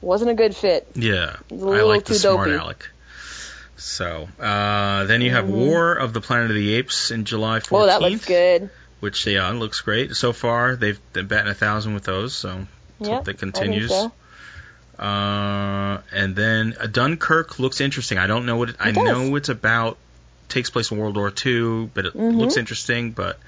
wasn't 0.00 0.32
a 0.32 0.34
good 0.34 0.56
fit. 0.56 0.88
yeah. 0.96 1.36
I 1.52 1.54
like 1.54 2.04
the 2.04 2.14
too 2.14 2.18
smart 2.18 2.48
dopey. 2.48 2.58
Alec. 2.58 2.88
So 3.76 4.28
uh, 4.40 5.04
then 5.04 5.20
you 5.22 5.30
have 5.30 5.44
Mhm. 5.44 5.50
War 5.68 5.94
of 5.94 6.12
the 6.12 6.20
Planet 6.20 6.50
of 6.50 6.56
the 6.56 6.74
Apes 6.74 7.12
in 7.12 7.24
July 7.24 7.60
14th. 7.60 7.82
Oh, 7.82 7.86
that 7.86 8.02
looks 8.02 8.24
good. 8.24 8.70
Which 9.02 9.26
yeah 9.26 9.50
looks 9.50 9.80
great 9.80 10.14
so 10.14 10.32
far. 10.32 10.76
They've 10.76 11.00
been 11.12 11.26
batting 11.26 11.50
a 11.50 11.54
thousand 11.54 11.94
with 11.94 12.04
those, 12.04 12.34
so 12.34 12.66
Yeah, 13.00 13.16
hope 13.16 13.24
that 13.24 13.38
continues. 13.38 13.90
so. 13.90 14.12
Uh, 14.96 16.00
and 16.12 16.36
then 16.36 16.76
uh, 16.78 16.86
Dunkirk 16.86 17.58
looks 17.58 17.80
interesting. 17.80 18.18
I 18.18 18.28
don't 18.28 18.46
know 18.46 18.56
what 18.56 18.68
it, 18.70 18.76
I 18.78 18.92
does. 18.92 19.04
know 19.04 19.34
it's 19.36 19.48
about. 19.48 19.98
Takes 20.48 20.70
place 20.70 20.90
in 20.92 20.98
World 20.98 21.16
War 21.16 21.32
II, 21.44 21.90
but 21.94 22.06
it 22.06 22.14
Mhm. 22.14 22.36
looks 22.38 22.56
interesting. 22.56 23.10
But 23.10 23.38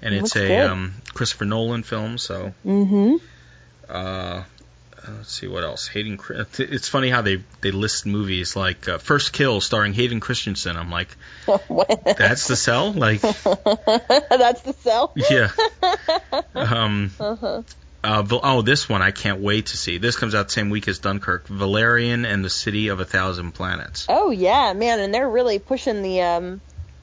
and 0.00 0.14
It 0.14 0.18
it's 0.18 0.34
looks 0.36 0.48
a 0.50 0.70
um, 0.70 0.94
Christopher 1.12 1.44
Nolan 1.44 1.82
film, 1.82 2.16
so 2.16 2.54
Mm-hmm. 2.64 3.16
uh, 3.90 4.44
let's 5.08 5.32
see 5.32 5.46
what 5.46 5.64
else. 5.64 5.86
Hayden. 5.88 6.18
It's 6.58 6.88
funny 6.88 7.10
how 7.10 7.22
they 7.22 7.42
they 7.60 7.70
list 7.70 8.06
movies 8.06 8.56
like 8.56 8.88
uh, 8.88 8.98
First 8.98 9.32
Kill 9.32 9.60
starring 9.60 9.92
Hayden 9.94 10.20
Christensen. 10.20 10.76
I'm 10.76 10.90
like, 10.90 11.08
that's 11.46 12.46
the 12.48 12.56
cell. 12.56 12.92
Like, 12.92 13.20
That's 13.22 14.62
the 14.62 14.74
cell. 14.80 15.12
yeah. 15.30 15.50
Um, 16.54 17.10
Uh-huh. 17.20 17.62
uh, 18.02 18.26
oh, 18.30 18.62
this 18.62 18.88
one 18.88 19.02
I 19.02 19.10
can't 19.10 19.40
wait 19.40 19.66
to 19.66 19.76
see. 19.76 19.98
This 19.98 20.16
comes 20.16 20.34
out 20.34 20.46
the 20.46 20.52
same 20.52 20.70
week 20.70 20.88
as 20.88 20.98
Dunkirk. 20.98 21.46
Valerian 21.48 22.24
and 22.24 22.44
the 22.44 22.50
City 22.50 22.88
of 22.88 23.00
a 23.00 23.04
Thousand 23.04 23.52
Planets. 23.52 24.06
Oh 24.08 24.30
yeah, 24.30 24.72
man, 24.72 25.00
and 25.00 25.12
they're 25.12 25.28
really 25.28 25.58
pushing 25.58 26.02
the 26.02 26.22
um, 26.22 26.60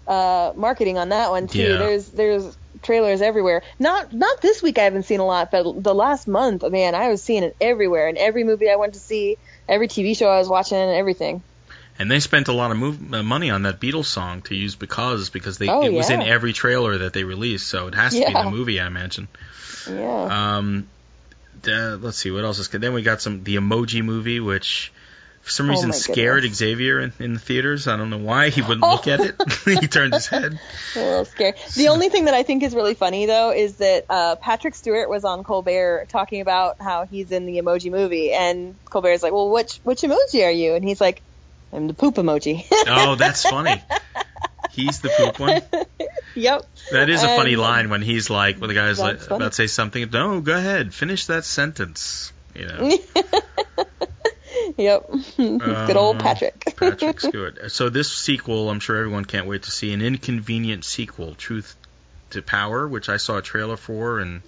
uh, 0.08 0.54
marketing 0.56 0.98
on 0.98 1.10
that 1.10 1.30
one 1.32 1.48
too. 1.48 1.60
Yeah. 1.60 1.78
There's 1.78 2.08
there's 2.10 2.58
trailers 2.82 3.22
everywhere. 3.22 3.64
Not 3.80 4.14
not 4.14 4.42
this 4.42 4.62
week 4.62 4.78
I 4.78 4.84
haven't 4.84 5.04
seen 5.04 5.20
a 5.20 5.26
lot, 5.26 5.52
but 5.52 5.84
the 5.84 5.94
last 5.94 6.28
month, 6.28 6.70
man, 6.70 6.96
I 6.96 7.10
was 7.10 7.22
seeing 7.22 7.44
it 7.44 7.56
everywhere. 7.62 8.08
In 8.08 8.18
every 8.18 8.44
movie 8.44 8.70
I 8.70 8.76
went 8.76 8.94
to 8.94 9.00
see, 9.00 9.38
every 9.68 9.88
TV 9.88 10.18
show 10.18 10.28
I 10.28 10.38
was 10.38 10.50
watching, 10.50 10.78
and 10.78 10.92
everything. 10.92 11.44
And 12.00 12.10
they 12.10 12.20
spent 12.20 12.48
a 12.48 12.54
lot 12.54 12.72
of 12.72 12.78
move, 12.78 13.14
uh, 13.14 13.22
money 13.22 13.52
on 13.52 13.64
that 13.64 13.80
Beatles 13.80 14.06
song 14.06 14.42
to 14.44 14.56
use 14.56 14.76
because 14.76 15.30
because 15.30 15.58
they 15.58 15.70
Oh, 15.70 15.84
it 15.84 15.94
was 15.94 16.10
in 16.10 16.22
every 16.22 16.54
trailer 16.54 17.00
that 17.00 17.14
they 17.14 17.24
released, 17.24 17.68
so 17.68 17.88
it 17.88 17.96
has 17.96 18.14
to 18.14 18.20
be 18.20 18.26
in 18.26 18.34
the 18.34 18.52
movie, 18.52 18.80
I 18.80 18.88
imagine. 18.88 19.28
Yeah. 19.88 20.58
Um, 20.58 20.88
uh, 21.68 21.98
let's 21.98 22.18
see 22.18 22.32
what 22.32 22.44
else 22.44 22.60
is 22.60 22.70
good. 22.70 22.82
Then 22.82 22.94
we 22.94 23.04
got 23.04 23.22
some 23.22 23.44
the 23.44 23.58
Emoji 23.58 24.04
Movie, 24.04 24.40
which 24.40 24.92
for 25.42 25.50
some 25.50 25.68
Oh, 25.68 25.72
reason 25.72 25.90
my 25.90 25.96
scared 25.96 26.42
goodness. 26.44 26.58
Xavier 26.60 27.00
in, 27.00 27.14
in 27.20 27.34
the 27.34 27.40
theaters. 27.40 27.88
I 27.88 27.98
don't 27.98 28.10
know 28.10 28.18
why 28.20 28.50
he 28.50 28.62
wouldn't 28.62 28.82
look 28.82 29.08
at 29.08 29.20
it. 29.20 29.36
he 29.82 29.88
turned 29.88 30.14
his 30.14 30.28
head. 30.28 30.60
a 30.96 31.00
little 31.00 31.26
scary. 31.26 31.54
The 31.76 31.88
only 31.90 32.10
thing 32.10 32.26
that 32.26 32.34
I 32.34 32.44
think 32.44 32.62
is 32.64 32.76
really 32.76 32.94
funny 32.94 33.26
though 33.26 33.52
is 33.52 33.78
that 33.78 34.06
uh, 34.10 34.36
Patrick 34.36 34.76
Stewart 34.76 35.10
was 35.10 35.26
on 35.26 35.44
Colbert 35.44 36.08
talking 36.10 36.42
about 36.42 36.82
how 36.82 37.06
he's 37.06 37.32
in 37.32 37.46
the 37.46 37.58
emoji 37.60 37.92
movie, 37.92 38.32
and 38.34 38.76
Colbert's 38.86 39.24
like, 39.24 39.34
"Well, 39.34 39.50
which 39.50 39.78
which 39.84 40.02
emoji 40.02 40.46
are 40.46 40.52
you?" 40.52 40.76
And 40.76 40.84
he's 40.84 41.02
like, 41.02 41.22
"I'm 41.74 41.88
the 41.88 41.94
poop 41.94 42.16
emoji." 42.16 42.66
Oh, 42.88 43.16
that's 43.16 43.44
funny. 43.44 43.82
He's 44.72 45.02
the 45.02 45.10
poop 45.10 45.40
one. 45.40 45.62
yep. 46.36 46.62
That 46.92 47.10
is 47.10 47.24
a 47.24 47.28
funny 47.28 47.56
line 47.58 47.90
when 47.90 48.02
he's 48.02 48.30
like, 48.30 48.58
when 48.58 48.68
the 48.70 48.74
guy's 48.74 49.00
like 49.00 49.20
funny. 49.20 49.36
about 49.38 49.52
to 49.52 49.56
say 49.56 49.68
something. 49.68 50.10
No, 50.12 50.40
go 50.40 50.56
ahead, 50.56 50.94
finish 50.94 51.26
that 51.26 51.44
sentence. 51.46 52.32
You 52.56 52.68
know, 52.68 52.98
Yep. 54.78 55.10
Good 55.38 55.98
old 55.98 56.18
Um, 56.18 56.22
Patrick. 56.22 56.64
Patrick's 56.78 57.28
good. 57.28 57.72
So 57.72 57.90
this 57.90 58.12
sequel, 58.12 58.70
I'm 58.70 58.80
sure 58.80 58.98
everyone 58.98 59.26
can't 59.26 59.48
wait 59.48 59.64
to 59.64 59.72
see 59.72 59.94
an 59.94 60.02
inconvenient 60.02 60.86
sequel, 60.86 61.36
Truth 61.36 61.76
to 62.32 62.42
Power, 62.42 62.88
which 62.88 63.10
I 63.10 63.18
saw 63.18 63.38
a 63.38 63.42
trailer 63.42 63.78
for 63.78 64.20
and 64.20 64.42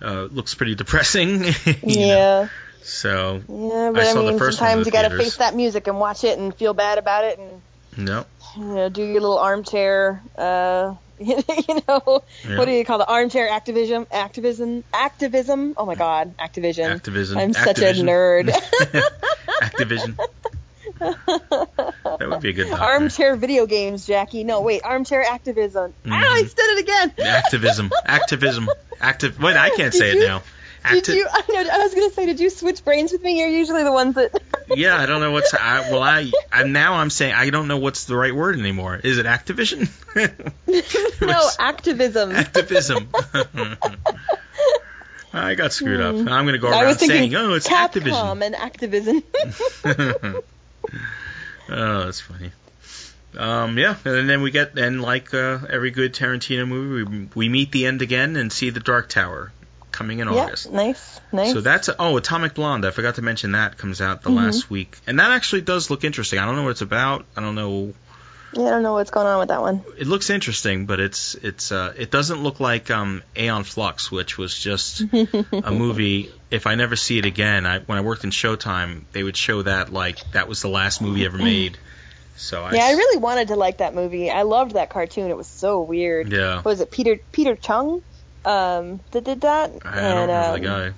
uh, 0.00 0.22
looks 0.30 0.54
pretty 0.54 0.74
depressing. 0.74 1.44
you 1.44 1.50
know. 1.74 1.74
yeah. 1.84 2.48
So 2.82 3.40
Yeah, 3.48 3.90
but 3.94 4.04
I 4.06 4.10
I, 4.10 4.14
mean, 4.14 4.38
sometimes 4.38 4.86
you 4.86 4.92
got 4.92 5.08
to 5.08 5.16
face 5.16 5.36
that 5.38 5.54
music 5.54 5.86
and 5.86 5.98
watch 5.98 6.22
it 6.24 6.38
and 6.38 6.54
feel 6.54 6.74
bad 6.74 6.98
about 6.98 7.24
it 7.24 7.38
and 7.38 7.62
no, 7.96 8.26
you 8.56 8.64
know 8.64 8.88
do 8.88 9.02
your 9.02 9.20
little 9.20 9.38
armchair. 9.38 10.20
Uh, 10.36 10.94
you 11.18 11.36
know 11.88 12.22
Yeah. 12.48 12.58
what 12.58 12.64
do 12.66 12.72
you 12.72 12.84
call 12.84 12.98
the 12.98 13.06
armchair 13.06 13.48
activism? 13.48 14.06
Activism? 14.10 14.84
Activism? 14.92 15.74
Oh 15.76 15.86
my 15.86 15.94
God, 15.94 16.34
Activision. 16.38 17.00
Activision. 17.00 17.36
I'm 17.36 17.52
such 17.52 17.78
a 17.78 17.92
nerd. 17.94 18.48
Activision. 19.62 20.16
that 20.98 22.28
would 22.28 22.40
be 22.40 22.50
a 22.50 22.52
good 22.52 22.68
doctor. 22.68 22.82
armchair 22.84 23.36
video 23.36 23.66
games, 23.66 24.06
Jackie. 24.06 24.44
No, 24.44 24.60
wait, 24.60 24.82
armchair 24.84 25.22
activism. 25.22 25.92
Ah, 26.06 26.10
I 26.34 26.42
Mhm. 26.42 26.48
said 26.48 26.56
it 26.58 26.78
again. 26.80 27.12
Activism. 27.26 27.90
Activism. 28.06 28.70
Active. 29.00 29.40
Wait, 29.40 29.56
I 29.56 29.70
can't 29.70 29.92
Did 29.92 29.98
say 29.98 30.14
you- 30.14 30.22
it 30.22 30.26
now. 30.26 30.42
Did 30.90 31.08
you? 31.08 31.26
I, 31.32 31.42
know, 31.48 31.70
I 31.72 31.78
was 31.78 31.94
gonna 31.94 32.10
say, 32.10 32.26
did 32.26 32.40
you 32.40 32.50
switch 32.50 32.84
brains 32.84 33.12
with 33.12 33.22
me? 33.22 33.38
You're 33.38 33.48
usually 33.48 33.84
the 33.84 33.92
ones 33.92 34.14
that. 34.16 34.32
Yeah, 34.66 34.96
I 34.96 35.04
don't 35.04 35.20
know 35.20 35.30
what's. 35.30 35.52
I, 35.52 35.90
well, 35.90 36.02
I, 36.02 36.32
I 36.50 36.64
now 36.64 36.94
I'm 36.94 37.10
saying 37.10 37.34
I 37.34 37.50
don't 37.50 37.68
know 37.68 37.76
what's 37.76 38.04
the 38.04 38.16
right 38.16 38.34
word 38.34 38.58
anymore. 38.58 38.96
Is 38.96 39.18
it 39.18 39.26
Activision? 39.26 39.90
no, 41.20 41.50
activism. 41.58 42.32
Activism. 42.32 43.08
I 45.34 45.54
got 45.54 45.74
screwed 45.74 46.00
up. 46.00 46.14
I'm 46.14 46.46
going 46.46 46.54
to 46.54 46.58
go. 46.58 46.68
I 46.68 46.80
around 46.80 46.86
was 46.86 46.98
saying, 46.98 47.34
"Oh, 47.34 47.52
it's 47.52 47.68
Capcom 47.68 48.00
Activision." 48.00 48.46
and 48.46 48.54
Activism. 48.54 49.22
oh, 51.68 52.04
that's 52.06 52.20
funny. 52.20 52.50
Um, 53.36 53.76
yeah, 53.76 53.96
and 54.06 54.30
then 54.30 54.40
we 54.40 54.50
get, 54.50 54.78
and 54.78 55.02
like 55.02 55.34
uh, 55.34 55.58
every 55.68 55.90
good 55.90 56.14
Tarantino 56.14 56.66
movie, 56.66 57.02
we, 57.02 57.28
we 57.34 57.48
meet 57.50 57.70
the 57.70 57.84
end 57.84 58.00
again 58.00 58.36
and 58.36 58.50
see 58.50 58.70
the 58.70 58.80
Dark 58.80 59.10
Tower 59.10 59.52
coming 59.94 60.18
in 60.18 60.28
yeah, 60.28 60.42
August. 60.44 60.70
nice, 60.70 61.20
nice. 61.32 61.52
So 61.52 61.60
that's 61.60 61.88
oh, 61.98 62.16
Atomic 62.16 62.54
Blonde. 62.54 62.84
I 62.84 62.90
forgot 62.90 63.14
to 63.14 63.22
mention 63.22 63.52
that 63.52 63.78
comes 63.78 64.00
out 64.00 64.22
the 64.22 64.30
Mhm. 64.30 64.36
last 64.36 64.68
week, 64.68 64.98
and 65.06 65.18
that 65.20 65.30
actually 65.30 65.62
does 65.62 65.88
look 65.90 66.04
interesting. 66.04 66.38
I 66.38 66.44
don't 66.46 66.56
know 66.56 66.64
what 66.64 66.70
it's 66.72 66.82
about. 66.82 67.24
I 67.36 67.40
don't 67.40 67.54
know 67.54 67.94
yeah, 68.56 68.66
I 68.66 68.70
don't 68.70 68.82
know 68.84 68.92
what's 68.92 69.10
going 69.10 69.26
on 69.26 69.40
with 69.40 69.48
that 69.48 69.60
one. 69.62 69.82
it 69.98 70.06
looks 70.06 70.30
interesting, 70.30 70.86
but 70.86 71.00
it's 71.00 71.34
it's 71.34 71.72
uh, 71.72 71.92
it 71.96 72.10
doesn't 72.10 72.42
look 72.42 72.60
like 72.60 72.90
um, 72.90 73.22
Aeon 73.36 73.64
Flux, 73.64 74.12
which 74.12 74.38
was 74.38 74.56
just 74.56 75.00
a 75.12 75.70
movie. 75.72 76.30
If 76.50 76.66
I 76.68 76.76
never 76.76 76.94
see 76.94 77.18
it 77.18 77.24
again, 77.26 77.66
I, 77.66 77.80
when 77.80 77.98
I 77.98 78.02
worked 78.02 78.22
in 78.22 78.30
Showtime, 78.30 79.02
they 79.12 79.24
would 79.24 79.36
show 79.36 79.62
that 79.62 79.92
like 79.92 80.18
that 80.32 80.46
was 80.48 80.62
the 80.62 80.68
last 80.68 81.02
movie 81.02 81.24
ever 81.26 81.38
made. 81.38 81.78
So 82.36 82.62
I, 82.62 82.74
Yeah, 82.74 82.84
I 82.84 82.92
really 82.92 83.18
wanted 83.18 83.48
to 83.48 83.56
like 83.56 83.78
that 83.78 83.94
movie. 83.94 84.30
I 84.30 84.42
loved 84.42 84.74
that 84.74 84.90
cartoon. 84.90 85.30
It 85.30 85.36
was 85.36 85.48
so 85.48 85.80
weird. 85.82 86.30
yeah 86.32 86.56
What 86.56 86.64
was 86.66 86.80
it 86.80 86.90
Peter 86.92 87.18
Peter 87.32 87.56
Chung 87.56 88.02
um, 88.44 89.00
that 89.12 89.24
did 89.24 89.42
that? 89.42 89.72
I 89.84 90.00
don't 90.00 90.28
remember 90.28 90.32
um, 90.32 90.52
the 90.60 90.66
guy. 90.66 90.92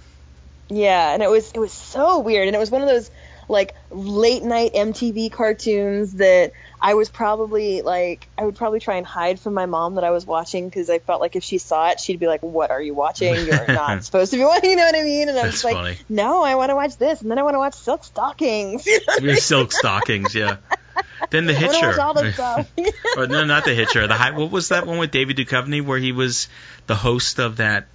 Yeah, 0.69 1.15
and 1.15 1.23
it 1.23 1.31
was 1.31 1.53
it 1.53 1.59
was 1.59 1.73
so 1.73 2.21
weird, 2.21 2.49
and 2.49 2.57
it 2.57 2.59
was 2.59 2.71
one 2.71 2.83
of 2.83 2.89
those 2.89 3.11
like 3.49 3.75
late 3.91 4.43
night 4.43 4.75
MTV 4.75 5.31
cartoons 5.31 6.15
that 6.15 6.53
I 6.81 6.95
was 6.95 7.09
probably 7.09 7.83
like 7.83 8.29
I 8.37 8.45
would 8.45 8.57
probably 8.57 8.81
try 8.81 8.97
and 8.97 9.07
hide 9.07 9.39
from 9.39 9.55
my 9.55 9.67
mom 9.67 9.95
that 9.95 10.05
I 10.05 10.11
was 10.11 10.27
watching 10.27 10.69
because 10.69 10.91
I 10.91 10.99
felt 10.99 11.21
like 11.21 11.37
if 11.37 11.45
she 11.45 11.59
saw 11.59 11.91
it, 11.91 12.01
she'd 12.01 12.19
be 12.19 12.27
like, 12.27 12.43
"What 12.43 12.71
are 12.71 12.83
you 12.83 12.95
watching? 12.95 13.47
You're 13.47 13.67
not 13.69 14.05
supposed 14.05 14.33
to 14.33 14.39
be 14.39 14.45
watching." 14.45 14.71
You 14.71 14.77
know 14.77 14.85
what 14.87 14.97
I 14.97 15.03
mean? 15.03 15.29
And 15.29 15.39
I 15.39 15.47
was 15.47 15.63
like, 15.63 16.05
"No, 16.09 16.43
I 16.43 16.57
want 16.57 16.71
to 16.71 16.75
watch 16.75 16.97
this, 16.97 17.21
and 17.23 17.31
then 17.31 17.39
I 17.39 17.43
want 17.43 17.55
to 17.55 17.59
watch 17.59 17.75
Silk 17.75 18.05
Stockings." 18.05 18.87
You 18.87 18.99
know 18.99 19.05
what 19.07 19.23
I 19.23 19.27
mean? 19.27 19.37
Silk 19.37 19.73
stockings, 19.73 20.35
yeah. 20.35 20.57
Then 21.31 21.47
the 21.47 21.57
I 21.57 21.63
want 21.63 21.73
to 21.73 21.87
Hitcher. 21.87 22.01
all 22.01 22.15
this 22.15 22.35
stuff. 22.35 22.71
or 23.17 23.27
no, 23.27 23.45
not 23.45 23.65
the 23.65 23.75
Hitcher. 23.75 24.07
The 24.07 24.15
high, 24.15 24.31
what 24.31 24.51
was 24.51 24.69
that 24.69 24.87
one 24.87 24.99
with 24.99 25.11
David 25.11 25.37
Duchovny 25.37 25.85
where 25.85 25.99
he 25.99 26.13
was 26.13 26.49
the 26.87 26.95
host 26.95 27.41
of 27.41 27.57
that 27.57 27.87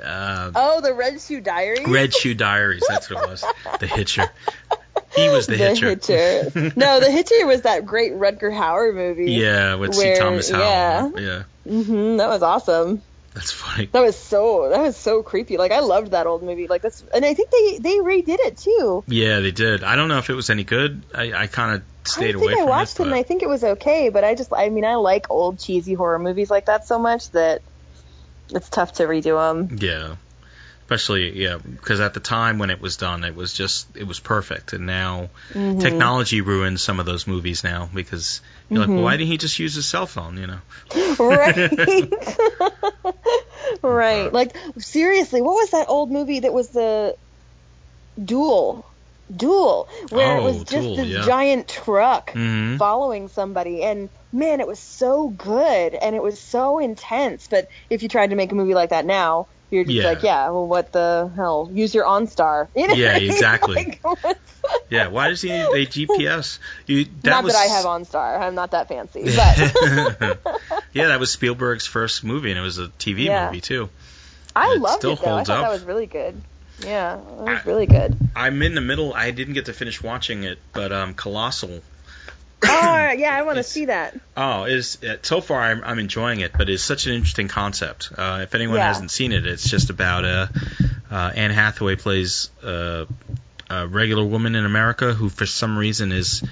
uh, 0.00 0.52
oh, 0.54 0.80
the 0.80 0.94
Red 0.94 1.20
Shoe 1.20 1.40
Diaries. 1.40 1.86
Red 1.86 2.14
Shoe 2.14 2.34
Diaries? 2.34 2.84
That's 2.88 3.10
what 3.10 3.24
it 3.24 3.28
was. 3.30 3.44
The 3.80 3.86
Hitcher. 3.86 4.30
He 5.16 5.28
was 5.28 5.46
the, 5.46 5.56
Hitcher. 5.56 5.90
Hitcher. 5.90 6.72
no, 6.76 7.00
the 7.00 7.10
Hitcher 7.10 7.46
was 7.46 7.62
that 7.62 7.84
great 7.84 8.12
Rutger 8.12 8.52
Hauer 8.52 8.94
movie. 8.94 9.32
Yeah, 9.32 9.74
with 9.74 9.94
C. 9.94 10.14
Thomas 10.16 10.50
Howell. 10.50 10.62
yeah. 11.20 11.20
yeah. 11.20 11.42
hmm 11.64 12.16
that 12.18 12.28
was 12.28 12.42
awesome. 12.42 13.02
That's 13.34 13.52
funny. 13.52 13.86
That 13.86 14.00
was 14.00 14.16
so 14.16 14.68
that 14.70 14.80
was 14.80 14.96
so 14.96 15.22
creepy. 15.22 15.56
Like 15.56 15.70
I 15.72 15.80
loved 15.80 16.12
that 16.12 16.26
old 16.26 16.42
movie. 16.42 16.66
Like 16.66 16.82
that's 16.82 17.04
and 17.14 17.24
I 17.24 17.34
think 17.34 17.50
they 17.50 17.78
they 17.78 17.96
redid 17.98 18.38
it 18.40 18.58
too. 18.58 19.04
Yeah, 19.06 19.40
they 19.40 19.52
did. 19.52 19.84
I 19.84 19.96
don't 19.96 20.08
know 20.08 20.18
if 20.18 20.30
it 20.30 20.34
was 20.34 20.50
any 20.50 20.64
good. 20.64 21.02
I, 21.14 21.32
I 21.32 21.46
kind 21.46 21.76
of 21.76 21.82
stayed 22.06 22.34
I 22.34 22.38
away 22.38 22.46
think 22.54 22.60
I 22.60 22.64
watched 22.64 23.00
it. 23.00 23.02
and 23.02 23.14
I 23.14 23.22
think 23.22 23.42
it 23.42 23.48
was 23.48 23.64
okay, 23.64 24.08
but 24.08 24.24
I 24.24 24.34
just 24.34 24.52
I 24.54 24.68
mean 24.68 24.84
I 24.84 24.96
like 24.96 25.26
old 25.30 25.58
cheesy 25.60 25.94
horror 25.94 26.18
movies 26.18 26.50
like 26.50 26.66
that 26.66 26.86
so 26.86 26.98
much 26.98 27.30
that 27.32 27.62
it's 28.52 28.68
tough 28.68 28.94
to 28.94 29.04
redo 29.04 29.38
them. 29.38 29.78
Yeah. 29.78 30.16
Especially, 30.82 31.40
yeah, 31.40 31.56
because 31.58 32.00
at 32.00 32.14
the 32.14 32.20
time 32.20 32.58
when 32.58 32.70
it 32.70 32.80
was 32.80 32.96
done, 32.96 33.22
it 33.22 33.36
was 33.36 33.52
just, 33.52 33.96
it 33.96 34.02
was 34.02 34.18
perfect. 34.18 34.72
And 34.72 34.86
now 34.86 35.30
Mm-hmm. 35.54 35.78
technology 35.78 36.40
ruins 36.40 36.82
some 36.82 36.98
of 36.98 37.06
those 37.06 37.28
movies 37.28 37.62
now 37.62 37.88
because 37.94 38.40
you're 38.68 38.80
like, 38.80 38.88
well, 38.88 39.04
why 39.04 39.16
didn't 39.16 39.28
he 39.28 39.38
just 39.38 39.60
use 39.60 39.76
his 39.76 39.86
cell 39.86 40.06
phone, 40.06 40.36
you 40.36 40.48
know? 40.48 40.58
right. 41.20 41.70
right. 43.82 44.32
Like 44.32 44.56
seriously, 44.78 45.42
what 45.42 45.52
was 45.54 45.70
that 45.70 45.88
old 45.88 46.10
movie 46.10 46.40
that 46.40 46.52
was 46.52 46.70
the 46.70 47.14
Duel? 48.22 48.84
Duel, 49.34 49.88
where 50.10 50.36
it 50.38 50.40
Oh, 50.40 50.44
was 50.44 50.56
just 50.58 50.70
Duel, 50.70 50.96
this 50.96 51.06
yeah. 51.08 51.22
giant 51.24 51.68
truck 51.68 52.32
Mhm. 52.32 52.78
following 52.78 53.28
somebody, 53.28 53.82
and 53.82 54.08
man, 54.32 54.60
it 54.60 54.66
was 54.66 54.78
so 54.78 55.28
good 55.28 55.94
and 55.94 56.14
it 56.16 56.22
was 56.22 56.40
so 56.40 56.78
intense. 56.78 57.46
But 57.48 57.68
if 57.88 58.02
you 58.02 58.08
tried 58.08 58.30
to 58.30 58.36
make 58.36 58.52
a 58.52 58.54
movie 58.54 58.74
like 58.74 58.90
that 58.90 59.04
now, 59.06 59.46
you're 59.70 59.84
just 59.84 59.96
Yeah. 59.96 60.04
like, 60.06 60.22
yeah, 60.24 60.48
well, 60.50 60.66
what 60.66 60.92
the 60.92 61.30
hell? 61.36 61.70
Use 61.72 61.94
your 61.94 62.04
OnStar. 62.04 62.68
You 62.74 62.88
know? 62.88 62.94
Yeah, 62.94 63.16
exactly. 63.16 63.98
Like, 64.24 64.36
Yeah, 64.90 65.06
why 65.08 65.28
does 65.28 65.40
he 65.40 65.50
need 65.50 65.62
a 65.62 65.86
GPS? 65.86 66.58
You, 66.86 67.04
that 67.22 67.30
not 67.30 67.44
was, 67.44 67.52
that 67.52 67.60
I 67.60 67.66
have 67.66 67.84
OnStar. 67.84 68.40
I'm 68.40 68.54
not 68.56 68.72
that 68.72 68.88
fancy, 68.88 69.22
but 69.24 70.38
yeah, 70.92 71.08
that 71.08 71.20
was 71.20 71.30
Spielberg's 71.30 71.86
first 71.86 72.24
movie, 72.24 72.50
and 72.50 72.58
it 72.58 72.62
was 72.62 72.78
a 72.78 72.88
TV 72.88 73.24
Yeah. 73.24 73.46
movie, 73.46 73.60
too. 73.60 73.88
I 74.54 74.72
It 74.74 74.80
loved 74.80 74.98
still 75.00 75.12
it 75.12 75.20
though. 75.20 75.36
I 75.36 75.44
thought 75.44 75.58
up. 75.58 75.64
that 75.66 75.72
was 75.72 75.84
really 75.84 76.06
good. 76.06 76.42
Yeah, 76.84 77.18
it 77.18 77.24
was 77.24 77.48
I- 77.48 77.62
really 77.64 77.86
good. 77.86 78.16
I'm 78.34 78.62
in 78.62 78.74
the 78.74 78.80
middle. 78.80 79.12
I 79.14 79.30
didn't 79.30 79.54
get 79.54 79.66
to 79.66 79.72
finish 79.72 80.02
watching 80.02 80.44
it, 80.44 80.58
but 80.72 80.92
um, 80.92 81.14
Colossal 81.14 81.80
Oh 82.62 83.10
yeah, 83.16 83.34
I 83.34 83.42
want 83.42 83.56
to 83.56 83.62
see 83.62 83.86
that. 83.86 84.18
Oh, 84.36 84.64
is 84.64 84.98
so 85.22 85.40
far 85.40 85.60
I'm, 85.62 85.82
I'm 85.82 85.98
enjoying 85.98 86.40
it, 86.40 86.52
but 86.56 86.68
it's 86.68 86.82
such 86.82 87.06
an 87.06 87.14
interesting 87.14 87.48
concept. 87.48 88.10
Uh, 88.16 88.40
if 88.42 88.54
anyone 88.54 88.76
Yeah. 88.76 88.88
hasn't 88.88 89.10
seen 89.10 89.32
it, 89.32 89.46
it's 89.46 89.68
just 89.68 89.88
about 89.90 90.24
uh, 90.24 90.46
uh, 91.10 91.32
Anne 91.34 91.52
Hathaway 91.52 91.96
plays 91.96 92.50
uh, 92.62 93.06
a 93.70 93.86
regular 93.86 94.24
woman 94.24 94.56
in 94.56 94.64
America 94.66 95.14
who, 95.14 95.28
for 95.30 95.46
some 95.46 95.78
reason, 95.78 96.12
is 96.12 96.42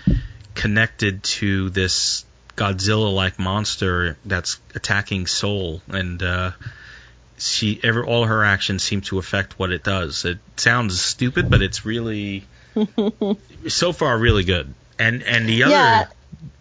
connected 0.54 1.22
to 1.24 1.68
this 1.70 2.24
Godzilla-like 2.56 3.38
monster 3.38 4.16
that's 4.24 4.58
attacking 4.74 5.26
Seoul, 5.26 5.80
and 5.88 6.22
uh, 6.22 6.52
she 7.38 7.80
every 7.82 8.02
all 8.02 8.24
her 8.24 8.44
actions 8.44 8.82
seem 8.82 9.00
to 9.02 9.18
affect 9.18 9.58
what 9.58 9.70
it 9.72 9.82
does. 9.84 10.24
It 10.24 10.38
sounds 10.56 11.00
stupid, 11.00 11.50
but 11.50 11.62
it's 11.62 11.84
really 11.84 12.44
so 13.68 13.92
far 13.92 14.18
really 14.18 14.44
good. 14.44 14.72
And 14.98 15.22
and 15.22 15.48
the 15.48 15.64
other 15.64 15.74
Yeah. 15.74 16.06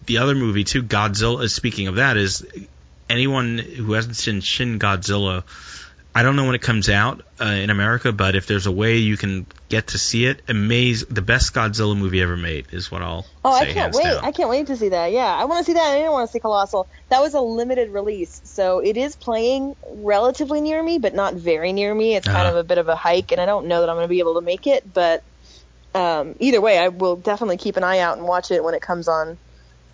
the 0.05 0.17
other 0.19 0.35
movie 0.35 0.63
too, 0.63 0.83
Godzilla. 0.83 1.43
uh, 1.43 1.47
Speaking 1.47 1.87
of 1.87 1.95
that, 1.95 2.17
is 2.17 2.45
anyone 3.09 3.57
who 3.57 3.93
hasn't 3.93 4.15
seen 4.15 4.41
Shin 4.41 4.79
Godzilla. 4.79 5.43
I 6.17 6.23
don't 6.23 6.35
know 6.35 6.45
when 6.45 6.55
it 6.55 6.63
comes 6.63 6.89
out 6.89 7.21
uh, 7.39 7.45
in 7.45 7.69
America, 7.69 8.11
but 8.11 8.35
if 8.35 8.47
there's 8.47 8.65
a 8.65 8.71
way 8.71 8.97
you 8.97 9.17
can 9.17 9.45
get 9.69 9.89
to 9.89 9.99
see 9.99 10.25
it, 10.25 10.41
amaze 10.47 11.05
the 11.05 11.21
best 11.21 11.53
Godzilla 11.53 11.95
movie 11.95 12.23
ever 12.23 12.35
made 12.35 12.73
is 12.73 12.91
what 12.91 13.03
I'll 13.03 13.21
say. 13.21 13.29
Oh, 13.45 13.59
say 13.59 13.69
I 13.69 13.73
can't 13.73 13.93
wait! 13.93 14.03
down. 14.03 14.25
I 14.25 14.31
can't 14.31 14.49
wait 14.49 14.65
to 14.65 14.77
see 14.77 14.89
that. 14.89 15.11
Yeah, 15.11 15.27
I 15.27 15.45
want 15.45 15.63
to 15.63 15.63
see 15.63 15.73
that. 15.73 15.91
I 15.91 15.97
didn't 15.97 16.13
want 16.13 16.27
to 16.27 16.31
see 16.31 16.39
Colossal. 16.39 16.89
That 17.09 17.21
was 17.21 17.35
a 17.35 17.39
limited 17.39 17.91
release, 17.91 18.41
so 18.45 18.79
it 18.79 18.97
is 18.97 19.15
playing 19.15 19.75
relatively 19.87 20.59
near 20.59 20.81
me, 20.81 20.97
but 20.97 21.13
not 21.13 21.35
very 21.35 21.71
near 21.71 21.93
me. 21.93 22.15
It's 22.15 22.25
kind 22.25 22.39
Uh-huh. 22.47 22.49
of 22.49 22.55
a 22.57 22.63
bit 22.63 22.79
of 22.79 22.87
a 22.87 22.95
hike, 22.95 23.31
and 23.31 23.39
I 23.39 23.45
don't 23.45 23.67
know 23.67 23.81
that 23.81 23.89
I'm 23.89 23.95
going 23.95 24.05
to 24.05 24.09
be 24.09 24.17
able 24.17 24.39
to 24.39 24.41
make 24.41 24.65
it. 24.65 24.91
But 24.91 25.23
um, 25.93 26.35
either 26.39 26.61
way, 26.61 26.79
I 26.79 26.87
will 26.87 27.17
definitely 27.17 27.57
keep 27.57 27.77
an 27.77 27.83
eye 27.83 27.99
out 27.99 28.17
and 28.17 28.25
watch 28.25 28.49
it 28.49 28.63
when 28.63 28.73
it 28.73 28.81
comes 28.81 29.07
on, 29.07 29.37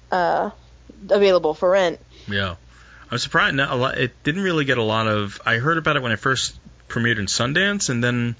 uh, 0.09 0.51
available 1.09 1.53
for 1.53 1.69
rent. 1.69 1.99
Yeah, 2.29 2.55
I'm 3.13 3.19
surprised. 3.19 3.53
Not 3.55 3.69
a 3.69 3.75
lot, 3.75 3.97
it 3.99 4.11
didn't 4.23 4.41
really 4.41 4.65
get 4.65 4.79
a 4.79 4.83
lot 4.83 5.07
of. 5.07 5.39
I 5.45 5.57
heard 5.57 5.77
about 5.77 5.97
it 5.97 6.01
when 6.01 6.11
it 6.11 6.17
first 6.17 6.57
premiered 6.87 7.19
in 7.19 7.27
Sundance, 7.27 7.91
and 7.91 8.03
then 8.03 8.35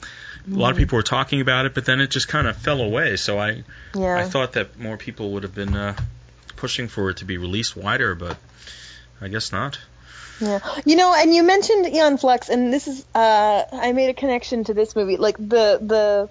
a 0.52 0.56
lot 0.56 0.72
of 0.72 0.78
people 0.78 0.96
were 0.96 1.04
talking 1.04 1.42
about 1.42 1.68
it, 1.68 1.76
but 1.76 1.86
then 1.86 2.02
it 2.02 2.10
just 2.10 2.28
kind 2.28 2.48
of 2.48 2.58
fell 2.58 2.82
away. 2.82 3.16
So 3.18 3.38
I, 3.38 3.64
Yeah. 3.94 4.16
I 4.18 4.24
thought 4.24 4.54
that 4.54 4.80
more 4.80 4.98
people 4.98 5.34
would 5.34 5.44
have 5.44 5.54
been 5.54 5.76
uh, 5.76 5.96
pushing 6.56 6.88
for 6.88 7.12
it 7.12 7.18
to 7.18 7.26
be 7.26 7.38
released 7.38 7.78
wider, 7.78 8.16
but 8.16 8.36
I 9.22 9.28
guess 9.28 9.52
not. 9.52 9.78
Yeah. 10.40 10.58
You 10.86 10.96
know, 10.96 11.14
and 11.16 11.36
you 11.36 11.44
mentioned 11.44 11.86
Aeon 11.86 12.18
Flux, 12.18 12.50
and 12.50 12.74
this 12.74 12.88
is 12.88 13.06
uh, 13.14 13.64
I 13.72 13.92
made 13.92 14.10
a 14.10 14.16
connection 14.16 14.64
to 14.64 14.74
this 14.74 14.96
movie. 14.96 15.18
Like 15.18 15.38
the 15.38 15.78
the 15.80 16.30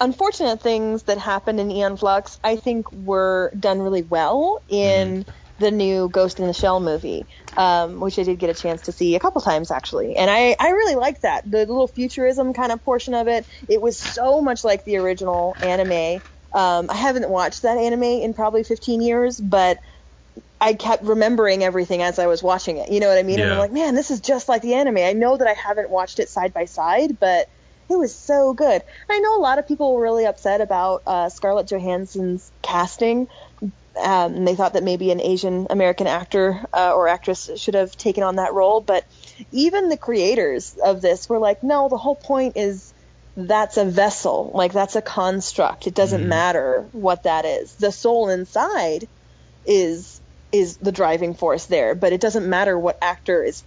unfortunate 0.00 0.60
things 0.60 1.02
that 1.02 1.18
happened 1.18 1.58
in 1.58 1.72
Aeon 1.72 1.96
Flux, 1.96 2.38
I 2.44 2.54
think 2.54 2.92
were 2.92 3.50
done 3.58 3.80
really 3.80 4.02
well 4.02 4.62
in 4.68 5.26
the 5.58 5.70
new 5.70 6.08
Ghost 6.08 6.40
in 6.40 6.46
the 6.46 6.52
Shell 6.52 6.80
movie, 6.80 7.26
um, 7.56 8.00
which 8.00 8.18
I 8.18 8.22
did 8.22 8.38
get 8.38 8.50
a 8.50 8.54
chance 8.54 8.82
to 8.82 8.92
see 8.92 9.14
a 9.16 9.20
couple 9.20 9.40
times 9.40 9.70
actually, 9.70 10.16
and 10.16 10.30
I 10.30 10.56
I 10.58 10.70
really 10.70 10.94
liked 10.94 11.22
that 11.22 11.50
the 11.50 11.58
little 11.58 11.88
futurism 11.88 12.54
kind 12.54 12.72
of 12.72 12.82
portion 12.84 13.14
of 13.14 13.28
it. 13.28 13.46
It 13.68 13.80
was 13.80 13.98
so 13.98 14.40
much 14.40 14.64
like 14.64 14.84
the 14.84 14.96
original 14.96 15.56
anime. 15.60 16.22
Um, 16.54 16.88
I 16.90 16.94
haven't 16.94 17.28
watched 17.28 17.62
that 17.62 17.76
anime 17.76 18.02
in 18.02 18.32
probably 18.32 18.64
15 18.64 19.02
years, 19.02 19.38
but 19.38 19.78
I 20.60 20.74
kept 20.74 21.04
remembering 21.04 21.62
everything 21.62 22.02
as 22.02 22.18
I 22.18 22.26
was 22.26 22.42
watching 22.42 22.78
it. 22.78 22.90
You 22.90 23.00
know 23.00 23.08
what 23.08 23.18
I 23.18 23.22
mean? 23.22 23.38
And 23.40 23.52
I'm 23.52 23.58
like, 23.58 23.72
man, 23.72 23.94
this 23.94 24.10
is 24.10 24.20
just 24.20 24.48
like 24.48 24.62
the 24.62 24.74
anime. 24.74 24.98
I 24.98 25.12
know 25.12 25.36
that 25.36 25.46
I 25.46 25.52
haven't 25.52 25.90
watched 25.90 26.18
it 26.18 26.28
side 26.28 26.52
by 26.52 26.64
side, 26.64 27.18
but 27.20 27.48
it 27.90 27.96
was 27.96 28.14
so 28.14 28.54
good. 28.54 28.82
I 29.08 29.18
know 29.20 29.36
a 29.36 29.40
lot 29.40 29.58
of 29.58 29.66
people 29.66 29.94
were 29.94 30.02
really 30.02 30.26
upset 30.26 30.60
about 30.60 31.02
uh, 31.06 31.28
Scarlett 31.28 31.68
Johansson's 31.68 32.50
casting. 32.62 33.28
Um, 34.02 34.44
they 34.44 34.54
thought 34.54 34.74
that 34.74 34.84
maybe 34.84 35.10
an 35.10 35.20
Asian 35.20 35.66
American 35.70 36.06
actor 36.06 36.64
uh, 36.72 36.92
or 36.94 37.08
actress 37.08 37.50
should 37.56 37.74
have 37.74 37.96
taken 37.96 38.22
on 38.22 38.36
that 38.36 38.54
role, 38.54 38.80
but 38.80 39.04
even 39.50 39.88
the 39.88 39.96
creators 39.96 40.76
of 40.84 41.00
this 41.00 41.28
were 41.28 41.38
like, 41.38 41.62
no, 41.62 41.88
the 41.88 41.96
whole 41.96 42.16
point 42.16 42.56
is 42.56 42.92
that's 43.36 43.76
a 43.76 43.84
vessel, 43.84 44.50
like 44.54 44.72
that's 44.72 44.96
a 44.96 45.02
construct. 45.02 45.86
It 45.86 45.94
doesn't 45.94 46.26
matter 46.28 46.88
what 46.92 47.22
that 47.22 47.44
is. 47.44 47.74
The 47.76 47.92
soul 47.92 48.28
inside 48.28 49.06
is 49.64 50.20
is 50.50 50.78
the 50.78 50.92
driving 50.92 51.34
force 51.34 51.66
there, 51.66 51.94
but 51.94 52.12
it 52.12 52.20
doesn't 52.20 52.48
matter 52.48 52.78
what 52.78 52.98
actor 53.02 53.44
is 53.44 53.62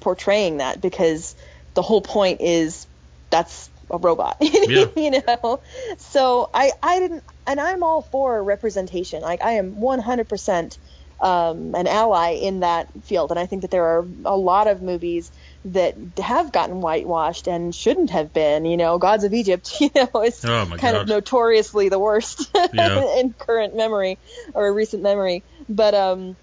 portraying 0.00 0.58
that 0.58 0.80
because 0.80 1.34
the 1.74 1.82
whole 1.82 2.02
point 2.02 2.40
is 2.40 2.86
that's 3.30 3.70
a 3.90 3.98
robot. 3.98 4.36
Yeah. 4.40 4.86
you 4.96 5.10
know. 5.12 5.60
So 5.98 6.50
I 6.52 6.72
I 6.82 6.98
didn't 6.98 7.22
and 7.46 7.60
I'm 7.60 7.82
all 7.82 8.02
for 8.02 8.42
representation. 8.42 9.22
Like 9.22 9.42
I 9.42 9.52
am 9.52 9.74
100% 9.76 10.78
um, 11.18 11.74
an 11.74 11.86
ally 11.86 12.32
in 12.32 12.60
that 12.60 12.88
field, 13.04 13.30
and 13.30 13.40
I 13.40 13.46
think 13.46 13.62
that 13.62 13.70
there 13.70 13.84
are 13.84 14.08
a 14.26 14.36
lot 14.36 14.66
of 14.66 14.82
movies 14.82 15.30
that 15.64 15.94
have 16.18 16.52
gotten 16.52 16.80
whitewashed 16.80 17.46
and 17.48 17.74
shouldn't 17.74 18.10
have 18.10 18.32
been. 18.34 18.66
You 18.66 18.76
know, 18.76 18.98
Gods 18.98 19.24
of 19.24 19.32
Egypt, 19.32 19.72
you 19.80 19.90
know, 19.94 20.22
is 20.22 20.44
Oh, 20.44 20.66
kind 20.66 20.80
God. 20.80 20.94
of 20.96 21.08
notoriously 21.08 21.88
the 21.88 21.98
worst 21.98 22.46
Yeah. 22.74 23.18
in 23.18 23.32
current 23.32 23.74
memory 23.74 24.18
or 24.54 24.74
recent 24.74 25.02
memory. 25.02 25.44
But 25.68 25.94
um, 25.94 26.36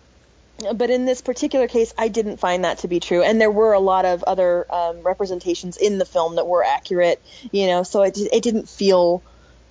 but 0.73 0.89
in 0.89 1.05
this 1.05 1.21
particular 1.21 1.67
case, 1.67 1.93
I 1.97 2.07
didn't 2.07 2.37
find 2.37 2.63
that 2.63 2.79
to 2.79 2.87
be 2.87 2.99
true, 2.99 3.23
and 3.23 3.41
there 3.41 3.51
were 3.51 3.73
a 3.73 3.79
lot 3.79 4.05
of 4.05 4.23
other 4.23 4.65
um, 4.73 5.01
representations 5.01 5.77
in 5.77 5.97
the 5.97 6.05
film 6.05 6.35
that 6.35 6.47
were 6.47 6.63
accurate. 6.63 7.21
You 7.51 7.67
know, 7.67 7.83
so 7.83 8.03
it 8.03 8.17
it 8.17 8.43
didn't 8.43 8.69
feel 8.69 9.23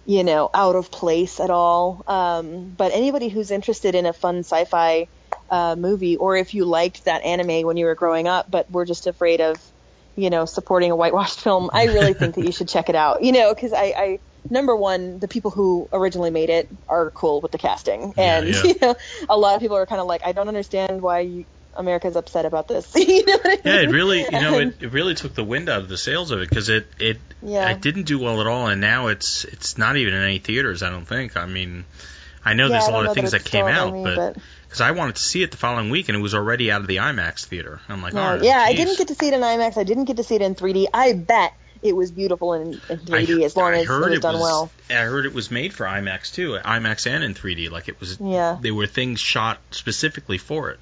you 0.04 0.24
know 0.24 0.50
out 0.52 0.76
of 0.76 0.90
place 0.90 1.40
at 1.40 1.50
all. 1.50 2.04
Um, 2.06 2.70
but 2.76 2.92
anybody 2.92 3.28
who's 3.28 3.50
interested 3.50 3.94
in 3.94 4.06
a 4.06 4.12
fun 4.12 4.40
sci-fi 4.40 5.08
uh, 5.50 5.76
movie, 5.76 6.16
or 6.16 6.36
if 6.36 6.54
you 6.54 6.64
liked 6.64 7.04
that 7.04 7.22
anime 7.22 7.66
when 7.66 7.76
you 7.76 7.86
were 7.86 7.94
growing 7.94 8.28
up, 8.28 8.50
but 8.50 8.70
were 8.70 8.84
just 8.84 9.06
afraid 9.06 9.40
of 9.40 9.56
you 10.16 10.30
know 10.30 10.44
supporting 10.44 10.90
a 10.90 10.96
whitewashed 10.96 11.40
film, 11.40 11.70
I 11.72 11.86
really 11.86 12.14
think 12.14 12.34
that 12.34 12.44
you 12.44 12.52
should 12.52 12.68
check 12.68 12.88
it 12.88 12.96
out. 12.96 13.22
You 13.22 13.32
know, 13.32 13.54
because 13.54 13.72
I, 13.72 13.84
I 13.96 14.18
number 14.50 14.74
one, 14.76 15.18
the 15.18 15.28
people 15.28 15.50
who 15.50 15.88
originally 15.92 16.30
made 16.30 16.50
it 16.50 16.68
are 16.88 17.10
cool 17.10 17.40
with 17.40 17.52
the 17.52 17.58
casting, 17.58 18.14
and 18.16 18.48
yeah. 18.48 18.62
you 18.64 18.74
know, 18.80 18.94
a 19.28 19.36
lot 19.36 19.54
of 19.54 19.60
people 19.60 19.76
are 19.76 19.86
kind 19.86 20.00
of 20.00 20.06
like, 20.06 20.22
I 20.24 20.32
don't 20.32 20.48
understand 20.48 21.00
why 21.02 21.20
you, 21.20 21.44
America's 21.74 22.16
upset 22.16 22.44
about 22.44 22.68
this. 22.68 22.90
you 22.94 23.24
know 23.24 23.36
what 23.36 23.60
I 23.66 23.68
Yeah, 23.68 23.80
it 23.82 23.90
really, 23.90 24.20
you 24.20 24.40
know, 24.40 24.58
it, 24.58 24.82
it 24.82 24.92
really 24.92 25.14
took 25.14 25.34
the 25.34 25.44
wind 25.44 25.68
out 25.68 25.80
of 25.80 25.88
the 25.88 25.98
sails 25.98 26.30
of 26.30 26.40
it 26.40 26.48
because 26.48 26.68
it 26.68 26.86
it 26.98 27.18
Yeah. 27.42 27.70
it 27.70 27.80
didn't 27.80 28.04
do 28.04 28.18
well 28.18 28.40
at 28.40 28.46
all, 28.46 28.66
and 28.66 28.80
now 28.80 29.08
it's 29.08 29.44
it's 29.44 29.78
not 29.78 29.96
even 29.96 30.14
in 30.14 30.22
any 30.22 30.38
theaters. 30.38 30.82
I 30.82 30.90
don't 30.90 31.06
think. 31.06 31.36
I 31.36 31.46
mean, 31.46 31.84
I 32.44 32.54
know 32.54 32.64
Yeah, 32.64 32.72
there's 32.72 32.88
a 32.88 32.92
lot 32.92 33.06
of 33.06 33.14
things 33.14 33.30
that 33.30 33.44
that 33.44 33.50
came 33.50 33.66
out, 33.66 33.92
me, 33.92 34.04
but 34.04 34.36
because 34.64 34.80
I 34.80 34.90
wanted 34.90 35.16
to 35.16 35.22
see 35.22 35.42
it 35.42 35.50
the 35.50 35.56
following 35.56 35.90
week, 35.90 36.08
and 36.08 36.16
it 36.16 36.20
was 36.20 36.34
already 36.34 36.70
out 36.70 36.80
of 36.80 36.86
the 36.86 36.96
IMAX 36.96 37.44
theater. 37.44 37.80
I'm 37.88 38.02
like, 38.02 38.14
No, 38.14 38.38
oh, 38.38 38.42
yeah, 38.42 38.58
I 38.58 38.74
didn't 38.74 38.98
get 38.98 39.08
to 39.08 39.14
see 39.14 39.28
it 39.28 39.34
in 39.34 39.40
IMAX. 39.40 39.76
I 39.76 39.84
didn't 39.84 40.04
get 40.04 40.16
to 40.16 40.24
see 40.24 40.34
it 40.34 40.42
in 40.42 40.54
3D. 40.54 40.86
I 40.92 41.12
bet 41.12 41.52
it 41.82 41.96
was 41.96 42.10
beautiful 42.12 42.54
in, 42.54 42.80
in 42.88 42.98
3D 42.98 43.42
I, 43.42 43.44
as 43.44 43.56
long 43.56 43.72
I 43.74 43.78
as 43.78 43.90
it 43.90 44.10
was 44.10 44.20
done 44.20 44.38
well. 44.40 44.72
I 44.90 44.94
heard 44.94 45.26
it 45.26 45.34
was 45.34 45.50
made 45.50 45.74
for 45.74 45.84
IMAX 45.84 46.32
too, 46.32 46.58
IMAX 46.64 47.10
and 47.10 47.24
in 47.24 47.34
3D. 47.34 47.70
Like 47.70 47.88
it 47.88 47.98
was, 48.00 48.18
Yeah. 48.20 48.58
They 48.60 48.70
were 48.70 48.86
things 48.86 49.20
shot 49.20 49.58
specifically 49.70 50.38
for 50.38 50.70
it. 50.70 50.80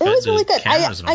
It 0.00 0.04
was 0.04 0.26
really 0.26 0.44
good. 0.44 0.60
I, 0.66 0.78
Cameras 0.78 1.00
and 1.00 1.08
all. 1.08 1.14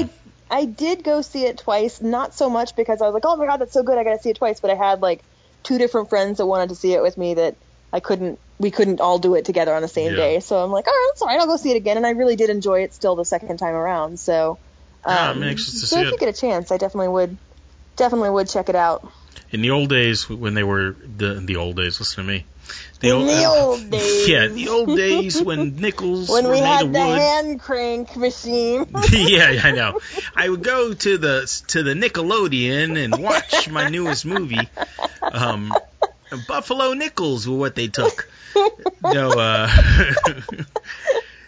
I 0.49 0.61
I 0.61 0.65
did 0.65 1.03
go 1.03 1.21
see 1.21 1.45
it 1.45 1.59
twice, 1.59 2.01
not 2.01 2.33
so 2.33 2.49
much 2.49 2.75
because 2.75 3.01
I 3.01 3.05
was 3.05 3.13
like, 3.13 3.23
oh 3.25 3.35
my 3.37 3.45
god, 3.45 3.57
that's 3.57 3.73
so 3.73 3.83
good, 3.83 3.97
I 3.97 4.03
gotta 4.03 4.19
see 4.19 4.29
it 4.29 4.37
twice. 4.37 4.59
But 4.59 4.71
I 4.71 4.75
had 4.75 5.01
like 5.01 5.23
two 5.63 5.77
different 5.77 6.09
friends 6.09 6.37
that 6.39 6.45
wanted 6.45 6.69
to 6.69 6.75
see 6.75 6.93
it 6.93 7.01
with 7.01 7.17
me 7.17 7.35
that 7.35 7.55
I 7.91 7.99
couldn't, 7.99 8.39
we 8.59 8.71
couldn't 8.71 8.99
all 8.99 9.19
do 9.19 9.35
it 9.35 9.45
together 9.45 9.73
on 9.73 9.81
the 9.81 9.87
same 9.87 10.11
Yeah. 10.11 10.17
day. 10.17 10.39
So 10.39 10.57
I'm 10.57 10.71
like, 10.71 10.87
all 10.87 10.93
right, 10.93 11.09
that's 11.13 11.21
all 11.21 11.27
right, 11.27 11.39
I'll 11.39 11.47
go 11.47 11.57
see 11.57 11.71
it 11.71 11.77
again. 11.77 11.97
And 11.97 12.05
I 12.05 12.11
really 12.11 12.35
did 12.35 12.49
enjoy 12.49 12.81
it 12.83 12.93
still 12.93 13.15
the 13.15 13.25
second 13.25 13.57
time 13.57 13.75
around. 13.75 14.19
So, 14.19 14.59
Yeah, 15.07 15.29
um, 15.29 15.37
I'm 15.37 15.43
anxious 15.43 15.79
to 15.81 15.87
so 15.87 15.95
see 15.97 16.01
if 16.01 16.07
it. 16.07 16.11
you 16.13 16.17
get 16.17 16.29
a 16.29 16.39
chance, 16.39 16.71
I 16.71 16.77
definitely 16.77 17.09
would, 17.09 17.37
definitely 17.95 18.29
would 18.31 18.49
check 18.49 18.69
it 18.69 18.75
out. 18.75 19.09
In 19.51 19.61
the 19.61 19.71
old 19.71 19.89
days, 19.89 20.29
when 20.29 20.53
they 20.53 20.63
were 20.63 20.95
the 21.17 21.35
the 21.35 21.57
old 21.57 21.75
days, 21.75 21.99
listen 21.99 22.25
to 22.25 22.29
me. 22.31 22.45
In 23.01 23.27
the 23.27 23.45
old 23.45 23.89
days. 23.89 24.27
Yeah, 24.29 24.47
the 24.47 24.69
old 24.69 24.95
days 24.95 25.41
when 25.41 25.75
nickels 25.81 26.29
When 26.29 26.45
were 26.45 26.51
we 26.51 26.59
had 26.59 26.81
the 26.81 26.85
wood. 26.87 27.19
hand 27.19 27.59
crank 27.59 28.15
machine. 28.15 28.87
yeah, 29.11 29.59
I 29.63 29.71
know. 29.71 29.99
I 30.35 30.49
would 30.49 30.63
go 30.63 30.93
to 30.93 31.17
the 31.17 31.63
to 31.67 31.83
the 31.83 31.93
Nickelodeon 31.93 32.97
and 33.03 33.21
watch 33.21 33.69
my 33.69 33.89
newest 33.89 34.25
movie. 34.25 34.69
Um, 35.31 35.71
Buffalo 36.47 36.93
nickels 36.93 37.47
were 37.47 37.57
what 37.57 37.75
they 37.75 37.89
took. 37.89 38.27
No, 39.03 39.31
uh, 39.31 39.69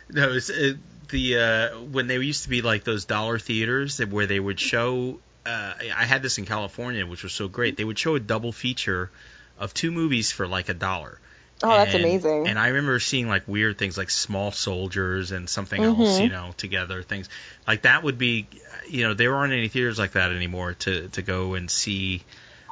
no, 0.10 0.34
it's, 0.34 0.50
uh, 0.50 0.74
the 1.10 1.38
uh, 1.38 1.80
when 1.80 2.08
they 2.08 2.18
used 2.18 2.44
to 2.44 2.50
be 2.50 2.62
like 2.62 2.84
those 2.84 3.06
dollar 3.06 3.40
theaters 3.40 4.00
where 4.00 4.28
they 4.28 4.40
would 4.40 4.60
show. 4.60 5.20
Uh, 5.46 5.74
I 5.96 6.06
had 6.06 6.22
this 6.24 6.38
in 6.38 6.46
California, 6.46 7.06
which 7.06 7.24
was 7.24 7.34
so 7.34 7.48
great. 7.48 7.78
They 7.78 7.84
would 7.84 8.00
show 8.00 8.16
a 8.16 8.20
double 8.20 8.52
feature 8.52 9.12
of 9.60 9.74
two 9.74 9.92
movies 9.92 10.32
for 10.32 10.48
like 10.48 10.70
a 10.70 10.74
dollar. 10.74 11.20
Oh, 11.64 11.70
that's 11.70 11.94
amazing. 11.94 12.48
And 12.48 12.60
I 12.60 12.68
remember 12.68 13.00
seeing 13.00 13.30
like 13.30 13.48
weird 13.48 13.78
things 13.78 13.98
like 13.98 14.10
Small 14.10 14.52
Soldiers 14.52 15.32
and 15.32 15.50
something 15.50 15.82
else, 15.82 16.20
Mhm. 16.20 16.24
you 16.24 16.30
know, 16.30 16.54
together. 16.58 17.02
Things 17.02 17.30
like 17.68 17.84
that 17.84 18.04
would 18.04 18.18
be, 18.18 18.48
you 18.90 19.04
know, 19.04 19.14
there 19.14 19.34
aren't 19.36 19.54
any 19.54 19.70
theaters 19.70 19.98
like 19.98 20.12
that 20.14 20.32
anymore 20.32 20.74
to 20.80 21.08
to 21.10 21.22
go 21.22 21.54
and 21.54 21.72
see. 21.72 22.24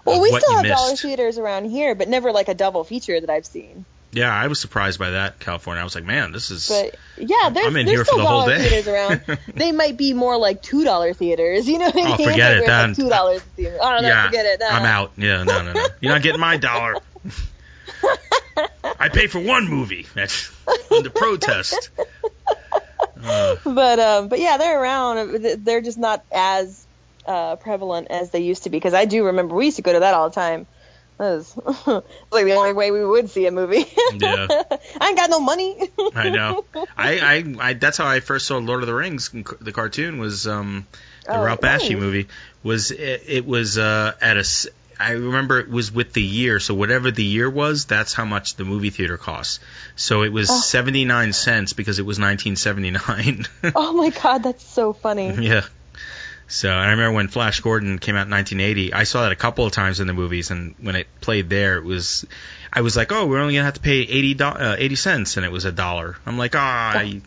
well, 0.04 0.20
we 0.20 0.32
what 0.32 0.42
still 0.42 0.52
you 0.52 0.58
have 0.58 0.64
missed. 0.66 0.76
dollar 0.84 0.96
theaters 0.98 1.38
around 1.38 1.70
here, 1.70 1.96
but 1.96 2.10
never 2.10 2.34
like 2.34 2.50
a 2.50 2.54
double 2.54 2.84
feature 2.84 3.22
that 3.22 3.30
I've 3.30 3.46
seen. 3.46 3.86
Yeah, 4.14 4.32
I 4.34 4.48
was 4.48 4.60
surprised 4.62 5.00
by 5.00 5.12
that, 5.12 5.40
California. 5.40 5.82
I 5.82 5.84
was 5.84 5.96
like, 5.96 6.04
man, 6.06 6.32
this 6.32 6.52
is. 6.52 6.70
But 6.70 6.96
yeah, 7.18 7.50
there's, 7.50 7.66
I'm 7.68 7.76
in 7.76 7.86
there's 7.88 7.98
here 7.98 8.06
still 8.06 8.18
for 8.18 8.22
the 8.22 8.28
whole 8.28 8.42
dollar 8.42 8.58
day. 8.58 8.70
theaters 8.70 8.88
around. 8.88 9.40
they 9.56 9.72
might 9.72 9.98
be 9.98 10.14
more 10.14 10.38
like 10.38 10.62
two 10.62 10.84
dollar 10.84 11.14
theaters. 11.14 11.68
You 11.68 11.80
know 11.80 11.86
what 11.86 11.96
I 11.98 12.14
Oh, 12.14 12.18
mean? 12.18 12.30
forget 12.30 12.58
it, 12.58 12.68
like 12.68 12.96
two 12.96 13.10
dollars 13.10 13.42
a 13.42 13.46
theater. 13.56 13.78
I 13.82 13.96
don't 13.96 14.04
yeah, 14.04 14.26
Forget 14.28 14.46
it. 14.46 14.60
No. 14.60 14.68
I'm 14.68 14.86
out. 14.86 15.12
Yeah, 15.18 15.44
no, 15.44 15.64
no, 15.64 15.74
no. 15.74 15.86
You're 16.00 16.14
not 16.14 16.22
getting 16.22 16.40
my 16.40 16.58
dollar. 16.58 16.96
I 19.00 19.10
pay 19.10 19.28
for 19.28 19.40
one 19.40 19.68
movie. 19.68 20.06
That's 20.14 20.52
under 20.92 21.10
protest. 21.10 21.90
Uh, 23.22 23.56
But 23.64 24.00
um, 24.00 24.28
but 24.28 24.40
yeah, 24.40 24.58
they're 24.58 24.82
around. 24.82 25.44
They're 25.64 25.82
just 25.82 25.98
not 25.98 26.24
as 26.32 26.86
uh, 27.26 27.56
prevalent 27.56 28.08
as 28.12 28.32
they 28.32 28.42
used 28.42 28.64
to 28.64 28.70
be. 28.70 28.78
Because 28.78 28.94
I 28.94 29.06
do 29.06 29.26
remember 29.26 29.56
we 29.56 29.66
used 29.66 29.78
to 29.78 29.82
go 29.84 29.94
to 29.94 30.02
that 30.02 30.14
all 30.14 30.30
the 30.30 30.36
time. 30.36 30.68
Was 31.24 31.58
like 32.32 32.46
the 32.46 32.54
only 32.56 32.74
way 32.74 32.92
we 32.92 33.06
would 33.06 33.30
see 33.30 33.46
a 33.48 33.52
movie. 33.52 33.86
Yeah. 34.16 34.48
I 35.02 35.08
ain't 35.08 35.18
got 35.18 35.30
no 35.30 35.40
money. 35.40 35.90
I 36.16 36.30
know. 36.30 36.66
I, 36.98 37.20
I, 37.20 37.56
I, 37.70 37.74
that's 37.74 37.98
how 37.98 38.06
I 38.06 38.20
first 38.20 38.46
saw 38.48 38.58
Lord 38.58 38.82
of 38.82 38.88
the 38.88 38.94
Rings. 38.94 39.30
The 39.62 39.72
cartoon 39.72 40.20
was 40.20 40.48
um, 40.48 40.86
the 41.26 41.36
Oh, 41.38 41.44
Ralph 41.44 41.62
Bakshi 41.62 41.92
nice. 41.92 42.00
movie. 42.00 42.28
Was 42.64 42.92
it, 42.92 43.24
it 43.28 43.46
was 43.46 43.78
uh, 43.78 44.14
at 44.22 44.38
a. 44.38 44.42
s- 44.42 44.68
I 45.00 45.12
remember 45.14 45.60
it 45.60 45.70
was 45.70 45.92
with 45.92 46.14
the 46.14 46.22
year, 46.22 46.60
so 46.60 46.74
whatever 46.76 47.10
the 47.12 47.24
year 47.24 47.50
was, 47.50 47.86
that's 47.86 48.14
how 48.14 48.26
much 48.26 48.56
the 48.56 48.64
movie 48.64 48.90
theater 48.92 49.18
costs. 49.18 49.60
So 49.96 50.22
it 50.24 50.30
was 50.32 50.50
Oh. 50.50 50.54
79 50.60 51.34
cents 51.34 51.74
because 51.74 52.00
it 52.00 52.06
was 52.06 52.20
1979. 52.20 53.46
oh 53.76 53.94
my 53.94 54.10
god, 54.12 54.44
that's 54.44 54.64
so 54.64 54.94
funny. 54.94 55.32
yeah. 55.34 55.64
So 56.48 56.70
and 56.70 56.80
I 56.80 56.92
remember 56.92 57.16
when 57.16 57.28
Flash 57.28 57.62
Gordon 57.62 58.00
came 58.00 58.16
out 58.16 58.28
in 58.28 58.32
1980, 58.32 58.94
I 58.94 59.04
saw 59.04 59.24
that 59.24 59.32
a 59.32 59.36
couple 59.36 59.66
of 59.66 59.72
times 59.72 60.00
in 60.00 60.08
the 60.08 60.14
movies, 60.14 60.52
and 60.52 60.76
when 60.80 60.96
it 60.96 61.08
played 61.22 61.50
there, 61.50 61.78
it 61.78 61.84
was, 61.84 62.26
I 62.72 62.82
was 62.82 62.96
like, 62.96 63.12
oh, 63.12 63.26
we're 63.26 63.40
only 63.40 63.56
gonna 63.56 63.66
have 63.66 63.76
to 63.76 63.80
pay 63.80 64.02
80 64.02 64.34
do- 64.36 64.44
uh, 64.46 64.76
80 64.78 64.96
cents, 64.96 65.38
and 65.38 65.46
it 65.46 65.52
was 65.52 65.66
a 65.66 65.72
dollar. 65.72 66.18
I'm 66.26 66.38
like, 66.38 66.56
ah, 66.56 67.02
you 67.02 67.22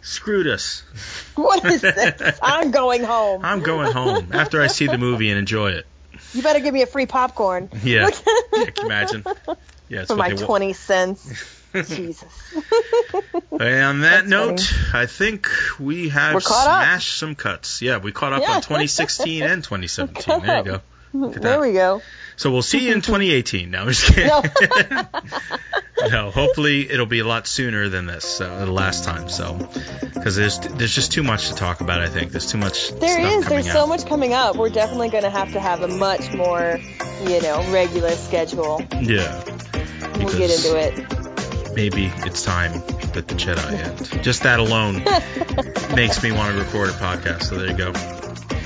screwed 0.00 0.46
us. 0.46 0.82
What 1.34 1.64
is 1.64 1.80
this? 1.80 2.38
I'm 2.42 2.70
going 2.70 3.02
home. 3.02 3.44
I'm 3.44 3.60
going 3.60 3.92
home 3.92 4.30
after 4.32 4.62
I 4.62 4.68
see 4.68 4.86
the 4.86 4.98
movie 4.98 5.30
and 5.30 5.38
enjoy 5.38 5.72
it. 5.72 5.86
You 6.32 6.42
better 6.42 6.60
give 6.60 6.72
me 6.72 6.82
a 6.82 6.86
free 6.86 7.06
popcorn. 7.06 7.70
Yeah. 7.82 8.08
yeah 8.54 8.64
can 8.66 8.72
you 8.76 8.86
imagine? 8.86 9.24
Yeah, 9.88 10.02
it's 10.02 10.10
For 10.10 10.16
my 10.16 10.28
they 10.28 10.34
wa- 10.34 10.46
twenty 10.46 10.72
cents. 10.72 11.63
Jesus. 11.74 12.24
And 13.50 13.84
on 13.84 14.00
that 14.00 14.26
That's 14.26 14.28
note, 14.28 14.74
I 14.94 15.06
think 15.06 15.48
we 15.78 16.08
have 16.10 16.34
We're 16.34 16.38
up. 16.38 16.44
smashed 16.44 17.18
some 17.18 17.34
cuts. 17.34 17.82
Yeah, 17.82 17.98
we 17.98 18.12
caught 18.12 18.32
up 18.32 18.42
Yeah. 18.42 18.56
on 18.56 18.62
2016 18.62 19.42
and 19.42 19.62
2017. 19.64 20.40
There 20.46 20.58
you 20.58 20.64
go. 20.64 20.80
There 21.40 21.60
we 21.60 21.72
go. 21.72 22.02
So 22.36 22.50
we'll 22.50 22.62
see 22.62 22.86
you 22.86 22.92
in 22.92 23.00
2018. 23.02 23.70
No, 23.70 23.82
I'm 23.82 23.88
just 23.88 24.06
kidding. 24.12 24.26
No. 24.26 24.42
no, 26.08 26.30
hopefully 26.32 26.90
it'll 26.90 27.06
be 27.06 27.20
a 27.20 27.24
lot 27.24 27.46
sooner 27.46 27.88
than 27.88 28.06
this, 28.06 28.40
uh, 28.40 28.64
the 28.64 28.70
last 28.72 29.04
time. 29.04 29.28
So, 29.28 29.54
because 30.14 30.34
there's 30.34 30.58
there's 30.58 30.92
just 30.94 31.12
too 31.12 31.22
much 31.22 31.48
to 31.50 31.54
talk 31.54 31.80
about. 31.80 32.00
I 32.00 32.08
think 32.08 32.32
there's 32.32 32.50
too 32.50 32.58
much. 32.58 32.90
There 32.98 33.20
is. 33.38 33.46
There's 33.46 33.70
so 33.70 33.86
much 33.86 34.06
coming 34.06 34.32
up. 34.34 34.56
We're 34.56 34.70
definitely 34.70 35.10
going 35.10 35.22
to 35.22 35.30
have 35.30 35.52
to 35.52 35.60
have 35.60 35.82
a 35.82 35.88
much 35.88 36.32
more, 36.34 36.80
you 37.22 37.40
know, 37.42 37.64
regular 37.70 38.10
schedule. 38.10 38.82
Yeah, 39.00 39.44
We'll 40.18 40.36
get 40.36 40.50
into 40.50 40.76
it. 40.76 41.23
Maybe 41.74 42.12
it's 42.18 42.42
time 42.42 42.72
that 43.12 43.28
the 43.28 43.34
Jedi 43.34 43.72
end. 43.72 44.22
Just 44.22 44.42
that 44.42 44.60
alone 44.60 45.04
makes 45.94 46.22
me 46.22 46.32
want 46.32 46.54
to 46.54 46.62
record 46.62 46.88
a 46.88 46.92
podcast. 46.92 47.44
So 47.44 47.56
there 47.56 47.70
you 47.70 47.76
go. 47.76 47.92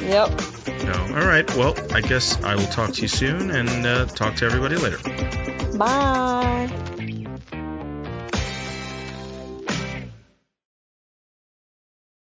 Yep. 0.04 0.84
No, 0.84 1.20
all 1.20 1.26
right. 1.26 1.48
Well, 1.56 1.76
I 1.92 2.00
guess 2.00 2.42
I 2.42 2.54
will 2.54 2.66
talk 2.66 2.94
to 2.94 3.02
you 3.02 3.08
soon 3.08 3.50
and 3.50 3.86
uh, 3.86 4.06
talk 4.06 4.36
to 4.36 4.46
everybody 4.46 4.76
later. 4.76 4.98
Bye. 5.76 6.87